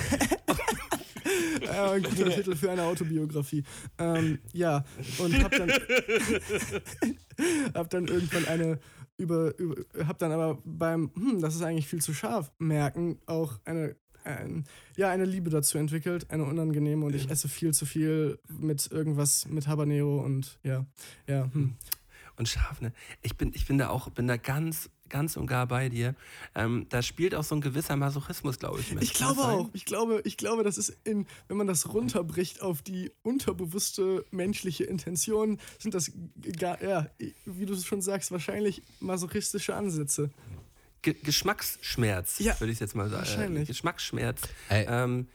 Ein 1.73 2.03
guter 2.03 2.31
Titel 2.31 2.55
für 2.55 2.71
eine 2.71 2.83
Autobiografie. 2.83 3.65
Ähm, 3.99 4.39
ja, 4.53 4.85
und 5.19 5.43
hab 5.43 5.53
dann, 5.53 5.71
hab 7.75 7.91
dann 7.91 8.09
irgendwann 8.09 8.47
eine 8.47 8.79
über, 9.17 9.57
über, 9.59 9.77
hab 10.07 10.19
dann 10.19 10.33
aber 10.33 10.59
beim, 10.65 11.11
hm, 11.15 11.41
das 11.41 11.55
ist 11.55 11.63
eigentlich 11.63 11.87
viel 11.87 12.03
zu 12.03 12.15
scharf, 12.15 12.53
merken, 12.59 13.19
auch 13.27 13.59
eine, 13.65 13.97
ein, 14.25 14.65
ja, 14.97 15.11
eine 15.11 15.25
Liebe 15.25 15.51
dazu 15.51 15.79
entwickelt, 15.79 16.31
eine 16.31 16.45
unangenehme 16.45 17.05
und 17.05 17.15
ich 17.15 17.31
esse 17.31 17.49
viel 17.49 17.73
zu 17.73 17.87
viel 17.87 18.39
mit 18.49 18.91
irgendwas 18.91 19.47
mit 19.49 19.69
Habanero 19.69 20.23
und 20.23 20.59
ja, 20.63 20.87
ja, 21.27 21.49
hm. 21.53 21.75
Und 22.43 22.49
scharf, 22.49 22.81
ne? 22.81 22.93
Ich 23.23 23.37
bin, 23.37 23.53
ich 23.55 23.67
bin 23.67 23.79
da 23.79 23.91
auch, 23.91 24.11
bin 24.11 24.27
da 24.27 24.37
ganz, 24.37 24.91
ganz 25.09 25.37
und 25.37 25.47
gar 25.47 25.69
bei 25.69 25.89
dir. 25.89 26.17
Ähm, 26.57 26.87
da 26.89 27.01
spielt 27.01 27.37
auch 27.37 27.45
so 27.45 27.55
ein 27.55 27.61
gewisser 27.61 27.95
Masochismus, 27.95 28.59
glaube 28.59 28.81
ich, 28.81 28.93
mit. 28.93 29.05
Ich 29.05 29.15
glaube 29.15 29.43
auch. 29.43 29.71
Ich 29.75 29.85
glaube, 29.85 30.23
ich 30.25 30.37
glaube, 30.37 30.65
das 30.65 30.77
ist 30.77 30.93
in, 31.05 31.29
wenn 31.47 31.57
man 31.57 31.69
das 31.69 31.95
runterbricht 31.95 32.61
auf 32.61 32.83
die 32.83 33.13
unterbewusste 33.23 34.25
menschliche 34.33 34.83
Intention, 34.83 35.61
sind 35.79 35.95
das 35.95 36.11
gar, 36.59 36.83
ja, 36.83 37.07
wie 37.45 37.65
du 37.65 37.77
schon 37.77 38.03
sagst, 38.03 38.33
wahrscheinlich 38.33 38.83
masochistische 38.99 39.77
Ansätze. 39.77 40.31
Ge 41.03 41.15
Geschmacksschmerz, 41.23 42.39
Ja, 42.39 42.59
würde 42.61 42.73
ich 42.73 42.79
jetzt 42.79 42.95
mal 42.95 43.09
sagen. 43.09 43.23
wahrscheinlich. 43.27 43.67
Geschmacksschmerz. 43.67 44.43
Ey, 44.69 44.87
ähm, 44.89 45.27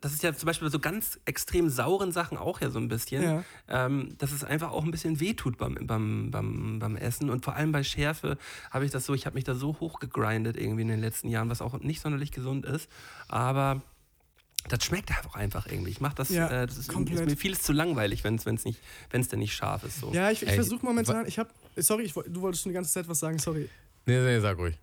das 0.00 0.12
ist 0.12 0.22
ja 0.22 0.32
zum 0.32 0.46
Beispiel 0.46 0.68
bei 0.68 0.72
so 0.72 0.78
ganz 0.78 1.18
extrem 1.24 1.68
sauren 1.70 2.12
Sachen 2.12 2.38
auch 2.38 2.60
ja 2.60 2.70
so 2.70 2.78
ein 2.78 2.86
bisschen, 2.88 3.22
Ja. 3.22 3.44
ähm, 3.68 4.14
dass 4.18 4.30
es 4.30 4.44
einfach 4.44 4.70
auch 4.70 4.84
ein 4.84 4.92
bisschen 4.92 5.18
wehtut 5.18 5.58
beim, 5.58 5.74
beim, 5.86 6.30
beim, 6.30 6.78
beim 6.78 6.96
Essen. 6.96 7.30
Und 7.30 7.44
vor 7.44 7.56
allem 7.56 7.72
bei 7.72 7.82
Schärfe 7.82 8.38
habe 8.70 8.84
ich 8.84 8.92
das 8.92 9.06
so, 9.06 9.14
ich 9.14 9.26
habe 9.26 9.34
mich 9.34 9.42
da 9.44 9.54
so 9.56 9.76
hochgegrindet 9.80 10.56
irgendwie 10.56 10.82
in 10.82 10.88
den 10.88 11.00
letzten 11.00 11.28
Jahren, 11.28 11.50
was 11.50 11.62
auch 11.62 11.78
nicht 11.80 12.00
sonderlich 12.00 12.30
gesund 12.30 12.64
ist. 12.64 12.88
Aber 13.26 13.82
das 14.68 14.84
schmeckt 14.84 15.10
einfach 15.10 15.34
einfach 15.34 15.66
irgendwie. 15.66 15.90
Ich 15.90 16.00
mache 16.00 16.14
das, 16.14 16.28
Ja, 16.28 16.48
äh, 16.62 16.66
das 16.68 16.78
ist, 16.78 16.92
komplett. 16.92 17.20
ist 17.20 17.26
mir 17.26 17.36
vieles 17.36 17.62
zu 17.62 17.72
langweilig, 17.72 18.22
wenn 18.22 18.36
es 18.36 18.44
nicht, 18.46 18.80
wenn's 19.10 19.26
denn 19.28 19.40
nicht 19.40 19.54
scharf 19.54 19.82
ist. 19.82 19.98
So. 19.98 20.12
Ja, 20.12 20.30
ich, 20.30 20.42
ich 20.42 20.52
versuche 20.52 20.84
momentan, 20.86 21.26
ich 21.26 21.40
habe, 21.40 21.50
sorry, 21.76 22.04
ich, 22.04 22.12
du 22.12 22.40
wolltest 22.40 22.62
schon 22.62 22.70
die 22.70 22.74
ganze 22.74 22.92
Zeit 22.92 23.08
was 23.08 23.18
sagen, 23.18 23.38
sorry. 23.38 23.68
Nee, 24.06 24.20
nee, 24.20 24.38
sag 24.40 24.58
ruhig. 24.58 24.78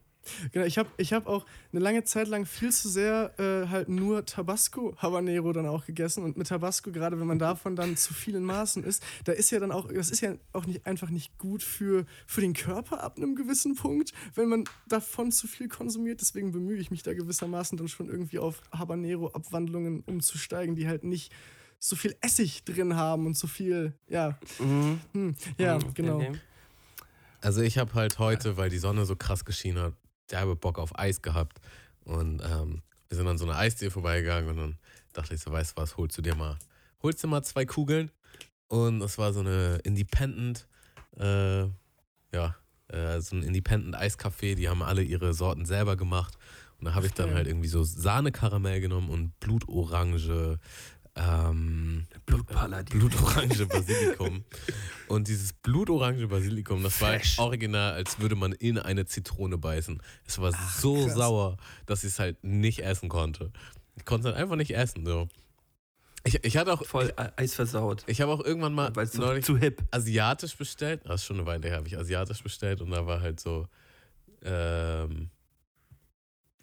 Genau, 0.51 0.65
ich 0.65 0.77
habe 0.77 0.89
ich 0.97 1.13
hab 1.13 1.27
auch 1.27 1.45
eine 1.71 1.81
lange 1.81 2.03
Zeit 2.03 2.27
lang 2.27 2.45
viel 2.45 2.71
zu 2.71 2.89
sehr 2.89 3.33
äh, 3.39 3.67
halt 3.69 3.89
nur 3.89 4.25
Tabasco 4.25 4.95
Habanero 4.97 5.53
dann 5.53 5.65
auch 5.65 5.85
gegessen 5.85 6.23
und 6.23 6.37
mit 6.37 6.47
Tabasco, 6.47 6.91
gerade 6.91 7.19
wenn 7.19 7.27
man 7.27 7.39
davon 7.39 7.75
dann 7.75 7.97
zu 7.97 8.13
vielen 8.13 8.43
Maßen 8.43 8.83
isst, 8.83 9.03
da 9.23 9.31
ist 9.31 9.51
ja 9.51 9.59
dann 9.59 9.71
auch, 9.71 9.91
das 9.91 10.09
ist 10.09 10.21
ja 10.21 10.35
auch 10.53 10.65
nicht 10.65 10.85
einfach 10.85 11.09
nicht 11.09 11.37
gut 11.37 11.63
für, 11.63 12.05
für 12.27 12.41
den 12.41 12.53
Körper 12.53 13.03
ab 13.03 13.17
einem 13.17 13.35
gewissen 13.35 13.75
Punkt, 13.75 14.11
wenn 14.33 14.49
man 14.49 14.63
davon 14.87 15.31
zu 15.31 15.47
viel 15.47 15.67
konsumiert. 15.67 16.21
Deswegen 16.21 16.51
bemühe 16.51 16.77
ich 16.77 16.91
mich 16.91 17.03
da 17.03 17.13
gewissermaßen 17.13 17.77
dann 17.77 17.87
schon 17.87 18.09
irgendwie 18.09 18.39
auf 18.39 18.61
Habanero-Abwandlungen 18.71 20.01
umzusteigen, 20.05 20.75
die 20.75 20.87
halt 20.87 21.03
nicht 21.03 21.31
so 21.79 21.95
viel 21.95 22.15
Essig 22.21 22.63
drin 22.63 22.95
haben 22.95 23.25
und 23.25 23.37
so 23.37 23.47
viel, 23.47 23.93
ja, 24.07 24.37
Mhm. 24.59 24.99
hm, 25.13 25.35
ja, 25.57 25.75
Okay, 25.75 25.91
genau. 25.93 26.17
okay. 26.17 26.31
Also 27.41 27.61
ich 27.61 27.77
habe 27.77 27.93
halt 27.93 28.17
heute, 28.17 28.57
weil 28.57 28.69
die 28.69 28.79
Sonne 28.79 29.05
so 29.05 29.15
krass 29.15 29.45
geschienen 29.45 29.83
hat, 29.83 29.93
derbe 30.31 30.55
Bock 30.55 30.79
auf 30.79 30.97
Eis 30.97 31.21
gehabt. 31.21 31.59
Und 32.03 32.41
ähm, 32.43 32.81
wir 33.09 33.17
sind 33.17 33.27
an 33.27 33.37
so 33.37 33.45
einer 33.45 33.57
Eisdiele 33.57 33.91
vorbeigegangen 33.91 34.49
und 34.49 34.57
dann 34.57 34.77
dachte 35.13 35.35
ich 35.35 35.41
so, 35.41 35.51
weißt 35.51 35.77
du 35.77 35.81
was, 35.81 35.97
holst 35.97 36.17
du 36.17 36.21
dir 36.21 36.35
mal, 36.35 36.57
holst 37.01 37.23
du 37.23 37.27
mal 37.27 37.43
zwei 37.43 37.65
Kugeln. 37.65 38.11
Und 38.67 38.99
das 38.99 39.17
war 39.17 39.31
so 39.33 39.41
eine 39.41 39.79
Independent, 39.83 40.67
äh, 41.17 41.63
ja, 42.33 42.55
äh, 42.87 43.19
so 43.21 43.35
ein 43.35 43.43
Independent 43.43 43.95
Eiscafé, 43.95 44.55
die 44.55 44.69
haben 44.69 44.81
alle 44.81 45.03
ihre 45.03 45.33
Sorten 45.33 45.65
selber 45.65 45.95
gemacht. 45.95 46.37
Und 46.79 46.85
da 46.85 46.95
habe 46.95 47.05
ich 47.05 47.13
dann 47.13 47.33
halt 47.33 47.47
irgendwie 47.47 47.67
so 47.67 47.83
Sahne-Karamell 47.83 48.81
genommen 48.81 49.09
und 49.09 49.39
Blutorange, 49.39 50.59
ähm, 51.15 52.07
Blutpaladin. 52.25 52.99
Blutorange 52.99 53.65
Basilikum. 53.67 54.43
Und 55.07 55.27
dieses 55.27 55.53
Blutorange 55.53 56.27
Basilikum, 56.27 56.83
das 56.83 56.99
war 57.01 57.13
Fresh. 57.13 57.39
original, 57.39 57.93
als 57.93 58.19
würde 58.19 58.35
man 58.35 58.51
in 58.51 58.77
eine 58.77 59.05
Zitrone 59.05 59.57
beißen. 59.57 60.01
Es 60.25 60.39
war 60.39 60.51
so 60.77 61.05
krass. 61.05 61.15
sauer, 61.15 61.57
dass 61.85 62.03
ich 62.03 62.11
es 62.11 62.19
halt 62.19 62.43
nicht 62.43 62.79
essen 62.83 63.07
konnte. 63.09 63.51
Ich 63.95 64.03
konnte 64.05 64.27
es 64.27 64.33
halt 64.33 64.43
einfach 64.43 64.57
nicht 64.57 64.75
essen. 64.75 65.05
So. 65.05 65.29
Ich, 66.25 66.43
ich 66.43 66.57
hatte 66.57 66.73
auch, 66.73 66.83
Voll 66.85 67.13
E- 67.17 67.29
Eis 67.37 67.53
versaut. 67.53 68.03
ich 68.07 68.19
habe 68.19 68.31
auch 68.31 68.43
irgendwann 68.43 68.73
mal 68.73 68.93
Weil 68.95 69.05
es 69.05 69.11
zu, 69.11 69.21
neulich 69.21 69.45
zu 69.45 69.57
hip. 69.57 69.83
asiatisch 69.91 70.57
bestellt. 70.57 71.01
Das 71.05 71.21
ist 71.21 71.25
schon 71.27 71.37
eine 71.37 71.45
Weile 71.45 71.67
her, 71.69 71.77
habe 71.77 71.87
ich 71.87 71.97
asiatisch 71.97 72.41
bestellt 72.43 72.81
und 72.81 72.89
da 72.89 73.05
war 73.05 73.21
halt 73.21 73.39
so, 73.39 73.67
ähm, 74.43 75.29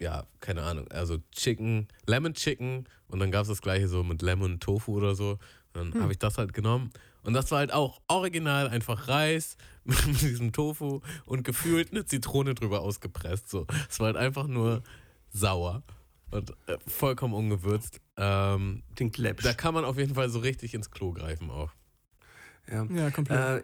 ja, 0.03 0.27
keine 0.41 0.63
Ahnung, 0.63 0.87
also 0.91 1.17
Chicken, 1.31 1.87
Lemon 2.05 2.33
Chicken 2.33 2.85
und 3.07 3.19
dann 3.19 3.31
gab 3.31 3.43
es 3.43 3.47
das 3.47 3.61
gleiche 3.61 3.87
so 3.87 4.03
mit 4.03 4.21
Lemon 4.21 4.59
Tofu 4.59 4.93
oder 4.95 5.15
so. 5.15 5.39
Und 5.73 5.95
dann 5.95 6.03
habe 6.03 6.11
ich 6.11 6.19
das 6.19 6.37
halt 6.37 6.53
genommen 6.53 6.91
und 7.23 7.33
das 7.33 7.49
war 7.49 7.59
halt 7.59 7.73
auch 7.73 8.01
original 8.07 8.67
einfach 8.67 9.07
Reis 9.07 9.57
mit 9.85 10.21
diesem 10.21 10.51
Tofu 10.51 11.01
und 11.25 11.43
gefühlt 11.43 11.91
eine 11.91 12.05
Zitrone 12.05 12.53
drüber 12.53 12.81
ausgepresst. 12.81 13.49
So, 13.49 13.65
es 13.89 13.99
war 13.99 14.07
halt 14.07 14.17
einfach 14.17 14.45
nur 14.45 14.83
sauer 15.31 15.81
und 16.31 16.51
äh, 16.67 16.77
vollkommen 16.85 17.33
ungewürzt. 17.33 18.01
Ähm, 18.17 18.83
Den 18.99 19.11
Klepsch. 19.11 19.43
da 19.43 19.53
kann 19.53 19.73
man 19.73 19.85
auf 19.85 19.97
jeden 19.97 20.13
Fall 20.15 20.29
so 20.29 20.39
richtig 20.39 20.73
ins 20.73 20.91
Klo 20.91 21.13
greifen 21.13 21.49
auch. 21.49 21.71
Ja. 22.69 22.85
Ja, 22.85 23.09
komplett. 23.09 23.63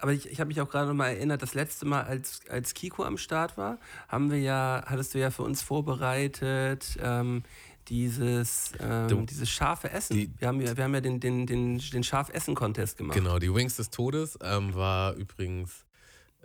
aber 0.00 0.12
ich, 0.12 0.30
ich 0.30 0.40
habe 0.40 0.48
mich 0.48 0.60
auch 0.60 0.68
gerade 0.70 0.88
noch 0.88 0.94
mal 0.94 1.08
erinnert, 1.08 1.42
das 1.42 1.54
letzte 1.54 1.84
Mal, 1.86 2.02
als, 2.02 2.40
als 2.48 2.74
Kiko 2.74 3.04
am 3.04 3.16
Start 3.18 3.56
war, 3.56 3.78
haben 4.08 4.30
wir 4.30 4.38
ja, 4.38 4.82
hattest 4.86 5.14
du 5.14 5.18
ja 5.18 5.30
für 5.30 5.42
uns 5.42 5.62
vorbereitet, 5.62 6.96
ähm, 7.02 7.42
dieses, 7.88 8.72
ähm, 8.80 9.26
dieses 9.26 9.50
scharfe 9.50 9.90
Essen. 9.90 10.14
die- 10.16 10.30
wir, 10.38 10.48
haben 10.48 10.60
ja, 10.60 10.76
wir 10.76 10.84
haben 10.84 10.94
ja 10.94 11.00
den, 11.00 11.18
den, 11.18 11.46
den, 11.46 11.78
den 11.78 12.04
Scharf-Essen-Contest 12.04 12.96
gemacht. 12.96 13.16
Genau, 13.16 13.38
die 13.38 13.52
Wings 13.52 13.76
des 13.76 13.90
Todes 13.90 14.38
ähm, 14.42 14.74
war 14.74 15.14
übrigens 15.14 15.84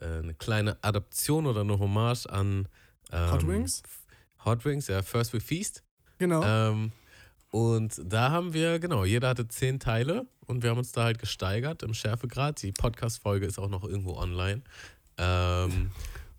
äh, 0.02 0.06
eine 0.06 0.34
kleine 0.34 0.78
Adaption 0.82 1.46
oder 1.46 1.62
eine 1.62 1.78
Hommage 1.78 2.26
an 2.28 2.68
ähm, 3.12 3.32
Hot 3.32 3.48
Wings? 3.48 3.84
Hot 4.44 4.66
Wings, 4.66 4.88
ja, 4.88 5.02
First 5.04 5.34
We 5.34 5.40
Feast. 5.40 5.84
genau. 6.18 6.44
Und 7.56 8.02
da 8.04 8.32
haben 8.32 8.54
wir, 8.54 8.80
genau, 8.80 9.06
jeder 9.06 9.30
hatte 9.30 9.48
zehn 9.48 9.80
Teile 9.80 10.26
und 10.46 10.62
wir 10.62 10.72
haben 10.72 10.78
uns 10.78 10.92
da 10.92 11.06
halt 11.06 11.20
gesteigert 11.20 11.84
im 11.84 11.94
Schärfegrad. 11.94 12.62
Die 12.62 12.74
Podcast-Folge 12.74 13.46
ist 13.46 13.60
auch 13.60 13.70
noch 13.70 13.86
irgendwo 13.86 14.18
online. 14.18 14.62
Ähm, 15.18 15.90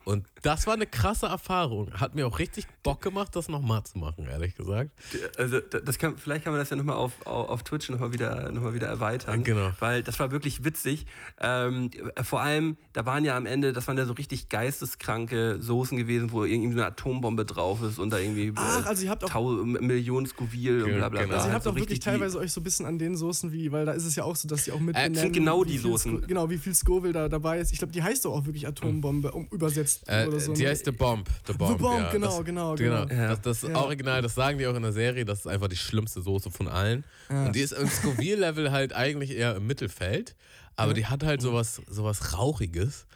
und 0.06 0.26
das 0.42 0.66
war 0.68 0.74
eine 0.74 0.86
krasse 0.86 1.26
Erfahrung. 1.26 1.92
Hat 1.94 2.14
mir 2.14 2.26
auch 2.26 2.38
richtig 2.38 2.66
Bock 2.84 3.02
gemacht, 3.02 3.34
das 3.34 3.48
nochmal 3.48 3.82
zu 3.82 3.98
machen, 3.98 4.26
ehrlich 4.28 4.54
gesagt. 4.54 4.90
Also 5.36 5.58
da- 5.60 5.80
das 5.80 5.98
kann, 5.98 6.16
vielleicht 6.16 6.44
kann 6.44 6.52
man 6.52 6.60
das 6.60 6.70
ja 6.70 6.76
nochmal 6.76 6.96
auf, 6.96 7.12
auf, 7.26 7.48
auf 7.50 7.62
Twitch 7.64 7.90
nochmal 7.90 8.12
wieder, 8.12 8.50
noch 8.52 8.62
mal 8.62 8.72
wieder 8.72 8.86
erweitern. 8.86 9.42
Genau. 9.42 9.70
Weil 9.80 10.02
das 10.04 10.18
war 10.20 10.30
wirklich 10.30 10.64
witzig. 10.64 11.06
Ähm, 11.40 11.90
vor 12.22 12.40
allem, 12.40 12.76
da 12.92 13.04
waren 13.04 13.24
ja 13.24 13.36
am 13.36 13.46
Ende, 13.46 13.72
das 13.72 13.88
waren 13.88 13.98
ja 13.98 14.06
so 14.06 14.12
richtig 14.12 14.48
geisteskranke 14.48 15.60
Soßen 15.60 15.98
gewesen, 15.98 16.30
wo 16.32 16.44
irgendwie 16.44 16.72
so 16.74 16.78
eine 16.78 16.86
Atombombe 16.86 17.44
drauf 17.44 17.82
ist 17.82 17.98
und 17.98 18.10
da 18.10 18.18
irgendwie 18.18 18.52
Ach, 18.54 18.86
also 18.86 19.04
ihr 19.04 19.10
habt 19.10 19.24
auch- 19.24 19.28
Tau 19.28 19.50
Millionen 19.64 20.26
Scoville 20.26 20.84
und 20.84 20.94
bla 20.96 21.08
bla 21.08 21.20
Genau. 21.22 21.28
bla. 21.30 21.36
Also 21.38 21.48
ihr 21.48 21.54
habt 21.54 21.64
so 21.64 21.70
auch 21.70 21.76
wirklich 21.76 22.00
teilweise 22.00 22.38
euch 22.38 22.52
so 22.52 22.60
ein 22.60 22.64
bisschen 22.64 22.86
an 22.86 22.98
den 22.98 23.16
Soßen 23.16 23.50
wie, 23.52 23.72
weil 23.72 23.84
da 23.84 23.92
ist 23.92 24.04
es 24.04 24.14
ja 24.14 24.24
auch 24.24 24.36
so, 24.36 24.46
dass 24.48 24.64
die 24.64 24.72
auch 24.72 24.80
mit 24.80 24.96
Äh, 24.96 25.08
benennen, 25.08 25.32
genau 25.32 25.62
wie 25.64 25.72
die 25.72 25.78
viel 25.78 25.90
Soßen. 25.90 26.18
Sco- 26.18 26.26
genau, 26.26 26.48
wie 26.50 26.58
viel 26.58 26.74
Scoville 26.74 27.12
da 27.12 27.28
dabei 27.28 27.58
ist. 27.58 27.72
Ich 27.72 27.78
glaube, 27.78 27.92
die 27.92 28.02
heißt 28.02 28.24
doch 28.24 28.32
auch 28.32 28.46
wirklich 28.46 28.66
Atombombe, 28.68 29.32
um 29.32 29.46
übersetzt 29.50 29.95
Äh, 30.06 30.26
oder 30.26 30.40
so. 30.40 30.52
die 30.54 30.66
heißt 30.66 30.84
The 30.84 30.90
Bomb. 30.92 31.28
The 31.46 31.52
Bomb, 31.54 31.78
Bomb, 31.78 32.00
ja. 32.00 32.10
genau, 32.12 32.36
das, 32.36 32.44
genau, 32.44 32.74
genau. 32.74 33.06
genau. 33.06 33.14
Ja. 33.22 33.28
Das, 33.36 33.60
das 33.60 33.62
Ja. 33.62 33.76
Original, 33.76 34.22
das 34.22 34.34
sagen 34.34 34.58
die 34.58 34.66
auch 34.66 34.74
in 34.74 34.82
der 34.82 34.92
Serie, 34.92 35.24
das 35.24 35.40
ist 35.40 35.46
einfach 35.46 35.68
die 35.68 35.76
schlimmste 35.76 36.22
Soße 36.22 36.50
von 36.50 36.68
allen. 36.68 37.04
Ja. 37.30 37.46
Und 37.46 37.56
die 37.56 37.60
ist 37.60 37.72
im 37.72 37.88
Scoville-Level 37.88 38.70
halt 38.72 38.92
eigentlich 38.92 39.30
eher 39.30 39.56
im 39.56 39.66
Mittelfeld, 39.66 40.34
aber 40.76 40.94
die 40.94 41.06
hat 41.06 41.24
halt 41.24 41.40
sowas, 41.40 41.80
sowas 41.88 42.34
Rauchiges. 42.34 43.06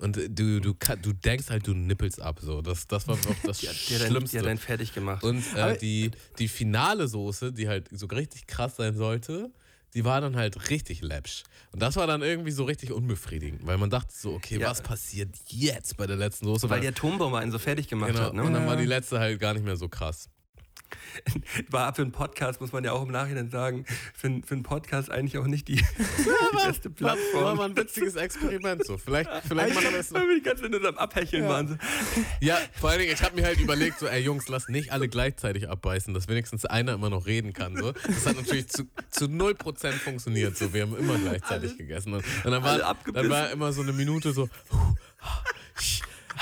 Und 0.00 0.16
du, 0.16 0.60
du, 0.60 0.74
du 1.02 1.12
denkst 1.12 1.50
halt, 1.50 1.66
du 1.66 1.74
nippelst 1.74 2.22
ab. 2.22 2.38
So. 2.40 2.62
Das, 2.62 2.86
das 2.86 3.08
war 3.08 3.16
auch 3.16 3.18
das 3.44 3.58
Die 3.58 3.66
Schlimmste. 3.74 4.36
die 4.36 4.38
hat 4.38 4.46
dein 4.46 4.58
fertig 4.58 4.94
gemacht. 4.94 5.24
Und 5.24 5.42
äh, 5.56 5.76
die, 5.76 6.12
die 6.38 6.46
finale 6.46 7.08
Soße, 7.08 7.52
die 7.52 7.68
halt 7.68 7.88
so 7.90 8.06
richtig 8.06 8.46
krass 8.46 8.76
sein 8.76 8.94
sollte, 8.96 9.50
die 9.94 10.04
war 10.04 10.20
dann 10.20 10.36
halt 10.36 10.70
richtig 10.70 11.00
läppsch. 11.02 11.44
Und 11.72 11.82
das 11.82 11.96
war 11.96 12.06
dann 12.06 12.22
irgendwie 12.22 12.50
so 12.50 12.64
richtig 12.64 12.92
unbefriedigend, 12.92 13.66
weil 13.66 13.78
man 13.78 13.90
dachte 13.90 14.12
so, 14.14 14.34
okay, 14.34 14.58
Ja. 14.58 14.70
was 14.70 14.82
passiert 14.82 15.30
jetzt 15.46 15.96
bei 15.96 16.06
der 16.06 16.16
letzten 16.16 16.46
Soße? 16.46 16.68
weil 16.70 16.80
die 16.80 16.88
Atombombe 16.88 17.38
einen 17.38 17.52
so 17.52 17.58
fertig 17.58 17.88
gemacht 17.88 18.12
genau, 18.12 18.24
hat. 18.24 18.34
Ne? 18.34 18.42
Und 18.42 18.52
dann 18.52 18.66
war 18.66 18.76
die 18.76 18.84
letzte 18.86 19.18
halt 19.18 19.40
gar 19.40 19.54
nicht 19.54 19.64
mehr 19.64 19.76
so 19.76 19.88
krass. 19.88 20.28
War 21.70 21.94
für 21.94 22.02
einen 22.02 22.12
Podcast, 22.12 22.60
muss 22.60 22.72
man 22.72 22.84
ja 22.84 22.92
auch 22.92 23.02
im 23.02 23.10
Nachhinein 23.10 23.50
sagen, 23.50 23.84
für, 24.14 24.28
einen- 24.28 24.42
für 24.42 24.54
einen 24.54 24.62
Podcast 24.62 25.10
eigentlich 25.10 25.38
auch 25.38 25.46
nicht 25.46 25.68
die, 25.68 25.74
die 25.76 26.66
beste 26.66 26.90
War, 27.00 27.08
war 27.10 27.16
Plattform. 27.16 27.56
mal 27.56 27.64
ein 27.70 27.76
witziges 27.76 28.16
Experiment 28.16 28.84
so. 28.86 28.96
Vielleicht, 28.98 29.30
vielleicht 29.48 29.74
machen 29.74 29.84
wir 29.90 29.98
das. 29.98 30.12
Weil 30.12 30.28
wir 30.28 30.36
die 30.36 30.42
ganze 30.42 30.62
Zeit 30.62 30.70
nur 30.70 30.88
am 30.88 30.98
Abhecheln 30.98 31.44
Ja. 31.44 31.48
waren. 31.50 31.68
So. 31.68 31.76
Ja, 32.40 32.58
vor 32.80 32.90
allen 32.90 33.00
Dingen, 33.00 33.12
ich 33.12 33.22
habe 33.22 33.36
mir 33.36 33.44
halt 33.46 33.60
überlegt, 33.60 33.98
so, 33.98 34.06
ey 34.06 34.22
Jungs, 34.22 34.48
lass 34.48 34.68
nicht 34.68 34.92
alle 34.92 35.08
gleichzeitig 35.08 35.68
abbeißen, 35.68 36.14
dass 36.14 36.28
wenigstens 36.28 36.64
einer 36.64 36.94
immer 36.94 37.10
noch 37.10 37.26
reden 37.26 37.52
kann. 37.52 37.76
So. 37.76 37.92
Das 37.92 38.26
hat 38.26 38.36
natürlich 38.36 38.68
zu, 38.68 38.84
zu 39.10 39.26
0% 39.26 39.92
funktioniert. 39.92 40.56
So. 40.56 40.72
Wir 40.72 40.82
haben 40.82 40.96
immer 40.96 41.18
gleichzeitig 41.18 41.76
gegessen. 41.76 42.14
Und, 42.14 42.24
und 42.44 42.50
dann, 42.50 42.62
war, 42.62 42.96
dann 43.12 43.30
war 43.30 43.50
immer 43.50 43.72
so 43.72 43.82
eine 43.82 43.92
Minute 43.92 44.32
so, 44.32 44.48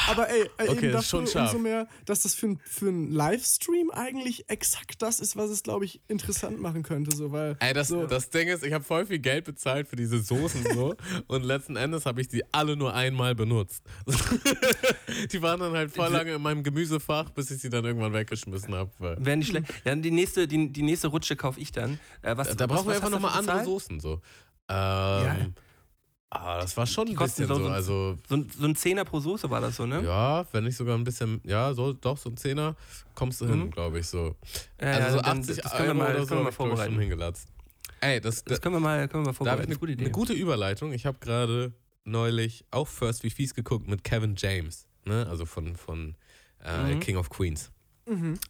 Aber 0.08 0.28
ey, 0.28 0.42
äh, 0.58 0.68
Okay, 0.68 0.72
eben 0.86 0.92
dafür 0.92 1.18
umso 1.20 1.58
mehr, 1.58 1.88
dass 2.04 2.20
das 2.22 2.34
für, 2.34 2.46
ein- 2.48 2.60
für 2.64 2.88
einen 2.88 3.10
Livestream 3.12 3.90
eigentlich 3.90 4.48
exakt 4.50 5.00
das 5.02 5.20
ist, 5.20 5.36
was 5.36 5.50
es, 5.50 5.62
glaube 5.62 5.84
ich, 5.84 6.00
interessant 6.08 6.60
machen 6.60 6.82
könnte. 6.82 7.16
So, 7.16 7.32
weil 7.32 7.56
Ey, 7.60 7.72
das, 7.72 7.88
so, 7.88 8.06
das 8.06 8.30
Ding 8.30 8.48
ist, 8.48 8.64
ich 8.64 8.72
habe 8.72 8.84
voll 8.84 9.06
viel 9.06 9.18
Geld 9.18 9.44
bezahlt 9.44 9.88
für 9.88 9.96
diese 9.96 10.18
Soßen 10.20 10.64
so 10.74 10.94
und 11.28 11.44
letzten 11.44 11.76
Endes 11.76 12.06
habe 12.06 12.20
ich 12.20 12.28
die 12.28 12.42
alle 12.52 12.76
nur 12.76 12.94
einmal 12.94 13.34
benutzt. 13.34 13.82
die 15.32 15.42
waren 15.42 15.60
dann 15.60 15.72
halt 15.72 15.90
voll 15.92 16.10
lange 16.10 16.34
in 16.34 16.42
meinem 16.42 16.62
Gemüsefach, 16.62 17.30
bis 17.30 17.50
ich 17.50 17.60
sie 17.60 17.70
dann 17.70 17.84
irgendwann 17.84 18.12
weggeschmissen 18.12 18.74
habe. 18.74 18.90
Wäre 18.98 19.36
nicht 19.36 19.48
schlecht. 19.48 19.66
Ja, 19.84 19.94
die 19.94 20.10
nächste, 20.10 20.46
die, 20.48 20.72
die 20.72 20.82
nächste 20.82 21.08
Rutsche 21.08 21.36
kaufe 21.36 21.60
ich 21.60 21.72
dann. 21.72 21.98
Äh, 22.22 22.36
was, 22.36 22.48
Da, 22.48 22.54
da 22.54 22.68
was- 22.70 22.76
brauchen 22.76 22.86
wir 22.86 22.90
was 22.90 22.96
einfach 22.96 23.10
nochmal 23.10 23.38
andere? 23.38 23.64
Soßen 23.64 24.00
so. 24.00 24.20
Ähm, 24.68 25.54
ah, 26.30 26.58
das 26.60 26.76
war 26.76 26.86
schon 26.86 27.08
ein 27.08 27.16
bisschen 27.16 27.46
so- 27.48 27.54
so, 27.54 27.62
so- 27.64 27.68
also 27.70 28.16
So, 28.28 28.34
ein- 28.36 28.48
so 28.50 28.64
ein 28.66 28.76
Zehner 28.76 29.04
pro 29.04 29.20
Soße 29.20 29.48
war 29.50 29.60
das 29.60 29.76
so, 29.76 29.86
ne? 29.86 30.02
ja, 30.04 30.44
wenn 30.52 30.64
nicht 30.64 30.76
sogar 30.76 30.96
ein 30.96 31.04
bisschen, 31.04 31.40
ja, 31.44 31.72
so, 31.74 31.92
doch, 31.92 32.18
so 32.18 32.30
ein 32.30 32.36
Zehner 32.36 32.76
kommst 33.14 33.40
du 33.40 33.46
hin, 33.46 33.60
Mhm. 33.60 33.70
glaube 33.70 33.98
ich 34.00 34.06
so. 34.06 34.34
Ja, 34.80 34.88
also 34.92 35.10
so 35.10 35.16
ja, 35.18 35.22
dann- 35.22 35.38
80 35.40 35.56
das 35.62 35.72
können 35.72 35.82
wir 35.84 35.88
Euro 35.88 35.94
mal, 35.98 36.04
oder 36.10 36.12
das 36.18 36.22
so 36.22 36.28
können 36.28 36.40
wir 36.40 36.42
mal 36.42 36.44
hab 36.46 36.50
ich, 36.50 36.56
schon 36.56 36.68
vorbereiten. 36.68 37.00
hingelatzt. 37.00 37.48
Ey, 38.00 38.20
das, 38.20 38.44
Das 38.44 38.60
können 38.60 38.74
wir 38.74 38.80
mal, 38.80 39.08
können 39.08 39.10
wir 39.12 39.18
mal 39.18 39.22
Da 39.24 39.28
habe 39.28 39.34
vorbereiten. 39.36 39.62
ich 39.62 39.68
eine 39.68 39.78
gute 39.78 39.92
Idee. 39.92 40.04
eine 40.04 40.12
gute 40.12 40.32
Überleitung. 40.34 40.92
Ich 40.92 41.06
habe 41.06 41.18
gerade 41.18 41.72
neulich 42.04 42.64
auch 42.70 42.86
First 42.86 43.22
wie 43.22 43.30
Fies 43.30 43.54
geguckt 43.54 43.88
mit 43.88 44.04
Kevin 44.04 44.34
James, 44.36 44.86
ne? 45.04 45.26
also 45.28 45.46
von, 45.46 45.76
von 45.76 46.14
äh, 46.64 46.94
Mhm. 46.94 47.00
King 47.00 47.16
of 47.16 47.30
Queens. 47.30 47.70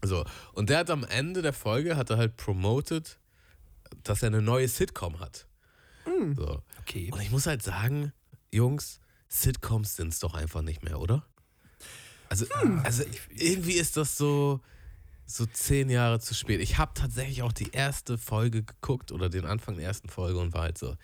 So, 0.05 0.23
und 0.53 0.69
der 0.69 0.79
hat 0.81 0.91
am 0.91 1.05
Ende 1.05 1.41
der 1.41 1.55
Folge 1.55 1.97
hat 1.97 2.11
er 2.11 2.19
halt 2.19 2.37
promoted, 2.37 3.19
dass 4.03 4.23
er 4.23 4.27
eine 4.27 4.43
neue 4.43 4.69
Sitcom 4.69 5.19
hat. 5.21 5.47
So. 6.35 6.63
Okay. 6.81 7.11
Und 7.13 7.21
ich 7.21 7.31
muss 7.31 7.47
halt 7.47 7.63
sagen, 7.63 8.13
Jungs, 8.53 9.01
Sitcoms 9.29 9.97
sind 9.97 10.13
es 10.13 10.19
doch 10.19 10.35
einfach 10.35 10.63
nicht 10.63 10.83
mehr, 10.83 11.01
oder? 11.01 11.27
Also, 12.29 12.47
also 12.83 13.05
irgendwie 13.31 13.75
ist 13.75 13.97
das 13.97 14.17
so, 14.17 14.61
so 15.27 15.47
zehn 15.47 15.91
Jahre 15.91 16.21
zu 16.21 16.35
spät. 16.35 16.61
Ich 16.61 16.79
habe 16.79 16.93
tatsächlich 16.95 17.43
auch 17.43 17.53
die 17.53 17.71
erste 17.71 18.19
Folge 18.19 18.63
geguckt 18.63 19.13
oder 19.13 19.29
den 19.29 19.45
Anfang 19.45 19.77
der 19.77 19.87
ersten 19.87 20.09
Folge 20.09 20.39
und 20.39 20.53
war 20.53 20.63
halt 20.63 20.79
so, 20.79 20.97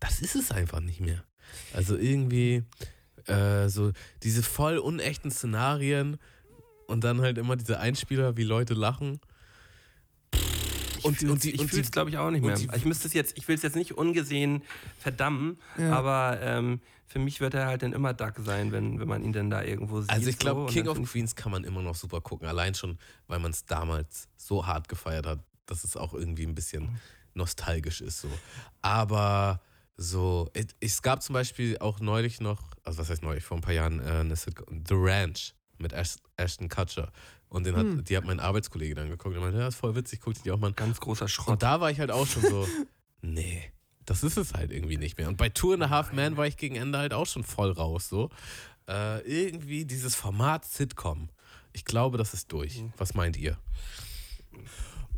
das 0.00 0.20
ist 0.20 0.36
es 0.36 0.50
einfach 0.50 0.80
nicht 0.80 1.00
mehr. 1.00 1.24
Also 1.72 1.96
irgendwie 1.96 2.64
äh, 3.26 3.68
so 3.68 3.92
diese 4.22 4.42
voll 4.42 4.78
unechten 4.78 5.30
Szenarien 5.30 6.18
und 6.86 7.04
dann 7.04 7.20
halt 7.20 7.38
immer 7.38 7.56
diese 7.56 7.80
Einspieler, 7.80 8.36
wie 8.36 8.44
Leute 8.44 8.74
lachen. 8.74 9.20
Und, 11.06 11.22
und 11.24 11.42
die, 11.44 11.50
ich 11.52 11.66
fühle 11.66 11.82
es, 11.82 11.90
glaube 11.90 12.10
ich, 12.10 12.18
auch 12.18 12.30
nicht 12.30 12.44
mehr. 12.44 12.56
die- 12.56 12.68
ich 12.74 12.84
müsste 12.84 13.08
es 13.08 13.14
jetzt, 13.14 13.36
ich 13.38 13.46
will 13.48 13.54
es 13.56 13.62
jetzt 13.62 13.76
nicht 13.76 13.92
ungesehen 13.96 14.62
verdammen, 14.98 15.58
Ja. 15.78 15.92
aber 15.92 16.38
ähm, 16.42 16.80
für 17.06 17.18
mich 17.20 17.40
wird 17.40 17.54
er 17.54 17.66
halt 17.66 17.82
dann 17.82 17.92
immer 17.92 18.12
Duck 18.14 18.34
sein, 18.44 18.72
wenn, 18.72 18.98
wenn 19.00 19.08
man 19.08 19.22
ihn 19.24 19.32
dann 19.32 19.48
da 19.48 19.62
irgendwo 19.62 20.00
sieht. 20.00 20.10
Also 20.10 20.28
ich 20.28 20.34
so. 20.36 20.40
glaube, 20.40 20.60
Und 20.62 20.70
King 20.70 20.88
of 20.88 21.00
Queens 21.02 21.34
kann 21.36 21.52
man 21.52 21.64
immer 21.64 21.80
noch 21.82 21.94
super 21.94 22.20
gucken. 22.20 22.46
Allein 22.48 22.74
schon, 22.74 22.98
weil 23.28 23.38
man 23.38 23.52
es 23.52 23.64
damals 23.64 24.28
so 24.36 24.66
hart 24.66 24.88
gefeiert 24.88 25.26
hat, 25.26 25.38
dass 25.66 25.84
es 25.84 25.96
auch 25.96 26.12
irgendwie 26.14 26.44
ein 26.46 26.54
bisschen 26.54 26.98
nostalgisch 27.34 28.00
ist. 28.00 28.20
So. 28.22 28.28
Aber 28.82 29.60
so, 29.96 30.50
es, 30.80 31.00
gab 31.02 31.22
zum 31.22 31.32
Beispiel 31.34 31.78
auch 31.78 32.00
neulich 32.00 32.40
noch, 32.40 32.62
also 32.82 32.98
was 32.98 33.08
heißt 33.10 33.22
neulich, 33.22 33.44
vor 33.44 33.56
ein 33.56 33.62
paar 33.62 33.72
Jahren, 33.74 34.00
äh, 34.00 34.24
The 34.34 34.94
Ranch 34.94 35.54
mit 35.78 35.92
Ash, 35.92 36.16
Ashton 36.36 36.68
Kutcher. 36.68 37.12
Und 37.48 37.64
den 37.64 37.76
hat, 37.76 38.08
die 38.08 38.16
hat 38.16 38.24
mein 38.24 38.40
Arbeitskollege 38.40 38.94
dann 38.94 39.08
geguckt 39.08 39.36
und 39.36 39.42
meinte, 39.42 39.58
ja, 39.58 39.68
ist 39.68 39.76
voll 39.76 39.94
witzig, 39.94 40.20
guck 40.20 40.34
dir 40.34 40.42
die 40.42 40.50
auch 40.50 40.58
mal 40.58 40.68
an. 40.68 40.74
ganz 40.74 41.00
großer 41.00 41.28
Schrott. 41.28 41.48
Und 41.48 41.62
da 41.62 41.80
war 41.80 41.90
ich 41.90 42.00
halt 42.00 42.10
auch 42.10 42.26
schon 42.26 42.42
so, 42.42 42.66
nee, 43.22 43.72
das 44.04 44.22
ist 44.22 44.36
es 44.36 44.54
halt 44.54 44.72
irgendwie 44.72 44.96
nicht 44.96 45.18
mehr. 45.18 45.28
Und 45.28 45.36
bei 45.36 45.48
Two 45.48 45.72
and 45.72 45.82
a 45.82 45.90
Half 45.90 46.12
Man 46.12 46.36
war 46.36 46.46
ich 46.46 46.56
gegen 46.56 46.76
Ende 46.76 46.98
halt 46.98 47.12
auch 47.12 47.26
schon 47.26 47.44
voll 47.44 47.70
raus. 47.70 48.08
So. 48.08 48.30
Äh, 48.88 49.20
irgendwie 49.20 49.84
dieses 49.84 50.14
Format 50.14 50.64
Sitcom. 50.64 51.28
Ich 51.72 51.84
glaube, 51.84 52.18
das 52.18 52.32
ist 52.32 52.52
durch. 52.52 52.84
Was 52.96 53.14
meint 53.14 53.36
ihr? 53.36 53.58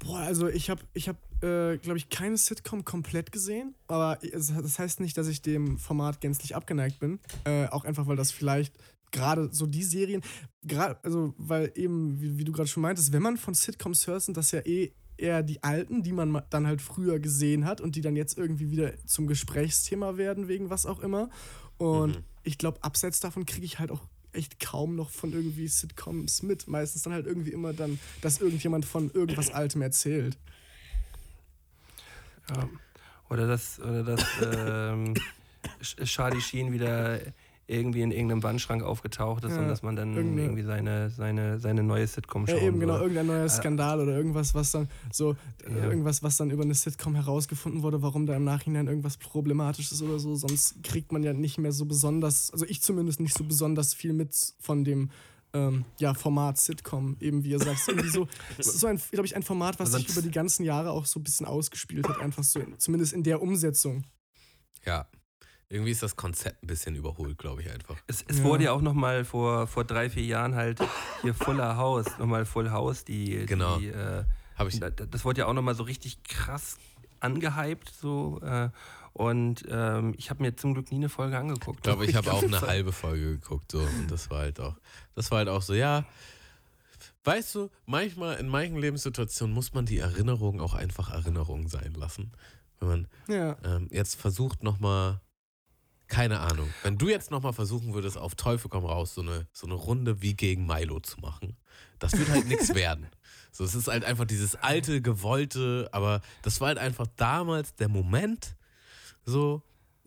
Boah, 0.00 0.20
also 0.20 0.48
ich 0.48 0.70
habe, 0.70 0.82
ich 0.94 1.08
hab, 1.08 1.16
äh, 1.42 1.76
glaube 1.76 1.98
ich, 1.98 2.08
keine 2.08 2.36
Sitcom 2.36 2.84
komplett 2.84 3.32
gesehen, 3.32 3.74
aber 3.88 4.18
das 4.22 4.78
heißt 4.78 5.00
nicht, 5.00 5.16
dass 5.16 5.26
ich 5.28 5.42
dem 5.42 5.78
Format 5.78 6.20
gänzlich 6.20 6.56
abgeneigt 6.56 7.00
bin. 7.00 7.20
Äh, 7.44 7.66
auch 7.66 7.84
einfach, 7.84 8.06
weil 8.06 8.16
das 8.16 8.30
vielleicht 8.30 8.74
gerade 9.10 9.48
so 9.52 9.66
die 9.66 9.82
Serien, 9.82 10.22
gerade, 10.62 11.02
also 11.04 11.34
weil 11.38 11.72
eben, 11.74 12.20
wie, 12.20 12.38
wie 12.38 12.44
du 12.44 12.52
gerade 12.52 12.68
schon 12.68 12.82
meintest, 12.82 13.12
wenn 13.12 13.22
man 13.22 13.36
von 13.36 13.54
Sitcoms 13.54 14.06
hört, 14.06 14.22
sind 14.22 14.36
das 14.36 14.50
ja 14.50 14.60
eh 14.60 14.92
eher 15.16 15.42
die 15.42 15.62
alten, 15.62 16.02
die 16.02 16.12
man 16.12 16.30
ma- 16.30 16.46
dann 16.48 16.66
halt 16.66 16.80
früher 16.80 17.18
gesehen 17.18 17.64
hat 17.64 17.80
und 17.80 17.96
die 17.96 18.00
dann 18.00 18.16
jetzt 18.16 18.38
irgendwie 18.38 18.70
wieder 18.70 18.92
zum 19.06 19.26
Gesprächsthema 19.26 20.16
werden, 20.16 20.46
wegen 20.48 20.70
was 20.70 20.86
auch 20.86 21.00
immer. 21.00 21.28
Und 21.76 22.22
ich 22.44 22.56
glaube, 22.58 22.82
abseits 22.82 23.20
davon 23.20 23.44
kriege 23.44 23.66
ich 23.66 23.78
halt 23.78 23.90
auch 23.90 24.02
echt 24.32 24.60
kaum 24.60 24.94
noch 24.94 25.10
von 25.10 25.32
irgendwie 25.32 25.66
Sitcoms 25.66 26.42
mit. 26.42 26.68
Meistens 26.68 27.02
dann 27.02 27.12
halt 27.12 27.26
irgendwie 27.26 27.50
immer 27.50 27.72
dann, 27.72 27.98
dass 28.20 28.40
irgendjemand 28.40 28.84
von 28.84 29.10
irgendwas 29.10 29.50
Altem 29.50 29.82
erzählt. 29.82 30.38
Ja. 32.50 32.68
Oder 33.30 33.46
dass, 33.46 33.80
oder 33.80 34.04
dass 34.04 34.24
ähm, 34.54 35.14
Charlie 36.04 36.40
Sheen 36.40 36.72
wieder 36.72 37.20
irgendwie 37.68 38.00
in 38.02 38.10
irgendeinem 38.10 38.42
Wandschrank 38.42 38.82
aufgetaucht 38.82 39.44
ist 39.44 39.52
Ja, 39.52 39.60
und 39.60 39.68
dass 39.68 39.82
man 39.82 39.94
dann 39.94 40.14
irgendeine- 40.14 40.42
irgendwie 40.42 40.62
seine, 40.62 41.10
seine, 41.10 41.60
seine 41.60 41.82
neue 41.82 42.06
Sitcom 42.06 42.46
Ja, 42.46 42.54
schauen 42.56 42.64
eben 42.66 42.80
genau, 42.80 42.94
soll. 42.94 43.02
irgendein 43.02 43.26
neuer 43.26 43.48
Skandal 43.48 44.00
oder 44.00 44.16
irgendwas, 44.16 44.54
was 44.54 44.70
dann 44.70 44.88
so, 45.12 45.32
äh, 45.32 45.70
Ja. 45.76 45.84
irgendwas, 45.90 46.22
was 46.22 46.38
dann 46.38 46.50
über 46.50 46.62
eine 46.64 46.74
Sitcom 46.74 47.14
herausgefunden 47.14 47.82
wurde, 47.82 48.00
warum 48.02 48.24
da 48.26 48.34
im 48.34 48.44
Nachhinein 48.44 48.86
irgendwas 48.88 49.18
problematisch 49.18 49.92
ist 49.92 50.00
oder 50.02 50.18
so. 50.18 50.34
Sonst 50.34 50.82
kriegt 50.82 51.12
man 51.12 51.22
ja 51.22 51.34
nicht 51.34 51.58
mehr 51.58 51.72
so 51.72 51.84
besonders, 51.84 52.50
also 52.52 52.64
ich 52.64 52.80
zumindest 52.80 53.20
nicht 53.20 53.36
so 53.36 53.44
besonders 53.44 53.92
viel 53.94 54.14
mit 54.14 54.34
von 54.60 54.82
dem 54.84 55.10
ähm, 55.54 55.84
ja, 55.98 56.12
Format 56.12 56.58
Sitcom, 56.58 57.16
eben 57.20 57.42
wie 57.42 57.50
ihr 57.50 57.58
sagt. 57.58 57.80
Irgendwie 57.88 58.08
so, 58.10 58.28
es 58.58 58.66
ist 58.66 58.80
so 58.80 58.86
ein, 58.86 59.00
glaube 59.10 59.26
ich, 59.26 59.34
ein 59.34 59.42
Format, 59.42 59.78
was 59.78 59.92
sich 59.92 60.02
Sonst- 60.06 60.12
über 60.16 60.22
die 60.22 60.30
ganzen 60.30 60.62
Jahre 60.64 60.90
auch 60.90 61.06
so 61.06 61.18
ein 61.20 61.22
bisschen 61.22 61.46
ausgespielt 61.46 62.06
hat, 62.06 62.20
einfach 62.20 62.44
so, 62.44 62.60
in, 62.60 62.78
zumindest 62.78 63.14
in 63.14 63.22
der 63.22 63.40
Umsetzung. 63.40 64.04
Ja. 64.84 65.06
Irgendwie 65.70 65.90
ist 65.90 66.02
das 66.02 66.16
Konzept 66.16 66.62
ein 66.62 66.66
bisschen 66.66 66.94
überholt, 66.94 67.36
glaube 67.36 67.60
ich 67.62 67.70
einfach. 67.70 67.96
Es, 68.06 68.24
es 68.26 68.38
Ja. 68.38 68.44
wurde 68.44 68.64
ja 68.64 68.72
auch 68.72 68.80
noch 68.80 68.94
mal 68.94 69.24
vor, 69.24 69.66
vor 69.66 69.84
drei, 69.84 70.08
vier 70.08 70.24
Jahren 70.24 70.54
halt 70.54 70.78
hier 71.20 71.34
Fuller 71.34 71.76
House, 71.76 72.06
nochmal 72.18 72.46
Full 72.46 72.70
House, 72.70 73.04
die, 73.04 73.44
Genau. 73.44 73.78
die 73.78 73.88
äh, 73.88 74.24
Habe 74.56 74.70
ich. 74.70 74.80
da- 74.80 74.88
da- 74.90 75.04
das 75.04 75.24
wurde 75.26 75.40
ja 75.40 75.46
auch 75.46 75.52
nochmal 75.52 75.74
so 75.74 75.82
richtig 75.82 76.22
krass 76.24 76.78
angehypt 77.20 77.92
so 78.00 78.40
äh, 78.42 78.70
und 79.12 79.64
ähm, 79.68 80.14
ich 80.16 80.30
habe 80.30 80.42
mir 80.42 80.56
zum 80.56 80.72
Glück 80.74 80.90
nie 80.90 80.96
eine 80.98 81.08
Folge 81.10 81.36
angeguckt. 81.36 81.78
Ich 81.78 81.82
glaube, 81.82 82.06
ich 82.06 82.14
habe 82.14 82.32
auch 82.32 82.42
eine 82.42 82.60
halbe 82.62 82.92
Folge 82.92 83.32
geguckt 83.38 83.72
so 83.72 83.80
und 83.80 84.10
das 84.10 84.30
war 84.30 84.38
halt 84.38 84.60
auch, 84.60 84.76
das 85.16 85.30
war 85.30 85.38
halt 85.38 85.48
auch 85.48 85.62
so, 85.62 85.74
ja. 85.74 86.04
Weißt 87.24 87.54
du, 87.56 87.70
manchmal 87.84 88.36
in 88.36 88.48
manchen 88.48 88.78
Lebenssituationen 88.78 89.54
muss 89.54 89.74
man 89.74 89.84
die 89.84 89.98
Erinnerung 89.98 90.60
auch 90.60 90.74
einfach 90.74 91.10
Erinnerung 91.12 91.68
sein 91.68 91.92
lassen. 91.94 92.32
Wenn 92.80 92.88
man 92.88 93.08
Ja. 93.28 93.56
ähm, 93.64 93.88
jetzt 93.90 94.14
versucht 94.18 94.62
nochmal, 94.62 95.20
keine 96.08 96.40
Ahnung, 96.40 96.68
wenn 96.82 96.98
du 96.98 97.08
jetzt 97.08 97.30
nochmal 97.30 97.52
versuchen 97.52 97.94
würdest, 97.94 98.18
auf 98.18 98.34
Teufel 98.34 98.68
komm 98.68 98.84
raus, 98.84 99.14
so 99.14 99.20
eine, 99.20 99.46
so 99.52 99.66
eine 99.66 99.74
Runde 99.74 100.22
wie 100.22 100.34
gegen 100.34 100.66
Milo 100.66 101.00
zu 101.00 101.20
machen, 101.20 101.56
das 101.98 102.16
wird 102.18 102.28
halt 102.30 102.46
nichts 102.46 102.74
werden. 102.74 103.06
So, 103.52 103.64
es 103.64 103.74
ist 103.74 103.88
halt 103.88 104.04
einfach 104.04 104.24
dieses 104.24 104.56
alte, 104.56 105.00
gewollte, 105.02 105.88
aber 105.92 106.20
das 106.42 106.60
war 106.60 106.68
halt 106.68 106.78
einfach 106.78 107.06
damals 107.16 107.74
der 107.74 107.88
Moment, 107.88 108.56
so, 109.24 109.62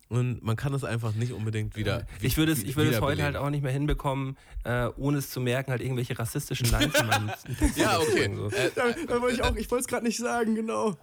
und 0.09 0.43
man 0.43 0.57
kann 0.57 0.73
es 0.73 0.83
einfach 0.83 1.13
nicht 1.13 1.31
unbedingt 1.31 1.77
wieder. 1.77 2.05
Ich 2.21 2.35
würde 2.35 2.51
es, 2.51 2.63
ich 2.63 2.75
würde 2.75 2.91
es 2.91 2.99
heute 2.99 3.23
halt 3.23 3.37
auch 3.37 3.49
nicht 3.49 3.63
mehr 3.63 3.71
hinbekommen, 3.71 4.37
äh, 4.65 4.87
ohne 4.97 5.19
es 5.19 5.29
zu 5.29 5.39
merken, 5.39 5.71
halt 5.71 5.81
irgendwelche 5.81 6.19
rassistischen 6.19 6.69
Lines 6.69 6.93
in 6.99 7.07
meinem 7.07 7.31
Ja, 7.77 7.97
okay. 7.97 8.29
so. 8.35 8.49
Äh, 8.49 8.71
Da, 8.75 8.91
da 9.07 9.21
wollte 9.21 9.35
ich 9.35 9.41
auch, 9.43 9.55
ich 9.55 9.71
wollte 9.71 9.83
es 9.83 9.87
gerade 9.87 10.05
nicht 10.05 10.17
sagen, 10.19 10.55
genau. 10.55 10.97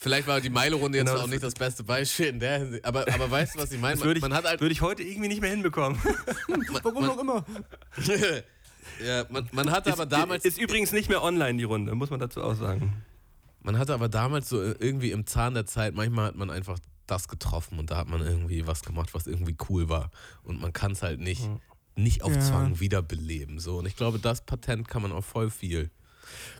Vielleicht 0.00 0.26
war 0.26 0.40
die 0.40 0.50
Milo-Runde 0.50 0.98
jetzt 0.98 1.06
Genau, 1.06 1.18
auch 1.18 1.22
das- 1.24 1.30
nicht 1.30 1.42
das 1.44 1.54
beste 1.54 1.84
Beispiel 1.84 2.26
in 2.26 2.40
der 2.40 2.58
Hinsicht, 2.58 2.84
aber, 2.84 3.06
aber 3.12 3.30
weißt 3.30 3.54
du, 3.54 3.58
was 3.60 3.70
ich 3.70 3.80
meine? 3.80 3.94
Das 3.96 4.04
würde 4.04 4.18
ich, 4.18 4.22
Man, 4.22 4.30
man 4.30 4.38
hat 4.38 4.46
halt 4.46 4.60
würde 4.60 4.72
ich 4.72 4.80
heute 4.80 5.02
irgendwie 5.04 5.28
nicht 5.28 5.40
mehr 5.40 5.50
hinbekommen. 5.50 5.98
Warum 6.82 7.08
auch 7.10 7.18
immer. 7.18 7.44
ja, 9.04 9.24
man, 9.30 9.48
man 9.52 9.70
hatte 9.70 9.92
aber 9.92 10.06
damals 10.06 10.44
Ist 10.44 10.58
übrigens 10.58 10.92
nicht 10.92 11.08
mehr 11.08 11.22
online, 11.22 11.58
die 11.58 11.64
Runde, 11.64 11.94
muss 11.94 12.10
man 12.10 12.20
dazu 12.20 12.42
auch 12.42 12.54
sagen. 12.54 13.02
Man 13.62 13.78
hatte 13.78 13.92
aber 13.94 14.08
damals 14.08 14.48
so 14.48 14.62
irgendwie 14.62 15.10
im 15.10 15.26
Zahn 15.26 15.54
der 15.54 15.66
Zeit, 15.66 15.94
manchmal 15.94 16.26
hat 16.28 16.34
man 16.36 16.50
einfach 16.50 16.78
das 17.06 17.28
getroffen 17.28 17.78
und 17.78 17.90
da 17.90 17.96
hat 17.98 18.08
man 18.08 18.22
irgendwie 18.22 18.66
was 18.66 18.82
gemacht, 18.82 19.12
was 19.12 19.26
irgendwie 19.26 19.56
cool 19.68 19.88
war. 19.88 20.10
Und 20.44 20.60
man 20.60 20.72
kann 20.72 20.92
es 20.92 21.02
halt 21.02 21.20
nicht, 21.20 21.42
nicht 21.94 22.22
auf 22.22 22.32
Ja. 22.32 22.40
Zwang 22.40 22.80
wiederbeleben. 22.80 23.58
So. 23.58 23.78
Und 23.78 23.86
ich 23.86 23.96
glaube, 23.96 24.18
das 24.18 24.46
Patent 24.46 24.88
kann 24.88 25.02
man 25.02 25.12
auf 25.12 25.26
voll 25.26 25.50
viel. 25.50 25.90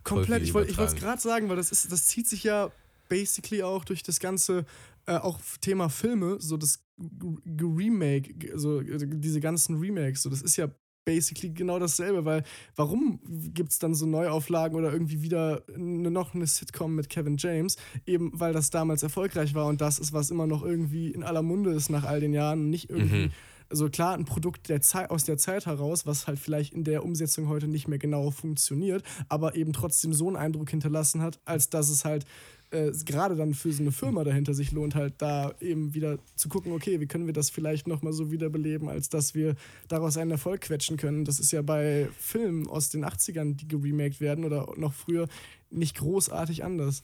Komplett. 0.04 0.40
viel 0.40 0.48
Ich 0.48 0.54
wollte 0.54 0.70
ich 0.72 0.76
wollte 0.78 0.94
es 0.94 1.00
gerade 1.00 1.22
sagen, 1.22 1.48
weil 1.48 1.56
das 1.56 1.70
ist, 1.70 1.90
das 1.90 2.06
zieht 2.08 2.26
sich 2.26 2.42
ja 2.42 2.70
basically 3.10 3.62
auch 3.62 3.84
durch 3.84 4.02
das 4.02 4.20
ganze 4.20 4.64
äh, 5.06 5.16
auch 5.16 5.38
Thema 5.60 5.90
Filme, 5.90 6.36
so 6.40 6.56
das 6.56 6.82
G- 6.96 7.64
Remake, 7.64 8.56
so 8.58 8.80
diese 8.82 9.40
ganzen 9.40 9.78
Remakes, 9.78 10.22
so 10.22 10.30
das 10.30 10.40
ist 10.40 10.56
ja 10.56 10.68
basically 11.06 11.52
genau 11.52 11.78
dasselbe, 11.78 12.24
weil 12.24 12.44
warum 12.76 13.20
gibt 13.54 13.72
es 13.72 13.78
dann 13.78 13.94
so 13.94 14.06
Neuauflagen 14.06 14.78
oder 14.78 14.92
irgendwie 14.92 15.22
wieder 15.22 15.62
ne, 15.76 16.10
noch 16.10 16.34
eine 16.34 16.46
Sitcom 16.46 16.94
mit 16.94 17.08
Kevin 17.08 17.36
James? 17.38 17.76
Eben 18.06 18.30
weil 18.34 18.52
das 18.52 18.70
damals 18.70 19.02
erfolgreich 19.02 19.54
war 19.54 19.66
und 19.66 19.80
das 19.80 19.98
ist, 19.98 20.12
was 20.12 20.30
immer 20.30 20.46
noch 20.46 20.62
irgendwie 20.62 21.10
in 21.10 21.22
aller 21.22 21.42
Munde 21.42 21.72
ist 21.72 21.90
nach 21.90 22.04
all 22.04 22.20
den 22.20 22.32
Jahren, 22.32 22.70
nicht 22.70 22.90
irgendwie 22.90 23.26
Mhm. 23.26 23.30
also 23.70 23.88
klar, 23.88 24.14
ein 24.14 24.26
Produkt 24.26 24.68
der 24.68 24.82
Zeit, 24.82 25.10
aus 25.10 25.24
der 25.24 25.38
Zeit 25.38 25.64
heraus, 25.66 26.04
was 26.04 26.26
halt 26.26 26.38
vielleicht 26.38 26.74
in 26.74 26.84
der 26.84 27.02
Umsetzung 27.04 27.48
heute 27.48 27.66
nicht 27.66 27.88
mehr 27.88 27.98
genau 27.98 28.30
funktioniert, 28.30 29.02
aber 29.28 29.56
eben 29.56 29.72
trotzdem 29.72 30.12
so 30.12 30.26
einen 30.26 30.36
Eindruck 30.36 30.68
hinterlassen 30.70 31.22
hat, 31.22 31.40
als 31.46 31.70
dass 31.70 31.88
es 31.88 32.04
halt 32.04 32.26
äh, 32.70 32.92
gerade 33.04 33.36
dann 33.36 33.54
für 33.54 33.72
so 33.72 33.82
eine 33.82 33.92
Firma 33.92 34.24
dahinter 34.24 34.54
sich 34.54 34.72
lohnt, 34.72 34.94
halt 34.94 35.14
da 35.18 35.52
eben 35.60 35.94
wieder 35.94 36.18
zu 36.36 36.48
gucken, 36.48 36.72
okay, 36.72 37.00
wie 37.00 37.06
können 37.06 37.26
wir 37.26 37.32
das 37.32 37.50
vielleicht 37.50 37.86
nochmal 37.86 38.12
so 38.12 38.30
wiederbeleben, 38.30 38.88
als 38.88 39.08
dass 39.08 39.34
wir 39.34 39.56
daraus 39.88 40.16
einen 40.16 40.30
Erfolg 40.30 40.62
quetschen 40.62 40.96
können. 40.96 41.24
Das 41.24 41.40
ist 41.40 41.50
ja 41.52 41.62
bei 41.62 42.08
Filmen 42.18 42.68
aus 42.68 42.90
den 42.90 43.04
80ern, 43.04 43.56
die 43.56 43.68
geremaked 43.68 44.20
werden 44.20 44.44
oder 44.44 44.72
noch 44.76 44.92
früher, 44.92 45.28
nicht 45.70 45.96
großartig 45.96 46.64
anders. 46.64 47.02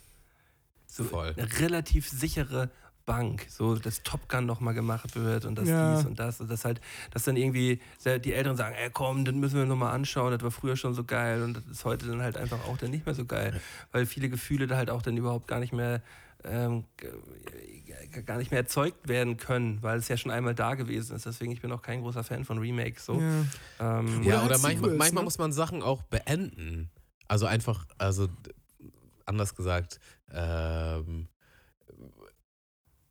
So 0.86 1.04
Voll. 1.04 1.34
eine 1.36 1.60
relativ 1.60 2.08
sichere 2.08 2.70
Bank, 3.06 3.46
so 3.48 3.76
dass 3.76 4.02
Top 4.02 4.28
Gun 4.28 4.44
nochmal 4.46 4.74
gemacht 4.74 5.14
wird 5.16 5.44
und 5.44 5.56
das 5.56 5.68
Ja. 5.68 5.94
dies 5.94 6.04
und 6.04 6.18
das 6.18 6.40
und 6.40 6.50
das 6.50 6.64
halt, 6.64 6.80
dass 7.12 7.22
dann 7.22 7.36
irgendwie 7.36 7.80
die 8.04 8.32
Eltern 8.34 8.56
sagen, 8.56 8.74
ey 8.74 8.90
komm, 8.92 9.24
das 9.24 9.34
müssen 9.34 9.56
wir 9.58 9.64
nochmal 9.64 9.94
anschauen, 9.94 10.32
das 10.32 10.42
war 10.42 10.50
früher 10.50 10.76
schon 10.76 10.92
so 10.92 11.04
geil 11.04 11.42
und 11.42 11.54
das 11.56 11.64
ist 11.66 11.84
heute 11.84 12.06
dann 12.06 12.20
halt 12.20 12.36
einfach 12.36 12.64
auch 12.64 12.76
dann 12.76 12.90
nicht 12.90 13.06
mehr 13.06 13.14
so 13.14 13.24
geil, 13.24 13.60
weil 13.92 14.04
viele 14.06 14.28
Gefühle 14.28 14.66
da 14.66 14.76
halt 14.76 14.90
auch 14.90 15.02
dann 15.02 15.16
überhaupt 15.16 15.46
gar 15.48 15.60
nicht 15.60 15.72
mehr 15.72 16.02
ähm, 16.44 16.84
gar 18.24 18.36
nicht 18.38 18.50
mehr 18.50 18.60
erzeugt 18.60 19.08
werden 19.08 19.36
können, 19.36 19.82
weil 19.82 19.98
es 19.98 20.08
ja 20.08 20.16
schon 20.16 20.30
einmal 20.30 20.54
da 20.54 20.74
gewesen 20.74 21.16
ist. 21.16 21.26
Deswegen 21.26 21.52
ich 21.52 21.60
bin 21.60 21.72
auch 21.72 21.82
kein 21.82 22.02
großer 22.02 22.22
Fan 22.24 22.44
von 22.44 22.58
Remakes. 22.58 23.06
So. 23.06 23.20
Ja. 23.20 23.44
Ähm, 23.98 24.22
Ja, 24.22 24.36
halt 24.36 24.46
oder 24.46 24.58
manchmal, 24.58 24.90
Sequels, 24.90 24.98
manchmal 24.98 25.22
ne? 25.22 25.24
muss 25.24 25.38
man 25.38 25.52
Sachen 25.52 25.82
auch 25.82 26.02
beenden. 26.02 26.90
Also 27.28 27.46
einfach, 27.46 27.84
also 27.98 28.28
anders 29.24 29.54
gesagt, 29.56 29.98
ähm, 30.32 31.28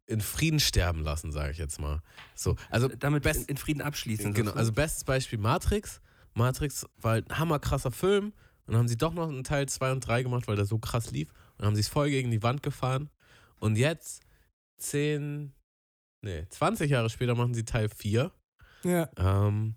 in 0.08 0.22
Frieden 0.22 0.60
sterben 0.60 1.02
lassen, 1.02 1.32
sage 1.32 1.52
ich 1.52 1.58
jetzt 1.58 1.80
mal. 1.80 2.02
So, 2.36 2.56
also 2.70 2.88
damit 2.88 3.24
best- 3.24 3.42
in, 3.42 3.46
in 3.48 3.58
Frieden 3.58 3.82
abschließen. 3.82 4.34
Genau, 4.34 4.52
so. 4.52 4.58
also 4.58 4.72
bestes 4.72 5.04
Beispiel 5.04 5.40
Matrix. 5.40 6.02
Matrix 6.34 6.86
war 6.98 7.14
halt 7.14 7.30
ein 7.32 7.40
hammerkrasser 7.40 7.92
Film. 7.92 8.26
Und 8.68 8.74
dann 8.74 8.78
haben 8.78 8.88
sie 8.88 8.98
doch 8.98 9.14
noch 9.14 9.28
einen 9.30 9.44
Teil 9.44 9.68
2 9.68 9.92
und 9.92 10.02
3 10.02 10.24
gemacht, 10.24 10.48
weil 10.48 10.56
der 10.56 10.66
so 10.66 10.78
krass 10.80 11.12
lief. 11.12 11.30
Und 11.30 11.60
dann 11.60 11.68
haben 11.68 11.76
sie 11.76 11.82
es 11.82 11.88
voll 11.88 12.10
gegen 12.10 12.32
die 12.32 12.44
Wand 12.44 12.62
gefahren. 12.64 13.10
Und 13.60 13.78
jetzt, 13.78 14.22
10, 14.78 15.54
nee, 16.22 16.46
20 16.50 16.90
Jahre 16.92 17.10
später 17.10 17.36
machen 17.36 17.54
sie 17.54 17.64
Teil 17.64 17.90
4. 17.90 18.32
Ja. 18.84 19.10
Ähm, 19.18 19.76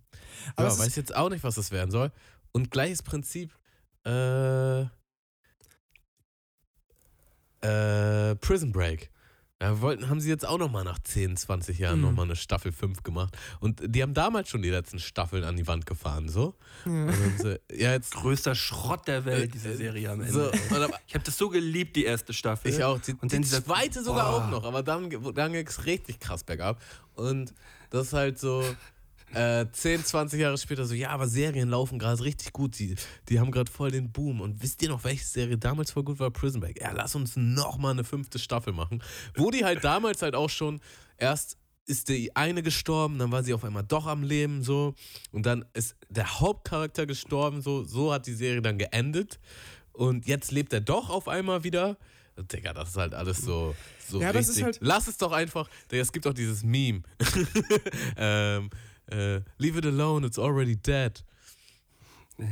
Aber 0.57 0.69
ja, 0.69 0.79
weiß 0.79 0.97
jetzt 0.97 1.15
auch 1.15 1.31
nicht, 1.31 1.45
was 1.45 1.55
das 1.55 1.71
werden 1.71 1.91
soll. 1.91 2.13
Und 2.53 2.71
gleiches 2.71 3.03
Prinzip, 3.03 3.57
äh, 4.05 4.83
äh, 7.63 8.35
Prison 8.37 8.73
Break. 8.73 9.11
Ja, 9.61 9.81
wollten, 9.81 10.09
haben 10.09 10.21
sie 10.21 10.29
jetzt 10.29 10.47
auch 10.47 10.59
nochmal 10.59 10.85
nach 10.85 11.01
10, 11.01 11.37
20 11.37 11.81
Jahren 11.81 11.97
Mhm. 11.99 12.05
nochmal 12.05 12.27
eine 12.27 12.37
Staffel 12.37 12.71
5 12.71 13.03
gemacht. 13.03 13.37
Und 13.59 13.81
die 13.85 14.03
haben 14.05 14.15
damals 14.15 14.49
schon 14.51 14.63
die 14.63 14.71
letzten 14.71 15.01
Staffeln 15.01 15.43
an 15.43 15.57
die 15.57 15.67
Wand 15.67 15.85
gefahren, 15.85 16.29
so. 16.29 16.55
Haben 16.85 17.35
sie, 17.39 17.61
ja, 17.73 17.91
jetzt. 17.91 18.15
größter 18.15 18.55
Schrott 18.55 19.09
der 19.09 19.25
Welt, 19.25 19.53
diese 19.55 19.71
Äh, 19.71 19.77
Serie 19.77 20.11
am 20.13 20.21
Ende. 20.21 20.33
So, 20.33 20.53
Ich 21.09 21.15
habe 21.15 21.25
das 21.25 21.37
so 21.37 21.49
geliebt, 21.49 21.97
die 21.97 22.05
erste 22.05 22.33
Staffel. 22.33 22.71
ich 22.73 22.85
auch. 22.85 23.01
Die, 23.01 23.15
Und 23.15 23.33
die 23.33 23.43
zweite 23.43 24.05
sogar 24.05 24.31
Boah. 24.31 24.45
auch 24.45 24.51
noch, 24.51 24.65
aber 24.65 24.85
dann, 24.85 25.11
dann 25.35 25.53
ging 25.53 25.67
es 25.67 25.87
richtig 25.87 26.21
krass 26.21 26.45
bergab. 26.45 26.81
Und 27.17 27.53
das 27.91 28.09
ist 28.09 28.13
halt 28.13 28.39
so. 28.39 28.63
Äh, 29.35 29.67
10, 29.71 30.05
20 30.05 30.41
Jahre 30.41 30.57
später 30.59 30.87
so, 30.87 30.95
ja, 30.95 31.11
aber 31.11 31.29
Serien 31.29 31.69
laufen 31.69 31.99
gerade 31.99 32.23
richtig 32.23 32.53
gut. 32.53 32.79
Die, 32.79 32.95
die 33.29 33.39
haben 33.41 33.51
gerade 33.51 33.71
voll 33.71 33.91
den 33.91 34.11
Boom. 34.11 34.41
Und 34.41 34.63
wisst 34.63 34.81
ihr 34.83 34.89
noch, 34.89 35.05
welche 35.05 35.25
Serie 35.25 35.59
damals 35.59 35.91
voll 35.91 36.05
gut 36.05 36.19
war? 36.19 36.31
Prison 36.31 36.61
Break. 36.61 36.81
Ja, 36.81 36.93
lass 36.93 37.15
uns 37.15 37.37
nochmal 37.37 37.93
eine 37.93 38.05
fünfte 38.05 38.39
Staffel 38.39 38.73
machen. 38.73 39.03
Wo 39.37 39.51
die 39.51 39.65
halt 39.65 39.85
damals 39.85 40.23
halt 40.23 40.35
auch 40.35 40.51
schon 40.51 40.81
erst 41.17 41.57
ist 41.87 42.11
die 42.11 42.37
eine 42.37 42.63
gestorben, 42.63 43.19
dann 43.19 43.33
war 43.33 43.43
sie 43.43 43.55
auf 43.55 43.65
einmal 43.65 43.83
doch 43.83 44.07
am 44.07 44.23
Leben 44.23 44.63
so 44.63 44.95
und 45.33 45.47
dann 45.47 45.65
ist 45.73 45.97
der 46.11 46.39
Hauptcharakter 46.39 47.07
gestorben, 47.07 47.63
so, 47.63 47.83
so 47.83 48.13
hat 48.13 48.27
die 48.27 48.35
Serie 48.35 48.61
dann 48.61 48.77
geendet 48.77 49.39
und 49.93 50.27
jetzt 50.27 50.53
lebt 50.53 50.71
er 50.75 50.83
doch 50.83 51.09
auf 51.09 51.29
einmal 51.29 51.65
wieder. 51.65 51.97
Digga, 52.53 52.75
das 52.75 52.91
ist 52.91 52.97
halt 52.99 53.15
alles 53.15 53.39
so, 53.39 53.75
so 54.07 54.21
Ja, 54.21 54.33
das 54.35 54.49
richtig. 54.49 54.57
ist 54.59 54.63
halt- 54.65 54.79
Lass 54.83 55.09
es 55.09 55.17
doch 55.17 55.33
einfach, 55.33 55.67
Digga, 55.91 56.03
es 56.03 56.13
gibt 56.13 56.27
auch 56.27 56.35
dieses 56.35 56.63
Meme. 56.63 57.03
ähm, 58.19 58.69
äh, 59.11 59.41
leave 59.59 59.77
it 59.77 59.85
alone, 59.85 60.25
it's 60.25 60.39
already 60.39 60.75
dead. 60.77 61.23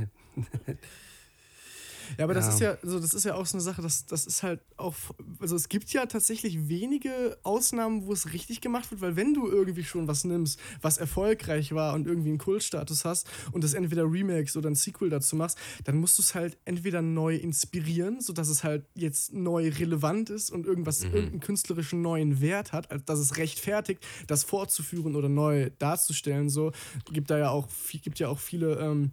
Ja, 2.18 2.24
aber 2.24 2.34
das 2.34 2.46
Ja. 2.46 2.52
ist 2.52 2.60
ja, 2.60 2.78
so, 2.82 3.00
das 3.00 3.14
ist 3.14 3.24
ja 3.24 3.34
auch 3.34 3.46
so 3.46 3.56
eine 3.56 3.62
Sache, 3.62 3.82
das, 3.82 4.06
das 4.06 4.26
ist 4.26 4.42
halt 4.42 4.60
auch, 4.76 4.94
also 5.40 5.56
es 5.56 5.68
gibt 5.68 5.92
ja 5.92 6.06
tatsächlich 6.06 6.68
wenige 6.68 7.38
Ausnahmen, 7.42 8.06
wo 8.06 8.12
es 8.12 8.32
richtig 8.32 8.60
gemacht 8.60 8.90
wird, 8.90 9.00
weil 9.00 9.16
wenn 9.16 9.34
du 9.34 9.48
irgendwie 9.48 9.84
schon 9.84 10.06
was 10.08 10.24
nimmst, 10.24 10.58
was 10.82 10.98
erfolgreich 10.98 11.72
war 11.74 11.94
und 11.94 12.06
irgendwie 12.06 12.30
einen 12.30 12.38
Kultstatus 12.38 13.04
hast 13.04 13.28
und 13.52 13.64
das 13.64 13.74
entweder 13.74 14.04
Remakes 14.04 14.56
oder 14.56 14.70
ein 14.70 14.74
Sequel 14.74 15.10
dazu 15.10 15.36
machst, 15.36 15.58
dann 15.84 15.96
musst 15.96 16.18
du 16.18 16.22
es 16.22 16.34
halt 16.34 16.58
entweder 16.64 17.02
neu 17.02 17.36
inspirieren, 17.36 18.20
sodass 18.20 18.48
es 18.48 18.64
halt 18.64 18.86
jetzt 18.94 19.32
neu 19.32 19.68
relevant 19.70 20.30
ist 20.30 20.50
und 20.50 20.66
irgendwas, 20.66 21.04
irgendeinen 21.04 21.40
künstlerischen 21.40 22.02
neuen 22.02 22.40
Wert 22.40 22.72
hat, 22.72 22.88
dass 23.08 23.18
es 23.18 23.36
rechtfertigt, 23.36 24.04
das 24.26 24.44
fortzuführen 24.44 25.16
oder 25.16 25.28
neu 25.28 25.70
darzustellen. 25.78 26.48
So 26.50 26.72
gibt 27.12 27.30
da 27.30 27.38
ja 27.38 27.50
auch, 27.50 27.68
gibt 28.02 28.18
ja 28.18 28.28
auch 28.28 28.38
viele 28.38 28.78
ähm, 28.78 29.10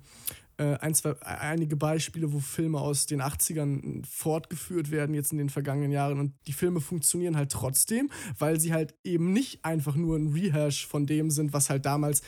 äh, 0.64 0.77
ein, 0.80 0.94
zwei, 0.94 1.22
einige 1.22 1.76
Beispiele, 1.76 2.31
wo 2.31 2.40
Filme 2.40 2.80
aus 2.80 3.06
den 3.06 3.22
80ern 3.22 4.06
fortgeführt 4.06 4.91
werden, 4.91 5.14
jetzt 5.14 5.31
in 5.31 5.38
den 5.38 5.49
vergangenen 5.49 5.91
Jahren. 5.91 6.19
Und 6.19 6.34
die 6.48 6.53
Filme 6.53 6.80
funktionieren 6.81 7.35
halt 7.35 7.52
trotzdem, 7.52 8.10
weil 8.38 8.60
sie 8.60 8.73
halt 8.73 8.95
eben 9.03 9.34
nicht 9.34 9.65
einfach 9.65 9.95
nur 9.95 10.18
ein 10.18 10.34
Rehash 10.34 10.88
von 10.88 11.06
dem 11.06 11.30
sind, 11.30 11.53
was 11.53 11.69
halt 11.69 11.85
damals 11.85 12.22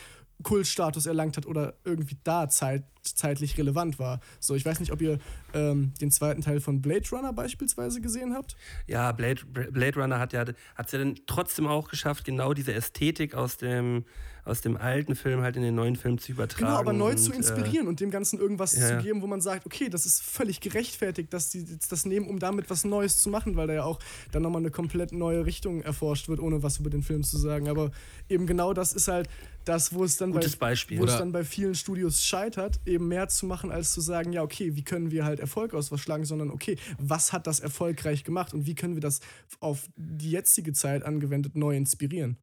Kultstatus 0.44 1.06
erlangt 1.06 1.38
hat 1.38 1.46
oder 1.46 1.76
irgendwie 1.84 2.18
da 2.24 2.50
zeit, 2.50 2.84
zeitlich 3.02 3.58
relevant 3.58 4.00
war. 4.00 4.20
So, 4.40 4.56
ich 4.56 4.66
weiß 4.66 4.80
nicht, 4.80 4.92
ob 4.92 5.02
ihr 5.02 5.20
ähm, 5.54 5.94
den 6.02 6.12
zweiten 6.12 6.42
Teil 6.42 6.60
von 6.60 6.82
Blade 6.82 7.08
Runner 7.12 7.34
beispielsweise 7.34 8.02
gesehen 8.02 8.34
habt. 8.34 8.56
Ja, 8.88 9.12
Blade, 9.12 9.42
Blade 9.46 10.00
Runner 10.00 10.20
hat 10.20 10.34
ja 10.34 10.46
hat 10.76 10.92
ja 10.92 11.00
dann 11.00 11.16
trotzdem 11.26 11.68
auch 11.68 11.90
geschafft, 11.90 12.26
genau 12.26 12.54
diese 12.54 12.74
Ästhetik 12.74 13.34
aus 13.34 13.58
dem, 13.58 14.06
aus 14.44 14.62
dem 14.62 14.78
alten 14.78 15.16
Film 15.16 15.42
halt 15.42 15.56
in 15.56 15.64
den 15.64 15.76
neuen 15.76 15.96
Film 15.96 16.18
zu 16.18 16.32
übertragen. 16.32 16.66
Genau, 16.66 16.78
aber 16.78 16.94
neu 16.94 17.16
zu 17.16 17.28
und, 17.28 17.34
äh, 17.34 17.38
inspirieren 17.38 17.88
und 17.88 18.00
dem 18.00 18.12
Ganzen 18.12 18.40
irgendwas 18.40 18.76
ja, 18.76 18.88
zu 18.88 19.04
geben, 19.04 19.22
wo 19.22 19.28
man 19.28 19.42
sagt, 19.42 19.66
okay, 19.66 19.90
das 19.90 20.06
ist 20.06 20.22
völlig 20.22 20.60
gerechtfertigt, 20.60 21.34
dass 21.34 21.50
die 21.50 21.62
jetzt 21.62 21.92
das 21.92 22.06
nehmen, 22.06 22.28
um 22.28 22.40
damit 22.40 22.70
was 22.70 22.84
Neues 22.84 23.18
zu 23.18 23.30
machen, 23.30 23.56
weil 23.56 23.68
da 23.68 23.74
ja 23.74 23.84
auch 23.84 24.00
dann 24.32 24.44
nochmal 24.44 24.62
eine 24.62 24.72
komplett 24.72 25.12
neue 25.14 25.46
Richtung 25.46 25.82
erforscht 25.82 26.28
wird, 26.28 26.40
ohne 26.40 26.62
was 26.62 26.78
über 26.78 26.90
den 26.90 27.04
Film 27.04 27.24
zu 27.24 27.38
sagen. 27.38 27.70
Aber 27.70 27.92
eben 28.30 28.46
genau 28.46 28.74
das 28.74 28.94
ist 28.94 29.08
halt 29.08 29.30
das, 29.66 29.94
wo 29.94 30.04
es 30.04 30.18
dann, 30.18 30.32
bei, 30.32 30.46
Beispiel. 30.60 31.00
wo 31.00 31.06
es 31.06 31.18
dann 31.18 31.32
bei 31.32 31.44
vielen 31.44 31.76
Studios 31.76 32.24
scheitert, 32.24 32.80
eben 32.86 33.08
mehr 33.08 33.28
zu 33.28 33.46
machen, 33.46 33.72
als 33.72 33.92
zu 33.92 34.02
sagen, 34.02 34.32
ja, 34.32 34.44
okay, 34.44 34.76
wie 34.76 34.84
können 34.84 35.12
wir 35.12 35.26
halt 35.26 35.40
Erfolg 35.40 35.74
aus 35.74 35.92
was 35.92 36.00
schlagen, 36.00 36.26
sondern 36.26 36.52
okay, 36.52 36.78
was 36.98 37.34
hat 37.34 37.48
das 37.48 37.60
erfolgreich 37.60 38.24
gemacht 38.24 38.54
und 38.54 38.66
wie 38.66 38.76
können 38.76 38.96
wir 38.96 39.02
das 39.02 39.20
auf 39.60 39.90
die 39.96 40.32
jetzige 40.32 40.74
Zeit 40.74 41.04
angewendet 41.04 41.56
neu 41.56 41.76
inspirieren. 41.76 42.38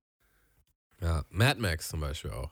Ja, 1.01 1.25
Mad 1.31 1.61
Max 1.61 1.89
zum 1.89 2.01
Beispiel 2.01 2.31
auch. 2.31 2.51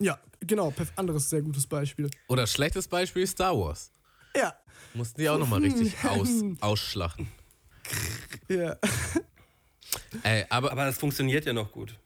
Ja, 0.00 0.20
genau, 0.40 0.72
anderes 0.96 1.30
sehr 1.30 1.42
gutes 1.42 1.66
Beispiel. 1.66 2.10
Oder 2.28 2.46
schlechtes 2.46 2.86
Beispiel 2.86 3.26
Star 3.26 3.58
Wars. 3.58 3.90
Ja, 4.36 4.54
Mussten 4.94 5.20
die 5.20 5.28
auch 5.28 5.38
nochmal 5.38 5.60
richtig 5.60 5.94
aus, 6.04 6.28
ausschlachten. 6.60 7.28
ja. 8.48 8.76
Ey, 10.22 10.44
aber, 10.48 10.72
Aber 10.72 10.84
das 10.84 10.98
funktioniert 10.98 11.46
ja 11.46 11.52
noch 11.52 11.72
gut. 11.72 11.98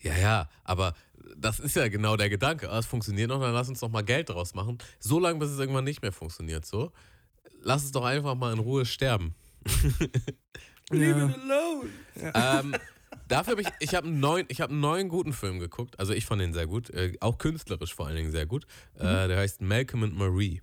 Ja, 0.00 0.16
ja, 0.16 0.48
aber 0.64 0.94
das 1.36 1.60
ist 1.60 1.76
ja 1.76 1.88
genau 1.88 2.16
der 2.16 2.28
Gedanke. 2.30 2.70
Ah, 2.70 2.78
Es 2.78 2.86
funktioniert 2.86 3.28
noch, 3.28 3.40
dann 3.40 3.52
lass 3.52 3.68
uns 3.68 3.80
doch 3.80 3.88
mal 3.88 4.02
Geld 4.02 4.28
draus 4.28 4.54
machen. 4.54 4.78
So 4.98 5.18
lange, 5.18 5.38
bis 5.38 5.50
es 5.50 5.58
irgendwann 5.58 5.84
nicht 5.84 6.02
mehr 6.02 6.12
funktioniert. 6.12 6.64
So, 6.66 6.92
lass 7.62 7.84
es 7.84 7.92
doch 7.92 8.04
einfach 8.04 8.34
mal 8.34 8.52
in 8.52 8.58
Ruhe 8.58 8.84
sterben. 8.84 9.34
ja. 10.92 11.26
alone. 11.26 11.90
ähm, 12.34 12.74
dafür 13.28 13.52
habe 13.52 13.62
ich, 13.62 13.68
ich 13.80 13.94
habe 13.94 14.06
einen 14.06 14.20
neuen, 14.20 14.46
ich 14.48 14.60
habe 14.60 14.72
einen 14.72 14.80
neuen 14.80 15.08
guten 15.08 15.32
Film 15.32 15.58
geguckt. 15.58 15.98
Also 15.98 16.12
ich 16.12 16.26
fand 16.26 16.40
den 16.40 16.52
sehr 16.52 16.66
gut, 16.66 16.90
äh, 16.90 17.14
auch 17.20 17.38
künstlerisch 17.38 17.94
vor 17.94 18.06
allen 18.06 18.16
Dingen 18.16 18.30
sehr 18.30 18.46
gut. 18.46 18.66
Äh, 18.94 19.28
der 19.28 19.38
heißt 19.38 19.60
Malcolm 19.62 20.04
and 20.04 20.16
Marie. 20.16 20.60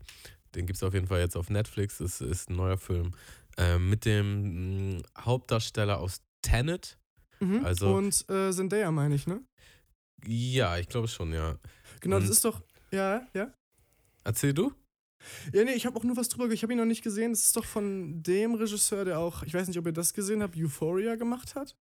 Den 0.55 0.65
gibt 0.65 0.77
es 0.77 0.83
auf 0.83 0.93
jeden 0.93 1.07
Fall 1.07 1.19
jetzt 1.19 1.35
auf 1.35 1.49
Netflix. 1.49 1.97
Das 1.97 2.21
ist 2.21 2.49
ein 2.49 2.55
neuer 2.55 2.77
Film 2.77 3.11
äh, 3.57 3.77
mit 3.77 4.05
dem 4.05 4.97
mh, 4.97 5.01
Hauptdarsteller 5.19 5.99
aus 5.99 6.21
Tenet. 6.41 6.97
Mhm. 7.39 7.65
Also- 7.65 7.95
und 7.95 8.29
äh, 8.29 8.51
Zendaya 8.51 8.91
meine 8.91 9.15
ich, 9.15 9.27
ne? 9.27 9.41
Ja, 10.27 10.77
ich 10.77 10.87
glaube 10.89 11.07
schon, 11.07 11.33
ja. 11.33 11.57
Genau, 12.01 12.17
das 12.17 12.25
Und- 12.29 12.31
ist 12.33 12.45
doch. 12.45 12.61
Ja, 12.91 13.27
ja. 13.33 13.51
Erzähl 14.23 14.53
du? 14.53 14.71
Ja, 15.53 15.63
nee, 15.63 15.71
ich 15.73 15.85
habe 15.85 15.97
auch 15.97 16.03
nur 16.03 16.17
was 16.17 16.27
drüber, 16.29 16.51
ich 16.53 16.63
habe 16.63 16.73
ihn 16.73 16.79
noch 16.79 16.85
nicht 16.85 17.01
gesehen. 17.03 17.31
Das 17.31 17.43
ist 17.43 17.55
doch 17.55 17.65
von 17.65 18.21
dem 18.23 18.55
Regisseur, 18.55 19.05
der 19.05 19.19
auch, 19.19 19.43
ich 19.43 19.53
weiß 19.53 19.67
nicht, 19.67 19.77
ob 19.79 19.85
ihr 19.85 19.93
das 19.93 20.13
gesehen 20.13 20.43
habt, 20.43 20.57
Euphoria 20.57 21.15
gemacht 21.15 21.55
hat. 21.55 21.75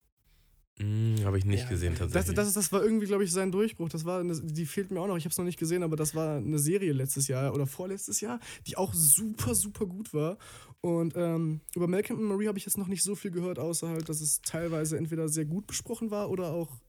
Hm, 0.79 1.17
habe 1.25 1.37
ich 1.37 1.45
nicht 1.45 1.63
Ja, 1.63 1.69
gesehen 1.69 1.91
Das, 1.93 1.99
tatsächlich. 2.13 2.35
das, 2.35 2.53
das 2.53 2.71
war 2.71 2.81
irgendwie, 2.83 3.05
glaube 3.07 3.23
ich, 3.23 3.31
sein 3.31 3.51
Durchbruch. 3.51 3.89
Das 3.89 4.05
war 4.05 4.19
eine, 4.19 4.39
die 4.39 4.65
fehlt 4.65 4.89
mir 4.91 5.01
auch 5.01 5.07
noch. 5.07 5.17
Ich 5.17 5.25
habe 5.25 5.31
es 5.31 5.37
noch 5.37 5.45
nicht 5.45 5.59
gesehen, 5.59 5.83
aber 5.83 5.95
das 5.95 6.15
war 6.15 6.37
eine 6.37 6.59
Serie 6.59 6.93
letztes 6.93 7.27
Jahr 7.27 7.53
oder 7.53 7.67
vorletztes 7.67 8.21
Jahr, 8.21 8.39
die 8.67 8.77
auch 8.77 8.93
super, 8.93 9.53
super 9.53 9.85
gut 9.85 10.13
war. 10.13 10.37
Und 10.79 11.13
ähm, 11.15 11.61
über 11.75 11.87
Malcolm 11.87 12.19
und 12.19 12.25
Marie 12.25 12.47
habe 12.47 12.57
ich 12.57 12.65
jetzt 12.65 12.77
noch 12.77 12.87
nicht 12.87 13.03
so 13.03 13.15
viel 13.15 13.31
gehört, 13.31 13.59
außer 13.59 13.89
halt, 13.89 14.07
dass 14.07 14.21
es 14.21 14.41
teilweise 14.41 14.97
entweder 14.97 15.27
sehr 15.29 15.45
gut 15.45 15.67
besprochen 15.67 16.09
war 16.09 16.29
oder 16.29 16.51
auch 16.53 16.79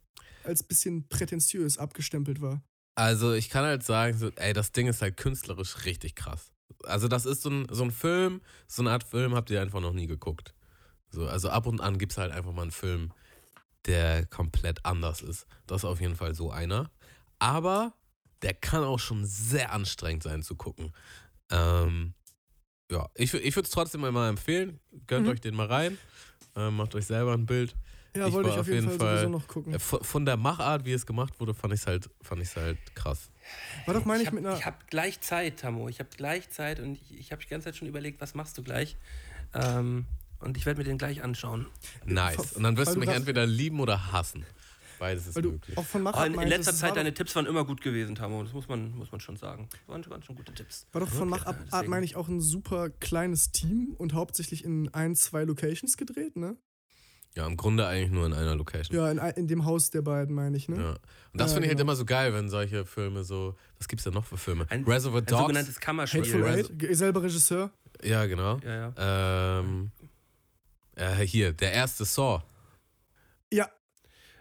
als 0.44 0.62
bisschen 0.62 1.08
prätentiös 1.08 1.78
abgestempelt 1.78 2.40
war. 2.40 2.62
Also 2.94 3.32
ich 3.32 3.48
kann 3.48 3.64
halt 3.64 3.82
sagen, 3.82 4.16
so, 4.18 4.30
ey, 4.36 4.52
das 4.52 4.72
Ding 4.72 4.86
ist 4.86 5.00
halt 5.02 5.16
künstlerisch 5.16 5.84
richtig 5.84 6.14
krass. 6.14 6.52
Also 6.84 7.08
das 7.08 7.26
ist 7.26 7.42
so 7.42 7.50
ein, 7.50 7.66
so 7.70 7.84
ein 7.84 7.90
Film, 7.90 8.42
so 8.66 8.82
eine 8.82 8.90
Art 8.90 9.04
Film 9.04 9.34
habt 9.34 9.50
ihr 9.50 9.62
einfach 9.62 9.80
noch 9.80 9.92
nie 9.92 10.06
geguckt. 10.06 10.54
So, 11.10 11.26
also 11.26 11.48
ab 11.48 11.66
und 11.66 11.80
an 11.80 11.98
gibt 11.98 12.12
es 12.12 12.18
halt 12.18 12.32
einfach 12.32 12.52
mal 12.52 12.62
einen 12.62 12.70
Film, 12.70 13.12
der 13.86 14.26
komplett 14.26 14.84
anders 14.84 15.22
ist. 15.22 15.46
Das 15.66 15.82
ist 15.82 15.84
auf 15.84 16.00
jeden 16.00 16.16
Fall 16.16 16.34
so 16.34 16.50
einer. 16.50 16.90
Aber 17.38 17.94
der 18.42 18.54
kann 18.54 18.84
auch 18.84 18.98
schon 18.98 19.24
sehr 19.24 19.72
anstrengend 19.72 20.22
sein 20.22 20.42
zu 20.42 20.56
gucken. 20.56 20.92
Ähm, 21.50 22.14
ja, 22.90 23.08
ich, 23.14 23.32
ich 23.34 23.56
würde 23.56 23.66
es 23.66 23.72
trotzdem 23.72 24.00
mal 24.00 24.28
empfehlen. 24.28 24.80
Gönnt 25.06 25.26
Mhm. 25.26 25.32
euch 25.32 25.40
den 25.40 25.54
mal 25.54 25.66
rein. 25.66 25.98
Ähm, 26.56 26.76
macht 26.76 26.94
euch 26.94 27.06
selber 27.06 27.32
ein 27.32 27.46
Bild. 27.46 27.74
Ja, 28.14 28.26
Ich 28.26 28.32
wollte 28.34 28.50
ich 28.50 28.56
auf 28.56 28.68
jeden 28.68 28.90
Fall, 28.90 29.16
sowieso 29.18 29.30
noch 29.30 29.48
gucken. 29.48 29.74
Äh, 29.74 29.78
Von, 29.78 30.26
der 30.26 30.36
Machart, 30.36 30.84
wie 30.84 30.92
es 30.92 31.06
gemacht 31.06 31.40
wurde, 31.40 31.54
fand 31.54 31.72
ich 31.72 31.80
es 31.80 31.86
halt, 31.86 32.10
fand 32.20 32.42
ich's 32.42 32.56
halt 32.56 32.78
krass. 32.94 33.30
War 33.86 33.94
doch, 33.94 34.04
meine 34.04 34.22
ich 34.22 34.28
ich, 34.28 34.34
mit 34.34 34.44
einer. 34.44 34.64
habe 34.64 34.76
gleich 34.90 35.20
Zeit, 35.20 35.60
Tammo. 35.60 35.88
Ich 35.88 35.98
habe 35.98 36.10
gleich 36.16 36.50
Zeit 36.50 36.78
und 36.80 36.94
ich, 36.96 37.18
ich 37.18 37.32
habe 37.32 37.42
die 37.42 37.48
ganze 37.48 37.66
Zeit 37.66 37.76
schon 37.76 37.88
überlegt, 37.88 38.20
was 38.20 38.34
machst 38.34 38.58
du 38.58 38.62
gleich? 38.62 38.96
Ähm, 39.54 40.04
und 40.40 40.56
ich 40.56 40.66
werde 40.66 40.78
mir 40.78 40.84
den 40.84 40.98
gleich 40.98 41.22
anschauen. 41.22 41.66
Nice. 42.04 42.52
Und 42.52 42.64
dann 42.64 42.76
wirst 42.76 42.88
weil 42.88 42.94
du 42.94 43.00
mich 43.00 43.08
entweder 43.10 43.46
lieben 43.46 43.80
oder 43.80 44.12
hassen. 44.12 44.44
Beides 44.98 45.26
ist 45.26 45.34
weil 45.34 45.42
du 45.42 45.50
möglich. 45.52 45.76
auch 45.78 45.84
von 45.84 46.02
Oh, 46.02 46.04
Machart 46.04 46.26
in, 46.28 46.34
in 46.40 46.48
letzter 46.48 46.74
Zeit, 46.74 46.96
deine 46.96 47.12
Tipps 47.12 47.34
waren 47.34 47.46
immer 47.46 47.64
gut 47.64 47.80
gewesen, 47.80 48.14
Tammo. 48.14 48.42
Das 48.42 48.52
muss 48.52 48.68
man, 48.68 48.94
muss 48.96 49.10
man 49.10 49.20
schon 49.20 49.36
sagen. 49.36 49.68
Das 49.70 49.80
waren, 49.88 50.08
waren 50.10 50.22
schon 50.22 50.36
gute 50.36 50.52
Tipps. 50.52 50.86
war 50.92 51.00
doch 51.00 51.08
von 51.08 51.28
Machart 51.28 51.88
meine 51.88 52.04
ich 52.04 52.14
auch 52.14 52.28
ein 52.28 52.40
super 52.40 52.90
kleines 52.90 53.50
Team 53.52 53.94
und 53.98 54.12
hauptsächlich 54.12 54.64
in 54.64 54.88
ein, 54.94 55.16
zwei 55.16 55.44
Locations 55.44 55.96
gedreht, 55.96 56.36
ne? 56.36 56.56
Ja, 57.34 57.46
im 57.46 57.56
Grunde 57.56 57.86
eigentlich 57.86 58.10
nur 58.10 58.26
in 58.26 58.34
einer 58.34 58.54
Location. 58.56 58.94
Ja, 58.96 59.10
in, 59.10 59.18
ein- 59.18 59.32
in 59.34 59.46
dem 59.48 59.64
Haus 59.64 59.88
der 59.90 60.02
beiden, 60.02 60.34
meine 60.34 60.54
ich, 60.56 60.68
ne? 60.68 60.76
Ja. 60.76 60.90
Und 60.90 60.98
das 61.40 61.50
Ja, 61.50 61.54
finde 61.54 61.66
ich 61.66 61.70
halt 61.70 61.78
genau. 61.78 61.92
immer 61.92 61.96
so 61.96 62.04
geil, 62.04 62.34
wenn 62.34 62.50
solche 62.50 62.84
Filme 62.84 63.24
so. 63.24 63.56
Was 63.78 63.88
gibt's 63.88 64.04
denn 64.04 64.12
noch 64.12 64.26
für 64.26 64.36
Filme? 64.36 64.66
Ein, 64.68 64.84
Reservoir 64.84 65.22
ein 65.22 65.26
Dogs. 65.26 65.40
sogenanntes 65.40 65.80
Kammerspiel. 65.80 66.20
Hateful 66.22 66.44
Eight, 66.46 66.96
selber 66.96 67.22
Regisseur. 67.22 67.70
Ja, 68.02 68.26
genau. 68.26 68.58
Ja, 68.58 68.92
ja. 68.98 69.60
Ähm, 69.60 69.90
äh, 70.96 71.14
hier, 71.24 71.52
der 71.54 71.72
erste 71.72 72.04
Saw. 72.04 72.42
Ja, 73.50 73.68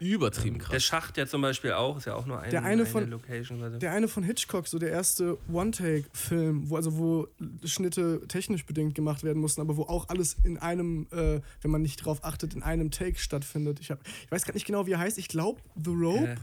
Übertrieben 0.02 0.58
Der 0.58 0.66
krass. 0.68 0.82
Schacht 0.84 1.16
ja 1.16 1.26
zum 1.26 1.42
Beispiel 1.42 1.72
auch, 1.72 1.96
ist 1.98 2.06
ja 2.06 2.14
auch 2.14 2.26
nur 2.26 2.40
ein, 2.40 2.50
Der 2.50 2.64
eine 2.64 2.84
von- 2.86 3.08
Location. 3.08 3.58
quasi. 3.58 3.78
der 3.78 3.92
eine 3.92 4.08
von 4.08 4.22
Hitchcock, 4.22 4.66
so 4.68 4.78
der 4.78 4.90
erste 4.90 5.38
One-Take-Film, 5.50 6.68
wo 6.70 6.76
also 6.76 6.96
wo 6.98 7.28
Schnitte 7.64 8.22
technisch 8.28 8.66
bedingt 8.66 8.94
gemacht 8.94 9.22
werden 9.24 9.40
mussten, 9.40 9.60
aber 9.60 9.76
wo 9.76 9.82
auch 9.82 10.08
alles 10.08 10.36
in 10.44 10.58
einem, 10.58 11.06
äh, 11.12 11.40
wenn 11.60 11.70
man 11.70 11.82
nicht 11.82 11.96
drauf 12.04 12.24
achtet, 12.24 12.54
in 12.54 12.62
einem 12.62 12.90
Take 12.90 13.18
stattfindet. 13.18 13.78
Ich, 13.80 13.90
hab, 13.90 14.00
ich 14.06 14.30
weiß 14.30 14.44
gerade 14.44 14.56
nicht 14.56 14.66
genau, 14.66 14.86
wie 14.86 14.92
er 14.92 14.98
heißt. 14.98 15.18
Ich 15.18 15.28
glaube 15.28 15.60
The 15.82 15.90
Rope. 15.90 16.36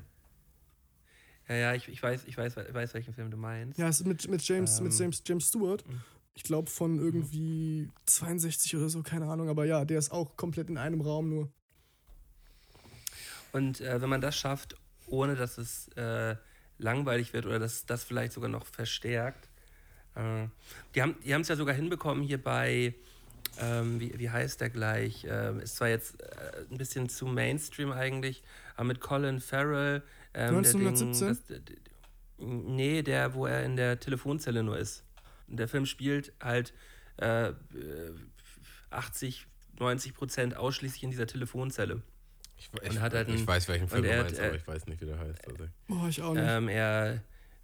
Ja, 1.48 1.56
ja, 1.56 1.74
ich, 1.74 1.88
ich, 1.88 2.02
weiß, 2.02 2.26
ich 2.28 2.38
weiß, 2.38 2.56
weiß, 2.58 2.94
welchen 2.94 3.14
Film 3.14 3.32
du 3.32 3.38
meinst. 3.38 3.80
Ja, 3.80 3.88
es 3.88 4.02
ist 4.02 4.06
mit, 4.06 4.28
mit 4.30 4.48
James, 4.48 4.80
mit 4.82 4.92
Ähm. 4.94 4.98
James, 5.00 5.24
James 5.26 5.48
Stewart. 5.48 5.84
Ich 6.36 6.44
glaube 6.44 6.70
von 6.70 7.00
irgendwie 7.00 7.90
62 8.06 8.76
oder 8.78 8.88
so, 8.88 9.02
keine 9.02 9.26
Ahnung. 9.26 9.50
Aber 9.50 9.66
ja, 9.66 9.84
der 9.84 9.98
ist 9.98 10.12
auch 10.12 10.38
komplett 10.38 10.70
in 10.70 10.78
einem 10.78 11.02
Raum 11.02 11.30
nur. 11.30 11.50
Und 13.52 13.82
äh, 13.82 14.02
wenn 14.02 14.10
man 14.10 14.22
das 14.22 14.38
schafft, 14.38 14.76
ohne 15.08 15.36
dass 15.36 15.58
es 15.58 15.88
äh, 15.90 16.36
langweilig 16.80 17.34
wird 17.34 17.46
oder 17.46 17.60
dass 17.60 17.86
das 17.86 18.04
vielleicht 18.04 18.34
sogar 18.34 18.50
noch 18.50 18.66
verstärkt. 18.66 19.50
Äh, 20.16 20.48
die 20.96 21.02
haben 21.02 21.16
die 21.24 21.32
es 21.32 21.48
ja 21.48 21.56
sogar 21.56 21.76
hinbekommen 21.76 22.24
hier 22.24 22.42
bei, 22.42 22.96
ähm, 23.60 24.00
wie, 24.00 24.18
wie 24.18 24.30
heißt 24.30 24.62
der 24.62 24.70
gleich? 24.70 25.26
Ähm, 25.30 25.60
ist 25.60 25.76
zwar 25.76 25.90
jetzt 25.90 26.22
äh, 26.22 26.66
ein 26.72 26.78
bisschen 26.78 27.10
zu 27.10 27.26
Mainstream 27.26 27.92
eigentlich, 27.92 28.44
aber 28.76 28.86
mit 28.86 29.02
Colin 29.02 29.40
Farrell. 29.40 30.02
Ähm, 30.34 30.62
der 30.64 30.74
1917? 30.74 31.66
Ding, 31.66 31.78
das, 31.78 31.86
nee, 32.38 33.02
der, 33.02 33.34
wo 33.34 33.46
er 33.46 33.64
in 33.64 33.76
der 33.76 34.00
Telefonzelle 34.00 34.64
nur 34.64 34.78
ist. 34.78 35.04
Und 35.48 35.58
der 35.58 35.68
Film 35.68 35.86
spielt 35.86 36.32
halt 36.42 36.74
äh, 37.18 37.50
äh, 37.50 37.54
80, 38.90 39.48
90 39.80 40.14
Prozent 40.14 40.56
ausschließlich 40.56 41.04
in 41.04 41.12
dieser 41.12 41.28
Telefonzelle. 41.28 42.02
Ich, 42.60 42.70
ich, 42.84 42.90
und 42.92 43.02
hat 43.02 43.14
halt 43.14 43.28
ich 43.30 43.36
einen- 43.38 43.48
weiß, 43.48 43.68
welchen 43.70 43.88
Film 43.88 44.02
und 44.02 44.08
du 44.08 44.12
er 44.12 44.18
hat, 44.20 44.26
meinst, 44.26 44.40
äh, 44.42 44.46
aber 44.48 44.56
ich 44.56 44.68
weiß 44.68 44.88
nicht, 44.88 45.02
wie 45.02 45.06
der 45.06 45.18
heißt. 45.20 45.48
Also. 45.48 45.64
Boah, 45.88 46.08
ich 46.10 46.22
auch 46.22 46.34
nicht. 46.34 46.44
Ähm, 46.46 46.68
er 46.68 47.14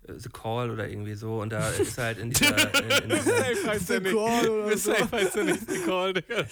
äh, 0.07 0.13
The 0.17 0.29
Call 0.29 0.69
oder 0.71 0.87
irgendwie 0.87 1.15
so 1.15 1.41
und 1.41 1.49
da 1.51 1.69
ist 1.79 1.97
er 1.97 2.05
halt 2.05 2.17
in 2.19 2.29
dieser, 2.31 2.57
in, 2.81 2.89
in 3.03 3.09
dieser 3.19 3.67
weiß 3.67 3.87
The 3.87 3.99
Call 4.01 4.49
oder 4.49 4.77
so. 4.77 4.91
weiß 4.91 5.35
ja 5.35 5.43
nicht 5.43 5.69
The 5.69 5.79
Call, 5.85 6.13
Digga. 6.13 6.45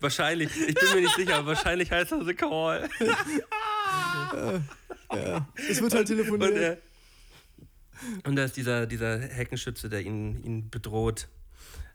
wahrscheinlich, 0.00 0.50
ich 0.68 0.74
bin 0.74 0.88
mir 0.94 1.00
nicht 1.02 1.14
sicher, 1.14 1.36
aber 1.36 1.48
wahrscheinlich 1.48 1.90
heißt 1.90 2.12
er 2.12 2.24
The 2.24 2.34
Call. 2.34 2.88
Es 5.68 5.80
wird 5.80 5.94
halt 5.94 6.10
Und, 6.10 6.16
telefoniert. 6.16 6.54
äh, 6.56 6.76
und 8.28 8.36
da 8.36 8.44
ist 8.44 8.56
dieser, 8.56 8.86
dieser 8.86 9.18
Heckenschütze, 9.20 9.88
der 9.88 10.00
ihn, 10.00 10.42
ihn 10.42 10.70
bedroht. 10.70 11.28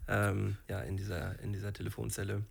Ähm, 0.10 0.56
ja, 0.70 0.80
in 0.82 0.96
dieser, 0.96 1.38
in 1.42 1.52
dieser 1.52 1.74
Telefonzelle. 1.74 2.42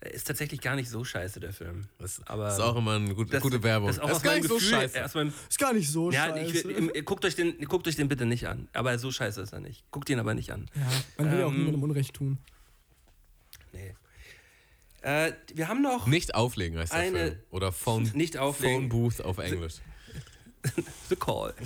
Äh, 0.00 0.10
Ist 0.14 0.26
tatsächlich 0.26 0.62
gar 0.62 0.76
nicht 0.76 0.88
so 0.88 1.04
scheiße, 1.04 1.40
der 1.40 1.52
Film. 1.52 1.86
Das 1.98 2.22
Aber 2.26 2.48
ist 2.48 2.58
auch 2.58 2.74
immer 2.76 2.94
eine 2.94 3.14
gute, 3.14 3.32
das- 3.32 3.42
gute 3.42 3.62
Werbung. 3.62 3.88
Das 3.88 3.96
ist 3.96 4.02
auch 4.02 4.08
das 4.08 4.16
ist 4.18 4.22
gar 4.22 4.34
nicht 4.36 4.48
so 4.48 4.54
Gefühl, 4.54 4.70
scheiße. 4.70 5.04
Aus 5.04 5.14
meinem, 5.14 5.32
ist 5.48 5.58
gar 5.58 5.72
nicht 5.74 5.90
so 5.90 6.10
ja, 6.10 6.34
ich, 6.36 6.52
scheiße. 6.62 6.72
im- 6.72 7.04
guckt, 7.04 7.24
euch 7.26 7.34
den, 7.36 7.58
guckt 7.66 7.86
euch 7.86 7.96
den 7.96 8.08
bitte 8.08 8.24
nicht 8.24 8.46
an. 8.48 8.68
Aber 8.72 8.98
so 8.98 9.10
scheiße 9.12 9.42
ist 9.42 9.52
er 9.52 9.60
nicht. 9.60 9.84
Guckt 9.90 10.08
ihn 10.08 10.18
aber 10.18 10.32
nicht 10.32 10.52
an. 10.52 10.70
ja, 10.74 10.82
man 11.18 11.32
will 11.32 11.38
ja 11.40 11.44
auch 11.46 11.50
Ähm, 11.50 11.58
niemandem 11.58 11.82
Unrecht 11.82 12.14
tun. 12.14 12.38
Nee. 13.72 13.94
Äh, 15.02 15.32
wir 15.52 15.68
haben 15.68 15.82
noch 15.82 16.06
Nicht 16.06 16.34
auflegen 16.34 16.78
heißt 16.78 16.92
der 16.94 17.00
Eine- 17.00 17.18
Film. 17.18 17.36
Oder 17.50 17.72
Phone, 17.72 18.04
nicht 18.14 18.36
Phone 18.36 18.42
auflegen. 18.42 18.88
Booth 18.88 19.20
auf 19.20 19.36
Englisch. 19.38 19.74
The 21.10 21.16
Call. 21.16 21.52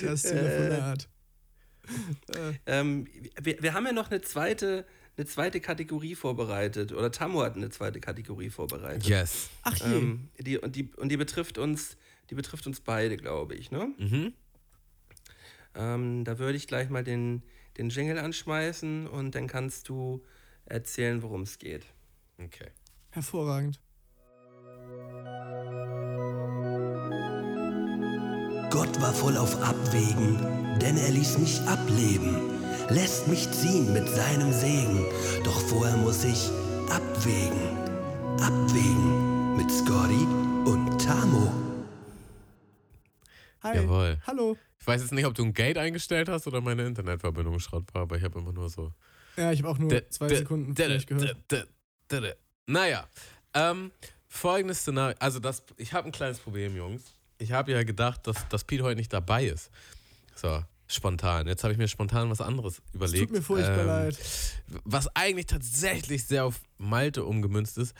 Das 0.00 0.24
äh, 0.24 0.34
Telefonat. 0.34 1.08
Ähm, 2.66 3.06
wir, 3.40 3.62
wir 3.62 3.74
haben 3.74 3.86
ja 3.86 3.92
noch 3.92 4.10
eine 4.10 4.20
zweite, 4.20 4.86
eine 5.16 5.26
zweite 5.26 5.60
Kategorie 5.60 6.14
vorbereitet. 6.14 6.92
Oder 6.92 7.10
Tammo 7.10 7.42
hat 7.42 7.56
eine 7.56 7.70
zweite 7.70 8.00
Kategorie 8.00 8.50
vorbereitet. 8.50 9.06
Yes. 9.06 9.50
Ach 9.62 9.76
je. 9.76 9.96
Ähm, 9.96 10.28
die, 10.38 10.58
und, 10.58 10.76
die, 10.76 10.90
und 10.96 11.08
die 11.08 11.16
betrifft 11.16 11.58
uns, 11.58 11.96
die 12.30 12.34
betrifft 12.34 12.66
uns 12.66 12.80
beide, 12.80 13.16
glaube 13.16 13.54
ich. 13.54 13.70
Ne? 13.70 13.92
Mhm. 13.98 14.32
Ähm, 15.74 16.24
da 16.24 16.38
würde 16.38 16.56
ich 16.56 16.66
gleich 16.66 16.88
mal 16.90 17.04
den, 17.04 17.42
den 17.76 17.90
Jingle 17.90 18.18
anschmeißen 18.18 19.06
und 19.06 19.34
dann 19.34 19.46
kannst 19.46 19.88
du 19.88 20.24
erzählen, 20.66 21.22
worum 21.22 21.42
es 21.42 21.58
geht. 21.58 21.86
Okay. 22.38 22.70
Hervorragend. 23.10 23.80
Gott 28.70 29.00
war 29.00 29.12
voll 29.12 29.36
auf 29.36 29.60
Abwägen, 29.62 30.38
denn 30.78 30.96
er 30.98 31.10
ließ 31.10 31.38
mich 31.38 31.60
ableben, 31.62 32.36
lässt 32.90 33.26
mich 33.28 33.50
ziehen 33.50 33.92
mit 33.92 34.08
seinem 34.08 34.52
Segen. 34.52 35.06
Doch 35.44 35.58
vorher 35.60 35.96
muss 35.96 36.24
ich 36.24 36.50
abwägen, 36.90 37.78
abwägen 38.40 39.56
mit 39.56 39.70
Scotty 39.70 40.24
und 40.70 40.98
Tamo. 41.02 41.52
Hi. 43.62 43.76
Jawohl. 43.76 44.18
Hallo. 44.26 44.56
Ich 44.80 44.86
weiß 44.86 45.00
jetzt 45.02 45.12
nicht, 45.12 45.26
ob 45.26 45.34
du 45.34 45.44
ein 45.44 45.52
Gate 45.54 45.78
eingestellt 45.78 46.28
hast 46.28 46.46
oder 46.46 46.60
meine 46.60 46.86
Internetverbindung 46.86 47.58
Schrott 47.60 47.84
war, 47.94 48.02
aber 48.02 48.16
ich 48.16 48.22
habe 48.22 48.38
immer 48.38 48.52
nur 48.52 48.68
so. 48.70 48.92
Ja, 49.36 49.50
ich 49.52 49.60
habe 49.60 49.70
auch 49.70 49.78
nur 49.78 49.88
D- 49.90 50.08
zwei 50.10 50.28
d- 50.28 50.36
Sekunden 50.36 50.74
d- 50.74 50.84
vielleicht 50.84 51.06
gehört. 51.08 51.36
Naja, 52.66 53.06
ähm, 53.54 53.90
folgendes 54.26 54.80
Szenario. 54.80 55.16
Also, 55.20 55.38
das, 55.40 55.62
ich 55.78 55.92
habe 55.94 56.06
ein 56.06 56.12
kleines 56.12 56.38
Problem, 56.38 56.76
Jungs. 56.76 57.14
Ich 57.38 57.52
habe 57.52 57.72
ja 57.72 57.82
gedacht, 57.84 58.26
dass, 58.26 58.48
dass 58.48 58.64
Pete 58.64 58.82
heute 58.82 58.96
nicht 58.96 59.12
dabei 59.12 59.46
ist. 59.46 59.70
So, 60.34 60.62
spontan. 60.86 61.46
Jetzt 61.46 61.62
habe 61.64 61.72
ich 61.72 61.78
mir 61.78 61.88
spontan 61.88 62.30
was 62.30 62.40
anderes 62.40 62.82
Es 62.88 62.94
überlegt. 62.94 63.18
tut 63.24 63.30
mir 63.32 63.42
furchtbar 63.42 63.80
Ähm, 63.80 63.86
leid. 63.86 64.18
Was 64.84 65.08
eigentlich 65.16 65.46
tatsächlich 65.46 66.24
sehr 66.26 66.44
auf 66.44 66.60
Malte 66.78 67.24
umgemünzt 67.24 67.78
ist, 67.78 67.94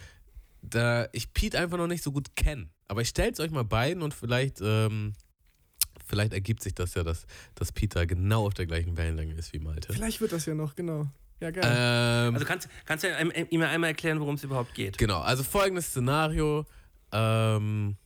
da 0.63 1.09
ich 1.13 1.33
Pete 1.33 1.59
einfach 1.59 1.79
noch 1.79 1.87
nicht 1.87 2.03
so 2.03 2.11
gut 2.13 2.35
kenne. 2.37 2.69
Aber 2.89 3.01
ich 3.03 3.09
stell's 3.09 3.39
euch 3.41 3.51
mal 3.51 3.65
beiden 3.65 4.03
und 4.03 4.13
vielleicht, 4.15 4.61
ähm, 4.61 5.13
vielleicht 6.07 6.33
ergibt 6.33 6.63
sich 6.63 6.75
das 6.75 6.95
ja, 6.95 7.05
dass, 7.05 7.27
dass 7.55 7.71
Pete 7.71 7.99
da 8.01 8.05
genau 8.07 8.47
auf 8.47 8.55
der 8.55 8.67
gleichen 8.67 8.97
Wellenlänge 8.97 9.35
ist 9.35 9.53
wie 9.53 9.59
Malte. 9.61 9.93
Vielleicht 9.93 10.21
wird 10.21 10.33
das 10.33 10.47
ja 10.47 10.55
noch, 10.55 10.75
genau. 10.75 11.07
Ja, 11.41 11.53
geil. 11.53 11.63
Ähm, 11.65 12.35
Also 12.35 12.45
kannst, 12.47 12.69
kannst 12.87 13.05
du 13.05 13.09
ihm 13.09 13.31
ihm 13.51 13.63
einmal 13.63 13.91
erklären, 13.91 14.19
worum 14.19 14.35
es 14.35 14.43
überhaupt 14.43 14.75
geht? 14.75 14.99
Genau, 14.99 15.21
also 15.21 15.45
folgendes 15.45 15.87
Szenario. 15.87 16.67
Ähm, 17.13 17.97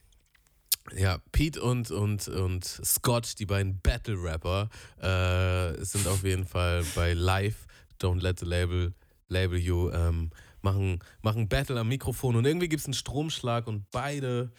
ja, 0.97 1.19
Pete 1.33 1.61
und, 1.63 1.91
und, 1.91 2.29
und 2.29 2.65
Scott, 2.65 3.39
die 3.39 3.47
beiden 3.47 3.81
Battle-Rapper, 3.81 4.69
äh, 5.01 5.85
sind 5.85 6.07
auf 6.09 6.25
jeden 6.25 6.47
Fall 6.47 6.85
bei 6.95 7.13
Live, 7.15 7.67
Don't 8.01 8.21
Let 8.21 8.41
the 8.41 8.47
Label, 8.47 8.93
Label 9.29 9.59
You, 9.59 9.91
ähm, 9.91 10.31
machen, 10.61 11.01
machen 11.23 11.49
Battle 11.49 11.79
am 11.79 11.89
Mikrofon 11.89 12.37
und 12.37 12.45
irgendwie 12.45 12.69
gibt 12.69 12.81
es 12.81 12.87
einen 12.87 12.95
Stromschlag 12.95 13.67
und 13.67 13.91
beide 13.91 14.51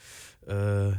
äh, 0.48 0.92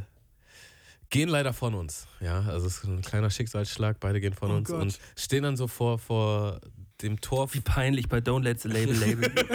gehen 1.09 1.29
leider 1.29 1.53
von 1.53 1.73
uns. 1.75 2.07
Ja, 2.19 2.41
also 2.41 2.67
es 2.67 2.77
ist 2.77 2.83
ein 2.85 3.01
kleiner 3.01 3.29
Schicksalsschlag, 3.29 3.99
beide 3.99 4.19
gehen 4.19 4.33
von 4.33 4.51
Oh 4.51 4.55
uns 4.55 4.69
Gott. 4.69 4.81
und 4.81 4.99
stehen 5.15 5.43
dann 5.43 5.57
so 5.57 5.67
vor, 5.67 5.99
vor 5.99 6.59
dem 7.01 7.21
Tor. 7.21 7.53
Wie 7.53 7.61
peinlich 7.61 8.07
bei 8.09 8.19
Don't 8.19 8.43
Let 8.43 8.61
the 8.61 8.69
Label 8.69 8.95
Label. 8.95 9.29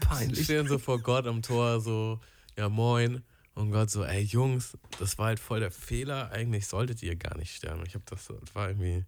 peinlich. 0.00 0.44
stehen 0.44 0.66
so 0.68 0.78
vor 0.78 1.00
Gott 1.00 1.26
am 1.26 1.42
Tor, 1.42 1.80
so, 1.80 2.20
ja 2.58 2.68
moin. 2.68 3.22
Und 3.54 3.72
Gott 3.72 3.90
so, 3.90 4.04
ey 4.04 4.22
Jungs, 4.22 4.76
das 5.00 5.18
war 5.18 5.26
halt 5.26 5.40
voll 5.40 5.60
der 5.60 5.70
Fehler. 5.70 6.30
Eigentlich 6.30 6.66
solltet 6.66 7.02
ihr 7.02 7.16
gar 7.16 7.36
nicht 7.36 7.54
sterben. 7.54 7.82
Ich 7.86 7.94
habe 7.94 8.04
das, 8.06 8.26
das 8.26 8.54
war 8.54 8.68
irgendwie 8.68 9.04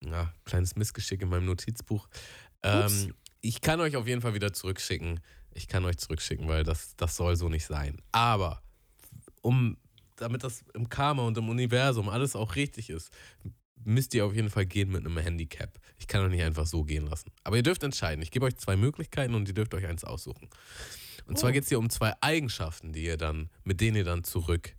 ja, 0.00 0.32
kleines 0.44 0.76
Missgeschick 0.76 1.22
in 1.22 1.28
meinem 1.28 1.46
Notizbuch. 1.46 2.08
Ähm, 2.62 3.14
ich 3.40 3.60
kann 3.60 3.80
euch 3.80 3.96
auf 3.96 4.06
jeden 4.06 4.20
Fall 4.20 4.34
wieder 4.34 4.52
zurückschicken. 4.52 5.20
Ich 5.52 5.66
kann 5.66 5.84
euch 5.84 5.98
zurückschicken, 5.98 6.46
weil 6.48 6.62
das, 6.62 6.94
das 6.96 7.16
soll 7.16 7.34
so 7.36 7.48
nicht 7.48 7.66
sein. 7.66 8.00
Aber 8.12 8.62
um, 9.42 9.76
damit 10.16 10.44
das 10.44 10.64
im 10.74 10.88
Karma 10.88 11.22
und 11.24 11.36
im 11.38 11.48
Universum 11.48 12.08
alles 12.08 12.36
auch 12.36 12.54
richtig 12.54 12.90
ist, 12.90 13.10
müsst 13.84 14.14
ihr 14.14 14.26
auf 14.26 14.34
jeden 14.34 14.50
Fall 14.50 14.66
gehen 14.66 14.90
mit 14.90 15.04
einem 15.04 15.18
Handicap. 15.18 15.80
Ich 15.98 16.06
kann 16.06 16.22
euch 16.22 16.30
nicht 16.30 16.42
einfach 16.42 16.66
so 16.66 16.84
gehen 16.84 17.06
lassen. 17.06 17.32
Aber 17.42 17.56
ihr 17.56 17.62
dürft 17.62 17.82
entscheiden. 17.82 18.22
Ich 18.22 18.30
gebe 18.30 18.46
euch 18.46 18.56
zwei 18.56 18.76
Möglichkeiten 18.76 19.34
und 19.34 19.48
ihr 19.48 19.54
dürft 19.54 19.74
euch 19.74 19.86
eins 19.86 20.04
aussuchen. 20.04 20.48
Und 21.28 21.38
zwar 21.38 21.52
geht 21.52 21.62
es 21.62 21.68
hier 21.68 21.78
um 21.78 21.90
zwei 21.90 22.14
Eigenschaften, 22.22 22.92
die 22.92 23.04
ihr 23.04 23.18
dann, 23.18 23.50
mit 23.62 23.80
denen 23.80 23.98
ihr 23.98 24.04
dann 24.04 24.24
zurück 24.24 24.74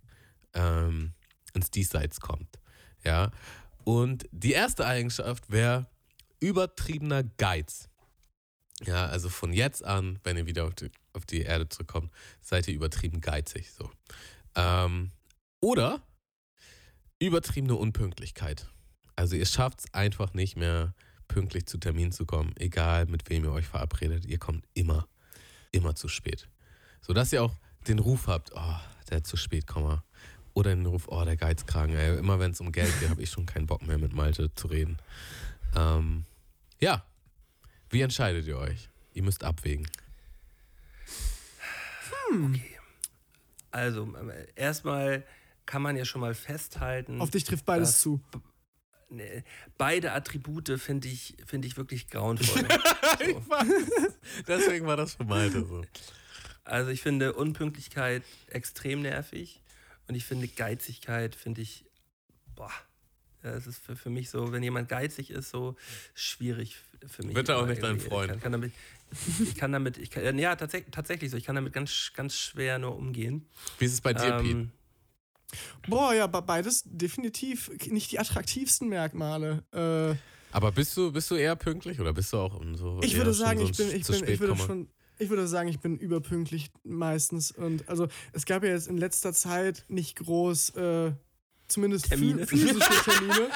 ähm, 0.52 1.14
ins 1.54 1.70
Diesseits 1.70 2.20
kommt. 2.20 2.58
Ja. 3.04 3.30
Und 3.84 4.26
die 4.32 4.52
erste 4.52 4.84
Eigenschaft 4.84 5.50
wäre 5.50 5.86
übertriebener 6.40 7.22
Geiz. 7.22 7.88
Ja, 8.82 9.06
also 9.06 9.28
von 9.28 9.52
jetzt 9.52 9.84
an, 9.84 10.18
wenn 10.24 10.36
ihr 10.36 10.46
wieder 10.46 10.64
auf 10.64 10.74
die, 10.74 10.90
auf 11.12 11.24
die 11.24 11.42
Erde 11.42 11.68
zurückkommt, 11.68 12.10
seid 12.40 12.66
ihr 12.66 12.74
übertrieben 12.74 13.20
geizig. 13.20 13.70
So. 13.70 13.90
Ähm, 14.56 15.12
oder 15.60 16.02
übertriebene 17.20 17.76
Unpünktlichkeit. 17.76 18.68
Also 19.14 19.36
ihr 19.36 19.46
schafft 19.46 19.80
es 19.80 19.94
einfach 19.94 20.34
nicht 20.34 20.56
mehr, 20.56 20.94
pünktlich 21.28 21.66
zu 21.66 21.78
Termin 21.78 22.10
zu 22.10 22.26
kommen, 22.26 22.52
egal 22.56 23.06
mit 23.06 23.30
wem 23.30 23.44
ihr 23.44 23.52
euch 23.52 23.66
verabredet. 23.66 24.24
Ihr 24.26 24.38
kommt 24.38 24.66
immer, 24.74 25.06
immer 25.72 25.94
zu 25.94 26.08
spät. 26.08 26.48
Sodass 27.00 27.32
ihr 27.32 27.42
auch 27.42 27.54
den 27.88 27.98
Ruf 27.98 28.26
habt, 28.26 28.52
oh, 28.54 28.76
der 29.10 29.24
zu 29.24 29.36
spät 29.36 29.66
komme. 29.66 30.02
Oder 30.52 30.74
den 30.74 30.84
Ruf, 30.86 31.06
oh, 31.08 31.24
der 31.24 31.36
Geizkragen. 31.36 31.94
Ey. 31.96 32.18
Immer 32.18 32.38
wenn 32.40 32.50
es 32.50 32.60
um 32.60 32.72
Geld 32.72 32.92
geht, 33.00 33.08
habe 33.08 33.22
ich 33.22 33.30
schon 33.30 33.46
keinen 33.46 33.66
Bock 33.66 33.86
mehr 33.86 33.98
mit 33.98 34.12
Malte 34.12 34.52
zu 34.54 34.66
reden. 34.66 34.98
Ähm, 35.76 36.24
ja, 36.80 37.04
wie 37.88 38.00
entscheidet 38.02 38.46
ihr 38.46 38.58
euch? 38.58 38.88
Ihr 39.14 39.22
müsst 39.22 39.44
abwägen. 39.44 39.86
Also, 43.70 44.12
äh, 44.28 44.46
erstmal 44.56 45.24
kann 45.66 45.82
man 45.82 45.96
ja 45.96 46.04
schon 46.04 46.20
mal 46.20 46.34
festhalten. 46.34 47.20
Auf 47.20 47.30
dich 47.30 47.44
trifft 47.44 47.64
beides 47.64 47.90
Das- 47.92 48.00
zu. 48.00 48.20
Nee, 49.10 49.42
beide 49.76 50.12
Attribute 50.12 50.78
finde 50.78 51.08
ich, 51.08 51.36
finde 51.44 51.66
ich 51.66 51.76
wirklich 51.76 52.08
grauenvoll. 52.08 52.62
so. 53.26 53.42
Deswegen 54.46 54.86
war 54.86 54.96
das 54.96 55.14
für 55.14 55.24
Malte 55.24 55.66
so. 55.66 55.82
Also 56.64 56.90
ich 56.90 57.02
finde 57.02 57.32
Unpünktlichkeit 57.32 58.22
extrem 58.46 59.02
nervig 59.02 59.60
und 60.06 60.14
ich 60.14 60.24
finde 60.24 60.46
Geizigkeit 60.46 61.34
finde 61.34 61.62
ich, 61.62 61.84
boah, 62.54 62.70
das 63.42 63.66
ist 63.66 63.82
für, 63.82 63.96
für 63.96 64.10
mich 64.10 64.30
so, 64.30 64.52
wenn 64.52 64.62
jemand 64.62 64.88
geizig 64.88 65.30
ist, 65.30 65.50
so 65.50 65.74
schwierig 66.14 66.76
für 67.06 67.24
mich. 67.24 67.34
Bitte 67.34 67.56
auch 67.56 67.62
Aber 67.62 67.70
nicht 67.70 67.82
dein 67.82 67.98
Freund. 67.98 68.30
Ich 68.36 68.40
kann, 68.40 68.40
kann 68.40 68.52
damit, 68.52 68.72
ich 69.40 69.54
kann 69.56 69.72
damit, 69.72 69.98
ich 69.98 70.10
kann, 70.10 70.38
ja 70.38 70.54
tatsächlich, 70.54 70.92
tatsächlich 70.92 71.30
so, 71.30 71.36
ich 71.36 71.44
kann 71.44 71.56
damit 71.56 71.72
ganz, 71.72 72.12
ganz 72.14 72.36
schwer 72.36 72.78
nur 72.78 72.96
umgehen. 72.96 73.48
Wie 73.78 73.86
ist 73.86 73.94
es 73.94 74.00
bei 74.00 74.12
dir, 74.12 74.38
Pete? 74.38 74.68
Boah, 75.88 76.14
ja, 76.14 76.26
be- 76.26 76.42
beides 76.42 76.82
definitiv 76.84 77.70
nicht 77.86 78.12
die 78.12 78.18
attraktivsten 78.18 78.88
Merkmale. 78.88 79.64
Äh, 79.72 80.16
Aber 80.52 80.72
bist 80.72 80.96
du, 80.96 81.12
bist 81.12 81.30
du 81.30 81.34
eher 81.36 81.56
pünktlich 81.56 82.00
oder 82.00 82.12
bist 82.12 82.32
du 82.32 82.38
auch 82.38 82.58
um 82.58 82.76
so. 82.76 83.00
ich 83.02 83.16
würde 83.16 83.32
sagen, 83.34 83.60
so 83.60 83.66
ich 83.66 83.76
bin, 83.76 83.86
ich 83.94 84.06
bin, 84.06 84.28
ich 84.28 84.40
würde 84.40 84.56
schon. 84.56 84.88
Ich 85.18 85.28
würde 85.28 85.46
sagen, 85.46 85.68
ich 85.68 85.80
bin 85.80 85.98
überpünktlich 85.98 86.70
meistens. 86.82 87.50
Und 87.50 87.86
also 87.90 88.08
es 88.32 88.46
gab 88.46 88.64
ja 88.64 88.70
jetzt 88.70 88.88
in 88.88 88.96
letzter 88.96 89.34
Zeit 89.34 89.84
nicht 89.88 90.16
groß, 90.16 90.70
äh, 90.76 91.12
zumindest 91.70 92.08
Termine. 92.08 92.46
Physische 92.46 92.78
Termine. 93.04 93.48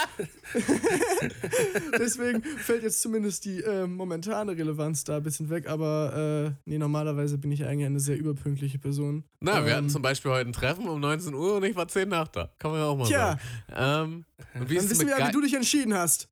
Deswegen 1.99 2.43
fällt 2.43 2.83
jetzt 2.83 3.01
zumindest 3.03 3.45
die 3.45 3.61
äh, 3.63 3.87
momentane 3.87 4.53
Relevanz 4.57 5.05
da 5.05 5.17
ein 5.19 5.23
bisschen 5.23 5.51
weg. 5.51 5.69
Aber 5.69 6.55
äh, 6.57 6.61
nee, 6.65 6.79
normalerweise 6.79 7.39
bin 7.39 7.53
ich 7.53 7.65
eigentlich 7.65 7.87
eine 7.87 8.01
sehr 8.01 8.17
überpünktliche 8.17 8.79
Person. 8.79 9.25
Na, 9.41 9.65
wir 9.65 9.73
Ähm, 9.73 9.77
hatten 9.79 9.91
zum 9.91 10.03
Beispiel 10.03 10.31
heute 10.31 10.49
ein 10.51 10.53
Treffen 10.53 10.89
um 10.89 11.01
19 11.01 11.35
Uhr 11.35 11.57
und 11.57 11.65
ich 11.65 11.77
war 11.77 11.89
10 11.89 12.09
nach 12.09 12.29
da. 12.29 12.51
Kann 12.59 12.71
man 12.71 12.81
ja 12.81 12.87
auch 12.87 12.97
mal 12.97 13.07
Tja. 13.07 13.39
sagen. 13.69 14.25
Ähm, 14.55 14.61
und 14.61 14.71
wie, 14.71 14.77
ist 14.77 14.83
Dann 14.83 14.85
es 14.87 14.91
wissen 14.91 15.07
mit 15.07 15.17
wir 15.17 15.19
ja, 15.21 15.29
wie 15.29 15.33
du 15.33 15.41
dich 15.41 15.55
entschieden 15.55 15.95
hast. 15.95 16.29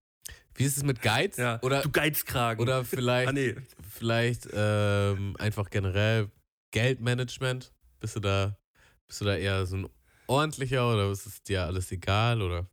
wie 0.55 0.65
ist 0.65 0.77
es 0.77 0.83
mit 0.83 1.03
Geiz? 1.03 1.37
ja, 1.37 1.59
Oder, 1.63 1.83
du 1.83 1.91
Geizkragen. 1.91 2.61
oder 2.63 2.85
vielleicht, 2.87 3.29
ah, 3.29 3.33
nee. 3.33 3.55
vielleicht 3.89 4.49
ähm, 4.53 5.37
einfach 5.39 5.71
generell 5.71 6.29
Geldmanagement? 6.71 7.73
Bist 8.01 8.17
du 8.17 8.21
da, 8.21 8.57
bist 9.07 9.21
du 9.21 9.25
da 9.27 9.37
eher 9.37 9.65
so 9.67 9.77
ein 9.77 9.89
ordentlicher 10.27 10.93
oder 10.93 11.11
ist 11.11 11.27
es 11.27 11.43
dir 11.43 11.65
alles 11.65 11.91
egal? 11.93 12.43
Oder? 12.43 12.67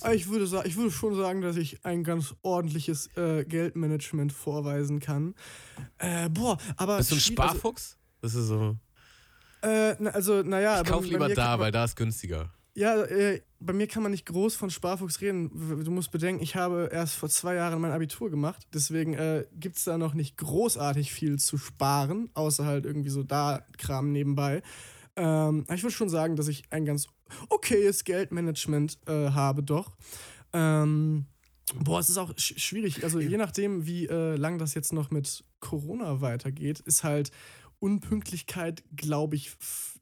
Aber 0.00 0.14
Ich 0.14 0.28
würde, 0.28 0.44
ich 0.66 0.76
würde 0.76 0.90
schon 0.90 1.14
sagen, 1.16 1.42
dass 1.42 1.56
ich 1.56 1.84
ein 1.84 2.02
ganz 2.04 2.34
ordentliches 2.42 3.14
äh, 3.16 3.44
Geldmanagement 3.44 4.32
vorweisen 4.32 5.00
kann. 5.00 5.34
Äh, 5.98 6.28
boah, 6.30 6.58
aber. 6.76 6.96
Bist 6.98 7.10
du 7.10 7.16
ein 7.16 7.20
schwi- 7.20 7.32
Sparfuchs? 7.32 7.98
Das 8.22 8.34
ist 8.34 8.46
so. 8.46 8.76
Also, 9.60 9.92
äh, 9.92 9.96
na, 9.98 10.10
also, 10.10 10.42
naja. 10.42 10.80
Ich 10.82 10.88
kauf 10.88 11.04
lieber 11.04 11.28
da, 11.28 11.58
weil 11.58 11.72
da 11.72 11.84
ist 11.84 11.96
günstiger. 11.96 12.50
Ja, 12.74 13.02
äh, 13.04 13.40
bei 13.58 13.72
mir 13.72 13.86
kann 13.86 14.02
man 14.02 14.12
nicht 14.12 14.26
groß 14.26 14.54
von 14.54 14.68
Sparfuchs 14.68 15.22
reden. 15.22 15.82
Du 15.82 15.90
musst 15.90 16.10
bedenken, 16.10 16.42
ich 16.42 16.56
habe 16.56 16.90
erst 16.92 17.14
vor 17.14 17.30
zwei 17.30 17.54
Jahren 17.54 17.80
mein 17.80 17.90
Abitur 17.90 18.30
gemacht. 18.30 18.66
Deswegen 18.74 19.14
äh, 19.14 19.46
gibt 19.54 19.76
es 19.78 19.84
da 19.84 19.96
noch 19.96 20.12
nicht 20.12 20.36
großartig 20.36 21.10
viel 21.10 21.38
zu 21.38 21.56
sparen, 21.56 22.28
außer 22.34 22.66
halt 22.66 22.84
irgendwie 22.84 23.08
so 23.08 23.22
da 23.22 23.64
Kram 23.78 24.12
nebenbei. 24.12 24.62
Ähm, 25.16 25.64
ich 25.72 25.82
würde 25.82 25.94
schon 25.94 26.08
sagen, 26.08 26.36
dass 26.36 26.48
ich 26.48 26.64
ein 26.70 26.84
ganz 26.84 27.06
okayes 27.48 28.04
Geldmanagement 28.04 28.98
äh, 29.06 29.30
habe, 29.30 29.62
doch. 29.62 29.92
Ähm, 30.52 31.26
boah, 31.74 32.00
es 32.00 32.08
ist 32.08 32.18
auch 32.18 32.32
sch 32.36 32.58
schwierig. 32.58 33.02
Also 33.02 33.20
je 33.20 33.36
nachdem, 33.36 33.86
wie 33.86 34.06
äh, 34.06 34.36
lang 34.36 34.58
das 34.58 34.74
jetzt 34.74 34.92
noch 34.92 35.10
mit 35.10 35.44
Corona 35.60 36.20
weitergeht, 36.20 36.80
ist 36.80 37.02
halt 37.02 37.30
Unpünktlichkeit, 37.78 38.82
glaube 38.94 39.36
ich, 39.36 39.52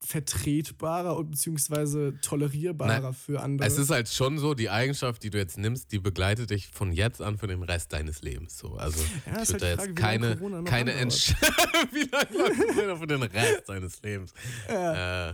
vertretbarer 0.01 1.17
und 1.17 1.33
beziehungsweise 1.33 2.15
tolerierbarer 2.21 3.01
Nein, 3.01 3.13
für 3.15 3.41
andere. 3.41 3.67
Es 3.67 3.79
ist 3.79 3.91
halt 3.91 4.09
schon 4.09 4.39
so, 4.39 4.55
die 4.55 4.71
Eigenschaft, 4.71 5.23
die 5.23 5.31
du 5.31 5.39
jetzt 5.39 5.59
nimmst, 5.59 5.93
die 5.93 5.99
begleitet 5.99 6.51
dich 6.51 6.69
von 6.69 6.93
jetzt 6.93 7.21
an 7.21 7.39
für 7.39 7.47
den 7.47 7.63
Rest 7.63 7.93
deines 7.93 8.23
Lebens. 8.23 8.59
So. 8.59 8.75
Also 8.75 9.01
Ja, 9.27 9.43
ich 9.43 9.49
würde 9.49 9.53
halt 9.53 9.63
da 9.63 9.69
jetzt 9.69 9.81
Frage, 9.81 9.95
keine, 9.95 10.65
keine. 10.65 10.93
Entscheidung. 10.93 11.49
für 12.99 13.07
den 13.07 13.23
Rest 13.23 13.67
seines 13.67 14.03
Lebens? 14.03 14.33
Äh, 14.69 15.33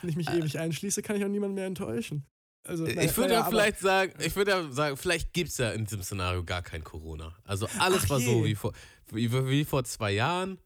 Wenn 0.00 0.10
ich 0.10 0.16
mich 0.16 0.30
ewig 0.30 0.58
einschließe, 0.58 1.02
kann 1.02 1.16
ich 1.16 1.24
auch 1.24 1.28
niemanden 1.28 1.54
mehr 1.54 1.66
enttäuschen. 1.66 2.26
Also, 2.64 2.84
naja, 2.84 3.02
ich 3.02 3.16
würde 3.16 3.32
ja 3.34 3.44
vielleicht 3.44 3.78
sagen, 3.78 4.12
ich 4.20 4.36
würde 4.36 4.50
ja 4.50 4.70
sagen, 4.70 4.96
vielleicht 4.96 5.32
gibt 5.32 5.50
es 5.50 5.58
ja 5.58 5.70
in 5.70 5.86
diesem 5.86 6.02
Szenario 6.02 6.44
gar 6.44 6.62
kein 6.62 6.84
Corona. 6.84 7.34
Also 7.44 7.66
alles 7.78 8.02
Ach 8.04 8.10
war 8.10 8.20
so 8.20 8.44
je. 8.44 8.44
wie 8.44 8.54
vor, 8.54 8.72
wie, 9.10 9.32
wie 9.48 9.64
vor 9.64 9.82
zwei 9.84 10.12
Jahren. 10.12 10.58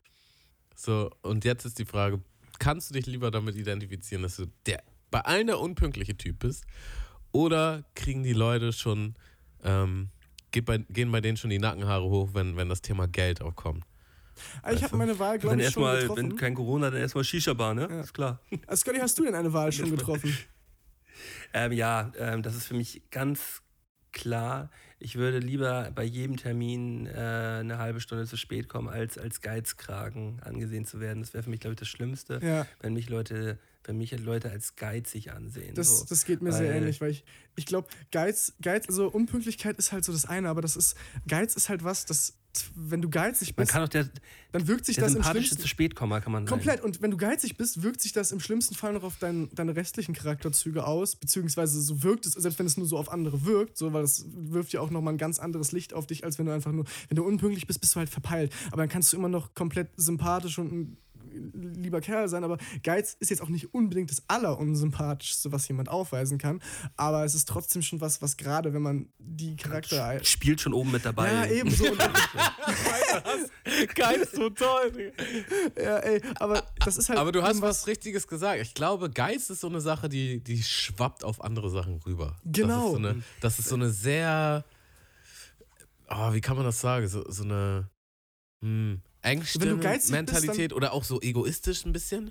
So, 0.74 1.10
und 1.22 1.44
jetzt 1.44 1.64
ist 1.64 1.78
die 1.78 1.84
Frage, 1.84 2.20
kannst 2.58 2.90
du 2.90 2.94
dich 2.94 3.06
lieber 3.06 3.30
damit 3.30 3.56
identifizieren, 3.56 4.22
dass 4.22 4.36
du 4.36 4.46
der 4.66 4.82
bei 5.10 5.20
allen 5.20 5.46
der 5.46 5.60
unpünktliche 5.60 6.16
Typ 6.16 6.40
bist? 6.40 6.64
Oder 7.30 7.84
kriegen 7.94 8.22
die 8.22 8.32
Leute 8.32 8.72
schon, 8.72 9.14
ähm, 9.62 10.08
geht 10.50 10.64
bei, 10.64 10.78
gehen 10.78 11.10
bei 11.12 11.20
denen 11.20 11.36
schon 11.36 11.50
die 11.50 11.58
Nackenhaare 11.58 12.04
hoch, 12.04 12.30
wenn, 12.32 12.56
wenn 12.56 12.68
das 12.68 12.82
Thema 12.82 13.06
Geld 13.06 13.40
aufkommt? 13.40 13.84
Ah, 14.62 14.72
ich 14.72 14.82
habe 14.82 14.96
meine 14.96 15.18
Wahl, 15.18 15.38
glaube 15.38 15.56
ich, 15.56 15.70
schon 15.70 15.82
erstmal, 15.84 16.00
getroffen. 16.00 16.30
wenn 16.30 16.36
kein 16.36 16.54
Corona, 16.54 16.90
dann 16.90 17.00
erstmal 17.00 17.24
Shisha-Bar, 17.24 17.74
ne? 17.74 17.88
Ja. 17.90 18.00
Ist 18.00 18.14
klar. 18.14 18.40
Ah, 18.66 18.76
Scotty, 18.76 18.98
hast 18.98 19.18
du 19.18 19.24
denn 19.24 19.34
eine 19.34 19.52
Wahl 19.52 19.72
schon 19.72 19.90
getroffen? 19.90 20.36
Ähm, 21.52 21.70
ja, 21.70 22.12
ähm, 22.18 22.42
das 22.42 22.56
ist 22.56 22.66
für 22.66 22.74
mich 22.74 23.02
ganz 23.12 23.62
klar. 24.10 24.70
Ich 25.04 25.16
würde 25.16 25.38
lieber 25.38 25.90
bei 25.94 26.02
jedem 26.02 26.38
Termin 26.38 27.06
äh, 27.06 27.10
eine 27.60 27.76
halbe 27.76 28.00
Stunde 28.00 28.26
zu 28.26 28.38
spät 28.38 28.70
kommen, 28.70 28.88
als 28.88 29.18
als 29.18 29.42
Geizkragen 29.42 30.40
angesehen 30.42 30.86
zu 30.86 30.98
werden. 30.98 31.20
Das 31.20 31.34
wäre 31.34 31.42
für 31.42 31.50
mich, 31.50 31.60
glaube 31.60 31.74
ich, 31.74 31.78
das 31.78 31.88
Schlimmste, 31.88 32.40
Ja, 32.42 32.66
wenn 32.80 32.94
mich 32.94 33.10
Leute, 33.10 33.58
wenn 33.84 33.98
mich 33.98 34.18
Leute 34.18 34.50
als 34.50 34.76
geizig 34.76 35.30
ansehen. 35.32 35.74
das, 35.74 35.98
so. 36.00 36.06
das 36.08 36.24
geht 36.24 36.40
mir 36.40 36.52
sehr 36.52 36.70
weil- 36.70 36.76
ähnlich, 36.78 37.02
weil 37.02 37.10
ich, 37.10 37.24
ich 37.54 37.66
glaube, 37.66 37.88
Geiz, 38.12 38.54
Geiz, 38.62 38.88
also 38.88 39.08
Unpünktlichkeit 39.08 39.76
ist 39.76 39.92
halt 39.92 40.06
so 40.06 40.12
das 40.12 40.24
eine, 40.24 40.48
aber 40.48 40.62
das 40.62 40.74
ist, 40.74 40.96
Geiz 41.28 41.54
ist 41.54 41.68
halt 41.68 41.84
was, 41.84 42.06
das, 42.06 42.32
wenn 42.74 43.02
du 43.02 43.10
geizig 43.10 43.56
Man 43.56 43.64
bist, 43.64 43.72
kann 43.72 43.82
auch 43.82 43.88
der, 43.88 44.08
dann 44.52 44.68
wirkt 44.68 44.86
sich 44.86 44.96
der 44.96 45.04
das 45.04 45.14
im 45.14 45.22
schlimmsten 45.22 45.58
zu 45.58 45.66
spät 45.66 45.94
kommen, 45.94 46.20
kann 46.22 46.32
man 46.32 46.46
Komplett. 46.46 46.82
Und 46.82 47.02
wenn 47.02 47.10
du 47.10 47.16
geizig 47.16 47.56
bist, 47.56 47.82
wirkt 47.82 48.00
sich 48.00 48.12
das 48.12 48.32
im 48.32 48.40
schlimmsten 48.40 48.74
Fall 48.74 48.92
noch 48.92 49.02
auf 49.02 49.16
dein, 49.18 49.48
deine 49.54 49.74
restlichen 49.76 50.14
Charakterzüge 50.14 50.86
aus, 50.86 51.16
beziehungsweise 51.16 51.80
so 51.80 52.02
wirkt 52.02 52.26
es, 52.26 52.32
selbst 52.32 52.58
wenn 52.58 52.66
es 52.66 52.76
nur 52.76 52.86
so 52.86 52.98
auf 52.98 53.10
andere 53.10 53.44
wirkt, 53.44 53.76
so, 53.76 53.92
weil 53.92 54.02
das 54.02 54.24
wirft 54.28 54.72
ja 54.72 54.80
auch 54.80 54.90
nochmal 54.90 55.14
ein 55.14 55.18
ganz 55.18 55.38
anderes 55.38 55.72
Licht 55.72 55.94
auf 55.94 56.06
dich, 56.06 56.24
als 56.24 56.38
wenn 56.38 56.46
du 56.46 56.52
einfach 56.52 56.72
nur, 56.72 56.84
wenn 57.08 57.16
du 57.16 57.24
unpünktlich 57.24 57.66
bist, 57.66 57.80
bist 57.80 57.94
du 57.94 57.98
halt 57.98 58.10
verpeilt. 58.10 58.52
Aber 58.68 58.82
dann 58.82 58.88
kannst 58.88 59.12
du 59.12 59.16
immer 59.16 59.28
noch 59.28 59.54
komplett 59.54 59.88
sympathisch 59.96 60.58
und 60.58 60.72
ein 60.72 60.96
lieber 61.52 62.00
Kerl 62.00 62.28
sein, 62.28 62.44
aber 62.44 62.58
Geiz 62.82 63.16
ist 63.20 63.30
jetzt 63.30 63.42
auch 63.42 63.48
nicht 63.48 63.74
unbedingt 63.74 64.10
das 64.10 64.22
allerunsympathischste, 64.28 65.52
was 65.52 65.68
jemand 65.68 65.88
aufweisen 65.88 66.38
kann. 66.38 66.62
Aber 66.96 67.24
es 67.24 67.34
ist 67.34 67.48
trotzdem 67.48 67.82
schon 67.82 68.00
was, 68.00 68.22
was 68.22 68.36
gerade, 68.36 68.72
wenn 68.72 68.82
man 68.82 69.08
die 69.18 69.56
Charakter. 69.56 70.22
Spielt 70.24 70.60
schon 70.60 70.72
oben 70.72 70.92
mit 70.92 71.04
dabei. 71.04 71.32
Ja, 71.32 71.46
ebenso. 71.46 71.84
Geil, 73.94 74.26
so 74.32 74.50
toll. 74.50 75.12
Ja, 75.76 75.98
ey, 75.98 76.20
aber 76.36 76.64
das 76.84 76.96
ist 76.96 77.08
halt. 77.08 77.18
Aber 77.18 77.32
du 77.32 77.42
hast 77.42 77.60
was 77.62 77.86
Richtiges 77.86 78.26
gesagt. 78.26 78.60
Ich 78.60 78.74
glaube, 78.74 79.10
Geist 79.10 79.50
ist 79.50 79.60
so 79.60 79.68
eine 79.68 79.80
Sache, 79.80 80.08
die, 80.08 80.42
die 80.42 80.62
schwappt 80.62 81.24
auf 81.24 81.42
andere 81.42 81.70
Sachen 81.70 82.00
rüber. 82.06 82.36
Das 82.44 82.62
Genau. 82.62 82.86
ist 82.86 82.92
so 82.92 82.96
eine, 82.98 83.22
das 83.40 83.58
ist 83.58 83.68
so 83.68 83.74
eine 83.74 83.90
sehr, 83.90 84.64
oh, 86.08 86.32
wie 86.32 86.40
kann 86.40 86.56
man 86.56 86.64
das 86.64 86.80
sagen? 86.80 87.06
So, 87.08 87.28
so 87.30 87.44
eine 87.44 87.88
hm, 88.62 89.00
engste 89.24 89.60
Wenn 89.60 89.68
du 89.70 89.78
geizig 89.78 90.00
bist, 90.00 90.10
Mentalität 90.12 90.72
oder 90.72 90.92
auch 90.92 91.04
so 91.04 91.20
egoistisch 91.20 91.84
ein 91.84 91.92
bisschen. 91.92 92.30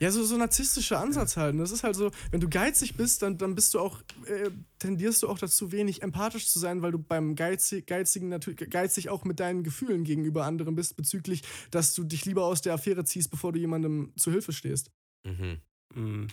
Ja, 0.00 0.10
so, 0.10 0.24
so 0.24 0.36
narzisstischer 0.36 1.00
Ansatz 1.00 1.36
halt. 1.36 1.52
Und 1.54 1.60
das 1.60 1.70
ist 1.70 1.84
halt 1.84 1.94
so, 1.94 2.10
wenn 2.30 2.40
du 2.40 2.48
geizig 2.48 2.96
bist, 2.96 3.22
dann, 3.22 3.38
dann 3.38 3.54
bist 3.54 3.74
du 3.74 3.80
auch, 3.80 4.00
äh, 4.26 4.50
tendierst 4.78 5.22
du 5.22 5.28
auch 5.28 5.38
dazu, 5.38 5.72
wenig 5.72 6.02
empathisch 6.02 6.48
zu 6.48 6.58
sein, 6.58 6.82
weil 6.82 6.92
du 6.92 6.98
beim 6.98 7.34
Geizig, 7.34 7.86
Geizigen 7.86 8.28
natürlich 8.28 8.70
geizig 8.70 9.10
auch 9.10 9.24
mit 9.24 9.40
deinen 9.40 9.62
Gefühlen 9.62 10.04
gegenüber 10.04 10.44
anderen 10.44 10.74
bist, 10.74 10.96
bezüglich, 10.96 11.42
dass 11.70 11.94
du 11.94 12.04
dich 12.04 12.24
lieber 12.24 12.44
aus 12.44 12.62
der 12.62 12.74
Affäre 12.74 13.04
ziehst, 13.04 13.30
bevor 13.30 13.52
du 13.52 13.58
jemandem 13.58 14.12
zu 14.16 14.30
Hilfe 14.30 14.52
stehst. 14.52 14.90
Mhm. 15.24 15.58
Mm. 15.94 16.26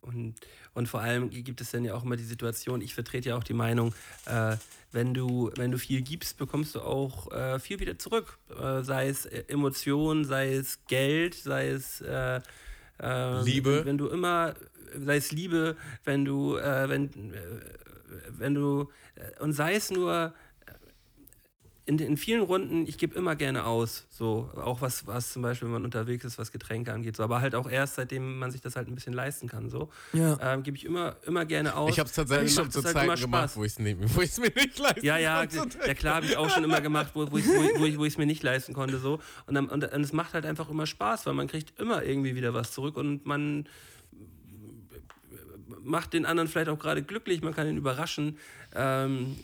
Und, 0.00 0.34
und 0.74 0.88
vor 0.88 1.00
allem 1.00 1.30
gibt 1.30 1.60
es 1.60 1.70
dann 1.70 1.84
ja 1.84 1.94
auch 1.94 2.04
immer 2.04 2.16
die 2.16 2.24
Situation, 2.24 2.80
ich 2.80 2.94
vertrete 2.94 3.30
ja 3.30 3.36
auch 3.36 3.44
die 3.44 3.54
Meinung, 3.54 3.94
äh, 4.26 4.56
wenn, 4.92 5.12
du, 5.12 5.50
wenn 5.56 5.70
du 5.70 5.78
viel 5.78 6.02
gibst, 6.02 6.38
bekommst 6.38 6.74
du 6.74 6.80
auch 6.80 7.30
äh, 7.32 7.58
viel 7.58 7.80
wieder 7.80 7.98
zurück. 7.98 8.38
Äh, 8.50 8.82
sei 8.82 9.08
es 9.08 9.26
äh, 9.26 9.44
Emotionen, 9.48 10.24
sei 10.24 10.54
es 10.54 10.78
Geld, 10.86 11.34
sei 11.34 11.68
es 11.68 12.00
äh, 12.00 12.40
äh, 13.00 13.42
Liebe. 13.42 13.84
Wenn, 13.84 13.98
du 13.98 14.08
immer, 14.08 14.54
sei 14.96 15.16
es 15.16 15.32
Liebe, 15.32 15.76
wenn 16.04 16.24
du, 16.24 16.56
äh, 16.56 16.88
wenn, 16.88 17.10
wenn 18.30 18.54
du, 18.54 18.90
und 19.40 19.52
sei 19.52 19.74
es 19.74 19.90
nur 19.90 20.32
in, 21.88 21.98
in 21.98 22.16
vielen 22.18 22.42
Runden, 22.42 22.86
ich 22.86 22.98
gebe 22.98 23.16
immer 23.16 23.34
gerne 23.34 23.64
aus, 23.64 24.06
so 24.10 24.50
auch 24.56 24.82
was, 24.82 25.06
was 25.06 25.32
zum 25.32 25.40
Beispiel, 25.40 25.66
wenn 25.68 25.72
man 25.72 25.84
unterwegs 25.84 26.22
ist, 26.24 26.36
was 26.38 26.52
Getränke 26.52 26.92
angeht, 26.92 27.16
so, 27.16 27.22
aber 27.22 27.40
halt 27.40 27.54
auch 27.54 27.68
erst, 27.68 27.94
seitdem 27.94 28.38
man 28.38 28.50
sich 28.50 28.60
das 28.60 28.76
halt 28.76 28.88
ein 28.88 28.94
bisschen 28.94 29.14
leisten 29.14 29.48
kann, 29.48 29.70
so, 29.70 29.88
Ja. 30.12 30.38
ähm, 30.42 30.62
gebe 30.62 30.76
ich 30.76 30.84
immer, 30.84 31.16
immer 31.24 31.46
gerne 31.46 31.74
aus. 31.74 31.90
Ich 31.90 31.98
habe 31.98 32.08
es 32.08 32.14
tatsächlich 32.14 32.52
schon 32.52 32.70
zu 32.70 32.84
halt 32.84 32.92
Zeiten 32.94 33.06
immer 33.06 33.16
gemacht, 33.16 33.56
wo 33.56 33.64
ich 33.64 33.72
es 33.72 33.78
mir 33.78 33.94
nicht 34.54 34.78
leisten 34.78 35.04
Ja, 35.06 35.16
ja, 35.16 35.46
konnte. 35.46 35.78
ja 35.86 35.94
klar, 35.94 36.16
habe 36.16 36.26
ich 36.26 36.36
auch 36.36 36.50
schon 36.50 36.62
immer 36.64 36.82
gemacht, 36.82 37.12
wo, 37.14 37.30
wo 37.32 37.38
ich 37.38 37.46
es 37.46 37.54
wo, 37.56 37.62
ich- 37.62 37.80
wo 37.80 37.84
ich, 37.86 37.98
wo 37.98 38.04
ich's 38.04 38.18
mir 38.18 38.26
nicht 38.26 38.42
leisten 38.42 38.74
konnte, 38.74 38.98
so, 38.98 39.18
und, 39.46 39.54
dann, 39.54 39.68
und, 39.70 39.82
und 39.90 40.00
es 40.02 40.12
macht 40.12 40.34
halt 40.34 40.44
einfach 40.44 40.68
immer 40.68 40.86
Spaß, 40.86 41.24
weil 41.24 41.32
man 41.34 41.46
kriegt 41.48 41.80
immer 41.80 42.02
irgendwie 42.04 42.34
wieder 42.36 42.52
was 42.52 42.72
zurück 42.72 42.96
und 42.98 43.24
man 43.24 43.66
macht 45.82 46.12
den 46.12 46.26
anderen 46.26 46.48
vielleicht 46.48 46.68
auch 46.68 46.78
gerade 46.78 47.02
glücklich, 47.02 47.40
man 47.42 47.54
kann 47.54 47.66
ihn 47.66 47.76
überraschen. 47.78 48.36
Ähm, 48.74 49.36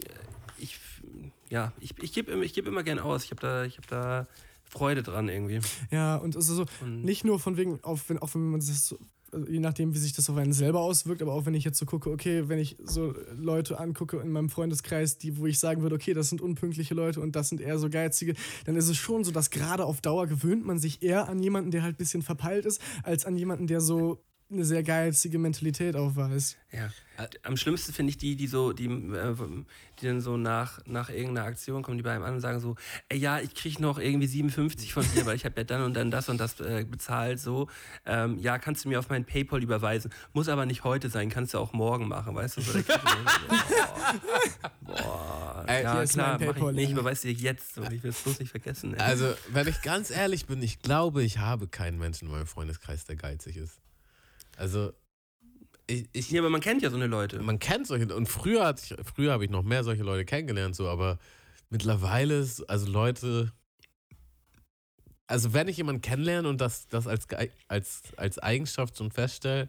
ja, 1.50 1.72
ich, 1.80 1.94
ich 2.02 2.12
gebe 2.12 2.44
ich 2.44 2.52
geb 2.54 2.66
immer 2.66 2.82
gern 2.82 2.98
aus. 2.98 3.24
Ich 3.24 3.30
habe 3.30 3.40
da, 3.40 3.64
ich 3.64 3.78
hab 3.78 3.86
da 3.88 4.26
Freude 4.64 5.02
dran 5.02 5.28
irgendwie. 5.28 5.60
Ja, 5.90 6.16
und 6.16 6.36
also 6.36 6.54
so, 6.54 6.64
Und- 6.82 7.04
nicht 7.04 7.24
nur 7.24 7.38
von 7.38 7.56
wegen, 7.56 7.78
auf, 7.82 8.08
wenn, 8.08 8.18
auch 8.18 8.34
wenn 8.34 8.50
man 8.50 8.60
das 8.60 8.86
so, 8.88 8.98
also 9.30 9.46
je 9.48 9.58
nachdem, 9.58 9.92
wie 9.94 9.98
sich 9.98 10.12
das 10.12 10.30
auf 10.30 10.36
einen 10.36 10.52
selber 10.52 10.80
auswirkt, 10.80 11.20
aber 11.20 11.32
auch 11.32 11.44
wenn 11.44 11.54
ich 11.54 11.64
jetzt 11.64 11.78
so 11.78 11.86
gucke, 11.86 12.08
okay, 12.10 12.48
wenn 12.48 12.58
ich 12.60 12.76
so 12.84 13.14
Leute 13.36 13.80
angucke 13.80 14.18
in 14.18 14.30
meinem 14.30 14.48
Freundeskreis, 14.48 15.18
die, 15.18 15.36
wo 15.38 15.46
ich 15.46 15.58
sagen 15.58 15.82
würde, 15.82 15.96
okay, 15.96 16.14
das 16.14 16.28
sind 16.28 16.40
unpünktliche 16.40 16.94
Leute 16.94 17.20
und 17.20 17.34
das 17.34 17.48
sind 17.48 17.60
eher 17.60 17.78
so 17.78 17.90
geizige, 17.90 18.34
dann 18.64 18.76
ist 18.76 18.88
es 18.88 18.96
schon 18.96 19.24
so, 19.24 19.32
dass 19.32 19.50
gerade 19.50 19.84
auf 19.84 20.00
Dauer 20.00 20.28
gewöhnt 20.28 20.64
man 20.64 20.78
sich 20.78 21.02
eher 21.02 21.28
an 21.28 21.40
jemanden, 21.40 21.72
der 21.72 21.82
halt 21.82 21.94
ein 21.96 21.98
bisschen 21.98 22.22
verpeilt 22.22 22.64
ist, 22.64 22.80
als 23.02 23.26
an 23.26 23.36
jemanden, 23.36 23.66
der 23.66 23.80
so 23.80 24.22
eine 24.54 24.64
sehr 24.64 24.82
geizige 24.82 25.38
Mentalität 25.38 25.96
aufweist. 25.96 26.56
Ja. 26.72 26.90
Am 27.44 27.56
schlimmsten 27.56 27.92
finde 27.92 28.10
ich 28.10 28.18
die, 28.18 28.34
die 28.34 28.48
so, 28.48 28.72
die, 28.72 28.86
äh, 28.86 29.34
die 30.00 30.06
dann 30.06 30.20
so 30.20 30.36
nach, 30.36 30.80
nach 30.86 31.10
irgendeiner 31.10 31.46
Aktion 31.46 31.82
kommen, 31.82 31.96
die 31.96 32.02
bei 32.02 32.12
einem 32.12 32.24
an 32.24 32.34
und 32.34 32.40
sagen 32.40 32.58
so, 32.58 32.74
ey, 33.08 33.18
ja, 33.18 33.38
ich 33.38 33.54
kriege 33.54 33.80
noch 33.80 33.98
irgendwie 33.98 34.26
57 34.26 34.92
von 34.92 35.04
dir, 35.14 35.24
weil 35.24 35.36
ich 35.36 35.44
habe 35.44 35.54
ja 35.58 35.64
dann 35.64 35.82
und 35.82 35.94
dann 35.94 36.10
das 36.10 36.28
und 36.28 36.38
das 36.38 36.58
äh, 36.60 36.84
bezahlt, 36.88 37.38
so. 37.38 37.68
Ähm, 38.04 38.38
ja, 38.38 38.58
kannst 38.58 38.84
du 38.84 38.88
mir 38.88 38.98
auf 38.98 39.10
mein 39.10 39.24
Paypal 39.24 39.62
überweisen. 39.62 40.10
Muss 40.32 40.48
aber 40.48 40.66
nicht 40.66 40.82
heute 40.82 41.08
sein, 41.08 41.28
kannst 41.28 41.54
du 41.54 41.58
auch 41.58 41.72
morgen 41.72 42.08
machen, 42.08 42.34
weißt 42.34 42.56
du? 42.56 42.62
So, 42.62 42.72
boah, 42.82 43.04
boah, 44.80 45.64
Ey, 45.68 45.84
ja, 45.84 46.04
klar, 46.04 46.32
mach 46.32 46.40
ich, 46.40 46.52
Paypal, 46.52 46.72
nee, 46.72 46.82
ich 46.82 46.90
ja. 46.90 46.96
überweise 46.96 47.28
dir 47.28 47.34
jetzt 47.34 47.78
und 47.78 47.92
ich 47.92 48.02
will 48.02 48.10
es 48.10 48.20
bloß 48.22 48.40
nicht 48.40 48.50
vergessen. 48.50 48.94
Ey. 48.94 49.00
Also, 49.00 49.34
wenn 49.48 49.68
ich 49.68 49.82
ganz 49.82 50.10
ehrlich 50.10 50.46
bin, 50.46 50.60
ich 50.62 50.80
glaube, 50.82 51.22
ich 51.22 51.38
habe 51.38 51.68
keinen 51.68 51.98
Menschen 51.98 52.26
in 52.26 52.32
meinem 52.32 52.46
Freundeskreis, 52.46 53.04
der 53.04 53.14
geizig 53.16 53.56
ist. 53.56 53.78
Also, 54.56 54.92
ich, 55.86 56.08
ich, 56.12 56.30
ja, 56.30 56.40
aber 56.40 56.50
man 56.50 56.60
kennt 56.60 56.82
ja 56.82 56.90
so 56.90 56.96
eine 56.96 57.06
Leute. 57.06 57.40
man 57.42 57.58
kennt 57.58 57.86
solche, 57.86 58.14
und 58.14 58.26
früher, 58.26 58.64
hatte 58.66 58.82
ich, 58.84 59.06
früher 59.06 59.32
habe 59.32 59.44
ich 59.44 59.50
noch 59.50 59.62
mehr 59.62 59.84
solche 59.84 60.02
Leute 60.02 60.24
kennengelernt, 60.24 60.74
so, 60.74 60.88
aber 60.88 61.18
mittlerweile 61.68 62.38
ist, 62.38 62.62
also 62.70 62.90
Leute, 62.90 63.52
also 65.26 65.52
wenn 65.52 65.68
ich 65.68 65.76
jemanden 65.76 66.00
kennenlerne 66.02 66.48
und 66.48 66.60
das, 66.60 66.86
das 66.86 67.06
als, 67.06 67.26
als, 67.68 68.02
als 68.16 68.38
Eigenschaft 68.38 68.96
schon 68.96 69.10
feststelle, 69.10 69.68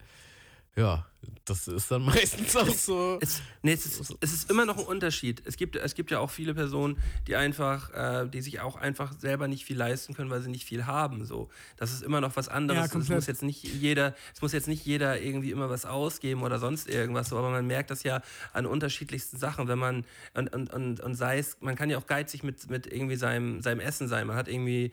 ja, 0.76 1.06
das 1.46 1.68
ist 1.68 1.90
dann 1.92 2.02
meistens 2.06 2.56
auch 2.56 2.68
so. 2.68 3.18
Es, 3.22 3.42
nee, 3.62 3.74
es, 3.74 3.86
ist, 3.86 4.16
es 4.20 4.34
ist 4.34 4.50
immer 4.50 4.66
noch 4.66 4.78
ein 4.78 4.84
Unterschied. 4.86 5.42
Es 5.46 5.58
gibt, 5.58 5.76
es 5.76 5.96
gibt 5.96 6.12
ja 6.12 6.20
auch 6.20 6.30
viele 6.30 6.54
Personen, 6.54 6.98
die 7.28 7.36
einfach, 7.36 7.92
äh, 7.94 8.28
die 8.28 8.42
sich 8.42 8.60
auch 8.60 8.76
einfach 8.76 9.14
selber 9.20 9.48
nicht 9.48 9.66
viel 9.66 9.78
leisten 9.78 10.14
können, 10.14 10.30
weil 10.30 10.42
sie 10.42 10.50
nicht 10.50 10.66
viel 10.66 10.86
haben. 10.86 11.26
So. 11.26 11.50
Das 11.78 11.94
ist 11.94 12.04
immer 12.04 12.20
noch 12.22 12.36
was 12.36 12.48
Ja, 12.48 12.54
anderes. 12.54 12.86
es 12.86 12.92
komplett. 12.92 13.16
muss 13.16 13.28
jetzt 13.28 13.44
nicht 13.44 13.64
jeder, 13.64 14.16
es 14.34 14.42
muss 14.42 14.54
jetzt 14.54 14.68
nicht 14.68 14.86
jeder 14.86 15.22
irgendwie 15.22 15.52
immer 15.52 15.70
was 15.70 15.86
ausgeben 15.86 16.44
oder 16.44 16.60
sonst 16.60 16.90
irgendwas, 16.90 17.30
so, 17.30 17.38
aber 17.38 17.50
man 17.52 17.66
merkt 17.66 17.90
das 17.90 18.04
ja 18.04 18.22
an 18.54 18.66
unterschiedlichsten 18.66 19.38
Sachen, 19.38 19.68
wenn 19.68 19.80
man 19.80 20.06
und, 20.34 20.54
und, 20.54 20.74
und, 20.74 21.00
und 21.00 21.16
sei 21.16 21.40
es, 21.40 21.58
man 21.62 21.76
kann 21.76 21.90
ja 21.90 21.98
auch 21.98 22.08
geizig 22.08 22.44
mit, 22.44 22.70
mit 22.70 22.86
irgendwie 22.88 23.16
seinem, 23.16 23.62
seinem 23.62 23.80
Essen 23.80 24.08
sein. 24.08 24.28
Man 24.28 24.36
hat 24.36 24.48
irgendwie 24.48 24.92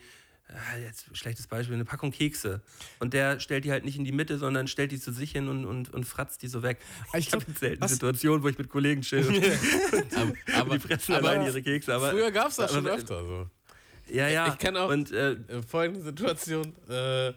jetzt 0.81 1.05
schlechtes 1.17 1.47
Beispiel, 1.47 1.75
eine 1.75 1.85
Packung 1.85 2.11
Kekse. 2.11 2.61
Und 2.99 3.13
der 3.13 3.39
stellt 3.39 3.65
die 3.65 3.71
halt 3.71 3.85
nicht 3.85 3.97
in 3.97 4.03
die 4.05 4.11
Mitte, 4.11 4.37
sondern 4.37 4.67
stellt 4.67 4.91
die 4.91 4.99
zu 4.99 5.11
sich 5.11 5.31
hin 5.31 5.47
und, 5.47 5.65
und, 5.65 5.93
und 5.93 6.03
fratzt 6.05 6.41
die 6.41 6.47
so 6.47 6.61
weg. 6.63 6.77
Ich 7.13 7.27
Ich 7.27 7.33
habe 7.33 7.45
selten 7.59 7.87
Situationen, 7.87 8.43
wo 8.43 8.49
ich 8.49 8.57
mit 8.57 8.69
Kollegen 8.69 9.01
chill. 9.01 9.23
Aber, 10.15 10.33
aber, 10.59 10.77
die 10.77 10.79
fressen 10.87 11.15
aber 11.15 11.29
allein 11.29 11.45
ihre 11.47 11.61
Kekse. 11.61 11.93
Aber, 11.95 12.11
früher 12.11 12.31
gab 12.31 12.49
es 12.49 12.57
das 12.57 12.71
aber- 12.71 12.81
schon 12.89 12.99
öfter 12.99 13.23
so. 13.23 13.49
Ja, 14.09 14.27
ja. 14.27 14.47
Ich 14.49 14.57
kenn 14.59 14.75
auch- 14.77 14.89
Und 14.89 15.11
äh, 15.11 15.37
folgende 15.67 16.01
Situation. 16.03 16.73
Äh, 16.89 17.33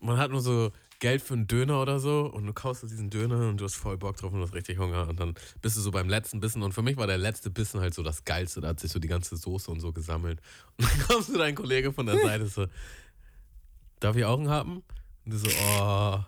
man 0.00 0.18
hat 0.18 0.30
nur 0.30 0.40
so 0.40 0.72
Geld 0.98 1.22
für 1.22 1.34
einen 1.34 1.46
Döner 1.46 1.80
oder 1.82 1.98
so 1.98 2.30
und 2.32 2.46
du 2.46 2.52
kaufst 2.52 2.82
dir 2.82 2.86
diesen 2.86 3.10
Döner 3.10 3.48
und 3.48 3.60
du 3.60 3.64
hast 3.64 3.74
voll 3.74 3.98
Bock 3.98 4.16
drauf 4.16 4.32
und 4.32 4.38
du 4.38 4.46
hast 4.46 4.54
richtig 4.54 4.78
Hunger 4.78 5.08
und 5.08 5.20
dann 5.20 5.34
bist 5.62 5.76
du 5.76 5.80
so 5.80 5.90
beim 5.90 6.08
letzten 6.08 6.40
Bissen 6.40 6.62
und 6.62 6.72
für 6.72 6.82
mich 6.82 6.96
war 6.96 7.06
der 7.06 7.18
letzte 7.18 7.50
Bissen 7.50 7.80
halt 7.80 7.94
so 7.94 8.02
das 8.02 8.24
Geilste, 8.24 8.60
da 8.60 8.68
hat 8.68 8.80
sich 8.80 8.90
so 8.90 8.98
die 8.98 9.08
ganze 9.08 9.36
Soße 9.36 9.70
und 9.70 9.80
so 9.80 9.92
gesammelt 9.92 10.40
und 10.76 10.88
dann 10.88 11.00
kommst 11.06 11.28
du 11.28 11.38
dein 11.38 11.54
Kollege 11.54 11.92
von 11.92 12.06
der 12.06 12.18
Seite 12.18 12.46
so, 12.46 12.66
darf 14.00 14.16
ich 14.16 14.24
auch 14.24 14.38
einen 14.38 14.48
haben? 14.48 14.82
Und 15.24 15.32
du 15.32 15.38
so, 15.38 15.48
oh, 15.48 16.20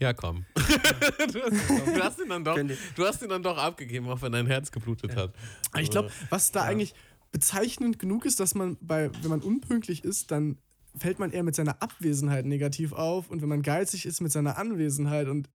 ja 0.00 0.12
komm. 0.12 0.44
du, 0.54 0.62
hast, 1.42 1.96
du, 1.96 2.02
hast 2.02 2.20
ihn 2.20 2.28
dann 2.28 2.44
doch, 2.44 2.56
du 2.56 3.06
hast 3.06 3.22
ihn 3.22 3.28
dann 3.28 3.42
doch 3.42 3.56
abgegeben, 3.56 4.08
auch 4.08 4.20
wenn 4.20 4.32
dein 4.32 4.46
Herz 4.46 4.72
geblutet 4.72 5.16
hat. 5.16 5.32
Aber 5.70 5.80
ich 5.80 5.90
glaube, 5.90 6.10
was 6.28 6.50
da 6.50 6.62
eigentlich 6.64 6.94
bezeichnend 7.30 7.98
genug 7.98 8.26
ist, 8.26 8.40
dass 8.40 8.54
man 8.54 8.76
bei, 8.80 9.10
wenn 9.22 9.30
man 9.30 9.40
unpünktlich 9.40 10.04
ist, 10.04 10.30
dann 10.30 10.58
fällt 10.96 11.18
man 11.18 11.30
eher 11.32 11.42
mit 11.42 11.54
seiner 11.54 11.80
Abwesenheit 11.82 12.44
negativ 12.46 12.92
auf 12.92 13.30
und 13.30 13.40
wenn 13.42 13.48
man 13.48 13.62
geizig 13.62 14.06
ist 14.06 14.20
mit 14.20 14.32
seiner 14.32 14.58
Anwesenheit 14.58 15.28
und 15.28 15.48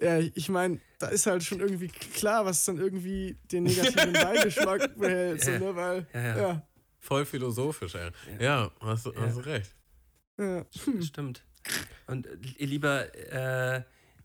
ja, 0.00 0.18
ich 0.18 0.48
meine, 0.48 0.80
da 0.98 1.08
ist 1.08 1.26
halt 1.26 1.42
schon 1.42 1.60
irgendwie 1.60 1.88
klar, 1.88 2.44
was 2.44 2.64
dann 2.64 2.76
irgendwie 2.78 3.36
den 3.50 3.64
negativen 3.64 4.12
Beigeschmack 4.12 4.96
behält, 4.98 5.42
so, 5.44 5.50
Ja. 5.52 5.58
ne, 5.58 5.76
weil, 5.76 6.06
Ja, 6.12 6.20
ja. 6.20 6.36
ja, 6.38 6.66
Voll 6.98 7.24
philosophisch, 7.24 7.94
ey. 7.94 8.10
Ja, 8.40 8.70
hast, 8.80 9.06
du- 9.06 9.14
hast 9.16 9.44
recht. 9.46 9.74
ja. 10.38 10.64
das 10.96 11.06
stimmt. 11.06 11.44
Und 12.06 12.26
äh, 12.26 12.64
lieber, 12.64 13.14
äh, 13.32 13.82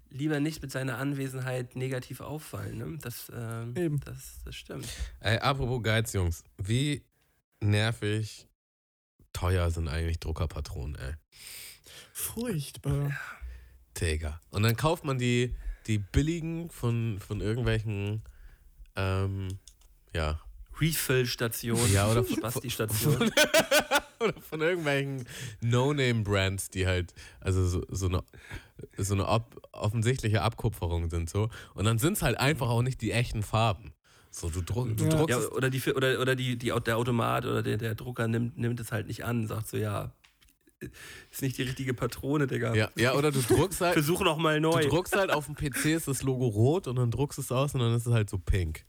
lieber 0.09 0.39
nicht 0.39 0.61
mit 0.61 0.71
seiner 0.71 0.97
Anwesenheit 0.97 1.75
negativ 1.75 2.21
auffallen. 2.21 2.77
Ne? 2.77 2.97
Das, 3.01 3.31
ähm, 3.35 3.75
Eben. 3.77 3.99
das, 4.01 4.39
das 4.45 4.55
stimmt. 4.55 4.87
Ey, 5.19 5.37
apropos 5.39 5.83
Geiz, 5.83 6.13
Jungs. 6.13 6.43
Wie 6.57 7.03
nervig 7.61 8.47
teuer 9.38 9.69
sind 9.69 9.88
eigentlich 9.88 10.19
Druckerpatronen, 10.19 10.95
ey. 10.95 11.14
furchtbar. 12.11 13.11
Digga. 13.99 14.39
Und 14.49 14.64
dann 14.64 14.76
kauft 14.76 15.03
man 15.05 15.18
die, 15.18 15.55
die 15.88 15.97
billigen 15.99 16.69
von, 16.69 17.19
von 17.19 17.41
irgendwelchen, 17.41 18.23
ähm, 18.95 19.59
ja, 20.14 20.39
Refill-Station. 20.80 21.91
Ja, 21.91 22.09
oder 22.09 22.23
von- 22.23 22.39
Basti-Station. 22.41 23.31
oder 24.19 24.41
von 24.41 24.61
irgendwelchen 24.61 25.27
No-Name-Brands, 25.61 26.69
die 26.69 26.85
halt, 26.88 27.14
also 27.39 27.68
so, 27.68 27.84
so 27.89 28.07
eine, 28.07 28.23
so 28.97 29.14
eine 29.14 29.27
ob, 29.27 29.59
offensichtliche 29.72 30.41
Abkupferung 30.41 31.09
sind 31.09 31.30
so. 31.30 31.49
Und 31.73 31.85
dann 31.85 31.97
sind 31.99 32.14
es 32.14 32.22
halt 32.22 32.39
einfach 32.39 32.69
auch 32.69 32.81
nicht 32.84 33.01
die 33.01 33.11
echten 33.11 33.43
Farben. 33.43 33.93
So, 34.39 34.49
du, 34.49 34.61
druck, 34.61 34.95
du 34.95 35.03
Ja. 35.05 35.09
druckst 35.09 35.30
Ja, 35.39 35.51
oder 35.51 35.72
die, 35.72 35.81
oder, 35.93 36.19
oder 36.22 36.35
die, 36.35 36.57
die, 36.57 36.72
der 36.85 36.97
Automat 36.97 37.45
oder 37.45 37.64
der, 37.64 37.77
der 37.77 37.95
Drucker 37.95 38.27
nimmt, 38.27 38.55
nimmt 38.57 38.80
es 38.80 38.91
halt 38.91 39.07
nicht 39.07 39.26
an, 39.26 39.47
sagt 39.47 39.68
so, 39.68 39.77
ja, 39.77 40.14
ist 41.31 41.41
nicht 41.41 41.57
die 41.57 41.64
richtige 41.64 41.95
Patrone, 41.95 42.45
Digga. 42.45 42.76
Ja, 42.76 42.91
ja, 42.95 43.15
oder 43.15 43.31
du 43.31 43.41
druckst 43.41 43.81
halt, 43.81 43.93
Versuch 43.93 44.22
noch 44.22 44.38
mal 44.38 44.61
du 44.61 44.69
neu. 44.69 44.88
druckst 44.89 45.15
halt 45.15 45.31
auf 45.31 45.47
dem 45.47 45.55
PC 45.55 45.85
ist 45.85 46.07
das 46.07 46.22
Logo 46.22 46.45
rot 46.45 46.88
und 46.88 46.97
dann 46.97 47.09
druckst 47.09 47.39
du 47.39 47.41
es 47.41 47.51
aus 47.51 47.73
und 47.73 47.80
dann 47.80 47.95
ist 47.95 48.05
es 48.05 48.14
halt 48.14 48.30
so 48.30 48.38
pink. 48.38 48.85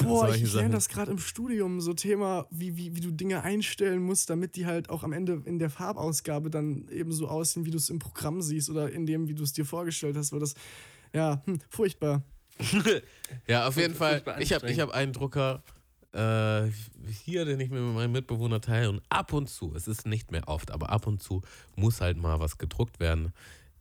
Boah, 0.00 0.28
ich, 0.30 0.42
ich 0.42 0.52
lerne 0.52 0.70
Sachen. 0.70 0.72
das 0.72 0.88
gerade 0.88 1.12
im 1.12 1.18
Studium, 1.18 1.80
so 1.80 1.94
Thema, 1.94 2.48
wie, 2.50 2.76
wie, 2.76 2.96
wie 2.96 3.00
du 3.00 3.12
Dinge 3.12 3.44
einstellen 3.44 4.02
musst, 4.02 4.28
damit 4.28 4.56
die 4.56 4.66
halt 4.66 4.90
auch 4.90 5.04
am 5.04 5.12
Ende 5.12 5.42
in 5.44 5.60
der 5.60 5.70
Farbausgabe 5.70 6.50
dann 6.50 6.88
eben 6.88 7.12
so 7.12 7.28
aussehen, 7.28 7.66
wie 7.66 7.70
du 7.70 7.76
es 7.76 7.88
im 7.88 8.00
Programm 8.00 8.42
siehst 8.42 8.68
oder 8.68 8.90
in 8.90 9.06
dem, 9.06 9.28
wie 9.28 9.34
du 9.34 9.44
es 9.44 9.52
dir 9.52 9.64
vorgestellt 9.64 10.16
hast, 10.16 10.32
weil 10.32 10.40
das, 10.40 10.54
ja, 11.12 11.40
hm, 11.46 11.60
furchtbar. 11.68 12.24
Ja, 13.46 13.68
auf 13.68 13.76
jeden 13.76 13.94
Fall. 13.94 14.22
Ich 14.40 14.52
habe 14.52 14.68
ich 14.70 14.80
hab 14.80 14.90
einen 14.90 15.12
Drucker 15.12 15.62
äh, 16.12 16.68
hier, 17.24 17.44
den 17.44 17.60
ich 17.60 17.70
mir 17.70 17.80
mit 17.80 17.94
meinem 17.94 18.12
Mitbewohner 18.12 18.60
teile. 18.60 18.90
Und 18.90 19.02
ab 19.08 19.32
und 19.32 19.48
zu, 19.48 19.72
es 19.74 19.88
ist 19.88 20.06
nicht 20.06 20.30
mehr 20.30 20.48
oft, 20.48 20.70
aber 20.70 20.90
ab 20.90 21.06
und 21.06 21.22
zu 21.22 21.42
muss 21.76 22.00
halt 22.00 22.16
mal 22.16 22.40
was 22.40 22.58
gedruckt 22.58 23.00
werden. 23.00 23.32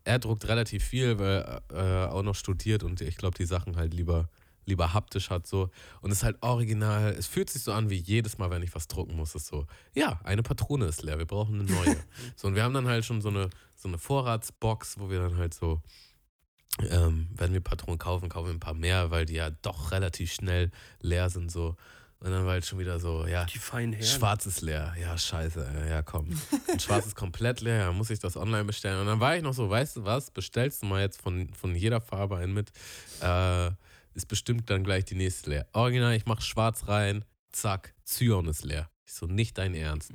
Er 0.03 0.19
druckt 0.19 0.47
relativ 0.47 0.83
viel, 0.83 1.19
weil 1.19 1.61
er 1.71 2.07
äh, 2.07 2.11
auch 2.11 2.23
noch 2.23 2.35
studiert 2.35 2.83
und 2.83 3.01
ich 3.01 3.17
glaube, 3.17 3.37
die 3.37 3.45
Sachen 3.45 3.75
halt 3.75 3.93
lieber, 3.93 4.29
lieber 4.65 4.93
haptisch 4.93 5.29
hat 5.29 5.45
so. 5.45 5.69
Und 6.01 6.11
es 6.11 6.19
ist 6.19 6.23
halt 6.23 6.37
original. 6.41 7.13
Es 7.13 7.27
fühlt 7.27 7.49
sich 7.49 7.63
so 7.63 7.73
an 7.73 7.89
wie 7.89 7.97
jedes 7.97 8.37
Mal, 8.37 8.49
wenn 8.49 8.63
ich 8.63 8.73
was 8.73 8.87
drucken 8.87 9.15
muss. 9.15 9.29
Es 9.29 9.43
ist 9.43 9.47
so, 9.47 9.65
ja, 9.93 10.19
eine 10.23 10.43
Patrone 10.43 10.85
ist 10.85 11.03
leer, 11.03 11.17
wir 11.17 11.25
brauchen 11.25 11.59
eine 11.59 11.71
neue. 11.71 11.97
so, 12.35 12.47
und 12.47 12.55
wir 12.55 12.63
haben 12.63 12.73
dann 12.73 12.87
halt 12.87 13.05
schon 13.05 13.21
so 13.21 13.29
eine, 13.29 13.49
so 13.75 13.87
eine 13.87 13.97
Vorratsbox, 13.97 14.99
wo 14.99 15.09
wir 15.09 15.19
dann 15.19 15.37
halt 15.37 15.53
so 15.53 15.81
ähm, 16.89 17.27
wenn 17.35 17.53
wir 17.53 17.61
Patronen 17.61 17.97
kaufen, 17.99 18.29
kaufen 18.29 18.47
wir 18.47 18.53
ein 18.53 18.59
paar 18.59 18.73
mehr, 18.73 19.11
weil 19.11 19.25
die 19.25 19.33
ja 19.35 19.49
doch 19.49 19.91
relativ 19.91 20.31
schnell 20.33 20.71
leer 21.01 21.29
sind 21.29 21.51
so. 21.51 21.75
Und 22.21 22.31
dann 22.31 22.43
war 22.45 22.51
halt 22.51 22.65
schon 22.65 22.79
wieder 22.79 22.99
so, 22.99 23.25
ja, 23.27 23.45
Die 23.45 23.59
feinen 23.59 23.93
Herren. 23.93 24.05
schwarz 24.05 24.45
ist 24.45 24.59
leer. 24.61 24.93
Ja, 24.99 25.17
scheiße, 25.17 25.85
ja 25.89 26.01
komm. 26.01 26.27
Und 26.69 26.81
schwarz 26.81 27.05
ist 27.05 27.15
komplett 27.15 27.61
leer, 27.61 27.77
ja, 27.77 27.91
muss 27.93 28.09
ich 28.09 28.19
das 28.19 28.35
online 28.35 28.65
bestellen. 28.65 28.99
Und 28.99 29.07
dann 29.07 29.21
war 29.21 29.37
ich 29.37 29.41
noch 29.41 29.53
so, 29.53 29.69
weißt 29.69 29.95
du 29.97 30.03
was, 30.03 30.29
bestellst 30.29 30.81
du 30.81 30.87
mal 30.87 31.01
jetzt 31.01 31.21
von, 31.21 31.53
von 31.53 31.73
jeder 31.75 32.01
Farbe 32.01 32.35
einen 32.37 32.53
mit, 32.53 32.71
äh, 33.21 33.71
ist 34.15 34.27
bestimmt 34.27 34.69
dann 34.69 34.83
gleich 34.83 35.05
die 35.05 35.15
nächste 35.15 35.49
leer. 35.49 35.67
Original, 35.71 36.13
ich 36.13 36.25
mach 36.25 36.41
schwarz 36.41 36.89
rein, 36.89 37.23
zack, 37.53 37.93
Zyan 38.03 38.47
ist 38.47 38.65
leer. 38.65 38.89
Ich 39.05 39.13
so, 39.13 39.25
nicht 39.25 39.57
dein 39.57 39.73
Ernst. 39.73 40.11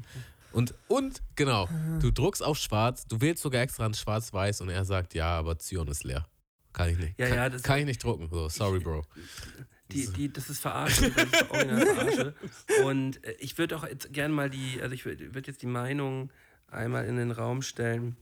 Und, 0.52 0.74
und, 0.88 1.22
genau, 1.36 1.68
du 2.00 2.10
druckst 2.12 2.42
auf 2.42 2.58
schwarz, 2.58 3.06
du 3.06 3.20
wählst 3.22 3.42
sogar 3.42 3.62
extra 3.62 3.86
ein 3.86 3.94
schwarz-weiß 3.94 4.60
und 4.60 4.68
er 4.68 4.84
sagt, 4.84 5.14
ja, 5.14 5.38
aber 5.38 5.58
Zyan 5.58 5.88
ist 5.88 6.04
leer. 6.04 6.26
Kann 6.74 6.90
ich 6.90 6.98
nicht. 6.98 7.18
Ja, 7.18 7.28
kann, 7.28 7.36
ja, 7.36 7.48
das- 7.48 7.62
kann 7.62 7.78
ich 7.78 7.86
nicht 7.86 8.04
drucken. 8.04 8.28
So, 8.30 8.48
sorry, 8.50 8.80
Bro. 8.80 9.06
Die, 9.92 10.06
die, 10.08 10.32
das 10.32 10.50
ist 10.50 10.60
Verarsche, 10.60 11.10
das 11.10 11.24
ist 11.24 11.36
Verarsche. 11.36 12.34
Und 12.84 13.24
äh, 13.24 13.32
ich 13.38 13.56
würde 13.58 13.76
auch 13.76 13.86
jetzt 13.86 14.12
gerne 14.12 14.34
mal 14.34 14.50
die, 14.50 14.80
also 14.82 14.92
ich 14.94 15.04
würde 15.06 15.34
würd 15.34 15.46
jetzt 15.46 15.62
die 15.62 15.66
Meinung 15.66 16.30
einmal 16.68 17.06
in 17.06 17.16
den 17.16 17.30
Raum 17.30 17.62
stellen. 17.62 18.16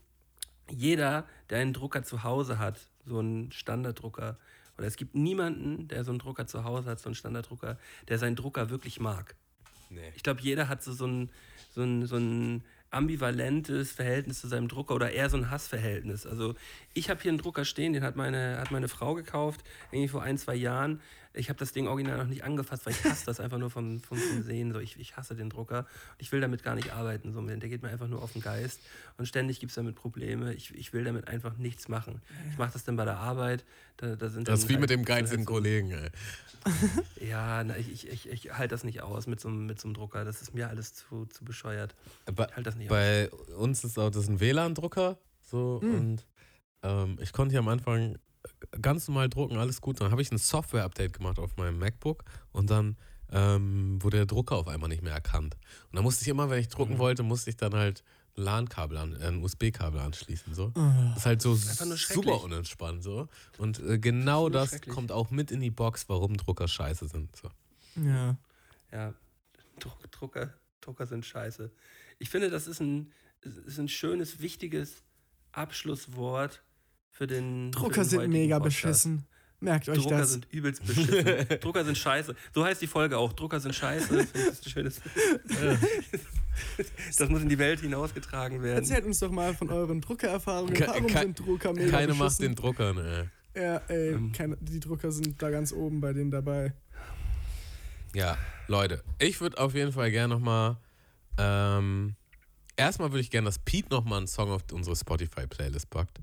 Jeder, 0.69 1.25
der 1.49 1.59
einen 1.59 1.73
Drucker 1.73 2.03
zu 2.03 2.23
Hause 2.23 2.59
hat, 2.59 2.79
so 3.05 3.19
einen 3.19 3.51
Standarddrucker, 3.51 4.37
oder 4.77 4.87
es 4.87 4.97
gibt 4.97 5.15
niemanden, 5.15 5.87
der 5.87 6.03
so 6.03 6.11
einen 6.11 6.19
Drucker 6.19 6.47
zu 6.47 6.63
Hause 6.63 6.89
hat, 6.89 6.99
so 6.99 7.07
einen 7.09 7.15
Standarddrucker, 7.15 7.77
der 8.07 8.19
seinen 8.19 8.35
Drucker 8.35 8.69
wirklich 8.69 8.99
mag. 8.99 9.35
Nee. 9.89 10.11
Ich 10.15 10.23
glaube, 10.23 10.41
jeder 10.41 10.67
hat 10.67 10.83
so, 10.83 10.93
so, 10.93 11.05
ein, 11.07 11.29
so, 11.71 11.81
ein, 11.81 12.05
so 12.05 12.17
ein 12.17 12.63
ambivalentes 12.93 13.91
Verhältnis 13.91 14.41
zu 14.41 14.47
seinem 14.47 14.67
Drucker 14.67 14.95
oder 14.95 15.11
eher 15.11 15.29
so 15.29 15.37
ein 15.37 15.49
Hassverhältnis. 15.49 16.25
Also 16.25 16.55
ich 16.93 17.09
habe 17.09 17.21
hier 17.21 17.31
einen 17.31 17.39
Drucker 17.39 17.65
stehen, 17.65 17.93
den 17.93 18.03
hat 18.03 18.15
meine, 18.15 18.57
hat 18.59 18.71
meine 18.71 18.87
Frau 18.87 19.15
gekauft, 19.15 19.63
irgendwie 19.91 20.09
vor 20.09 20.23
ein, 20.23 20.37
zwei 20.37 20.55
Jahren. 20.55 21.01
Ich 21.35 21.49
habe 21.49 21.57
das 21.57 21.71
Ding 21.71 21.87
original 21.87 22.17
noch 22.17 22.27
nicht 22.27 22.43
angefasst, 22.43 22.85
weil 22.85 22.93
ich 22.93 23.03
hasse 23.05 23.25
das 23.25 23.39
einfach 23.39 23.57
nur 23.57 23.71
vom, 23.71 23.99
vom, 24.01 24.17
vom 24.19 24.43
Sehen. 24.43 24.71
So, 24.71 24.79
ich, 24.79 24.99
ich 24.99 25.17
hasse 25.17 25.35
den 25.35 25.49
Drucker. 25.49 25.79
Und 25.79 25.87
ich 26.19 26.31
will 26.31 26.41
damit 26.41 26.61
gar 26.63 26.75
nicht 26.75 26.91
arbeiten. 26.93 27.33
So. 27.33 27.41
Der 27.41 27.57
geht 27.69 27.81
mir 27.81 27.89
einfach 27.89 28.07
nur 28.07 28.21
auf 28.21 28.33
den 28.33 28.41
Geist. 28.41 28.79
Und 29.17 29.25
ständig 29.27 29.59
gibt 29.59 29.71
es 29.71 29.75
damit 29.75 29.95
Probleme. 29.95 30.53
Ich, 30.53 30.73
ich 30.75 30.93
will 30.93 31.03
damit 31.03 31.27
einfach 31.27 31.57
nichts 31.57 31.87
machen. 31.87 32.21
Ich 32.51 32.57
mache 32.59 32.73
das 32.73 32.83
dann 32.83 32.95
bei 32.97 33.05
der 33.05 33.17
Arbeit. 33.17 33.65
Da, 33.97 34.15
da 34.15 34.29
sind 34.29 34.47
Das 34.47 34.59
ist 34.59 34.69
wie 34.69 34.73
halt- 34.73 34.81
mit 34.81 34.89
dem 34.91 34.99
halt 34.99 35.07
geizigen 35.07 35.43
so- 35.43 35.51
Kollegen, 35.53 35.89
ey. 35.91 36.09
Ja, 37.29 37.63
na, 37.63 37.77
ich, 37.77 38.07
ich, 38.07 38.29
ich 38.29 38.53
halte 38.53 38.73
das 38.75 38.83
nicht 38.83 39.01
aus 39.01 39.25
mit 39.25 39.39
so, 39.39 39.47
einem- 39.49 39.65
mit 39.65 39.81
so 39.81 39.87
einem 39.87 39.95
Drucker. 39.95 40.25
Das 40.25 40.41
ist 40.41 40.53
mir 40.53 40.69
alles 40.69 40.93
zu, 40.93 41.25
zu 41.25 41.43
bescheuert. 41.43 41.95
Bei, 42.25 42.43
Ich 42.45 42.49
halte 42.55 42.63
das 42.63 42.75
nicht 42.75 42.89
bei 42.89 43.29
uns 43.57 43.83
ist 43.83 43.97
auch 43.97 44.11
das 44.11 44.27
ein 44.29 44.39
WLAN-Drucker. 44.39 45.17
So, 45.41 45.79
Hm. 45.81 45.95
und 45.95 46.25
ähm, 46.83 47.17
ich 47.21 47.33
konnte 47.33 47.51
hier 47.53 47.59
am 47.59 47.67
Anfang 47.69 48.17
ganz 48.81 49.07
normal 49.07 49.29
drucken, 49.29 49.57
alles 49.57 49.81
gut. 49.81 50.01
Dann 50.01 50.11
habe 50.11 50.21
ich 50.21 50.31
ein 50.31 50.37
Software-Update 50.37 51.13
gemacht 51.13 51.39
auf 51.39 51.57
meinem 51.57 51.79
MacBook 51.79 52.23
und 52.51 52.69
dann 52.69 52.97
ähm, 53.31 54.01
wurde 54.01 54.17
der 54.17 54.25
Drucker 54.25 54.55
auf 54.55 54.67
einmal 54.67 54.89
nicht 54.89 55.01
mehr 55.01 55.13
erkannt. 55.13 55.57
Und 55.89 55.95
dann 55.95 56.03
musste 56.03 56.23
ich 56.23 56.27
immer, 56.27 56.49
wenn 56.49 56.59
ich 56.59 56.69
drucken 56.69 56.97
wollte, 56.99 57.23
musste 57.23 57.49
ich 57.49 57.57
dann 57.57 57.73
halt 57.73 58.03
ein 58.37 58.43
LAN-Kabel 58.43 58.97
an, 58.97 59.15
äh, 59.15 59.27
ein 59.27 59.43
USB-Kabel 59.43 59.99
anschließen. 59.99 60.53
So. 60.53 60.71
Ah. 60.75 61.09
Das 61.09 61.19
ist 61.19 61.25
halt 61.25 61.41
so 61.41 61.55
schrecklich. 61.55 62.07
super 62.07 62.43
unentspannt. 62.43 63.03
So. 63.03 63.27
Und 63.57 63.79
äh, 63.79 63.97
genau 63.97 64.49
das 64.49 64.69
schrecklich. 64.69 64.93
kommt 64.93 65.11
auch 65.11 65.31
mit 65.31 65.51
in 65.51 65.59
die 65.59 65.71
Box, 65.71 66.09
warum 66.09 66.37
Drucker 66.37 66.67
scheiße 66.67 67.07
sind. 67.07 67.35
So. 67.35 67.49
Ja. 67.95 68.37
Ja, 68.91 69.13
Druck, 69.79 70.11
Drucker, 70.11 70.53
Drucker 70.81 71.07
sind 71.07 71.25
scheiße. 71.25 71.71
Ich 72.19 72.29
finde, 72.29 72.51
das 72.51 72.67
ist 72.67 72.79
ein, 72.79 73.11
ist 73.41 73.79
ein 73.79 73.87
schönes, 73.87 74.39
wichtiges 74.39 75.01
Abschlusswort 75.51 76.61
für 77.13 77.25
den. 77.27 77.71
für 77.71 77.79
Drucker 77.79 78.01
den 78.01 78.09
sind 78.09 78.29
mega 78.29 78.59
Podcast. 78.59 78.81
beschissen. 78.83 79.25
Merkt 79.61 79.87
euch 79.87 79.97
Drucker 79.99 80.17
das. 80.17 80.31
sind 80.33 80.45
übelst 80.51 80.85
beschissen. 80.85 81.47
Drucker 81.61 81.85
sind 81.85 81.97
scheiße. 81.97 82.35
So 82.53 82.65
heißt 82.65 82.81
die 82.81 82.87
Folge 82.87 83.17
auch. 83.17 83.31
Drucker 83.31 83.61
sind 83.61 83.73
scheiße. 83.73 84.13
Das 84.17 84.25
ist 84.31 84.65
ein 84.65 84.69
schönes. 84.69 85.01
das 87.17 87.29
muss 87.29 87.41
in 87.41 87.49
die 87.49 87.57
Welt 87.57 87.79
hinausgetragen 87.79 88.61
werden. 88.61 88.77
Erzählt 88.79 89.05
uns 89.05 89.19
doch 89.19 89.31
mal 89.31 89.53
von 89.53 89.69
euren 89.69 90.01
Druckererfahrungen. 90.01 90.73
Ke- 90.73 90.87
Warum 90.87 91.07
ke- 91.07 91.19
sind 91.19 91.39
Drucker 91.39 91.71
mega 91.73 91.91
Keine 91.91 92.13
macht 92.13 92.37
beschissen? 92.37 92.45
den 92.47 92.55
Druckern, 92.55 92.97
ey. 92.97 93.29
Ja, 93.55 93.77
ey, 93.87 94.13
Ähm. 94.13 94.31
keine, 94.31 94.57
die 94.59 94.79
Drucker 94.79 95.11
sind 95.11 95.41
da 95.41 95.49
ganz 95.49 95.71
oben 95.71 96.01
bei 96.01 96.11
denen 96.11 96.31
dabei. 96.31 96.73
Ja, 98.13 98.37
Leute, 98.67 99.01
ich 99.19 99.39
würde 99.41 99.57
auf 99.59 99.73
jeden 99.75 99.91
Fall 99.91 100.11
gerne 100.11 100.33
nochmal. 100.35 100.77
Ähm, 101.37 102.15
erstmal 102.75 103.11
würde 103.11 103.21
ich 103.21 103.29
gerne, 103.31 103.45
dass 103.45 103.59
Pete 103.59 103.89
nochmal 103.89 104.19
einen 104.19 104.27
Song 104.27 104.51
auf 104.51 104.63
unsere 104.71 104.95
Spotify-Playlist 104.95 105.89
packt. 105.89 106.19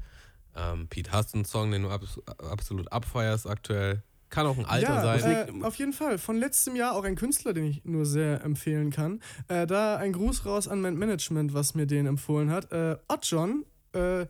Ähm, 0.57 0.89
Pete, 0.89 1.13
hast 1.13 1.33
du 1.33 1.39
einen 1.39 1.45
Song, 1.45 1.71
den 1.71 1.83
du 1.83 1.91
abs 1.91 2.21
absolut 2.39 2.91
abfeierst 2.93 3.47
aktuell? 3.47 4.03
Kann 4.31 4.47
auch 4.47 4.57
ein 4.57 4.65
alter 4.65 4.95
ja, 4.95 5.19
sein. 5.19 5.61
Äh, 5.61 5.65
auf 5.65 5.75
jeden 5.75 5.93
Fall. 5.93 6.17
Von 6.17 6.37
letztem 6.37 6.77
Jahr 6.77 6.95
auch 6.95 7.03
ein 7.03 7.17
Künstler, 7.17 7.53
den 7.53 7.65
ich 7.65 7.85
nur 7.85 8.07
sehr 8.07 8.45
empfehlen 8.45 8.91
kann. 8.91 9.21
Äh, 9.49 9.67
da 9.67 9.97
ein 9.97 10.13
Gruß 10.13 10.47
raus 10.47 10.69
an 10.69 10.81
mein 10.81 10.97
Management, 10.97 11.53
was 11.53 11.75
mir 11.75 11.87
den 11.87 12.07
empfohlen 12.07 12.51
hat. 12.51 12.71
Äh, 12.71 12.97
Oddjohn, 13.09 13.65
äh, 13.93 14.27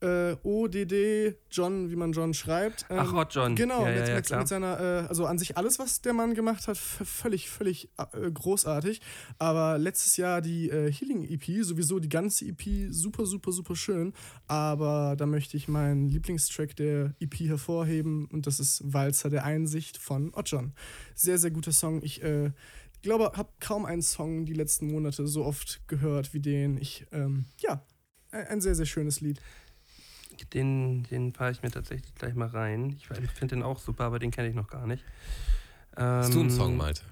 äh, 0.00 0.36
ODD 0.42 1.36
John, 1.50 1.90
wie 1.90 1.96
man 1.96 2.12
John 2.12 2.34
schreibt. 2.34 2.86
Ähm, 2.88 2.98
Ach, 3.00 3.12
Odd 3.12 3.34
John. 3.34 3.54
Genau, 3.54 3.84
Ja, 3.84 3.90
ja, 3.90 4.00
mit, 4.00 4.08
ja, 4.08 4.20
klar. 4.20 4.38
mit 4.40 4.48
seiner, 4.48 4.80
äh, 4.80 5.08
also 5.08 5.26
an 5.26 5.38
sich 5.38 5.56
alles, 5.56 5.78
was 5.78 6.00
der 6.00 6.12
Mann 6.12 6.34
gemacht 6.34 6.68
hat, 6.68 6.78
völlig, 6.78 7.50
völlig 7.50 7.90
äh, 7.98 8.30
großartig. 8.30 9.00
Aber 9.38 9.78
letztes 9.78 10.16
Jahr 10.16 10.40
die 10.40 10.70
äh, 10.70 10.90
Healing 10.90 11.24
EP, 11.24 11.64
sowieso 11.64 11.98
die 11.98 12.08
ganze 12.08 12.46
EP, 12.46 12.90
super, 12.90 13.26
super, 13.26 13.52
super 13.52 13.76
schön. 13.76 14.14
Aber 14.46 15.14
da 15.16 15.26
möchte 15.26 15.56
ich 15.56 15.68
meinen 15.68 16.08
Lieblingstrack 16.08 16.74
der 16.76 17.14
EP 17.20 17.40
hervorheben 17.40 18.26
und 18.26 18.46
das 18.46 18.60
ist 18.60 18.82
Walzer 18.84 19.30
der 19.30 19.44
Einsicht 19.44 19.98
von 19.98 20.32
Oddjohn. 20.34 20.72
Sehr, 21.14 21.38
sehr 21.38 21.50
guter 21.50 21.72
Song. 21.72 22.02
Ich 22.02 22.22
äh, 22.22 22.52
glaube, 23.02 23.32
habe 23.36 23.50
kaum 23.60 23.84
einen 23.84 24.02
Song 24.02 24.44
die 24.44 24.54
letzten 24.54 24.86
Monate 24.90 25.26
so 25.26 25.44
oft 25.44 25.80
gehört 25.88 26.32
wie 26.34 26.40
den. 26.40 26.78
Ich, 26.78 27.06
ähm, 27.12 27.44
ja, 27.58 27.84
ein 28.30 28.60
sehr, 28.60 28.74
sehr 28.74 28.86
schönes 28.86 29.20
Lied. 29.20 29.40
Den, 30.48 31.04
den 31.04 31.32
fahre 31.32 31.50
ich 31.52 31.62
mir 31.62 31.70
tatsächlich 31.70 32.14
gleich 32.14 32.34
mal 32.34 32.48
rein. 32.48 32.96
Ich 32.98 33.06
finde 33.06 33.56
den 33.56 33.62
auch 33.62 33.78
super, 33.78 34.04
aber 34.04 34.18
den 34.18 34.30
kenne 34.30 34.48
ich 34.48 34.54
noch 34.54 34.68
gar 34.68 34.86
nicht. 34.86 35.04
hast 35.94 36.32
du 36.34 36.40
einen 36.40 36.48
Ähm, 36.50 36.56
Song, 36.56 36.76
Malte? 36.76 37.02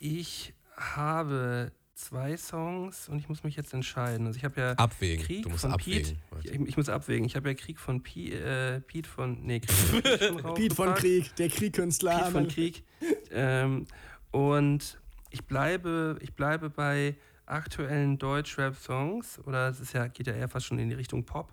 Ich 0.00 0.54
habe 0.76 1.72
zwei 1.94 2.36
Songs 2.36 3.08
und 3.08 3.18
ich 3.18 3.28
muss 3.28 3.42
mich 3.42 3.56
jetzt 3.56 3.74
entscheiden. 3.74 4.26
Also 4.26 4.36
ich 4.36 4.44
habe 4.44 4.60
ja 4.60 4.72
Abwägen. 4.72 5.24
Krieg 5.24 5.42
du 5.42 5.48
musst 5.50 5.62
von 5.62 5.72
abwägen. 5.72 6.16
Pete. 6.42 6.54
Ich, 6.54 6.68
ich 6.68 6.76
muss 6.76 6.88
abwägen. 6.88 7.26
Ich 7.26 7.34
habe 7.34 7.48
ja 7.48 7.54
Krieg 7.54 7.78
von 7.78 8.02
Pi, 8.02 8.32
äh, 8.32 8.80
Pete 8.80 9.08
von. 9.08 9.42
Nee, 9.44 9.60
Krieg 9.60 10.06
von 10.42 10.54
Pete 10.54 10.74
von. 10.74 10.94
Krieg, 10.94 11.34
der 11.36 11.48
Kriegkünstler. 11.48 12.18
Pete 12.18 12.30
von. 12.30 12.48
Krieg. 12.48 12.84
Ähm, 13.32 13.86
und 14.30 14.98
ich 15.30 15.44
bleibe, 15.44 16.18
ich 16.20 16.34
bleibe 16.34 16.70
bei 16.70 17.16
aktuellen 17.50 18.18
Deutsch-Rap-Songs, 18.18 19.40
oder 19.46 19.68
es 19.68 19.80
ist 19.80 19.92
ja, 19.92 20.06
geht 20.08 20.26
ja 20.26 20.32
eher 20.34 20.48
fast 20.48 20.66
schon 20.66 20.78
in 20.78 20.88
die 20.88 20.94
Richtung 20.94 21.24
Pop. 21.24 21.52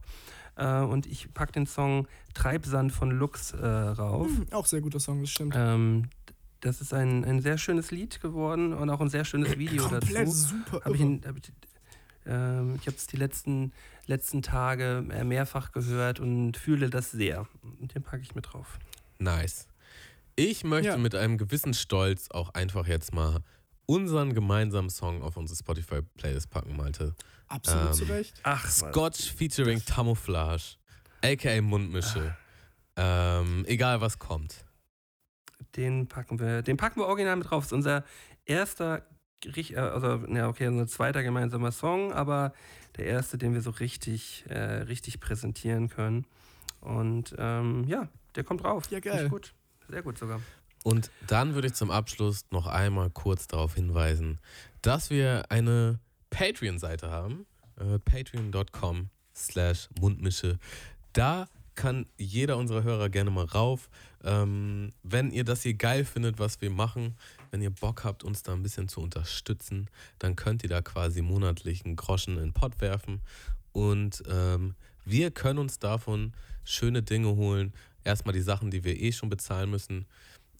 Äh, 0.56 0.80
und 0.82 1.06
ich 1.06 1.34
packe 1.34 1.52
den 1.54 1.66
Song 1.68 2.08
Treibsand 2.34 2.92
von 2.92 3.12
Lux 3.12 3.52
äh, 3.52 3.66
rauf. 3.66 4.28
Hm, 4.28 4.48
Auch 4.52 4.66
sehr 4.66 4.82
guter 4.82 5.00
Song, 5.00 5.22
das 5.22 5.30
stimmt. 5.32 5.54
Ähm, 5.58 6.10
das 6.62 6.82
ist 6.82 6.94
ein, 6.94 7.24
ein 7.26 7.42
sehr 7.42 7.58
schönes 7.58 7.92
Lied 7.92 8.22
geworden 8.22 8.74
und 8.74 8.90
auch 8.90 9.02
ein 9.02 9.10
sehr 9.10 9.26
schönes 9.26 9.58
Video 9.58 9.84
Komplett 9.88 10.16
dazu. 10.28 10.32
super. 10.32 10.82
Hab 10.86 10.94
ich 10.96 11.02
ihn- 11.02 11.22
hab 11.26 11.38
ich 11.38 11.52
ähm, 12.28 12.76
ich 12.82 12.88
habe 12.88 12.98
es 12.98 13.06
die 13.06 13.18
letzten, 13.18 13.72
letzten 14.08 14.42
Tage 14.42 15.04
mehrfach 15.24 15.72
gehört 15.72 16.20
und 16.20 16.58
fühle 16.58 16.90
das 16.90 17.12
sehr. 17.12 17.46
Und 17.80 17.94
den 17.94 18.02
packe 18.02 18.24
ich 18.24 18.34
mit 18.34 18.52
drauf. 18.52 18.80
Nice. 19.20 19.68
Ich 20.36 20.64
möchte 20.64 20.88
Ja. 20.90 20.98
mit 20.98 21.14
einem 21.14 21.38
gewissen 21.38 21.74
Stolz 21.76 22.30
auch 22.32 22.50
einfach 22.56 22.88
jetzt 22.88 23.14
mal 23.14 23.42
unseren 23.86 24.34
gemeinsamen 24.34 24.90
Song 24.90 25.22
auf 25.22 25.38
unsere 25.38 25.58
Spotify-Playlist 25.58 26.50
packen, 26.50 26.76
Malte. 26.76 27.16
Absolut 27.48 27.88
Ähm, 27.88 27.94
zu 27.94 28.04
Recht. 28.06 28.40
Ach, 28.44 28.68
Scotch 28.70 29.32
featuring 29.32 29.84
Camouflage, 29.84 30.78
aka 31.24 31.62
Mundmische. 31.62 32.36
Ähm, 32.96 33.66
egal 33.68 34.02
was 34.02 34.20
kommt. 34.20 34.66
Den 35.76 36.08
packen 36.08 36.40
wir, 36.40 36.62
den 36.62 36.78
packen 36.78 37.00
wir 37.00 37.08
original 37.08 37.36
mit 37.36 37.50
drauf. 37.50 37.64
Das 37.64 37.72
ist 37.72 37.74
unser 37.74 38.04
erster, 38.46 39.06
äh, 39.46 39.76
also, 39.76 40.24
na 40.28 40.48
okay, 40.48 40.68
unser 40.68 40.88
zweiter 40.88 41.22
gemeinsamer 41.22 41.72
Song, 41.72 42.14
aber 42.14 42.54
der 42.98 43.06
erste, 43.06 43.38
den 43.38 43.54
wir 43.54 43.62
so 43.62 43.72
richtig, 43.72 44.46
äh, 44.48 44.58
richtig 44.58 45.20
präsentieren 45.20 45.90
können. 45.90 46.26
Und 46.80 47.36
ähm, 47.38 47.84
ja, 47.88 48.08
der 48.36 48.44
kommt 48.44 48.64
drauf. 48.64 48.90
Ja, 48.90 49.00
geil. 49.00 49.30
Gut. 49.30 49.54
Sehr 49.90 50.02
gut 50.02 50.18
sogar. 50.18 50.40
Und 50.86 51.10
dann 51.26 51.56
würde 51.56 51.70
ich 51.70 51.74
zum 51.74 51.90
Abschluss 51.90 52.46
noch 52.52 52.68
einmal 52.68 53.10
kurz 53.10 53.48
darauf 53.48 53.74
hinweisen, 53.74 54.38
dass 54.84 55.10
wir 55.10 55.50
eine 55.50 55.98
Patreon-Seite 56.30 57.10
haben, 57.10 57.48
äh, 57.80 57.98
patreon.com 57.98 59.10
slash 59.36 59.90
Mundmische. 60.00 60.60
Da 61.14 61.48
kann 61.74 62.06
jeder 62.20 62.58
unserer 62.58 62.84
Hörer 62.84 63.10
gerne 63.10 63.32
mal 63.32 63.46
rauf. 63.46 63.90
Ähm, 64.24 64.92
wenn 65.02 65.32
ihr 65.32 65.44
das 65.44 65.64
hier 65.64 65.74
geil 65.74 66.06
findet, 66.06 66.38
was 66.38 66.62
wir 66.62 66.70
machen, 66.70 67.16
wenn 67.50 67.64
ihr 67.64 67.72
Bock 67.72 68.04
habt, 68.04 68.24
uns 68.24 68.44
da 68.44 68.54
ein 68.54 68.62
bisschen 68.62 68.88
zu 68.88 69.02
unterstützen, 69.02 69.90
dann 70.20 70.36
könnt 70.36 70.62
ihr 70.62 70.70
da 70.70 70.84
quasi 70.84 71.24
monatlich 71.24 71.84
einen 71.84 71.96
Groschen 71.96 72.36
in 72.36 72.44
den 72.44 72.54
Pott 72.54 72.80
werfen. 72.80 73.24
Und 73.72 74.22
ähm, 74.30 74.76
wir 75.04 75.32
können 75.32 75.58
uns 75.58 75.80
davon 75.80 76.34
schöne 76.64 77.02
Dinge 77.02 77.36
holen. 77.36 77.74
Erstmal 78.04 78.34
die 78.34 78.42
Sachen, 78.42 78.70
die 78.70 78.84
wir 78.84 79.02
eh 79.02 79.12
schon 79.12 79.30
bezahlen 79.30 79.72
müssen. 79.72 80.06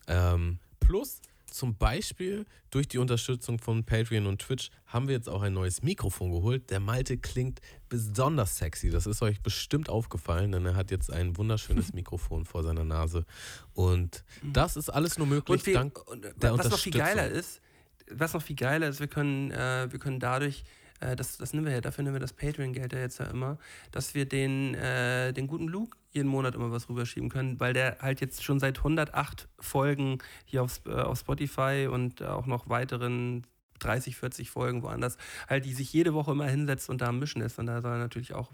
Ähm, 0.08 0.60
plus 0.80 1.22
zum 1.56 1.78
Beispiel 1.78 2.46
durch 2.70 2.88
die 2.88 2.98
Unterstützung 2.98 3.60
von 3.60 3.86
Patreon 3.86 4.26
und 4.28 4.42
Twitch 4.42 4.70
haben 4.88 5.08
wir 5.08 5.16
jetzt 5.16 5.30
auch 5.30 5.42
ein 5.42 5.54
neues 5.54 5.82
Mikrofon 5.82 6.32
geholt. 6.32 6.70
Der 6.70 6.82
Malte 6.82 7.18
klingt 7.18 7.62
besonders 7.88 8.58
sexy. 8.58 8.90
Das 8.90 9.06
ist 9.06 9.22
euch 9.22 9.42
bestimmt 9.42 9.88
aufgefallen, 9.88 10.52
denn 10.52 10.66
er 10.66 10.76
hat 10.76 10.92
jetzt 10.92 11.12
ein 11.12 11.38
wunderschönes 11.38 11.94
Mikrofon 11.94 12.46
vor 12.46 12.64
seiner 12.64 12.84
Nase. 12.84 13.26
Und 13.74 14.26
das 14.44 14.76
ist 14.76 14.90
alles 14.90 15.18
nur 15.18 15.28
möglich 15.28 15.66
wir, 15.66 15.74
dank 15.76 15.98
der 16.42 16.58
was 16.58 16.70
noch 16.70 16.78
viel 16.78 16.94
Unterstützung. 16.94 17.00
geiler 17.00 17.28
ist, 17.30 17.62
was 18.12 18.34
noch 18.34 18.44
viel 18.44 18.58
geiler 18.58 18.90
ist, 18.90 19.00
wir 19.00 19.08
können, 19.08 19.52
äh, 19.52 19.88
wir 19.90 20.00
können 20.00 20.20
dadurch, 20.20 20.66
äh, 21.00 21.16
das, 21.16 21.38
das 21.38 21.54
nehmen 21.54 21.68
wir 21.68 21.74
ja, 21.74 21.82
dafür 21.82 22.04
nehmen 22.04 22.16
wir 22.16 22.20
das 22.20 22.34
Patreon-Geld 22.34 22.92
ja 22.92 23.00
jetzt 23.00 23.20
ja 23.20 23.28
immer, 23.28 23.58
dass 23.92 24.14
wir 24.14 24.26
den, 24.26 24.76
äh, 24.76 25.32
den 25.32 25.48
guten 25.48 25.70
Luke 25.70 25.98
jeden 26.16 26.30
Monat 26.30 26.56
immer 26.56 26.72
was 26.72 26.90
rüberschieben 26.90 27.30
können, 27.30 27.60
weil 27.60 27.74
der 27.74 27.98
halt 28.00 28.22
jetzt 28.22 28.44
schon 28.44 28.60
seit 28.60 28.78
108 28.80 29.48
Folgen 29.60 30.20
hier 30.46 30.64
auf, 30.64 30.82
äh, 30.86 30.92
auf 30.92 31.20
Spotify 31.20 31.88
und 31.92 32.24
auch 32.24 32.46
noch 32.46 32.70
weiteren 32.70 33.46
30, 33.80 34.16
40 34.16 34.50
Folgen 34.50 34.84
woanders, 34.84 35.18
halt 35.50 35.66
die 35.66 35.74
sich 35.74 35.92
jede 35.92 36.14
Woche 36.14 36.32
immer 36.32 36.48
hinsetzt 36.48 36.90
und 36.90 37.02
da 37.02 37.08
am 37.08 37.20
Mischen 37.20 37.42
ist. 37.42 37.60
Und 37.60 37.68
da 37.68 37.82
soll 37.82 37.94
er 37.94 37.98
natürlich 37.98 38.34
auch 38.34 38.52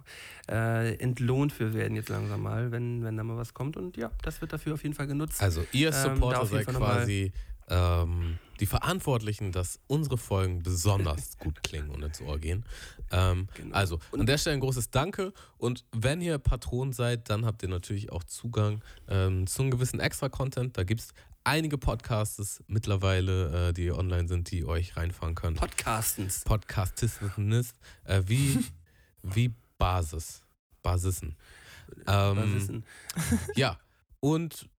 äh, 0.49 0.95
entlohnt 0.95 1.53
für 1.53 1.73
werden 1.73 1.95
jetzt 1.95 2.09
langsam 2.09 2.41
mal, 2.41 2.71
wenn, 2.71 3.03
wenn 3.03 3.17
da 3.17 3.23
mal 3.23 3.37
was 3.37 3.53
kommt. 3.53 3.77
Und 3.77 3.97
ja, 3.97 4.11
das 4.23 4.41
wird 4.41 4.53
dafür 4.53 4.73
auf 4.73 4.83
jeden 4.83 4.95
Fall 4.95 5.07
genutzt. 5.07 5.41
Also 5.41 5.63
ihr 5.71 5.93
Ähm, 5.93 6.15
Supporter 6.15 6.43
jeden 6.43 6.65
seid 6.65 6.75
quasi 6.75 7.31
ähm, 7.69 8.39
die 8.61 8.67
Verantwortlichen, 8.67 9.51
dass 9.51 9.79
unsere 9.87 10.17
Folgen 10.17 10.63
besonders 10.63 11.37
gut 11.39 11.63
klingen 11.63 11.89
und 11.89 12.03
ins 12.03 12.21
Ohr 12.21 12.39
gehen. 12.39 12.63
Ähm, 13.11 13.49
Genau. 13.55 13.75
Also 13.75 13.99
an 14.17 14.25
der 14.25 14.37
Stelle 14.37 14.55
ein 14.55 14.59
großes 14.59 14.91
Danke 14.91 15.33
und 15.57 15.85
wenn 15.91 16.21
ihr 16.21 16.37
Patron 16.37 16.93
seid, 16.93 17.29
dann 17.29 17.45
habt 17.45 17.63
ihr 17.63 17.69
natürlich 17.69 18.11
auch 18.11 18.23
Zugang 18.23 18.83
ähm, 19.07 19.47
zu 19.47 19.63
einem 19.63 19.71
gewissen 19.71 19.99
Extra-Content. 19.99 20.77
Da 20.77 20.83
gibt 20.83 21.01
es 21.01 21.13
einige 21.43 21.77
Podcasts 21.77 22.63
mittlerweile, 22.67 23.69
äh, 23.69 23.73
die 23.73 23.91
online 23.91 24.27
sind, 24.27 24.51
die 24.51 24.65
euch 24.65 24.95
reinfahren 24.95 25.35
könnt. 25.35 25.57
Podcastens. 25.57 26.43
Podcastisten, 26.43 27.65
äh, 28.05 28.21
wie, 28.25 28.63
wie 29.23 29.53
Basis. 29.77 30.43
Basissen. 30.81 31.35
Ähm, 32.07 32.67
denn? 32.67 32.83
Ja, 33.55 33.79
und 34.19 34.69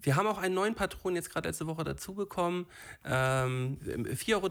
Wir 0.00 0.16
haben 0.16 0.26
auch 0.26 0.38
einen 0.38 0.54
neuen 0.54 0.74
Patron 0.74 1.14
jetzt 1.14 1.30
gerade 1.30 1.48
letzte 1.48 1.66
Woche 1.66 1.84
dazu 1.84 2.14
bekommen. 2.14 2.66
Ähm, 3.04 3.78
4,20 3.84 4.34
Euro 4.34 4.48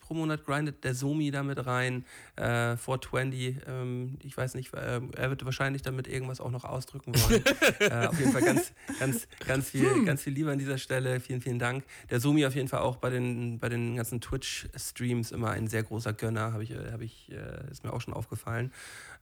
pro 0.00 0.14
Monat 0.14 0.44
grindet 0.44 0.84
der 0.84 0.94
Somi 0.94 1.30
damit 1.30 1.64
rein. 1.66 2.04
Äh, 2.36 2.76
420, 2.76 3.56
ähm, 3.68 4.18
ich 4.22 4.36
weiß 4.36 4.54
nicht, 4.54 4.74
äh, 4.74 5.00
er 5.16 5.30
wird 5.30 5.44
wahrscheinlich 5.44 5.82
damit 5.82 6.08
irgendwas 6.08 6.40
auch 6.40 6.50
noch 6.50 6.64
ausdrücken 6.64 7.14
wollen. 7.14 7.44
äh, 7.80 8.06
auf 8.06 8.18
jeden 8.18 8.32
Fall 8.32 8.42
ganz, 8.42 8.72
ganz, 8.98 9.28
ganz 9.46 9.70
viel, 9.70 10.04
ganz 10.04 10.22
viel 10.22 10.32
Liebe 10.32 10.50
an 10.50 10.58
dieser 10.58 10.78
Stelle. 10.78 11.20
Vielen, 11.20 11.40
vielen 11.40 11.58
Dank. 11.58 11.84
Der 12.10 12.20
Somi 12.20 12.44
auf 12.46 12.54
jeden 12.54 12.68
Fall 12.68 12.80
auch 12.80 12.96
bei 12.96 13.10
den, 13.10 13.58
bei 13.58 13.68
den 13.68 13.96
ganzen 13.96 14.20
Twitch-Streams 14.20 15.30
immer 15.32 15.50
ein 15.50 15.68
sehr 15.68 15.82
großer 15.82 16.12
Gönner, 16.12 16.52
habe 16.52 16.64
ich, 16.64 16.72
äh, 16.72 16.92
hab 16.92 17.00
ich, 17.00 17.30
äh, 17.30 17.70
ist 17.70 17.84
mir 17.84 17.92
auch 17.92 18.00
schon 18.00 18.14
aufgefallen. 18.14 18.72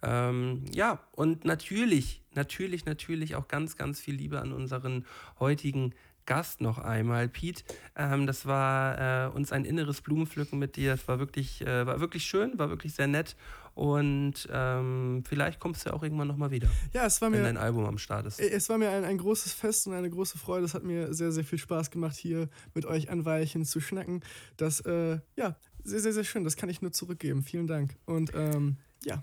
Ähm, 0.03 0.65
ja, 0.73 1.01
und 1.13 1.45
natürlich, 1.45 2.23
natürlich, 2.35 2.85
natürlich 2.87 3.35
auch 3.37 3.49
ganz, 3.49 3.77
ganz 3.77 4.01
viel 4.01 4.15
Liebe 4.15 4.41
an 4.41 4.53
unseren 4.53 5.05
heutigen 5.41 5.95
Gast 6.29 6.61
noch 6.61 6.79
einmal. 6.79 7.27
Pete, 7.27 7.65
ähm, 7.97 8.27
das 8.27 8.45
war 8.45 9.27
äh, 9.27 9.31
uns 9.31 9.51
ein 9.51 9.65
inneres 9.65 10.03
Blumenpflücken 10.03 10.59
mit 10.59 10.77
dir. 10.77 10.93
Es 10.93 11.09
war 11.09 11.19
wirklich, 11.19 11.63
äh, 11.63 11.87
war 11.87 12.01
wirklich 12.01 12.27
schön, 12.27 12.59
war 12.59 12.69
wirklich 12.69 12.95
sehr 12.95 13.07
nett. 13.07 13.35
Und 13.75 14.47
ähm, 14.53 15.23
vielleicht 15.27 15.59
kommst 15.59 15.85
du 15.87 15.91
ja 15.91 15.97
auch 15.97 16.03
irgendwann 16.03 16.29
nochmal 16.29 16.51
wieder, 16.51 16.69
Ja, 16.93 17.07
es 17.07 17.23
war 17.23 17.31
wenn 17.33 17.39
mir, 17.39 17.45
dein 17.45 17.57
Album 17.57 17.87
am 17.87 17.97
Start 17.97 18.27
ist. 18.27 18.41
es 18.41 18.69
war 18.69 18.77
mir 18.77 18.91
ein, 18.91 19.05
ein 19.05 19.17
großes 19.19 19.53
Fest 19.53 19.87
und 19.87 19.95
eine 19.95 20.11
große 20.11 20.37
Freude. 20.37 20.67
Es 20.67 20.75
hat 20.75 20.83
mir 20.83 21.15
sehr, 21.15 21.33
sehr 21.33 21.45
viel 21.45 21.59
Spaß 21.59 21.91
gemacht, 21.91 22.17
hier 22.17 22.49
mit 22.75 22.85
euch 22.85 23.09
ein 23.09 23.25
Weilchen 23.25 23.65
zu 23.65 23.81
schnacken. 23.81 24.23
Das, 24.59 24.81
äh, 24.81 25.21
ja, 25.37 25.57
sehr, 25.83 26.01
sehr, 26.01 26.13
sehr 26.13 26.25
schön. 26.25 26.45
Das 26.45 26.57
kann 26.57 26.69
ich 26.69 26.83
nur 26.83 26.93
zurückgeben. 26.93 27.43
Vielen 27.43 27.69
Dank. 27.69 27.97
Und 28.05 28.33
ähm, 28.35 28.77
ja, 29.05 29.23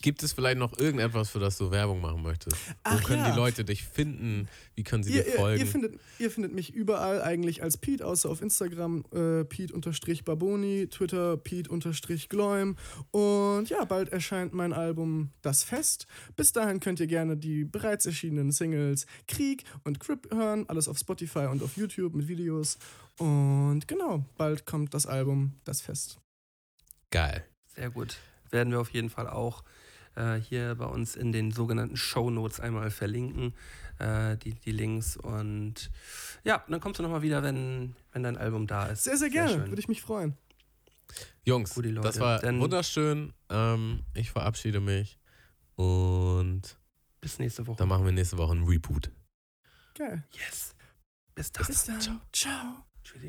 Gibt 0.00 0.22
es 0.22 0.32
vielleicht 0.32 0.58
noch 0.58 0.78
irgendetwas, 0.78 1.30
für 1.30 1.40
das 1.40 1.58
du 1.58 1.72
Werbung 1.72 2.00
machen 2.00 2.22
möchtest? 2.22 2.56
Wo 2.56 2.72
Ach 2.84 3.02
können 3.02 3.24
ja. 3.24 3.30
die 3.32 3.36
Leute 3.36 3.64
dich 3.64 3.82
finden? 3.82 4.48
Wie 4.76 4.84
können 4.84 5.02
sie 5.02 5.12
Ihr, 5.12 5.24
dir 5.24 5.32
ihr, 5.32 5.36
folgen? 5.36 5.60
ihr, 5.60 5.66
findet, 5.66 6.00
ihr 6.20 6.30
findet 6.30 6.54
mich 6.54 6.72
überall 6.72 7.20
eigentlich 7.20 7.64
als 7.64 7.78
Pete, 7.78 8.06
außer 8.06 8.30
auf 8.30 8.40
Instagram 8.40 9.04
äh, 9.12 9.44
Pete-Barboni, 9.44 10.86
Twitter 10.88 11.36
Pete-Gloim. 11.36 12.76
Und 13.10 13.68
ja, 13.68 13.84
bald 13.84 14.10
erscheint 14.10 14.54
mein 14.54 14.72
Album 14.72 15.32
Das 15.42 15.64
Fest. 15.64 16.06
Bis 16.36 16.52
dahin 16.52 16.78
könnt 16.78 17.00
ihr 17.00 17.08
gerne 17.08 17.36
die 17.36 17.64
bereits 17.64 18.06
erschienenen 18.06 18.52
Singles 18.52 19.06
Krieg 19.26 19.64
und 19.82 19.98
Crip 19.98 20.32
hören. 20.32 20.68
Alles 20.68 20.86
auf 20.86 20.98
Spotify 20.98 21.46
und 21.50 21.60
auf 21.60 21.76
YouTube 21.76 22.14
mit 22.14 22.28
Videos. 22.28 22.78
Und 23.18 23.88
genau, 23.88 24.24
bald 24.36 24.64
kommt 24.64 24.94
das 24.94 25.06
Album 25.06 25.54
Das 25.64 25.80
Fest. 25.80 26.20
Geil. 27.10 27.44
Sehr 27.74 27.90
gut. 27.90 28.16
Werden 28.50 28.72
wir 28.72 28.80
auf 28.80 28.90
jeden 28.90 29.10
Fall 29.10 29.28
auch 29.28 29.64
äh, 30.18 30.40
hier 30.40 30.74
bei 30.74 30.86
uns 30.86 31.16
in 31.16 31.32
den 31.32 31.52
sogenannten 31.52 31.96
Show 31.96 32.30
Notes 32.30 32.60
einmal 32.60 32.90
verlinken, 32.90 33.54
äh, 33.98 34.36
die, 34.36 34.54
die 34.54 34.72
Links. 34.72 35.16
Und 35.16 35.90
ja, 36.44 36.64
dann 36.68 36.80
kommst 36.80 36.98
du 36.98 37.02
nochmal 37.02 37.22
wieder, 37.22 37.42
wenn, 37.42 37.94
wenn 38.12 38.22
dein 38.22 38.36
Album 38.36 38.66
da 38.66 38.86
ist. 38.86 39.04
Sehr, 39.04 39.16
sehr 39.16 39.30
gerne. 39.30 39.50
schön. 39.52 39.68
Würde 39.68 39.80
ich 39.80 39.88
mich 39.88 40.02
freuen. 40.02 40.36
Jungs, 41.44 41.74
Gute 41.74 41.88
Leute. 41.90 42.08
das 42.08 42.20
war 42.20 42.38
Dann- 42.40 42.60
wunderschön. 42.60 43.32
Ähm, 43.48 44.04
ich 44.14 44.30
verabschiede 44.30 44.80
mich. 44.80 45.18
Und 45.76 46.76
Bis 47.20 47.38
nächste 47.38 47.66
Woche. 47.66 47.78
dann 47.78 47.88
machen 47.88 48.04
wir 48.04 48.12
nächste 48.12 48.36
Woche 48.36 48.52
einen 48.52 48.64
Reboot. 48.66 49.10
Geil. 49.94 50.24
Yes. 50.32 50.74
Bis 51.34 51.52
dann. 51.52 51.66
Bis 51.66 51.84
dann. 51.84 52.20
Ciao. 52.32 52.84
Tschüssi. 53.02 53.28